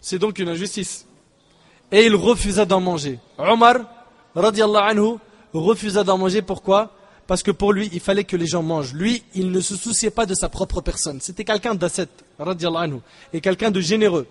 c'est 0.00 0.18
donc 0.18 0.38
une 0.38 0.48
injustice. 0.48 1.06
Et 1.90 2.04
il 2.06 2.14
refusa 2.14 2.64
d'en 2.64 2.80
manger. 2.80 3.18
Omar, 3.38 3.76
radiallahu 4.38 4.90
anhu, 4.90 5.18
refusa 5.52 6.04
d'en 6.04 6.18
manger. 6.18 6.42
Pourquoi? 6.42 6.92
Parce 7.26 7.42
que 7.42 7.50
pour 7.50 7.72
lui, 7.72 7.90
il 7.92 8.00
fallait 8.00 8.24
que 8.24 8.36
les 8.36 8.46
gens 8.46 8.62
mangent. 8.62 8.94
Lui, 8.94 9.22
il 9.34 9.50
ne 9.50 9.60
se 9.60 9.76
souciait 9.76 10.10
pas 10.10 10.24
de 10.26 10.34
sa 10.34 10.48
propre 10.48 10.80
personne. 10.80 11.20
C'était 11.20 11.44
quelqu'un 11.44 11.74
d'asset, 11.74 12.08
radiallahu 12.38 12.84
anhu, 12.84 13.00
et 13.32 13.40
quelqu'un 13.40 13.70
de 13.70 13.80
généreux. 13.80 14.26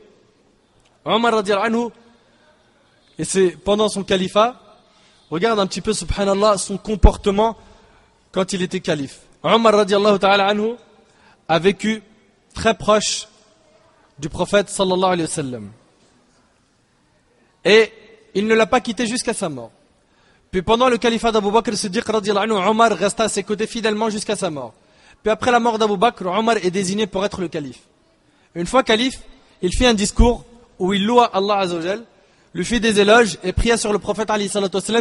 Omar, 1.06 1.34
radiallahu 1.34 1.68
anhu, 1.68 1.90
et 3.20 3.24
c'est 3.24 3.50
pendant 3.52 3.90
son 3.90 4.04
califat, 4.04 4.60
regarde 5.30 5.60
un 5.60 5.68
petit 5.68 5.82
peu, 5.82 5.94
subhanallah, 5.94 6.58
son 6.58 6.78
comportement 6.78 7.58
quand 8.32 8.54
il 8.54 8.62
était 8.62 8.80
calife. 8.80 9.22
Omar 9.44 9.74
radiallahu 9.74 10.20
ta'ala 10.20 10.48
anhu 10.48 10.74
a 11.48 11.60
vécu 11.60 12.02
très 12.54 12.74
proche 12.74 13.28
du 14.20 14.30
prophète 14.30 14.70
sallallahu 14.70 15.14
alayhi 15.14 15.30
wa. 15.54 15.60
Et 17.64 17.92
il 18.34 18.48
ne 18.48 18.56
l'a 18.56 18.66
pas 18.66 18.82
quitté 18.82 19.06
jusqu'à 19.06 19.34
sa 19.34 19.50
mort. 19.50 19.72
Puis 20.52 20.62
pendant 20.62 20.90
le 20.90 20.98
califat 20.98 21.32
d'Abu 21.32 21.52
Bakr 21.52 21.76
Siddiq 21.76 22.04
Omar 22.10 22.92
resta 22.92 23.24
à 23.24 23.30
ses 23.30 23.44
côtés 23.44 23.68
fidèlement 23.68 24.10
jusqu'à 24.10 24.36
sa 24.36 24.50
mort. 24.50 24.74
Puis 25.22 25.32
après 25.32 25.52
la 25.52 25.60
mort 25.60 25.78
d'Abu 25.78 25.98
Bakr, 25.98 26.26
Omar 26.28 26.58
est 26.58 26.72
désigné 26.72 27.08
pour 27.08 27.26
être 27.26 27.42
le 27.42 27.48
calife. 27.48 27.82
Une 28.56 28.66
fois 28.66 28.84
calife, 28.84 29.20
il 29.62 29.72
fit 29.74 29.86
un 29.86 29.94
discours 29.94 30.46
où 30.80 30.94
il 30.94 31.06
loua 31.06 31.26
Allah 31.34 31.60
Azzawajal, 31.60 32.04
lui 32.54 32.66
fit 32.66 32.80
des 32.80 33.00
éloges 33.00 33.38
et 33.44 33.52
pria 33.52 33.78
sur 33.78 33.92
le 33.92 34.00
prophète 34.00 34.30
alayhi 34.30 34.50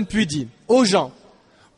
puis 0.08 0.26
dit, 0.26 0.48
aux 0.68 0.84
gens, 0.84 1.12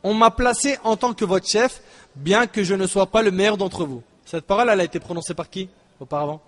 on 0.03 0.13
m'a 0.13 0.31
placé 0.31 0.77
en 0.83 0.95
tant 0.95 1.13
que 1.13 1.25
votre 1.25 1.47
chef 1.47 1.81
bien 2.15 2.47
que 2.47 2.63
je 2.63 2.73
ne 2.75 2.87
sois 2.87 3.05
pas 3.05 3.21
le 3.21 3.31
meilleur 3.31 3.57
d'entre 3.57 3.85
vous. 3.85 4.01
Cette 4.25 4.45
parole, 4.45 4.69
elle 4.69 4.79
a 4.79 4.83
été 4.83 4.99
prononcée 4.99 5.33
par 5.33 5.49
qui 5.49 5.69
auparavant? 5.99 6.41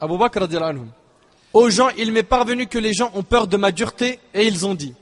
Abu 0.00 0.18
Bakr 0.18 0.42
anhu. 0.62 0.80
Aux 1.52 1.70
gens, 1.70 1.90
il 1.98 2.12
m'est 2.12 2.22
parvenu 2.22 2.66
que 2.66 2.78
les 2.78 2.92
gens 2.92 3.10
ont 3.14 3.22
peur 3.22 3.46
de 3.46 3.56
ma 3.56 3.72
dureté 3.72 4.18
et 4.34 4.46
ils 4.46 4.66
ont 4.66 4.74
dit. 4.74 4.94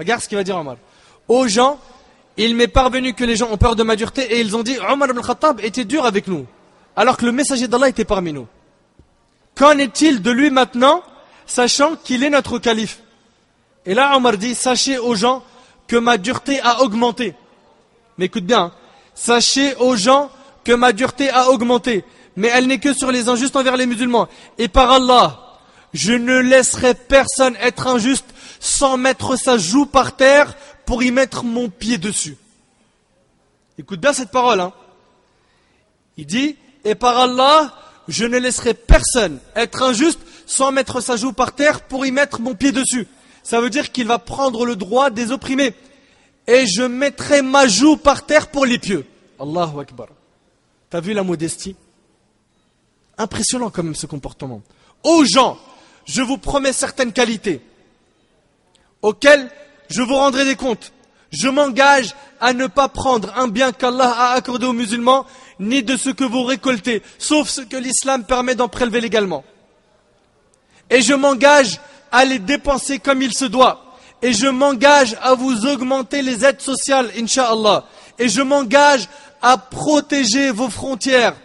Regarde 0.00 0.22
ce 0.22 0.28
qu'il 0.30 0.38
va 0.38 0.44
dire 0.44 0.56
Omar. 0.56 0.76
Aux 1.28 1.46
gens, 1.46 1.78
il 2.38 2.56
m'est 2.56 2.68
parvenu 2.68 3.12
que 3.12 3.22
les 3.22 3.36
gens 3.36 3.50
ont 3.50 3.58
peur 3.58 3.76
de 3.76 3.82
ma 3.82 3.96
dureté 3.96 4.22
et 4.22 4.40
ils 4.40 4.56
ont 4.56 4.62
dit 4.62 4.78
Omar 4.88 5.10
ibn 5.10 5.20
Khattab 5.20 5.60
était 5.62 5.84
dur 5.84 6.06
avec 6.06 6.26
nous, 6.26 6.46
alors 6.96 7.18
que 7.18 7.26
le 7.26 7.32
messager 7.32 7.68
d'Allah 7.68 7.90
était 7.90 8.06
parmi 8.06 8.32
nous. 8.32 8.46
Qu'en 9.54 9.76
est-il 9.76 10.22
de 10.22 10.30
lui 10.30 10.50
maintenant, 10.50 11.02
sachant 11.44 11.96
qu'il 11.96 12.24
est 12.24 12.30
notre 12.30 12.58
calife? 12.58 13.00
Et 13.84 13.92
là, 13.92 14.16
Omar 14.16 14.38
dit 14.38 14.54
Sachez 14.54 14.96
aux 14.96 15.14
gens 15.14 15.42
que 15.86 15.96
ma 15.96 16.16
dureté 16.16 16.60
a 16.62 16.80
augmenté. 16.80 17.34
Mais 18.16 18.24
écoute 18.24 18.46
bien, 18.46 18.72
sachez 19.14 19.74
aux 19.74 19.96
gens 19.96 20.30
que 20.64 20.72
ma 20.72 20.94
dureté 20.94 21.28
a 21.28 21.50
augmenté, 21.50 22.06
mais 22.36 22.48
elle 22.48 22.68
n'est 22.68 22.78
que 22.78 22.94
sur 22.94 23.12
les 23.12 23.28
injustes 23.28 23.54
envers 23.54 23.76
les 23.76 23.84
musulmans. 23.84 24.28
Et 24.56 24.68
par 24.68 24.90
Allah, 24.90 25.58
je 25.92 26.14
ne 26.14 26.38
laisserai 26.38 26.94
personne 26.94 27.54
être 27.60 27.86
injuste 27.86 28.24
sans 28.60 28.98
mettre 28.98 29.36
sa 29.36 29.58
joue 29.58 29.86
par 29.86 30.14
terre 30.14 30.54
pour 30.84 31.02
y 31.02 31.10
mettre 31.10 31.42
mon 31.42 31.68
pied 31.68 31.98
dessus. 31.98 32.36
Écoute 33.78 34.00
bien 34.00 34.12
cette 34.12 34.30
parole. 34.30 34.60
Hein. 34.60 34.72
Il 36.18 36.26
dit, 36.26 36.56
et 36.84 36.94
par 36.94 37.18
Allah, 37.18 37.74
je 38.06 38.26
ne 38.26 38.38
laisserai 38.38 38.74
personne 38.74 39.40
être 39.56 39.82
injuste 39.82 40.20
sans 40.46 40.70
mettre 40.70 41.00
sa 41.00 41.16
joue 41.16 41.32
par 41.32 41.54
terre 41.54 41.80
pour 41.82 42.04
y 42.04 42.12
mettre 42.12 42.40
mon 42.40 42.54
pied 42.54 42.70
dessus. 42.70 43.08
Ça 43.42 43.60
veut 43.60 43.70
dire 43.70 43.90
qu'il 43.90 44.06
va 44.06 44.18
prendre 44.18 44.66
le 44.66 44.76
droit 44.76 45.08
des 45.08 45.32
opprimés 45.32 45.74
et 46.46 46.66
je 46.66 46.82
mettrai 46.82 47.40
ma 47.40 47.66
joue 47.66 47.96
par 47.96 48.26
terre 48.26 48.50
pour 48.50 48.66
les 48.66 48.78
pieux. 48.78 49.06
Allahu 49.38 49.80
Akbar. 49.80 50.08
T'as 50.90 51.00
vu 51.00 51.14
la 51.14 51.22
modestie? 51.22 51.76
Impressionnant 53.16 53.70
quand 53.70 53.82
même 53.82 53.94
ce 53.94 54.06
comportement. 54.06 54.60
Aux 55.02 55.24
gens, 55.24 55.58
je 56.04 56.20
vous 56.20 56.36
promets 56.36 56.72
certaines 56.72 57.12
qualités 57.12 57.62
auxquelles 59.02 59.50
je 59.88 60.02
vous 60.02 60.14
rendrai 60.14 60.44
des 60.44 60.56
comptes. 60.56 60.92
Je 61.30 61.48
m'engage 61.48 62.14
à 62.40 62.52
ne 62.52 62.66
pas 62.66 62.88
prendre 62.88 63.32
un 63.36 63.48
bien 63.48 63.72
qu'Allah 63.72 64.10
a 64.10 64.32
accordé 64.32 64.66
aux 64.66 64.72
musulmans, 64.72 65.26
ni 65.58 65.82
de 65.82 65.96
ce 65.96 66.10
que 66.10 66.24
vous 66.24 66.42
récoltez, 66.42 67.02
sauf 67.18 67.48
ce 67.48 67.60
que 67.60 67.76
l'islam 67.76 68.24
permet 68.24 68.54
d'en 68.54 68.68
prélever 68.68 69.00
légalement. 69.00 69.44
Et 70.88 71.02
je 71.02 71.14
m'engage 71.14 71.80
à 72.10 72.24
les 72.24 72.38
dépenser 72.38 72.98
comme 72.98 73.22
il 73.22 73.32
se 73.32 73.44
doit 73.44 73.90
et 74.22 74.32
je 74.32 74.46
m'engage 74.46 75.16
à 75.22 75.34
vous 75.34 75.66
augmenter 75.66 76.22
les 76.22 76.44
aides 76.44 76.60
sociales, 76.60 77.10
Inch'Allah. 77.16 77.84
Et 78.18 78.28
je 78.28 78.42
m'engage 78.42 79.08
à 79.40 79.56
protéger 79.56 80.50
vos 80.50 80.68
frontières 80.68 81.36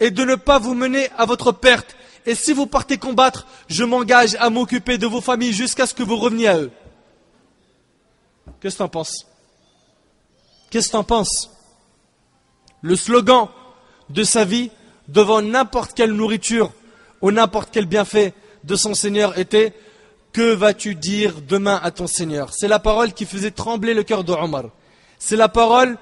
et 0.00 0.10
de 0.10 0.24
ne 0.24 0.34
pas 0.34 0.58
vous 0.58 0.74
mener 0.74 1.08
à 1.16 1.24
votre 1.24 1.52
perte. 1.52 1.96
Et 2.26 2.34
si 2.34 2.52
vous 2.52 2.66
partez 2.66 2.98
combattre, 2.98 3.46
je 3.68 3.84
m'engage 3.84 4.36
à 4.38 4.50
m'occuper 4.50 4.98
de 4.98 5.06
vos 5.06 5.22
familles 5.22 5.54
jusqu'à 5.54 5.86
ce 5.86 5.94
que 5.94 6.02
vous 6.02 6.16
reveniez 6.16 6.48
à 6.48 6.58
eux. 6.58 6.70
Qu'est-ce 8.60 8.76
que 8.76 8.78
tu 8.78 8.84
en 8.84 8.88
penses? 8.88 9.26
Qu'est-ce 10.70 10.88
que 10.88 10.92
tu 10.92 10.96
en 10.96 11.04
penses? 11.04 11.50
Le 12.82 12.96
slogan 12.96 13.48
de 14.10 14.22
sa 14.22 14.44
vie 14.44 14.70
devant 15.08 15.42
n'importe 15.42 15.94
quelle 15.94 16.12
nourriture 16.12 16.72
ou 17.20 17.30
n'importe 17.30 17.70
quel 17.72 17.86
bienfait 17.86 18.34
de 18.64 18.76
son 18.76 18.94
Seigneur 18.94 19.38
était 19.38 19.72
Que 20.32 20.52
vas-tu 20.52 20.94
dire 20.94 21.40
demain 21.40 21.80
à 21.82 21.90
ton 21.90 22.06
Seigneur? 22.06 22.52
C'est 22.52 22.68
la 22.68 22.78
parole 22.78 23.12
qui 23.12 23.24
faisait 23.24 23.50
trembler 23.50 23.94
le 23.94 24.02
cœur 24.02 24.24
de 24.24 24.32
Omar. 24.32 24.64
C'est 25.18 25.36
la 25.36 25.48
parole 25.48 25.96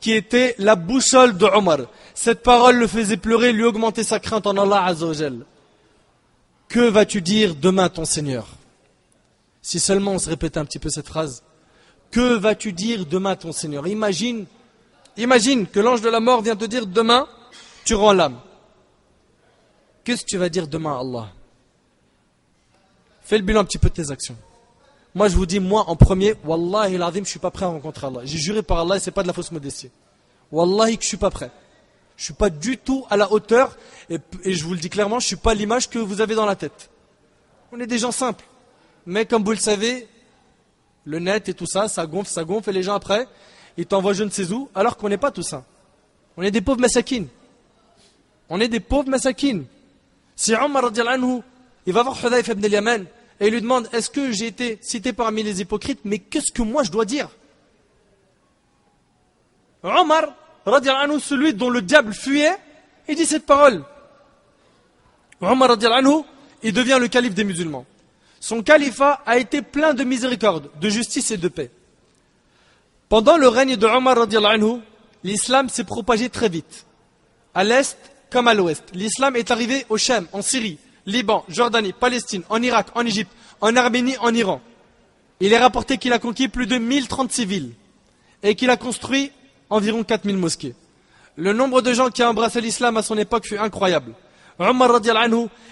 qui 0.00 0.12
était 0.12 0.54
la 0.58 0.76
boussole 0.76 1.36
de 1.36 1.46
Omar. 1.46 1.78
Cette 2.14 2.42
parole 2.42 2.76
le 2.76 2.86
faisait 2.86 3.16
pleurer, 3.16 3.52
lui 3.52 3.64
augmenter 3.64 4.04
sa 4.04 4.20
crainte 4.20 4.46
en 4.46 4.56
Allah 4.56 4.84
Azzawajal. 4.84 5.46
Que 6.68 6.80
vas-tu 6.80 7.22
dire 7.22 7.54
demain 7.54 7.84
à 7.84 7.88
ton 7.88 8.04
Seigneur? 8.04 8.46
Si 9.62 9.78
seulement 9.78 10.12
on 10.12 10.18
se 10.18 10.28
répétait 10.28 10.58
un 10.58 10.64
petit 10.64 10.78
peu 10.78 10.90
cette 10.90 11.06
phrase. 11.06 11.42
Que 12.12 12.36
vas-tu 12.36 12.72
dire 12.72 13.06
demain 13.06 13.30
à 13.30 13.36
ton 13.36 13.52
Seigneur? 13.52 13.88
Imagine, 13.88 14.46
imagine 15.16 15.66
que 15.66 15.80
l'ange 15.80 16.02
de 16.02 16.10
la 16.10 16.20
mort 16.20 16.42
vient 16.42 16.54
te 16.54 16.66
dire 16.66 16.86
demain, 16.86 17.26
tu 17.84 17.94
rends 17.94 18.12
l'âme. 18.12 18.38
Qu'est-ce 20.04 20.22
que 20.22 20.28
tu 20.28 20.36
vas 20.36 20.50
dire 20.50 20.68
demain 20.68 20.92
à 20.92 21.00
Allah? 21.00 21.28
Fais 23.22 23.38
le 23.38 23.44
bilan 23.44 23.60
un 23.60 23.64
petit 23.64 23.78
peu 23.78 23.88
de 23.88 23.94
tes 23.94 24.10
actions. 24.10 24.36
Moi, 25.14 25.28
je 25.28 25.36
vous 25.36 25.46
dis, 25.46 25.58
moi, 25.58 25.84
en 25.88 25.96
premier, 25.96 26.34
Wallahi 26.44 26.98
l'azim, 26.98 27.24
je 27.24 27.30
suis 27.30 27.38
pas 27.38 27.50
prêt 27.50 27.64
à 27.64 27.68
rencontrer 27.68 28.06
Allah. 28.06 28.20
J'ai 28.24 28.38
juré 28.38 28.62
par 28.62 28.78
Allah 28.80 28.96
et 28.96 29.00
ce 29.00 29.06
n'est 29.06 29.14
pas 29.14 29.22
de 29.22 29.28
la 29.28 29.32
fausse 29.32 29.52
modestie. 29.52 29.90
Wallahi 30.50 30.98
que 30.98 31.02
je 31.02 31.08
suis 31.08 31.16
pas 31.16 31.30
prêt. 31.30 31.50
Je 32.16 32.22
ne 32.22 32.24
suis 32.26 32.34
pas 32.34 32.50
du 32.50 32.76
tout 32.76 33.06
à 33.08 33.16
la 33.16 33.32
hauteur 33.32 33.76
et, 34.10 34.18
je 34.44 34.64
vous 34.64 34.74
le 34.74 34.78
dis 34.78 34.90
clairement, 34.90 35.18
je 35.18 35.24
ne 35.24 35.28
suis 35.28 35.36
pas 35.36 35.54
l'image 35.54 35.88
que 35.88 35.98
vous 35.98 36.20
avez 36.20 36.34
dans 36.34 36.46
la 36.46 36.56
tête. 36.56 36.90
On 37.72 37.80
est 37.80 37.86
des 37.86 37.98
gens 37.98 38.12
simples. 38.12 38.44
Mais 39.06 39.24
comme 39.24 39.44
vous 39.44 39.52
le 39.52 39.56
savez, 39.56 40.06
le 41.04 41.18
net 41.18 41.48
et 41.48 41.54
tout 41.54 41.66
ça, 41.66 41.88
ça 41.88 42.06
gonfle, 42.06 42.30
ça 42.30 42.44
gonfle 42.44 42.70
et 42.70 42.72
les 42.72 42.82
gens 42.82 42.94
après, 42.94 43.26
ils 43.76 43.86
t'envoient 43.86 44.12
je 44.12 44.24
ne 44.24 44.30
sais 44.30 44.52
où, 44.52 44.68
alors 44.74 44.96
qu'on 44.96 45.08
n'est 45.08 45.18
pas 45.18 45.30
tout 45.30 45.42
ça. 45.42 45.64
On 46.36 46.42
est 46.42 46.50
des 46.50 46.60
pauvres 46.60 46.80
massakines. 46.80 47.28
On 48.48 48.60
est 48.60 48.68
des 48.68 48.80
pauvres 48.80 49.08
massakines. 49.08 49.64
Si 50.36 50.54
Omar, 50.54 50.90
il 51.86 51.92
va 51.92 52.02
voir 52.02 52.18
Hudayf 52.24 52.48
ibn 52.48 52.64
al-Yaman, 52.64 53.06
et 53.40 53.46
il 53.46 53.52
lui 53.52 53.60
demande 53.60 53.88
Est-ce 53.92 54.10
que 54.10 54.30
j'ai 54.30 54.46
été 54.46 54.78
cité 54.82 55.12
parmi 55.12 55.42
les 55.42 55.60
hypocrites? 55.60 56.00
Mais 56.04 56.18
qu'est-ce 56.18 56.52
que 56.52 56.62
moi 56.62 56.82
je 56.82 56.90
dois 56.90 57.04
dire? 57.04 57.28
Omar, 59.82 60.34
anhu, 60.64 61.20
celui 61.20 61.54
dont 61.54 61.70
le 61.70 61.82
diable 61.82 62.14
fuyait, 62.14 62.56
il 63.08 63.16
dit 63.16 63.26
cette 63.26 63.46
parole. 63.46 63.84
Omar, 65.40 65.70
anhu, 65.70 66.22
il 66.62 66.72
devient 66.72 66.98
le 67.00 67.08
calife 67.08 67.34
des 67.34 67.44
musulmans. 67.44 67.84
Son 68.42 68.60
califat 68.60 69.22
a 69.24 69.38
été 69.38 69.62
plein 69.62 69.94
de 69.94 70.02
miséricorde, 70.02 70.68
de 70.80 70.88
justice 70.88 71.30
et 71.30 71.36
de 71.36 71.46
paix. 71.46 71.70
Pendant 73.08 73.36
le 73.36 73.46
règne 73.46 73.76
de 73.76 73.86
Omar, 73.86 74.16
l'islam 75.22 75.68
s'est 75.68 75.84
propagé 75.84 76.28
très 76.28 76.48
vite, 76.48 76.84
à 77.54 77.62
l'est 77.62 77.96
comme 78.32 78.48
à 78.48 78.54
l'ouest. 78.54 78.82
L'islam 78.94 79.36
est 79.36 79.52
arrivé 79.52 79.86
au 79.90 79.96
Shem, 79.96 80.26
en 80.32 80.42
Syrie, 80.42 80.78
Liban, 81.06 81.44
Jordanie, 81.48 81.92
Palestine, 81.92 82.42
en 82.48 82.60
Irak, 82.60 82.88
en 82.96 83.06
Égypte, 83.06 83.30
en 83.60 83.76
Arménie, 83.76 84.18
en 84.18 84.34
Iran. 84.34 84.60
Il 85.38 85.52
est 85.52 85.58
rapporté 85.58 85.96
qu'il 85.98 86.12
a 86.12 86.18
conquis 86.18 86.48
plus 86.48 86.66
de 86.66 86.78
1036 86.78 87.44
villes 87.44 87.72
et 88.42 88.56
qu'il 88.56 88.70
a 88.70 88.76
construit 88.76 89.30
environ 89.70 90.02
4000 90.02 90.36
mosquées. 90.36 90.74
Le 91.36 91.52
nombre 91.52 91.80
de 91.80 91.92
gens 91.92 92.10
qui 92.10 92.24
ont 92.24 92.30
embrassé 92.30 92.60
l'islam 92.60 92.96
à 92.96 93.04
son 93.04 93.16
époque 93.16 93.46
fut 93.46 93.58
incroyable. 93.58 94.14
Omar 94.58 95.00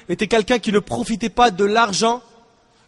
était 0.09 0.29
quelqu'un 0.29 0.61
qui 0.61 0.71
ne 0.71 0.79
profitait 0.79 1.31
pas 1.31 1.51
de 1.51 1.65
l'argent 1.65 2.23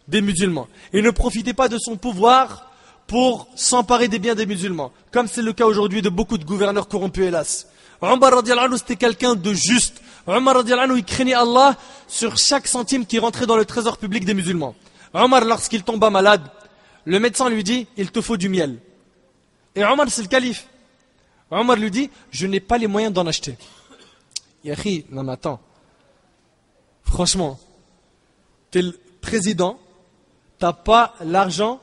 des 0.07 0.21
musulmans. 0.21 0.67
Il 0.93 1.03
ne 1.03 1.11
profitait 1.11 1.53
pas 1.53 1.67
de 1.67 1.77
son 1.77 1.97
pouvoir 1.97 2.71
pour 3.07 3.47
s'emparer 3.55 4.07
des 4.07 4.19
biens 4.19 4.35
des 4.35 4.45
musulmans, 4.45 4.91
comme 5.11 5.27
c'est 5.27 5.41
le 5.41 5.53
cas 5.53 5.65
aujourd'hui 5.65 6.01
de 6.01 6.09
beaucoup 6.09 6.37
de 6.37 6.45
gouverneurs 6.45 6.87
corrompus, 6.87 7.25
hélas. 7.25 7.67
Omar 8.01 8.33
c'était 8.77 8.95
quelqu'un 8.95 9.35
de 9.35 9.53
juste, 9.53 10.01
Omar 10.27 10.63
il 10.65 11.05
craignait 11.05 11.33
Allah 11.33 11.77
sur 12.07 12.37
chaque 12.37 12.67
centime 12.67 13.05
qui 13.05 13.19
rentrait 13.19 13.45
dans 13.45 13.55
le 13.55 13.65
trésor 13.65 13.97
public 13.97 14.25
des 14.25 14.33
musulmans. 14.33 14.75
Omar, 15.13 15.45
lorsqu'il 15.45 15.83
tomba 15.83 16.09
malade, 16.09 16.41
le 17.05 17.19
médecin 17.19 17.49
lui 17.49 17.63
dit, 17.63 17.87
il 17.97 18.11
te 18.11 18.21
faut 18.21 18.37
du 18.37 18.49
miel. 18.49 18.79
Et 19.75 19.83
Omar, 19.83 20.07
c'est 20.09 20.21
le 20.21 20.27
calife. 20.27 20.67
Omar 21.51 21.77
lui 21.77 21.91
dit, 21.91 22.09
je 22.31 22.47
n'ai 22.47 22.59
pas 22.59 22.77
les 22.77 22.87
moyens 22.87 23.13
d'en 23.13 23.27
acheter. 23.27 23.57
Yahi, 24.63 25.05
non 25.11 25.23
mais 25.23 25.33
attends. 25.33 25.59
Franchement, 27.03 27.59
tu 28.71 28.79
es 28.79 28.81
le 28.81 28.99
président, 29.21 29.77
t'as 30.63 30.71
pas 30.71 31.13
l'argent 31.19 31.81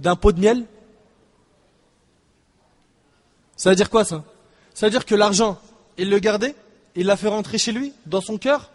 d'un 0.00 0.16
pot 0.16 0.32
de 0.32 0.40
miel 0.40 0.64
Ça 3.56 3.70
veut 3.70 3.76
dire 3.76 3.90
quoi 3.90 4.04
ça 4.04 4.24
Ça 4.74 4.86
veut 4.86 4.90
dire 4.90 5.06
que 5.06 5.14
l'argent, 5.14 5.56
il 5.98 6.10
le 6.10 6.18
gardait 6.18 6.56
il 6.96 7.06
l'a 7.06 7.16
fait 7.16 7.28
rentrer 7.28 7.58
chez 7.58 7.70
lui, 7.70 7.92
dans 8.06 8.20
son 8.20 8.36
cœur 8.36 8.72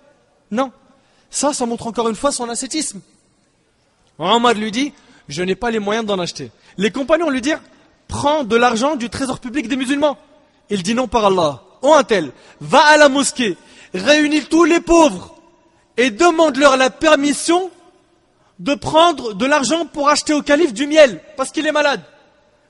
Non. 0.49 0.71
Ça, 1.29 1.51
ça 1.51 1.65
montre 1.65 1.87
encore 1.87 2.07
une 2.07 2.15
fois 2.15 2.31
son 2.31 2.47
ascétisme. 2.47 3.01
Omar 4.17 4.53
lui 4.53 4.71
dit, 4.71 4.93
je 5.27 5.43
n'ai 5.43 5.55
pas 5.55 5.71
les 5.71 5.79
moyens 5.79 6.05
d'en 6.05 6.19
acheter. 6.19 6.49
Les 6.77 6.91
compagnons 6.91 7.29
lui 7.29 7.41
dirent, 7.41 7.61
prends 8.07 8.45
de 8.45 8.55
l'argent 8.55 8.95
du 8.95 9.09
trésor 9.09 9.41
public 9.41 9.67
des 9.67 9.75
musulmans. 9.75 10.17
Il 10.69 10.83
dit 10.83 10.95
non 10.95 11.09
par 11.09 11.25
Allah. 11.25 11.63
Oh 11.81 11.93
un 11.93 12.05
tel, 12.05 12.31
va 12.61 12.79
à 12.85 12.95
la 12.95 13.09
mosquée, 13.09 13.57
réunis 13.93 14.45
tous 14.45 14.63
les 14.63 14.79
pauvres 14.79 15.35
et 15.97 16.11
demande-leur 16.11 16.77
la 16.77 16.89
permission 16.89 17.69
de 18.59 18.75
prendre 18.75 19.33
de 19.33 19.45
l'argent 19.45 19.85
pour 19.85 20.09
acheter 20.09 20.33
au 20.33 20.41
calife 20.41 20.73
du 20.73 20.87
miel, 20.87 21.19
parce 21.35 21.51
qu'il 21.51 21.65
est 21.65 21.71
malade. 21.71 22.01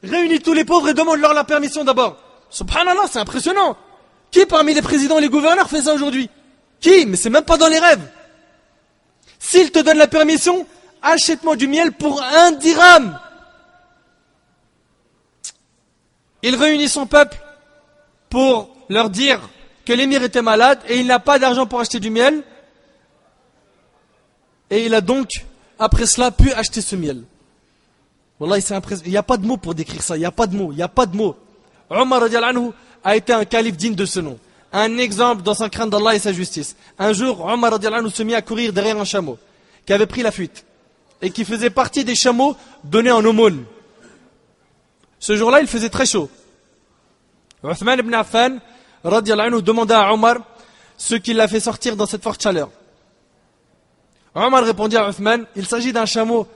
Réunis 0.04 0.40
tous 0.40 0.54
les 0.54 0.66
pauvres 0.66 0.90
et 0.90 0.94
demande-leur 0.94 1.34
la 1.34 1.44
permission 1.44 1.84
d'abord. 1.84 2.18
Subhanallah, 2.50 3.04
c'est 3.10 3.20
impressionnant. 3.20 3.78
Qui 4.32 4.46
parmi 4.46 4.74
les 4.74 4.82
présidents 4.82 5.18
et 5.18 5.22
les 5.22 5.30
gouverneurs 5.30 5.70
fait 5.70 5.84
ça 5.84 5.94
aujourd'hui? 5.94 6.30
Qui? 6.80 7.06
Mais 7.06 7.16
c'est 7.16 7.30
même 7.30 7.46
pas 7.46 7.58
dans 7.58 7.68
les 7.68 7.80
rêves. 7.80 8.06
S'il 9.40 9.72
te 9.72 9.80
donne 9.80 9.98
la 9.98 10.08
permission, 10.08 10.66
achète-moi 11.02 11.56
du 11.56 11.68
miel 11.68 11.92
pour 11.92 12.22
un 12.22 12.52
dirham. 12.52 13.20
Il 16.42 16.56
réunit 16.56 16.90
son 16.90 17.06
peuple 17.06 17.38
pour 18.30 18.76
leur 18.90 19.10
dire 19.10 19.40
que 19.86 19.94
l'émir 19.94 20.24
était 20.24 20.42
malade 20.42 20.80
et 20.88 21.00
il 21.00 21.08
n'a 21.08 21.20
pas 21.20 21.40
d'argent 21.40 21.66
pour 21.66 21.80
acheter 21.80 22.00
du 22.00 22.10
miel. 22.10 22.44
Et 24.70 24.86
il 24.86 24.94
a 24.94 25.02
donc, 25.02 25.30
après 25.84 26.06
cela, 26.06 26.32
pu 26.32 26.50
acheter 26.54 26.80
ce 26.80 26.96
miel. 26.96 27.24
Wallah, 28.40 28.58
il 29.06 29.12
n'y 29.12 29.18
a 29.18 29.24
pas 29.24 29.36
de 29.36 29.46
mots 29.46 29.58
pour 29.58 29.76
décrire 29.76 30.02
ça, 30.02 30.16
il 30.16 30.22
n'y 30.22 30.26
a 30.26 30.32
pas 30.32 30.48
de 30.48 30.56
mots, 30.56 30.72
il 30.72 30.78
n'y 30.78 30.82
a 30.82 30.88
pas 30.88 31.06
de 31.06 31.18
mots. 31.18 31.36
Omar 31.90 32.24
anhu, 32.24 32.70
a 33.04 33.18
été 33.18 33.34
un 33.34 33.44
calife 33.44 33.76
digne 33.76 33.94
de 33.94 34.06
ce 34.06 34.22
nom. 34.22 34.40
Un 34.72 34.98
exemple 34.98 35.42
dans 35.44 35.54
sa 35.54 35.68
crainte 35.68 35.90
d'Allah 35.90 36.16
et 36.16 36.20
sa 36.20 36.32
justice. 36.32 36.78
Un 36.98 37.12
jour, 37.12 37.42
Omar 37.46 37.74
se 37.74 38.24
mit 38.24 38.34
à 38.34 38.42
courir 38.42 38.72
derrière 38.72 38.98
un 38.98 39.04
chameau 39.04 39.38
qui 39.86 39.92
avait 39.92 40.06
pris 40.06 40.22
la 40.22 40.32
fuite 40.32 40.64
et 41.22 41.32
qui 41.32 41.44
faisait 41.44 41.70
partie 41.70 42.06
des 42.06 42.16
chameaux 42.16 42.56
donnés 42.86 43.12
en 43.12 43.24
aumône. 43.26 43.66
Ce 45.20 45.36
jour-là, 45.36 45.60
il 45.60 45.68
faisait 45.68 45.90
très 45.90 46.06
chaud. 46.06 46.30
Uthman 47.62 48.00
ibn 48.00 48.14
Affan 48.14 48.60
nous 49.04 49.62
demanda 49.62 50.08
à 50.08 50.14
Omar 50.14 50.38
ce 50.98 51.16
qui 51.16 51.34
l'a 51.34 51.50
fait 51.50 51.60
sortir 51.60 51.98
dans 51.98 52.06
cette 52.06 52.24
forte 52.24 52.42
chaleur. 52.42 52.70
Omar 54.36 54.64
répondit 54.64 54.98
à 54.98 55.10
Uthman, 55.10 55.46
il 55.56 55.66
s'agit 55.66 55.94
d'un 55.94 56.06
chameau 56.06 56.48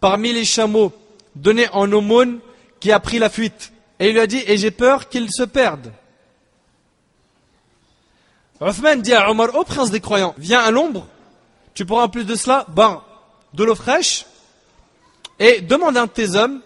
parmi 0.00 0.32
les 0.32 0.44
chameaux 0.44 0.92
donnés 1.34 1.68
en 1.72 1.90
aumône 1.92 2.38
qui 2.80 2.92
a 2.92 3.00
pris 3.00 3.18
la 3.18 3.30
fuite. 3.30 3.72
Et 3.98 4.08
il 4.08 4.12
lui 4.12 4.20
a 4.20 4.26
dit, 4.26 4.42
et 4.46 4.56
j'ai 4.58 4.70
peur 4.70 5.08
qu'il 5.08 5.30
se 5.32 5.42
perde. 5.42 5.92
Othman 8.60 9.02
dit 9.02 9.12
à 9.12 9.30
Omar, 9.30 9.54
ô 9.54 9.64
prince 9.64 9.90
des 9.90 10.00
croyants, 10.00 10.34
viens 10.38 10.60
à 10.60 10.70
l'ombre, 10.70 11.06
tu 11.74 11.84
pourras 11.84 12.04
en 12.04 12.08
plus 12.08 12.24
de 12.24 12.34
cela 12.34 12.64
boire 12.68 13.04
de 13.52 13.64
l'eau 13.64 13.74
fraîche 13.74 14.24
et 15.38 15.60
demande 15.60 15.96
à 15.96 16.02
un 16.02 16.06
de 16.06 16.10
tes 16.10 16.36
hommes 16.36 16.60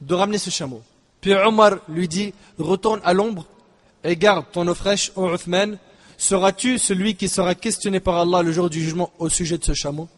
de 0.00 0.14
ramener 0.14 0.38
ce 0.38 0.50
chameau. 0.50 0.82
Puis 1.20 1.34
Omar 1.34 1.76
lui 1.88 2.06
dit, 2.06 2.32
retourne 2.58 3.00
à 3.04 3.12
l'ombre 3.12 3.44
et 4.04 4.16
garde 4.16 4.46
ton 4.52 4.68
eau 4.68 4.74
fraîche, 4.74 5.10
ô 5.16 5.24
Othman, 5.26 5.78
seras-tu 6.16 6.78
celui 6.78 7.14
qui 7.14 7.28
sera 7.28 7.54
questionné 7.54 8.00
par 8.00 8.16
Allah 8.16 8.42
le 8.42 8.52
jour 8.52 8.70
du 8.70 8.80
jugement 8.80 9.12
au 9.18 9.28
sujet 9.28 9.58
de 9.58 9.64
ce 9.64 9.74
chameau? 9.74 10.08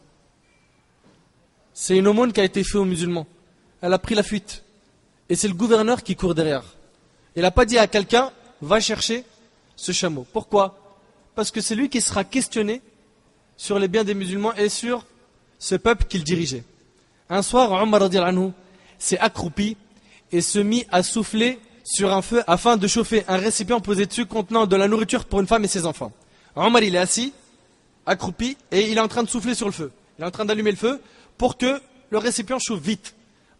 C'est 1.75 1.97
une 1.97 2.09
aumône 2.09 2.33
qui 2.33 2.41
a 2.41 2.45
été 2.45 2.65
faite 2.65 2.77
aux 2.77 2.85
musulmans. 2.85 3.27
Elle 3.81 3.93
a 3.93 3.99
pris 3.99 4.15
la 4.15 4.23
fuite. 4.23 4.65
Et 5.29 5.37
c'est 5.37 5.49
le 5.49 5.55
gouverneur 5.55 6.03
qui 6.03 6.17
court 6.17 6.35
derrière. 6.35 6.65
Il 7.37 7.43
n'a 7.43 7.51
pas 7.51 7.65
dit 7.65 7.79
à 7.79 7.87
quelqu'un, 7.87 8.33
va 8.61 8.81
chercher 8.81 9.25
ce 9.77 9.93
chameau. 9.93 10.27
Pourquoi? 10.33 10.77
Parce 11.35 11.51
que 11.51 11.61
c'est 11.61 11.77
lui 11.77 11.89
qui 11.89 12.01
sera 12.01 12.25
questionné 12.25 12.83
sur 13.57 13.79
les 13.79 13.89
biens 13.89 14.05
des 14.05 14.15
musulmans 14.15 14.55
et 14.55 14.69
sur 14.69 15.05
ce 15.59 15.75
peuple 15.75 16.07
qu'il 16.07 16.25
dirigeait. 16.25 16.65
Un 17.31 17.43
soir, 17.43 17.71
Omar 17.73 18.09
s'est 18.99 19.19
accroupi 19.19 19.77
et 20.33 20.41
se 20.41 20.59
mit 20.59 20.85
à 20.91 21.03
souffler 21.03 21.59
sur 21.89 22.13
un 22.13 22.21
feu 22.21 22.43
afin 22.47 22.77
de 22.77 22.87
chauffer 22.87 23.25
un 23.29 23.39
récipient 23.39 23.81
posé 23.81 24.05
dessus 24.05 24.27
contenant 24.27 24.67
de 24.67 24.77
la 24.77 24.89
nourriture 24.89 25.25
pour 25.25 25.41
une 25.41 25.47
femme 25.47 25.65
et 25.65 25.69
ses 25.69 25.87
enfants. 25.87 26.13
Omar, 26.55 26.83
il 26.83 26.95
est 26.95 26.99
assis, 26.99 27.33
accroupi, 28.05 28.59
et 28.71 28.91
il 28.91 28.99
est 28.99 29.01
en 29.01 29.09
train 29.09 29.23
de 29.23 29.29
souffler 29.29 29.55
sur 29.55 29.67
le 29.67 29.73
feu. 29.73 29.91
Il 30.19 30.25
est 30.25 30.27
en 30.27 30.31
train 30.31 30.45
d'allumer 30.45 30.71
le 30.71 30.77
feu 30.77 31.01
pour 31.39 31.57
que 31.57 31.81
le 32.11 32.19
récipient 32.19 32.59
chauffe 32.59 32.81
vite. 32.81 33.15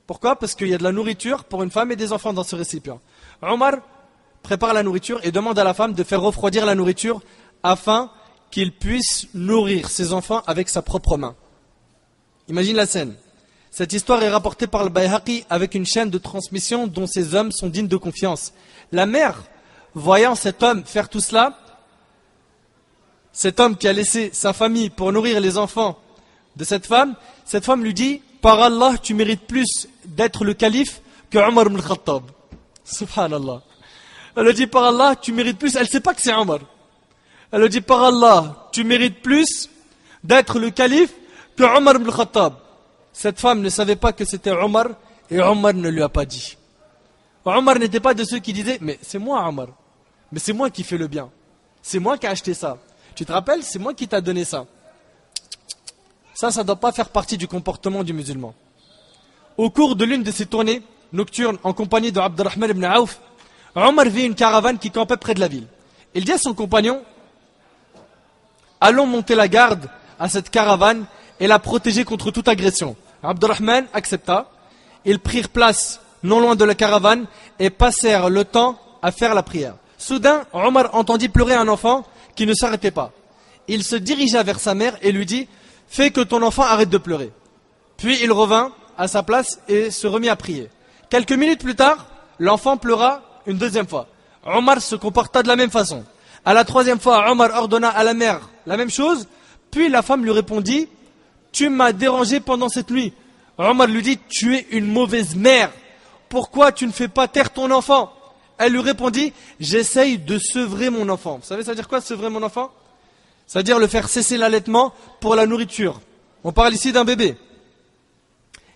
Pourquoi? 0.07 0.37
Parce 0.37 0.55
qu'il 0.55 0.69
y 0.69 0.75
a 0.75 0.79
de 0.79 0.83
la 0.83 0.93
nourriture 0.93 1.45
pour 1.45 1.63
une 1.63 1.71
femme 1.71 1.91
et 1.91 1.97
des 1.97 2.13
enfants 2.13 2.35
dans 2.35 2.45
ce 2.45 2.55
récipient. 2.55 3.01
Omar 3.41 3.77
prépare 4.43 4.75
la 4.75 4.83
nourriture 4.83 5.21
et 5.23 5.33
demande 5.33 5.59
à 5.59 5.65
la 5.65 5.73
femme 5.73 5.95
de 5.95 6.05
faire 6.05 6.21
refroidir 6.21 6.67
la 6.67 6.75
nourriture 6.75 7.23
afin 7.63 8.11
qu'il 8.51 8.73
puisse 8.73 9.29
nourrir 9.33 9.89
ses 9.89 10.13
enfants 10.13 10.43
avec 10.47 10.69
sa 10.69 10.83
propre 10.83 11.17
main. 11.17 11.35
Imagine 12.49 12.77
la 12.77 12.87
scène. 12.87 13.15
Cette 13.71 13.93
histoire 13.93 14.23
est 14.23 14.31
rapportée 14.31 14.67
par 14.67 14.83
le 14.85 14.91
Bayhaqi 14.91 15.45
avec 15.51 15.75
une 15.75 15.87
chaîne 15.87 16.11
de 16.11 16.19
transmission 16.19 16.87
dont 16.87 17.07
ces 17.07 17.35
hommes 17.35 17.53
sont 17.53 17.69
dignes 17.69 17.89
de 17.89 17.97
confiance. 17.97 18.53
La 18.93 19.07
mère, 19.07 19.43
voyant 19.95 20.35
cet 20.35 20.63
homme 20.63 20.85
faire 20.85 21.09
tout 21.09 21.21
cela, 21.21 21.59
cet 23.33 23.61
homme 23.61 23.77
qui 23.77 23.87
a 23.87 23.93
laissé 23.93 24.31
sa 24.33 24.53
famille 24.53 24.91
pour 24.91 25.13
nourrir 25.13 25.41
les 25.41 25.59
enfants 25.59 25.99
de 26.57 26.65
cette 26.65 26.87
femme, 26.87 27.15
cette 27.45 27.65
femme 27.65 27.85
lui 27.85 27.95
dit 27.95 28.21
Par 28.41 28.61
Allah, 28.61 28.95
tu 29.01 29.15
mérites 29.15 29.47
plus 29.47 29.89
d'être 30.05 30.45
le 30.45 30.55
calife 30.55 31.01
que 31.31 31.39
Omar 31.39 31.67
ibn 31.67 31.81
Khattab. 31.81 32.23
Subhanallah. 32.85 33.63
Elle 34.35 34.47
lui 34.47 34.55
dit 34.55 34.67
Par 34.67 34.85
Allah, 34.85 35.15
tu 35.15 35.33
mérites 35.33 35.59
plus. 35.59 35.77
Elle 35.77 35.83
ne 35.83 35.89
sait 35.89 36.01
pas 36.01 36.15
que 36.15 36.23
c'est 36.23 36.35
Omar. 36.35 36.61
Elle 37.53 37.63
lui 37.63 37.69
dit 37.69 37.81
Par 37.81 38.03
Allah, 38.03 38.69
tu 38.73 38.83
mérites 38.83 39.23
plus 39.23 39.69
d'être 40.25 40.59
le 40.59 40.71
calife 40.71 41.13
que 41.57 41.63
Omar 41.63 41.97
ibn 41.97 42.11
Khattab. 42.11 42.55
Cette 43.13 43.41
femme 43.41 43.61
ne 43.61 43.69
savait 43.69 43.97
pas 43.97 44.13
que 44.13 44.25
c'était 44.25 44.51
Omar 44.51 44.87
et 45.31 45.41
Omar 45.41 45.75
ne 45.75 45.89
lui 45.89 46.03
a 46.03 46.09
pas 46.09 46.25
dit. 46.25 46.57
Omar 47.45 47.79
n'était 47.79 48.01
pas 48.01 48.15
de 48.15 48.25
ceux 48.25 48.39
qui 48.39 48.53
disaient 48.53 48.79
Mais 48.81 48.99
c'est 49.03 49.19
moi, 49.19 49.47
Omar. 49.49 49.69
Mais 50.33 50.39
c'est 50.39 50.53
moi 50.53 50.71
qui 50.71 50.85
fais 50.85 50.99
le 50.99 51.09
bien. 51.09 51.31
C'est 51.83 51.99
moi 51.99 52.19
qui 52.19 52.27
ai 52.27 52.29
acheté 52.29 52.55
ça. 52.55 52.77
Tu 53.15 53.25
te 53.25 53.33
rappelles? 53.33 53.63
C'est 53.63 53.79
moi 53.79 53.95
qui 53.95 54.07
t'a 54.07 54.21
donné 54.21 54.45
ça. 54.45 54.67
Ça, 56.35 56.51
ça 56.51 56.63
ne 56.63 56.67
doit 56.67 56.77
pas 56.77 56.93
faire 56.93 57.09
partie 57.09 57.37
du 57.37 57.49
comportement 57.49 58.05
du 58.05 58.13
musulman. 58.13 58.55
Au 59.57 59.71
cours 59.71 59.97
de 59.97 60.05
l'une 60.05 60.23
de 60.23 60.31
ses 60.31 60.47
tournées 60.47 60.83
nocturnes 61.13 61.59
en 61.65 61.73
compagnie 61.73 62.13
de 62.13 62.21
Abdurrahman 62.21 62.71
ibn 62.71 62.85
Auf, 62.85 63.19
Omar 63.75 64.07
vit 64.07 64.25
une 64.25 64.35
caravane 64.35 64.79
qui 64.79 64.91
campait 64.91 65.17
près 65.17 65.35
de 65.35 65.41
la 65.41 65.49
ville. 65.49 65.67
Il 66.15 66.25
dit 66.25 66.33
à 66.33 66.39
son 66.39 66.55
compagnon 66.55 67.03
Allons 68.81 69.07
monter 69.07 69.35
la 69.35 69.49
garde 69.49 69.89
à 70.19 70.29
cette 70.29 70.51
caravane 70.51 71.07
et 71.41 71.47
la 71.47 71.59
protéger 71.59 72.05
contre 72.05 72.31
toute 72.31 72.49
agression. 72.49 72.97
Abdurrahman 73.23 73.87
accepta. 73.93 74.51
Ils 75.05 75.19
prirent 75.19 75.49
place 75.49 76.01
non 76.23 76.41
loin 76.41 76.57
de 76.57 76.65
la 76.65 76.75
caravane 76.75 77.27
et 77.59 77.71
passèrent 77.71 78.31
le 78.31 78.45
temps 78.45 78.79
à 79.03 79.13
faire 79.13 79.35
la 79.35 79.43
prière. 79.43 79.75
Soudain, 79.97 80.45
Omar 80.53 80.95
entendit 80.95 81.29
pleurer 81.29 81.55
un 81.55 81.69
enfant 81.69 82.05
qui 82.35 82.47
ne 82.47 82.55
s'arrêtait 82.55 82.91
pas. 82.91 83.13
Il 83.67 83.85
se 83.85 83.97
dirigea 83.97 84.43
vers 84.43 84.61
sa 84.61 84.75
mère 84.75 84.97
et 85.03 85.13
lui 85.13 85.27
dit 85.27 85.49
Fais 85.89 86.11
que 86.11 86.21
ton 86.21 86.43
enfant 86.43 86.63
arrête 86.63 86.91
de 86.91 86.99
pleurer. 86.99 87.33
Puis 87.97 88.19
il 88.23 88.33
revint 88.33 88.73
à 88.97 89.09
sa 89.09 89.23
place 89.23 89.61
et 89.69 89.91
se 89.91 90.07
remit 90.07 90.29
à 90.29 90.37
prier. 90.37 90.69
Quelques 91.11 91.33
minutes 91.33 91.61
plus 91.61 91.75
tard, 91.75 92.07
l'enfant 92.39 92.77
pleura 92.77 93.23
une 93.47 93.57
deuxième 93.57 93.89
fois. 93.89 94.07
Omar 94.45 94.81
se 94.81 94.97
comporta 94.97 95.43
de 95.43 95.49
la 95.49 95.57
même 95.57 95.71
façon. 95.71 96.05
À 96.45 96.55
la 96.55 96.65
troisième 96.65 97.01
fois, 97.01 97.31
Omar 97.31 97.51
ordonna 97.55 97.89
à 97.89 98.05
la 98.05 98.15
mère 98.15 98.49
la 98.67 98.77
même 98.77 98.91
chose. 98.91 99.27
Puis 99.71 99.89
la 99.89 100.03
femme 100.03 100.25
lui 100.25 100.31
répondit 100.31 100.89
Tu 101.53 101.69
m'as 101.69 101.93
dérangé 101.93 102.41
pendant 102.41 102.69
cette 102.69 102.91
nuit. 102.91 103.13
Omar 103.57 103.87
lui 103.87 104.03
dit 104.03 104.19
Tu 104.29 104.57
es 104.57 104.67
une 104.71 104.87
mauvaise 104.87 105.35
mère. 105.35 105.73
Pourquoi 106.29 106.73
tu 106.73 106.87
ne 106.87 106.93
fais 106.93 107.09
pas 107.09 107.29
taire 107.29 107.53
ton 107.53 107.71
enfant? 107.71 108.13
Elle 108.59 108.73
lui 108.73 108.81
répondit 108.81 109.33
J'essaye 109.59 110.19
de 110.19 110.39
sevrer 110.39 110.91
mon 110.91 111.09
enfant. 111.09 111.39
Vous 111.39 111.47
savez, 111.47 111.63
ça 111.63 111.71
veut 111.71 111.77
dire 111.77 111.89
quoi 111.89 112.01
sevrer 112.01 112.31
mon 112.31 112.43
enfant? 112.43 112.71
C'est-à-dire 113.47 113.79
le 113.79 113.87
faire 113.87 114.09
cesser 114.09 114.37
l'allaitement 114.37 114.93
pour 115.21 115.35
la 115.35 115.47
nourriture. 115.47 116.01
On 116.45 116.53
parle 116.53 116.75
ici 116.75 116.93
d'un 116.93 117.05
bébé. 117.05 117.37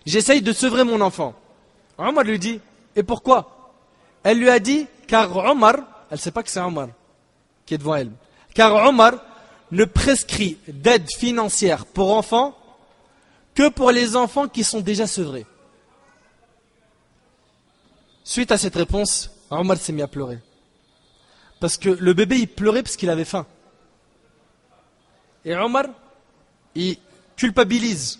J'essaye 0.05 0.41
de 0.41 0.51
sevrer 0.51 0.83
mon 0.83 0.99
enfant. 1.01 1.33
Omar 1.97 2.23
lui 2.23 2.39
dit 2.39 2.59
Et 2.95 3.03
pourquoi? 3.03 3.73
Elle 4.23 4.39
lui 4.39 4.49
a 4.49 4.59
dit 4.59 4.87
Car 5.07 5.35
Omar, 5.35 5.75
elle 6.09 6.17
ne 6.17 6.17
sait 6.17 6.31
pas 6.31 6.43
que 6.43 6.49
c'est 6.49 6.59
Omar 6.59 6.87
qui 7.65 7.75
est 7.75 7.77
devant 7.77 7.95
elle. 7.95 8.11
Car 8.53 8.73
Omar 8.87 9.13
ne 9.71 9.85
prescrit 9.85 10.57
d'aide 10.67 11.09
financière 11.09 11.85
pour 11.85 12.15
enfants 12.15 12.55
que 13.55 13.69
pour 13.69 13.91
les 13.91 14.15
enfants 14.15 14.47
qui 14.47 14.63
sont 14.63 14.81
déjà 14.81 15.07
sevrés. 15.07 15.45
Suite 18.23 18.51
à 18.51 18.57
cette 18.57 18.75
réponse, 18.75 19.29
Omar 19.49 19.77
s'est 19.77 19.93
mis 19.93 20.01
à 20.01 20.07
pleurer. 20.07 20.39
Parce 21.59 21.77
que 21.77 21.89
le 21.89 22.13
bébé, 22.13 22.37
il 22.39 22.47
pleurait 22.47 22.83
parce 22.83 22.95
qu'il 22.95 23.09
avait 23.09 23.25
faim. 23.25 23.45
Et 25.45 25.55
Omar, 25.55 25.85
il 26.75 26.97
culpabilise. 27.35 28.19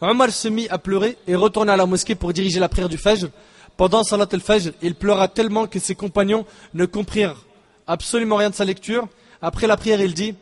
Omar 0.00 0.30
se 0.30 0.48
mit 0.48 0.68
à 0.68 0.78
pleurer 0.78 1.18
et 1.26 1.34
retourna 1.34 1.74
à 1.74 1.76
la 1.76 1.86
mosquée 1.86 2.14
pour 2.14 2.32
diriger 2.32 2.60
la 2.60 2.68
prière 2.68 2.88
du 2.88 2.98
Fajr. 2.98 3.28
Pendant 3.76 4.02
Salat 4.02 4.28
al-Fajr, 4.32 4.72
il 4.82 4.94
pleura 4.94 5.28
tellement 5.28 5.66
que 5.66 5.78
ses 5.78 5.94
compagnons 5.94 6.46
ne 6.74 6.86
comprirent 6.86 7.44
absolument 7.86 8.36
rien 8.36 8.50
de 8.50 8.54
sa 8.54 8.64
lecture. 8.64 9.08
Après 9.42 9.66
la 9.66 9.76
prière, 9.76 10.00
il 10.00 10.14
dit 10.14 10.34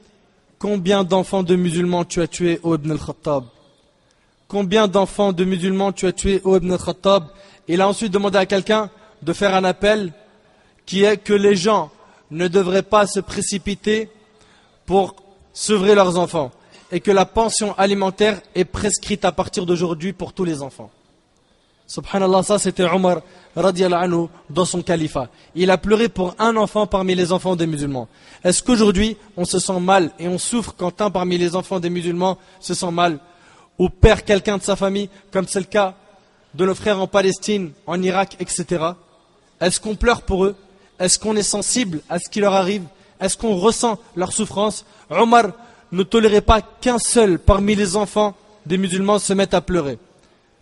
Combien 0.59 1.05
d'enfants 1.05 1.43
de 1.43 1.55
musulmans 1.55 2.05
tu 2.05 2.23
as 2.23 2.29
tués, 2.29 2.61
ô 2.63 2.75
Ibn 2.77 2.93
al-Khattab? 2.93 3.45
Combien 4.49 4.87
d'enfants 4.87 5.33
de 5.33 5.45
musulmans 5.45 5.93
tu 5.93 6.07
as 6.07 6.13
tués, 6.13 6.41
ô 6.45 6.57
Ibn 6.57 6.73
al-Khattab 6.73 7.25
Il 7.67 7.81
a 7.81 7.89
ensuite 7.89 8.13
demandé 8.13 8.39
à 8.39 8.47
quelqu'un 8.47 8.91
de 9.23 9.33
faire 9.33 9.55
un 9.55 9.65
appel 9.65 10.13
qui 10.85 11.03
est 11.03 11.17
que 11.17 11.33
les 11.33 11.57
gens 11.57 11.91
ne 12.31 12.47
devraient 12.47 12.83
pas 12.83 13.07
se 13.07 13.19
précipiter 13.19 14.09
pour 14.85 15.17
sevrer 15.53 15.95
leurs 15.95 16.17
enfants 16.17 16.53
et 16.93 17.01
que 17.01 17.11
la 17.11 17.25
pension 17.27 17.75
alimentaire 17.77 18.41
est 18.55 18.65
prescrite 18.65 19.25
à 19.25 19.33
partir 19.33 19.67
d'aujourd'hui 19.67 20.13
pour 20.13 20.33
tous 20.33 20.45
les 20.45 20.63
enfants. 20.63 20.91
Subhanallah, 21.89 22.43
ça 22.43 22.59
c'était 22.59 22.85
Omar 22.85 23.23
anhu 23.57 24.27
dans 24.51 24.65
son 24.65 24.83
califat. 24.83 25.29
Il 25.55 25.71
a 25.71 25.79
pleuré 25.79 26.09
pour 26.09 26.35
un 26.39 26.57
enfant 26.57 26.87
parmi 26.87 27.15
les 27.15 27.33
enfants 27.33 27.57
des 27.57 27.67
musulmans. 27.67 28.09
Est-ce 28.45 28.63
qu'aujourd'hui 28.63 29.17
on 29.37 29.45
se 29.45 29.59
sent 29.59 29.81
mal 29.81 30.11
et 30.19 30.29
on 30.29 30.39
souffre 30.39 30.75
quand 30.77 31.01
un 31.01 31.11
parmi 31.11 31.39
les 31.39 31.57
enfants 31.57 31.81
des 31.81 31.91
musulmans 31.91 32.39
se 32.61 32.75
sent 32.75 32.91
mal 32.91 33.19
ou 33.79 33.89
perd 33.89 34.23
quelqu'un 34.23 34.59
de 34.59 34.63
sa 34.63 34.77
famille, 34.77 35.09
comme 35.31 35.47
c'est 35.47 35.61
le 35.61 35.67
cas 35.67 35.95
de 36.55 36.65
nos 36.65 36.75
frères 36.75 37.01
en 37.01 37.07
Palestine, 37.07 37.73
en 37.87 38.03
Irak, 38.03 38.37
etc. 38.41 38.85
Est-ce 39.61 39.81
qu'on 39.81 39.95
pleure 39.95 40.23
pour 40.23 40.45
eux? 40.45 40.57
Est-ce 40.99 41.19
qu'on 41.19 41.37
est 41.37 41.43
sensible 41.43 42.01
à 42.09 42.19
ce 42.19 42.31
qui 42.31 42.41
leur 42.41 42.55
arrive? 42.55 42.85
Est-ce 43.21 43.37
qu'on 43.37 43.57
ressent 43.57 43.99
leur 44.15 44.33
souffrance? 44.33 44.85
Omar 45.11 45.53
ne 45.93 46.03
tolérait 46.03 46.41
pas 46.41 46.63
qu'un 46.63 46.99
seul 46.99 47.39
parmi 47.39 47.75
les 47.75 47.97
enfants 47.97 48.35
des 48.65 48.79
musulmans 48.79 49.19
se 49.19 49.33
mette 49.33 49.55
à 49.55 49.61
pleurer 49.61 49.99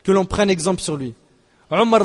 que 0.03 0.13
l'on 0.13 0.27
prenne 0.27 0.51
exemple 0.51 0.83
sur 0.83 0.97
lui. 0.97 1.15
Omar 1.71 2.03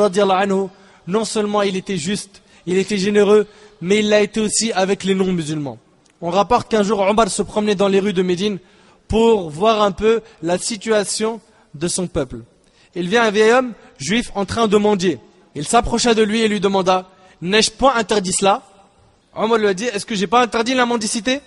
non 1.08 1.26
seulement 1.26 1.62
il 1.64 1.76
était 1.76 1.98
juste, 1.98 2.42
il 2.66 2.78
était 2.78 2.98
généreux, 2.98 3.48
mais 3.82 4.00
il 4.00 4.10
l'a 4.10 4.22
été 4.22 4.40
aussi 4.40 4.72
avec 4.72 5.04
les 5.04 5.16
non-musulmans. 5.16 5.78
On 6.22 6.30
rapporte 6.30 6.70
qu'un 6.70 6.84
jour 6.84 7.00
Omar 7.00 7.30
se 7.30 7.42
promenait 7.42 7.76
dans 7.76 7.88
les 7.88 8.00
rues 8.00 8.14
de 8.14 8.22
Médine 8.22 8.60
pour 9.10 9.50
voir 9.50 9.82
un 9.82 9.92
peu 9.92 10.22
la 10.42 10.58
situation 10.58 11.42
de 11.74 11.90
son 11.90 12.08
peuple. 12.08 12.38
Il 12.96 13.10
vient 13.10 13.24
un 13.24 13.32
vieil 13.32 13.52
homme 13.52 13.74
juif 13.98 14.32
en 14.36 14.46
train 14.46 14.70
de 14.70 14.78
mendier. 14.78 15.20
Il 15.56 15.68
s'approcha 15.68 16.14
de 16.14 16.24
lui 16.24 16.40
et 16.40 16.48
lui 16.48 16.62
demanda 16.62 17.10
N'ai-je 17.42 17.72
point 17.72 17.96
interdit 17.96 18.32
cela? 18.32 18.64
Omar 19.36 19.58
lui 19.58 19.68
a 19.68 19.74
dit 19.74 19.86
Est-ce 19.86 20.06
que 20.06 20.16
j'ai 20.16 20.28
pas 20.28 20.42
interdit 20.42 20.76
la 20.76 20.86
mendicité? 20.86 21.42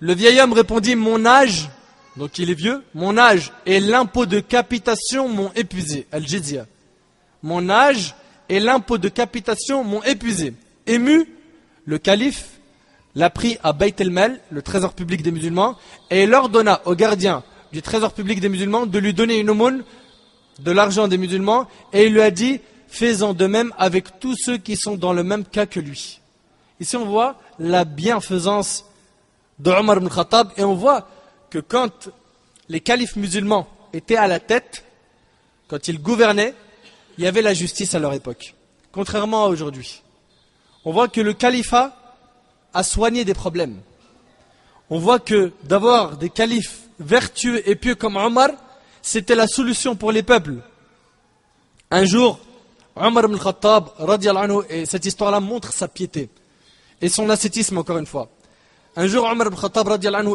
Le 0.00 0.14
vieil 0.14 0.38
homme 0.40 0.52
répondit 0.52 0.94
Mon 0.94 1.24
âge 1.24 1.70
donc 2.18 2.38
il 2.38 2.50
est 2.50 2.54
vieux, 2.54 2.82
mon 2.94 3.16
âge 3.16 3.52
et 3.64 3.78
l'impôt 3.78 4.26
de 4.26 4.40
capitation 4.40 5.28
m'ont 5.28 5.52
épuisé. 5.54 6.08
Al-Jizya. 6.10 6.66
Mon 7.44 7.70
âge 7.70 8.16
et 8.48 8.58
l'impôt 8.58 8.98
de 8.98 9.08
capitation 9.08 9.84
m'ont 9.84 10.02
épuisé. 10.02 10.52
Ému, 10.86 11.28
le 11.84 11.98
calife 11.98 12.57
l'a 13.18 13.30
pris 13.30 13.58
à 13.64 13.72
Beit 13.72 13.96
el-Mal, 13.98 14.40
le 14.50 14.62
trésor 14.62 14.94
public 14.94 15.22
des 15.22 15.32
musulmans, 15.32 15.76
et 16.08 16.22
il 16.22 16.32
ordonna 16.32 16.80
au 16.84 16.94
gardien 16.94 17.42
du 17.72 17.82
trésor 17.82 18.12
public 18.12 18.38
des 18.38 18.48
musulmans 18.48 18.86
de 18.86 18.98
lui 18.98 19.12
donner 19.12 19.38
une 19.38 19.50
aumône 19.50 19.82
de 20.60 20.70
l'argent 20.70 21.08
des 21.08 21.18
musulmans, 21.18 21.66
et 21.92 22.06
il 22.06 22.12
lui 22.12 22.22
a 22.22 22.30
dit, 22.30 22.60
fais-en 22.86 23.34
de 23.34 23.46
même 23.46 23.74
avec 23.76 24.20
tous 24.20 24.36
ceux 24.36 24.56
qui 24.56 24.76
sont 24.76 24.96
dans 24.96 25.12
le 25.12 25.24
même 25.24 25.44
cas 25.44 25.66
que 25.66 25.80
lui. 25.80 26.20
Ici 26.78 26.96
on 26.96 27.06
voit 27.06 27.34
la 27.58 27.84
bienfaisance 27.84 28.84
de 29.58 29.72
Omar 29.72 29.96
ibn 29.96 30.08
Khattab, 30.08 30.52
et 30.56 30.62
on 30.62 30.76
voit 30.76 31.08
que 31.50 31.58
quand 31.58 32.10
les 32.68 32.80
califes 32.80 33.16
musulmans 33.16 33.66
étaient 33.92 34.16
à 34.16 34.28
la 34.28 34.38
tête, 34.38 34.84
quand 35.66 35.88
ils 35.88 36.00
gouvernaient, 36.00 36.54
il 37.18 37.24
y 37.24 37.26
avait 37.26 37.42
la 37.42 37.52
justice 37.52 37.96
à 37.96 37.98
leur 37.98 38.14
époque, 38.14 38.54
contrairement 38.92 39.44
à 39.44 39.48
aujourd'hui. 39.48 40.02
On 40.84 40.92
voit 40.92 41.08
que 41.08 41.20
le 41.20 41.32
califat 41.32 41.96
a 42.74 42.82
soigné 42.82 43.24
des 43.24 43.34
problèmes. 43.34 43.76
On 44.90 44.98
voit 44.98 45.18
que 45.18 45.52
d'avoir 45.64 46.16
des 46.16 46.30
califes 46.30 46.80
vertueux 46.98 47.68
et 47.68 47.74
pieux 47.74 47.94
comme 47.94 48.16
Omar, 48.16 48.50
c'était 49.02 49.34
la 49.34 49.46
solution 49.46 49.94
pour 49.96 50.12
les 50.12 50.22
peuples. 50.22 50.56
Un 51.90 52.04
jour, 52.04 52.38
Omar 52.96 53.24
ibn 53.24 53.38
Khattab, 53.38 53.90
et 54.70 54.86
cette 54.86 55.04
histoire-là 55.06 55.40
montre 55.40 55.72
sa 55.72 55.88
piété 55.88 56.28
et 57.00 57.08
son 57.08 57.28
ascétisme 57.30 57.78
encore 57.78 57.98
une 57.98 58.06
fois. 58.06 58.28
Un 58.96 59.06
jour, 59.06 59.24
Omar 59.24 59.46
ibn 59.48 59.56
Khattab 59.56 59.88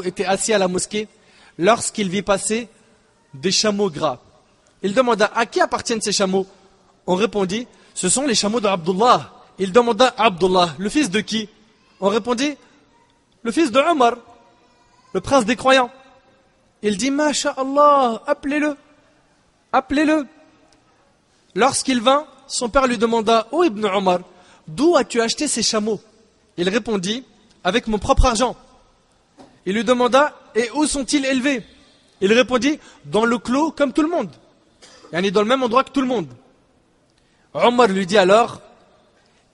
était 0.06 0.26
assis 0.26 0.54
à 0.54 0.58
la 0.58 0.68
mosquée 0.68 1.08
lorsqu'il 1.58 2.10
vit 2.10 2.22
passer 2.22 2.68
des 3.34 3.52
chameaux 3.52 3.90
gras. 3.90 4.20
Il 4.82 4.94
demanda 4.94 5.32
à 5.34 5.46
qui 5.46 5.62
appartiennent 5.62 6.02
ces 6.02 6.12
chameaux? 6.12 6.46
On 7.08 7.16
répondit 7.16 7.68
Ce 7.94 8.10
sont 8.10 8.26
les 8.26 8.36
chameaux 8.36 8.60
d'Abdullah. 8.60 9.32
Il 9.60 9.72
demanda 9.72 10.14
à 10.18 10.26
Abdullah 10.26 10.76
Le 10.78 10.90
fils 10.90 11.10
de 11.10 11.22
qui? 11.22 11.50
On 12.04 12.10
répondit 12.10 12.58
Le 13.44 13.52
fils 13.54 13.72
de 13.72 13.80
Omar, 13.80 14.16
le 15.14 15.22
prince 15.22 15.46
des 15.46 15.56
croyants. 15.56 15.90
Il 16.82 16.98
dit 16.98 17.10
Masha'Allah, 17.10 18.22
appelez-le. 18.28 18.76
appelez-le. 19.72 20.28
Lorsqu'il 21.56 22.02
vint, 22.02 22.28
son 22.46 22.68
père 22.68 22.88
lui 22.88 22.98
demanda, 22.98 23.48
Ô 23.54 23.64
Ibn 23.64 23.86
Omar, 23.86 24.20
d'où 24.68 24.98
as-tu 24.98 25.22
acheté 25.22 25.48
ces 25.48 25.64
chameaux? 25.64 26.02
Il 26.58 26.68
répondit, 26.68 27.24
avec 27.64 27.88
mon 27.88 28.00
propre 28.00 28.26
argent. 28.26 28.58
Il 29.66 29.76
lui 29.76 29.86
demanda, 29.86 30.34
et 30.56 30.70
où 30.76 30.86
sont-ils 30.86 31.24
élevés? 31.24 31.64
Il 32.20 32.34
répondit, 32.34 32.82
dans 33.06 33.24
le 33.24 33.38
clos 33.38 33.72
comme 33.72 33.94
tout 33.94 34.02
le 34.02 34.10
monde. 34.10 34.32
Est 35.14 35.32
dans 35.32 35.42
le 35.42 35.48
même 35.48 35.64
endroit 35.64 35.86
que 35.86 35.92
tout 35.92 36.02
le 36.02 36.08
monde. 36.08 36.28
Omar 37.54 37.88
lui 37.88 38.06
dit 38.06 38.18
alors, 38.18 38.60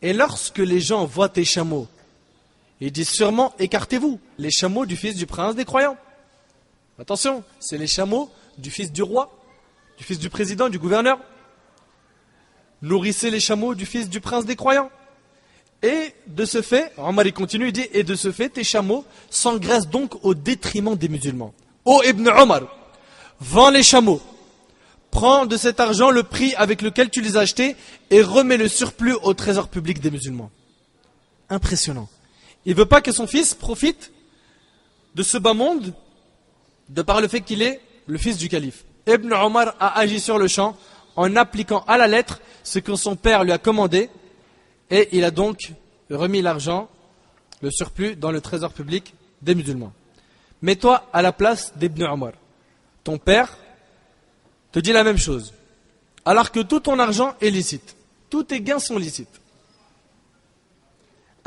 et 0.01 0.13
lorsque 0.13 0.57
les 0.57 0.79
gens 0.79 1.05
voient 1.05 1.29
tes 1.29 1.45
chameaux, 1.45 1.87
ils 2.81 2.91
disent 2.91 3.09
sûrement, 3.09 3.53
écartez-vous, 3.59 4.19
les 4.37 4.51
chameaux 4.51 4.85
du 4.85 4.95
fils 4.95 5.15
du 5.15 5.25
prince 5.25 5.55
des 5.55 5.65
croyants. 5.65 5.97
Attention, 6.97 7.43
c'est 7.59 7.77
les 7.77 7.87
chameaux 7.87 8.29
du 8.57 8.71
fils 8.71 8.91
du 8.91 9.03
roi, 9.03 9.31
du 9.97 10.03
fils 10.03 10.19
du 10.19 10.29
président, 10.29 10.69
du 10.69 10.79
gouverneur. 10.79 11.19
Nourrissez 12.81 13.29
les 13.29 13.39
chameaux 13.39 13.75
du 13.75 13.85
fils 13.85 14.09
du 14.09 14.21
prince 14.21 14.45
des 14.45 14.55
croyants. 14.55 14.89
Et 15.81 16.13
de 16.27 16.45
ce 16.45 16.61
fait, 16.61 16.91
Omar 16.97 17.25
il 17.25 17.33
continue, 17.33 17.67
il 17.67 17.73
dit, 17.73 17.87
et 17.93 18.03
de 18.03 18.15
ce 18.15 18.31
fait, 18.31 18.49
tes 18.49 18.63
chameaux 18.63 19.05
s'engraissent 19.29 19.87
donc 19.87 20.23
au 20.23 20.33
détriment 20.33 20.95
des 20.95 21.07
musulmans. 21.07 21.53
Ô 21.85 22.01
Ibn 22.03 22.27
Omar, 22.29 22.61
vends 23.39 23.69
les 23.69 23.83
chameaux, 23.83 24.21
prends 25.11 25.45
de 25.45 25.55
cet 25.55 25.79
argent 25.79 26.11
le 26.11 26.23
prix 26.23 26.53
avec 26.55 26.81
lequel 26.81 27.09
tu 27.09 27.21
les 27.21 27.37
as 27.37 27.41
achetés 27.41 27.75
et 28.09 28.21
remets 28.21 28.57
le 28.57 28.67
surplus 28.67 29.15
au 29.23 29.33
trésor 29.33 29.69
public 29.69 29.99
des 29.99 30.11
musulmans. 30.11 30.51
Impressionnant. 31.49 32.09
Il 32.69 32.73
ne 32.73 32.77
veut 32.77 32.85
pas 32.85 33.01
que 33.01 33.11
son 33.11 33.25
fils 33.25 33.55
profite 33.55 34.11
de 35.15 35.23
ce 35.23 35.39
bas 35.39 35.55
monde 35.55 35.91
de 36.89 37.01
par 37.01 37.19
le 37.19 37.27
fait 37.27 37.41
qu'il 37.41 37.63
est 37.63 37.81
le 38.05 38.19
fils 38.19 38.37
du 38.37 38.47
calife. 38.47 38.85
Ibn 39.07 39.33
Omar 39.33 39.73
a 39.79 39.97
agi 39.97 40.19
sur 40.19 40.37
le 40.37 40.47
champ 40.47 40.77
en 41.15 41.35
appliquant 41.35 41.83
à 41.87 41.97
la 41.97 42.07
lettre 42.07 42.39
ce 42.61 42.77
que 42.77 42.95
son 42.95 43.15
père 43.15 43.43
lui 43.43 43.51
a 43.51 43.57
commandé 43.57 44.11
et 44.91 45.09
il 45.13 45.23
a 45.23 45.31
donc 45.31 45.73
remis 46.11 46.43
l'argent, 46.43 46.89
le 47.61 47.71
surplus, 47.71 48.15
dans 48.15 48.29
le 48.29 48.39
trésor 48.39 48.71
public 48.71 49.15
des 49.41 49.55
musulmans. 49.55 49.91
Mets-toi 50.61 51.09
à 51.11 51.23
la 51.23 51.31
place 51.31 51.73
d'Ibn 51.75 52.03
Omar. 52.03 52.33
Ton 53.03 53.17
père 53.17 53.57
te 54.71 54.77
dit 54.77 54.93
la 54.93 55.03
même 55.03 55.17
chose. 55.17 55.55
Alors 56.23 56.51
que 56.51 56.59
tout 56.59 56.81
ton 56.81 56.99
argent 56.99 57.33
est 57.41 57.49
licite. 57.49 57.95
Tous 58.29 58.43
tes 58.43 58.61
gains 58.61 58.77
sont 58.77 58.99
licites. 58.99 59.41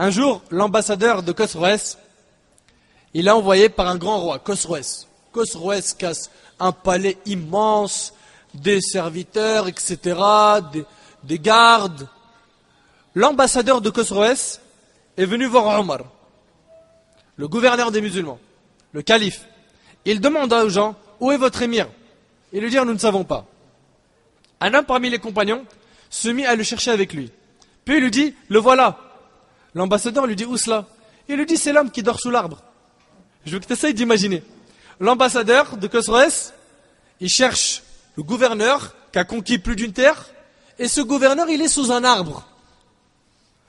Un 0.03 0.11
jour, 0.11 0.42
l'ambassadeur 0.50 1.22
de 1.22 1.30
Khosroès, 1.30 1.96
il 3.14 3.30
envoyé 3.30 3.68
par 3.68 3.86
un 3.86 3.94
grand 3.94 4.18
roi, 4.18 4.40
Khosroès. 4.40 5.07
Khosroès 5.30 5.94
casse 5.94 6.28
un 6.59 6.72
palais 6.72 7.18
immense, 7.24 8.12
des 8.53 8.80
serviteurs, 8.80 9.68
etc., 9.68 10.18
des 11.22 11.38
gardes, 11.38 12.09
l'ambassadeur 13.14 13.80
de 13.80 13.90
Khosroès 13.90 14.61
est 15.16 15.24
venu 15.24 15.46
voir 15.46 15.78
Omar, 15.78 16.00
le 17.36 17.46
gouverneur 17.46 17.92
des 17.92 18.00
musulmans, 18.00 18.40
le 18.90 19.03
calife. 19.03 19.46
Il 20.05 20.20
demanda 20.20 20.64
aux 20.64 20.68
gens, 20.68 20.96
où 21.20 21.30
est 21.30 21.36
votre 21.36 21.62
émir? 21.62 21.88
Ils 22.53 22.61
lui 22.61 22.70
dirent, 22.70 22.86
nous 22.86 22.94
ne 22.94 22.98
savons 22.98 23.22
pas. 23.22 23.46
Un 24.61 24.74
homme 24.74 24.84
parmi 24.84 25.11
les 25.11 25.20
compagnons 25.20 25.64
se 26.11 26.28
mit 26.28 26.44
à 26.44 26.57
le 26.57 26.64
chercher 26.64 26.90
avec 26.90 27.12
lui. 27.12 27.30
Puis 27.84 27.98
il 27.98 28.03
lui 28.03 28.11
dit, 28.11 28.34
le 28.48 28.59
voilà. 28.59 28.98
L'ambassadeur 29.75 30.27
lui 30.27 30.37
dit, 30.37 30.45
où 30.45 30.57
cela 30.57 30.87
Il 31.29 31.37
lui 31.37 31.47
dit, 31.47 31.57
c'est 31.57 31.73
l'homme 31.73 31.91
qui 31.91 32.03
dort 32.03 32.20
sous 32.20 32.31
l'arbre. 32.31 32.62
Je 33.45 33.53
veux 33.53 33.59
que 33.59 33.66
tu 33.66 33.73
essayes 33.73 33.95
d'imaginer. 33.95 34.43
L'ambassadeur 35.01 35.77
de 35.77 35.87
Khosroès, 35.87 36.53
il 37.20 37.29
cherche 37.29 37.83
le 38.16 38.23
gouverneur 38.23 38.95
qui 39.12 39.18
a 39.18 39.25
conquis 39.25 39.59
plus 39.59 39.77
d'une 39.77 39.93
terre, 39.93 40.27
et 40.79 40.89
ce 40.89 41.01
gouverneur, 41.01 41.49
il 41.49 41.61
est 41.61 41.68
sous 41.68 41.93
un 41.93 42.05
arbre. 42.05 42.47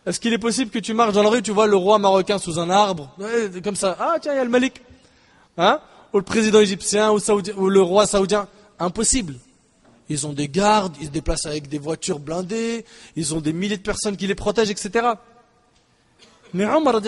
Est-ce 0.05 0.19
qu'il 0.19 0.33
est 0.33 0.39
possible 0.39 0.69
que 0.69 0.79
tu 0.79 0.93
marches 0.93 1.13
dans 1.13 1.23
la 1.23 1.29
rue, 1.29 1.41
tu 1.41 1.51
vois 1.51 1.67
le 1.67 1.77
roi 1.77 1.97
marocain 1.97 2.37
sous 2.37 2.59
un 2.59 2.69
arbre, 2.69 3.15
comme 3.63 3.75
ça, 3.75 3.95
ah 3.99 4.15
tiens, 4.21 4.33
il 4.33 4.37
y 4.37 4.39
a 4.39 4.43
le 4.43 4.49
Malik, 4.49 4.81
hein? 5.57 5.79
Ou 6.13 6.17
le 6.17 6.23
président 6.23 6.59
égyptien, 6.59 7.11
ou, 7.11 7.19
ou 7.57 7.69
le 7.69 7.81
roi 7.81 8.05
saoudien 8.05 8.47
Impossible. 8.79 9.35
Ils 10.09 10.27
ont 10.27 10.33
des 10.33 10.49
gardes, 10.49 10.95
ils 10.99 11.07
se 11.07 11.11
déplacent 11.11 11.45
avec 11.45 11.69
des 11.69 11.79
voitures 11.79 12.19
blindées, 12.19 12.85
ils 13.15 13.33
ont 13.33 13.39
des 13.39 13.53
milliers 13.53 13.77
de 13.77 13.81
personnes 13.81 14.17
qui 14.17 14.27
les 14.27 14.35
protègent, 14.35 14.71
etc. 14.71 15.13
Mais 16.53 16.65
Omar, 16.65 17.01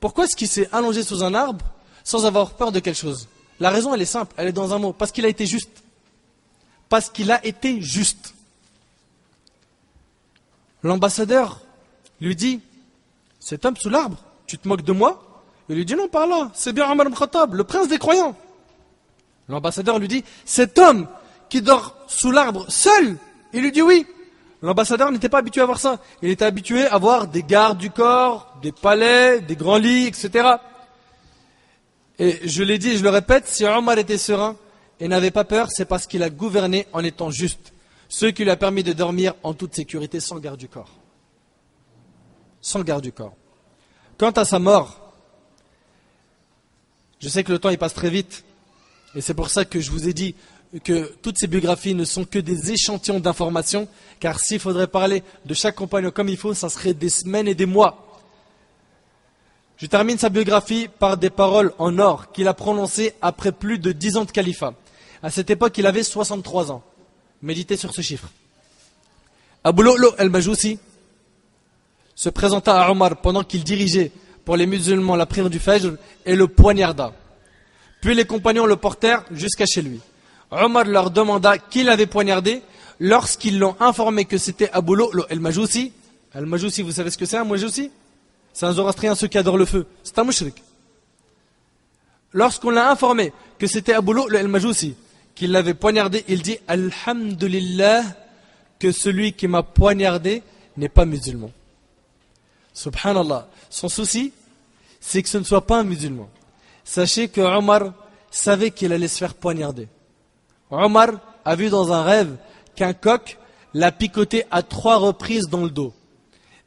pourquoi 0.00 0.24
est-ce 0.24 0.36
qu'il 0.36 0.48
s'est 0.48 0.68
allongé 0.72 1.02
sous 1.02 1.22
un 1.22 1.34
arbre 1.34 1.64
sans 2.04 2.24
avoir 2.24 2.52
peur 2.52 2.72
de 2.72 2.80
quelque 2.80 2.96
chose? 2.96 3.28
La 3.60 3.70
raison, 3.70 3.92
elle 3.92 4.02
est 4.02 4.06
simple, 4.06 4.32
elle 4.36 4.48
est 4.48 4.52
dans 4.52 4.72
un 4.72 4.78
mot, 4.78 4.92
parce 4.92 5.12
qu'il 5.12 5.24
a 5.24 5.28
été 5.28 5.44
juste. 5.44 5.82
Parce 6.88 7.10
qu'il 7.10 7.30
a 7.30 7.44
été 7.44 7.80
juste. 7.80 8.34
L'ambassadeur 10.82 11.60
lui 12.20 12.36
dit 12.36 12.60
Cet 13.40 13.64
homme 13.64 13.76
sous 13.76 13.90
l'arbre, 13.90 14.16
tu 14.46 14.56
te 14.58 14.66
moques 14.68 14.82
de 14.82 14.92
moi? 14.92 15.42
Il 15.68 15.76
lui 15.76 15.84
dit 15.84 15.96
Non, 15.96 16.08
par 16.08 16.26
là, 16.26 16.50
c'est 16.54 16.72
bien 16.72 16.90
Omar 16.90 17.10
Khattab, 17.10 17.54
le 17.54 17.64
prince 17.64 17.88
des 17.88 17.98
croyants. 17.98 18.36
L'ambassadeur 19.48 19.98
lui 19.98 20.08
dit 20.08 20.24
Cet 20.44 20.78
homme 20.78 21.08
qui 21.48 21.62
dort 21.62 21.96
sous 22.06 22.30
l'arbre 22.30 22.70
seul 22.70 23.16
Il 23.52 23.62
lui 23.62 23.72
dit 23.72 23.82
Oui. 23.82 24.06
L'ambassadeur 24.60 25.12
n'était 25.12 25.28
pas 25.28 25.38
habitué 25.38 25.60
à 25.60 25.66
voir 25.66 25.78
ça. 25.78 26.00
Il 26.20 26.30
était 26.30 26.44
habitué 26.44 26.86
à 26.86 26.98
voir 26.98 27.28
des 27.28 27.42
gardes 27.42 27.78
du 27.78 27.90
corps, 27.90 28.56
des 28.60 28.72
palais, 28.72 29.40
des 29.40 29.54
grands 29.54 29.78
lits, 29.78 30.06
etc. 30.06 30.56
Et 32.18 32.48
je 32.48 32.62
l'ai 32.64 32.78
dit 32.78 32.96
je 32.96 33.04
le 33.04 33.10
répète, 33.10 33.46
si 33.46 33.64
Omar 33.64 33.98
était 33.98 34.18
serein 34.18 34.56
et 34.98 35.06
n'avait 35.06 35.30
pas 35.30 35.44
peur, 35.44 35.68
c'est 35.70 35.84
parce 35.84 36.06
qu'il 36.06 36.22
a 36.24 36.30
gouverné 36.30 36.88
en 36.92 37.04
étant 37.04 37.30
juste 37.30 37.72
ce 38.08 38.26
qui 38.26 38.42
lui 38.42 38.50
a 38.50 38.56
permis 38.56 38.82
de 38.82 38.92
dormir 38.92 39.34
en 39.42 39.54
toute 39.54 39.74
sécurité 39.74 40.18
sans 40.18 40.38
garde 40.38 40.58
du 40.58 40.68
corps. 40.68 40.90
Sans 42.60 42.82
garde 42.82 43.02
du 43.02 43.12
corps. 43.12 43.34
Quant 44.16 44.30
à 44.30 44.44
sa 44.44 44.58
mort, 44.58 45.14
je 47.20 47.28
sais 47.28 47.44
que 47.44 47.52
le 47.52 47.60
temps 47.60 47.68
il 47.68 47.78
passe 47.78 47.94
très 47.94 48.10
vite, 48.10 48.44
et 49.14 49.20
c'est 49.20 49.34
pour 49.34 49.50
ça 49.50 49.64
que 49.64 49.78
je 49.80 49.90
vous 49.92 50.08
ai 50.08 50.12
dit 50.12 50.34
que 50.84 51.12
toutes 51.22 51.38
ces 51.38 51.46
biographies 51.46 51.94
ne 51.94 52.04
sont 52.04 52.24
que 52.24 52.38
des 52.38 52.72
échantillons 52.72 53.20
d'informations, 53.20 53.88
car 54.20 54.38
s'il 54.38 54.60
faudrait 54.60 54.86
parler 54.86 55.22
de 55.44 55.54
chaque 55.54 55.76
compagnon 55.76 56.10
comme 56.10 56.28
il 56.28 56.36
faut, 56.36 56.54
ça 56.54 56.68
serait 56.68 56.94
des 56.94 57.08
semaines 57.08 57.48
et 57.48 57.54
des 57.54 57.66
mois. 57.66 58.04
Je 59.78 59.86
termine 59.86 60.18
sa 60.18 60.28
biographie 60.28 60.88
par 60.88 61.16
des 61.16 61.30
paroles 61.30 61.72
en 61.78 61.98
or 61.98 62.32
qu'il 62.32 62.48
a 62.48 62.54
prononcées 62.54 63.14
après 63.22 63.52
plus 63.52 63.78
de 63.78 63.92
dix 63.92 64.16
ans 64.16 64.24
de 64.24 64.30
califat. 64.30 64.74
À 65.22 65.30
cette 65.30 65.50
époque, 65.50 65.78
il 65.78 65.86
avait 65.86 66.02
63 66.02 66.72
ans. 66.72 66.82
Méditez 67.42 67.76
sur 67.76 67.94
ce 67.94 68.02
chiffre. 68.02 68.28
Abu 69.64 69.82
Lu'lu 69.84 70.08
al-Majousi 70.18 70.78
se 72.14 72.28
présenta 72.28 72.82
à 72.82 72.90
Omar 72.90 73.20
pendant 73.20 73.44
qu'il 73.44 73.62
dirigeait 73.62 74.10
pour 74.44 74.56
les 74.56 74.66
musulmans 74.66 75.14
la 75.14 75.26
prière 75.26 75.50
du 75.50 75.60
Fajr 75.60 75.96
et 76.26 76.34
le 76.34 76.48
poignarda. 76.48 77.12
Puis 78.00 78.14
les 78.14 78.24
compagnons 78.24 78.66
le 78.66 78.76
portèrent 78.76 79.24
jusqu'à 79.30 79.66
chez 79.66 79.82
lui. 79.82 80.00
Omar 80.50 80.84
leur 80.84 81.10
demanda 81.10 81.58
qui 81.58 81.82
l'avait 81.82 82.06
poignardé. 82.06 82.62
Lorsqu'ils 83.00 83.58
l'ont 83.58 83.76
informé 83.80 84.24
que 84.24 84.38
c'était 84.38 84.70
Abu 84.72 84.96
Lu'lu 84.96 85.22
al-Majousi, 85.30 85.92
al-Majousi, 86.34 86.82
vous 86.82 86.92
savez 86.92 87.10
ce 87.10 87.18
que 87.18 87.26
c'est 87.26 87.36
un 87.36 87.44
Majousi 87.44 87.90
C'est 88.52 88.66
un 88.66 88.72
zoroastrien, 88.72 89.14
ceux 89.14 89.28
qui 89.28 89.38
adorent 89.38 89.56
le 89.56 89.66
feu. 89.66 89.86
C'est 90.02 90.18
un 90.18 90.24
mushrik. 90.24 90.62
Lorsqu'on 92.32 92.70
l'a 92.70 92.90
informé 92.90 93.32
que 93.58 93.66
c'était 93.66 93.92
Abu 93.92 94.14
Lu'lu 94.14 94.36
al-Majousi, 94.36 94.96
qu'il 95.34 95.52
l'avait 95.52 95.74
poignardé, 95.74 96.24
il 96.26 96.42
dit 96.42 96.58
Alhamdulillah 96.66 98.02
que 98.78 98.90
celui 98.90 99.32
qui 99.32 99.46
m'a 99.46 99.62
poignardé 99.62 100.42
n'est 100.76 100.88
pas 100.88 101.04
musulman. 101.04 101.50
Subhanallah. 102.74 103.48
Son 103.70 103.88
souci, 103.88 104.32
c'est 105.00 105.22
que 105.22 105.28
ce 105.28 105.38
ne 105.38 105.44
soit 105.44 105.66
pas 105.66 105.78
un 105.78 105.84
musulman. 105.84 106.28
Sachez 106.84 107.28
que 107.28 107.40
Omar 107.40 107.92
savait 108.30 108.70
qu'il 108.70 108.92
allait 108.92 109.08
se 109.08 109.18
faire 109.18 109.34
poignarder. 109.34 109.88
Omar 110.70 111.10
a 111.44 111.54
vu 111.54 111.70
dans 111.70 111.92
un 111.92 112.02
rêve 112.02 112.36
qu'un 112.74 112.92
coq 112.92 113.38
l'a 113.74 113.92
picoté 113.92 114.44
à 114.50 114.62
trois 114.62 114.96
reprises 114.96 115.48
dans 115.48 115.64
le 115.64 115.70
dos. 115.70 115.92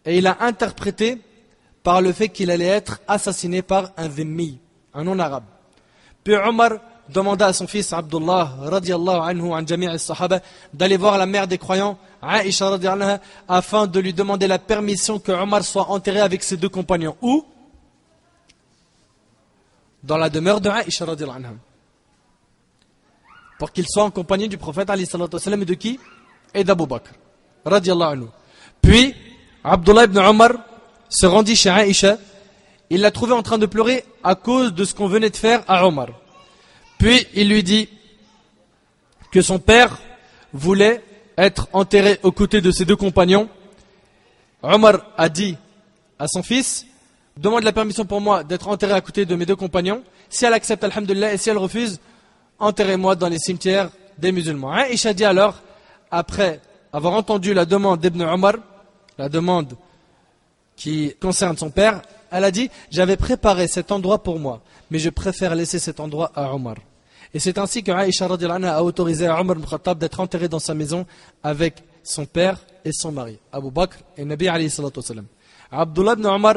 Et 0.06 0.18
il 0.18 0.28
a 0.28 0.38
interprété 0.42 1.22
par 1.84 2.02
le 2.02 2.12
fait 2.12 2.30
qu'il 2.30 2.52
allait 2.52 2.66
être 2.66 3.00
assassiné 3.08 3.62
par 3.62 3.92
un 3.98 4.08
dhimmi, 4.08 4.60
un 4.94 5.04
non-arabe. 5.04 5.44
Puis 6.24 6.36
Omar 6.36 6.72
demanda 7.10 7.48
à 7.48 7.54
son 7.54 7.68
fils 7.68 7.92
Abdullah 7.94 8.54
anhu 9.28 9.98
sahaba 9.98 10.40
d'aller 10.74 10.98
voir 10.98 11.18
la 11.18 11.26
mère 11.26 11.48
des 11.48 11.58
croyants 11.58 11.98
Aisha 12.22 12.78
afin 13.48 13.88
de 13.88 14.00
lui 14.00 14.14
demander 14.14 14.48
la 14.48 14.60
permission 14.60 15.20
que 15.20 15.32
Omar 15.32 15.64
soit 15.64 15.90
enterré 15.90 16.22
avec 16.22 16.44
ses 16.44 16.58
deux 16.58 16.70
compagnons 16.70 17.18
où? 17.22 17.46
Dans 20.04 20.18
la 20.18 20.30
demeure 20.30 20.62
de 20.62 20.70
Aisha 20.70 21.06
anha 21.06 21.54
pour 23.62 23.72
qu'il 23.72 23.86
soit 23.88 24.04
en 24.04 24.10
compagnie 24.10 24.50
du 24.50 24.58
prophète 24.58 24.90
et 24.90 25.66
de 25.66 25.74
qui? 25.76 26.00
Et 26.56 26.64
d'Abu 26.64 26.88
Bakr 26.88 27.12
anhu 27.64 28.26
puis 28.82 29.14
Abdullah 29.64 30.06
ibn 30.06 30.18
Omar 30.18 30.54
se 31.08 31.28
rendit 31.28 31.56
chez 31.56 31.70
Aisha 31.70 32.18
il 32.90 33.02
l'a 33.02 33.12
trouvé 33.12 33.34
en 33.34 33.44
train 33.44 33.60
de 33.60 33.68
pleurer 33.68 34.04
à 34.24 34.34
cause 34.34 34.74
de 34.74 34.84
ce 34.84 34.96
qu'on 34.96 35.06
venait 35.06 35.30
de 35.30 35.38
faire 35.38 35.64
à 35.68 35.86
Omar 35.86 36.08
puis 36.98 37.28
il 37.36 37.50
lui 37.50 37.62
dit 37.62 37.88
que 39.32 39.44
son 39.44 39.60
père 39.60 39.96
voulait 40.52 41.04
être 41.38 41.68
enterré 41.72 42.20
aux 42.24 42.32
côtés 42.32 42.62
de 42.62 42.72
ses 42.72 42.86
deux 42.86 42.96
compagnons. 42.96 43.48
Omar 44.64 45.06
a 45.18 45.30
dit 45.30 45.56
à 46.18 46.28
son 46.28 46.42
fils, 46.42 46.88
demande 47.38 47.64
la 47.64 47.74
permission 47.74 48.06
pour 48.06 48.22
moi 48.22 48.44
d'être 48.44 48.68
enterré 48.70 48.94
à 48.94 49.02
côté 49.02 49.26
de 49.26 49.36
mes 49.36 49.46
deux 49.46 49.56
compagnons. 49.56 50.02
Si 50.30 50.46
elle 50.46 50.54
accepte, 50.54 50.84
alhamdulillah, 50.84 51.34
et 51.34 51.38
si 51.38 51.50
elle 51.50 51.58
refuse, 51.58 52.00
enterrez-moi 52.62 53.16
dans 53.16 53.28
les 53.28 53.40
cimetières 53.40 53.90
des 54.18 54.32
musulmans. 54.32 54.78
Aisha 54.78 55.14
dit 55.14 55.26
alors, 55.26 55.56
après 56.10 56.62
avoir 56.94 57.14
entendu 57.14 57.54
la 57.54 57.66
demande 57.66 58.00
d'Ibn 58.00 58.22
Omar, 58.22 58.54
la 59.18 59.28
demande 59.28 59.74
qui 60.76 61.14
concerne 61.22 61.58
son 61.58 61.70
père, 61.70 62.02
elle 62.32 62.46
a 62.46 62.52
dit, 62.52 62.70
j'avais 62.90 63.18
préparé 63.18 63.68
cet 63.68 63.92
endroit 63.92 64.24
pour 64.24 64.40
moi, 64.40 64.62
mais 64.90 65.00
je 65.00 65.10
préfère 65.10 65.54
laisser 65.56 65.80
cet 65.80 66.00
endroit 66.00 66.32
à 66.36 66.54
Omar. 66.54 66.76
Et 67.34 67.40
c'est 67.40 67.58
ainsi 67.58 67.84
que 67.84 67.92
Aisha 67.92 68.26
a 68.28 68.84
autorisé 68.84 69.28
à 69.28 69.40
Omar 69.40 69.58
Khattab 69.70 69.98
d'être 69.98 70.20
enterré 70.20 70.48
dans 70.48 70.60
sa 70.60 70.74
maison 70.74 71.06
avec 71.44 71.84
son 72.04 72.26
père 72.26 72.58
et 72.84 72.92
son 72.92 73.12
mari, 73.12 73.38
Abu 73.52 73.70
Bakr 73.70 73.98
et 74.18 74.26
Nabi 74.26 74.48
Abdullah 75.72 76.14
ibn 76.14 76.26
Omar 76.26 76.56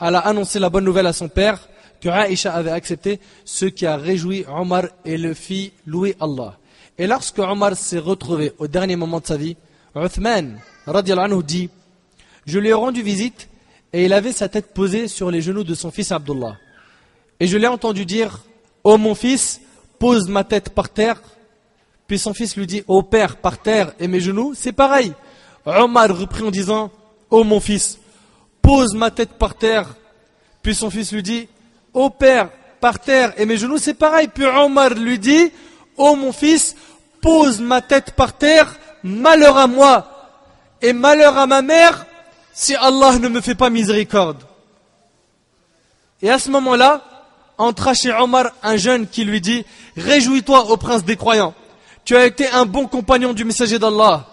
a 0.00 0.06
annoncé 0.18 0.58
la 0.58 0.70
bonne 0.70 0.84
nouvelle 0.84 1.06
à 1.06 1.12
son 1.12 1.28
père 1.28 1.60
que 2.00 2.08
Aisha 2.08 2.54
avait 2.54 2.70
accepté, 2.70 3.20
ce 3.44 3.66
qui 3.66 3.86
a 3.86 3.96
réjoui 3.96 4.44
Omar 4.48 4.84
et 5.04 5.18
le 5.18 5.34
fit 5.34 5.72
louer 5.86 6.16
Allah. 6.20 6.58
Et 6.96 7.06
lorsque 7.06 7.38
Omar 7.38 7.76
s'est 7.76 7.98
retrouvé 7.98 8.52
au 8.58 8.66
dernier 8.66 8.96
moment 8.96 9.20
de 9.20 9.26
sa 9.26 9.36
vie, 9.36 9.56
Uthman 9.94 10.58
anhu 10.86 11.42
dit 11.42 11.70
Je 12.46 12.58
lui 12.58 12.68
ai 12.68 12.72
rendu 12.72 13.02
visite 13.02 13.48
et 13.92 14.04
il 14.04 14.12
avait 14.12 14.32
sa 14.32 14.48
tête 14.48 14.74
posée 14.74 15.08
sur 15.08 15.30
les 15.30 15.40
genoux 15.40 15.64
de 15.64 15.74
son 15.74 15.90
fils 15.90 16.12
Abdullah. 16.12 16.56
Et 17.40 17.46
je 17.46 17.56
l'ai 17.56 17.66
entendu 17.66 18.04
dire 18.04 18.44
Ô 18.84 18.92
oh 18.92 18.98
mon 18.98 19.14
fils, 19.14 19.60
pose 19.98 20.28
ma 20.28 20.44
tête 20.44 20.70
par 20.70 20.88
terre. 20.88 21.20
Puis 22.06 22.18
son 22.18 22.32
fils 22.32 22.56
lui 22.56 22.66
dit, 22.66 22.82
ô 22.86 23.02
père, 23.02 23.36
par 23.36 23.58
terre 23.58 23.92
et 24.00 24.08
mes 24.08 24.20
genoux, 24.20 24.54
c'est 24.54 24.72
pareil. 24.72 25.12
Omar 25.66 26.16
reprit 26.16 26.44
en 26.44 26.50
disant, 26.50 26.90
ô 27.30 27.44
mon 27.44 27.60
fils, 27.60 27.98
pose 28.62 28.94
ma 28.94 29.10
tête 29.10 29.34
par 29.34 29.54
terre. 29.56 29.94
Puis 30.62 30.74
son 30.74 30.90
fils 30.90 31.12
lui 31.12 31.22
dit, 31.22 31.48
ô 31.98 32.10
père, 32.10 32.50
par 32.80 33.00
terre 33.00 33.32
et 33.36 33.44
mes 33.44 33.56
genoux, 33.56 33.78
c'est 33.78 33.94
pareil. 33.94 34.28
Puis 34.32 34.46
Omar 34.46 34.90
lui 34.90 35.18
dit, 35.18 35.50
ô 35.96 36.14
mon 36.14 36.32
fils, 36.32 36.76
pose 37.20 37.60
ma 37.60 37.82
tête 37.82 38.12
par 38.12 38.32
terre, 38.34 38.76
malheur 39.02 39.58
à 39.58 39.66
moi 39.66 40.06
et 40.80 40.92
malheur 40.92 41.36
à 41.36 41.46
ma 41.46 41.60
mère 41.60 42.06
si 42.52 42.74
Allah 42.76 43.18
ne 43.18 43.28
me 43.28 43.40
fait 43.40 43.56
pas 43.56 43.68
miséricorde. 43.68 44.44
Et 46.22 46.30
à 46.30 46.38
ce 46.38 46.50
moment-là, 46.50 47.02
entra 47.58 47.94
chez 47.94 48.12
Omar 48.12 48.52
un 48.62 48.76
jeune 48.76 49.08
qui 49.08 49.24
lui 49.24 49.40
dit 49.40 49.64
Réjouis-toi, 49.96 50.70
au 50.70 50.76
prince 50.76 51.04
des 51.04 51.16
croyants. 51.16 51.54
Tu 52.04 52.16
as 52.16 52.26
été 52.26 52.48
un 52.48 52.64
bon 52.64 52.86
compagnon 52.86 53.32
du 53.32 53.44
messager 53.44 53.78
d'Allah. 53.78 54.26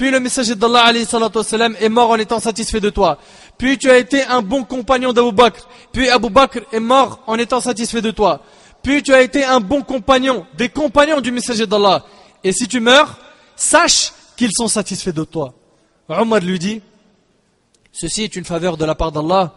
Puis 0.00 0.10
le 0.10 0.18
messager 0.18 0.54
d'Allah 0.54 0.94
est 0.94 1.88
mort 1.90 2.08
en 2.08 2.16
étant 2.16 2.40
satisfait 2.40 2.80
de 2.80 2.88
toi. 2.88 3.18
Puis 3.58 3.76
tu 3.76 3.90
as 3.90 3.98
été 3.98 4.22
un 4.22 4.40
bon 4.40 4.64
compagnon 4.64 5.12
d'Abu 5.12 5.30
Bakr. 5.30 5.68
Puis 5.92 6.08
Abu 6.08 6.30
Bakr 6.30 6.60
est 6.72 6.80
mort 6.80 7.22
en 7.26 7.36
étant 7.36 7.60
satisfait 7.60 8.00
de 8.00 8.10
toi. 8.10 8.40
Puis 8.82 9.02
tu 9.02 9.12
as 9.12 9.20
été 9.20 9.44
un 9.44 9.60
bon 9.60 9.82
compagnon, 9.82 10.46
des 10.56 10.70
compagnons 10.70 11.20
du 11.20 11.30
messager 11.30 11.66
d'Allah. 11.66 12.02
Et 12.42 12.52
si 12.52 12.66
tu 12.66 12.80
meurs, 12.80 13.18
sache 13.56 14.14
qu'ils 14.38 14.52
sont 14.52 14.68
satisfaits 14.68 15.10
de 15.10 15.24
toi. 15.24 15.52
Omar 16.08 16.40
lui 16.40 16.58
dit, 16.58 16.80
ceci 17.92 18.22
est 18.22 18.36
une 18.36 18.46
faveur 18.46 18.78
de 18.78 18.86
la 18.86 18.94
part 18.94 19.12
d'Allah. 19.12 19.52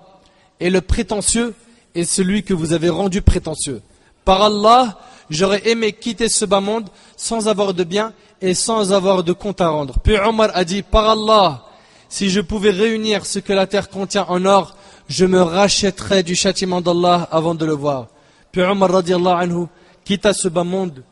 Et 0.59 0.69
le 0.69 0.81
prétentieux 0.81 1.55
est 1.95 2.03
celui 2.03 2.43
que 2.43 2.53
vous 2.53 2.73
avez 2.73 2.89
rendu 2.89 3.21
prétentieux. 3.21 3.81
Par 4.25 4.41
Allah, 4.41 4.99
j'aurais 5.29 5.69
aimé 5.69 5.93
quitter 5.93 6.27
ce 6.27 6.43
bas 6.43 6.59
monde 6.59 6.89
sans 7.15 7.47
avoir 7.47 7.73
de 7.73 7.85
bien 7.85 8.11
et 8.43 8.53
sans 8.53 8.91
avoir 8.91 9.23
de 9.23 9.31
compte 9.31 9.61
à 9.61 9.69
rendre. 9.69 9.95
Puis 10.03 10.17
Omar 10.17 10.49
a 10.53 10.65
dit, 10.65 10.83
par 10.83 11.09
Allah, 11.09 11.63
si 12.09 12.29
je 12.29 12.41
pouvais 12.41 12.71
réunir 12.71 13.25
ce 13.25 13.39
que 13.39 13.53
la 13.53 13.67
terre 13.67 13.89
contient 13.89 14.25
en 14.27 14.43
or, 14.43 14.75
je 15.07 15.25
me 15.25 15.41
rachèterais 15.41 16.23
du 16.23 16.35
châtiment 16.35 16.81
d'Allah 16.81 17.25
avant 17.31 17.55
de 17.55 17.65
le 17.65 17.71
voir. 17.71 18.07
Puis 18.51 18.61
Omar 18.61 18.91
radiallahu 18.91 19.43
anhu 19.43 19.65
quitta 20.03 20.33
ce 20.33 20.49
bas 20.49 20.65
monde. 20.65 21.03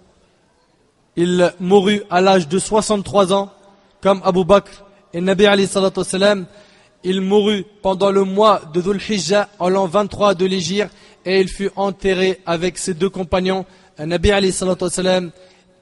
Il 1.15 1.53
mourut 1.61 2.03
à 2.09 2.19
l'âge 2.19 2.49
de 2.49 2.59
63 2.59 3.31
ans, 3.31 3.49
comme 4.01 4.21
Abu 4.25 4.43
Bakr 4.43 4.83
et 5.13 5.21
Nabi 5.21 5.45
Ali 5.45 5.67
sallallahu 5.67 6.03
alayhi 6.13 6.43
il 7.05 7.21
mourut 7.21 7.65
pendant 7.81 8.11
le 8.11 8.25
mois 8.25 8.61
de 8.73 8.81
Dhul 8.81 9.01
Hijjah 9.09 9.47
en 9.57 9.69
l'an 9.69 9.87
23 9.87 10.35
de 10.35 10.45
l'Égypte 10.45 10.91
et 11.25 11.39
il 11.39 11.47
fut 11.47 11.71
enterré 11.77 12.41
avec 12.45 12.77
ses 12.77 12.93
deux 12.93 13.09
compagnons, 13.09 13.65
Nabi 13.97 14.31
Ali 14.31 14.51
sallallahu 14.51 15.31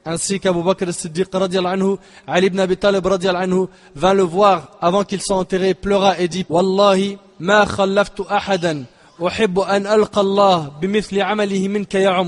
ainsi 0.04 0.40
qu'Abu 0.40 0.62
Bakr 0.62 0.92
siddiq 0.92 1.28
anhu, 1.32 1.96
Ali 2.26 2.46
ibn 2.46 2.60
Abi 2.60 2.76
Talib 2.76 3.06
anhu, 3.06 3.66
vint 3.94 4.14
le 4.14 4.22
voir 4.22 4.78
avant 4.80 5.04
qu'il 5.04 5.20
soit 5.20 5.36
enterré, 5.36 5.74
pleura 5.74 6.18
et 6.18 6.28
dit 6.28 6.46
Wallahi, 6.48 7.18
ma 7.38 7.66
khallaftu 7.66 8.22
ahadan, 8.28 8.84
uhibbu 9.18 9.60
an 9.62 9.84
alqa 9.84 10.20
Allah 10.20 10.72
bimithli 10.80 11.20
amalihi 11.20 11.68
minka 11.68 11.98
ya. 11.98 12.24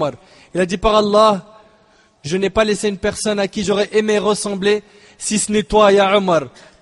Il 0.55 0.61
a 0.61 0.67
dit 0.67 0.77
par 0.77 0.97
Allah, 0.97 1.45
je 2.23 2.37
n'ai 2.37 2.51
pas 2.51 2.65
laissé 2.65 2.89
une 2.89 2.99
personne 2.99 3.39
à 3.39 3.49
qui 3.49 3.65
j'aurais 3.65 3.89
aimé 3.93 4.19
ressembler, 4.19 4.83
si 5.17 5.39
ce 5.39 5.51
n'est 5.51 5.63
toi, 5.63 5.93
ya. 5.93 6.21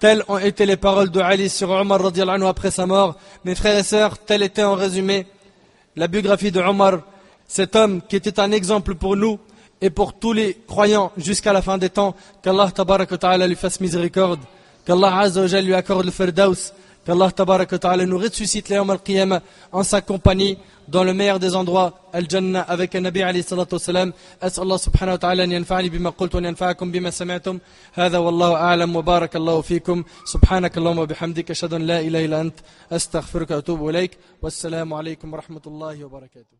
Telles 0.00 0.24
ont 0.28 0.38
été 0.38 0.66
les 0.66 0.76
paroles 0.76 1.10
de 1.10 1.20
Ali 1.20 1.48
sur 1.48 1.70
Omar 1.70 2.00
anhu 2.04 2.46
après 2.46 2.70
sa 2.70 2.86
mort. 2.86 3.16
Mes 3.44 3.54
frères 3.54 3.78
et 3.78 3.82
sœurs, 3.82 4.18
telle 4.18 4.42
était 4.42 4.64
en 4.64 4.74
résumé 4.74 5.26
la 5.94 6.08
biographie 6.08 6.50
de 6.50 6.60
Omar, 6.60 7.00
cet 7.46 7.76
homme 7.76 8.00
qui 8.08 8.16
était 8.16 8.40
un 8.40 8.50
exemple 8.52 8.94
pour 8.94 9.16
nous 9.16 9.38
et 9.80 9.90
pour 9.90 10.14
tous 10.14 10.32
les 10.32 10.54
croyants 10.66 11.12
jusqu'à 11.16 11.52
la 11.52 11.62
fin 11.62 11.78
des 11.78 11.90
temps. 11.90 12.14
Qu'Allah 12.42 12.70
ta'ala 12.70 13.46
lui 13.46 13.56
fasse 13.56 13.80
miséricorde. 13.80 14.40
Qu'Allah 14.84 15.18
azza 15.20 15.60
lui 15.60 15.74
accorde 15.74 16.04
le 16.04 16.10
firdaus. 16.10 16.72
Qu'Allah 17.04 17.30
ta'ala 17.32 18.04
nous 18.06 18.18
ressuscite 18.18 18.68
les 18.68 18.76
al-qiyamah 18.76 19.40
en 19.72 19.82
sa 19.82 20.00
compagnie 20.00 20.58
dans 20.86 21.04
le 21.04 21.14
meilleur 21.14 21.38
des 21.38 21.54
endroits, 21.54 21.92
al-jannah 22.12 22.62
avec 22.62 22.94
un 22.96 23.00
nabi 23.02 23.22
alayhi 23.22 23.44
salatu 23.44 23.74
wasalam. 23.74 24.12
As'al 24.40 24.64
Allah 24.64 24.78
subhanahu 24.78 25.14
wa 25.14 25.18
ta'ala 25.18 25.42
an 25.44 25.88
bima 25.88 26.10
qultu 26.12 26.36
wa 26.36 26.74
bima 26.86 27.10
sami'tum. 27.10 27.60
Hadha 27.96 28.20
wallahu 28.20 28.54
a'lam 28.54 28.94
wa 28.94 29.02
barakallahu 29.02 29.62
fikum. 29.62 30.04
Subhanak 30.26 30.76
Allahumma 30.76 31.06
bihamdika 31.06 31.52
ashhadu 31.52 31.78
la 31.78 32.02
ilaha 32.02 32.40
ant 32.40 32.56
astaghfiruka 32.90 33.54
wa 33.54 33.60
atubu 33.60 33.90
ilayk. 33.90 34.18
Wassalamu 34.42 34.98
alaykum 34.98 35.30
wa 35.32 35.40
rahmatullahi 35.40 36.02
wa 36.02 36.10
barakatuh. 36.10 36.59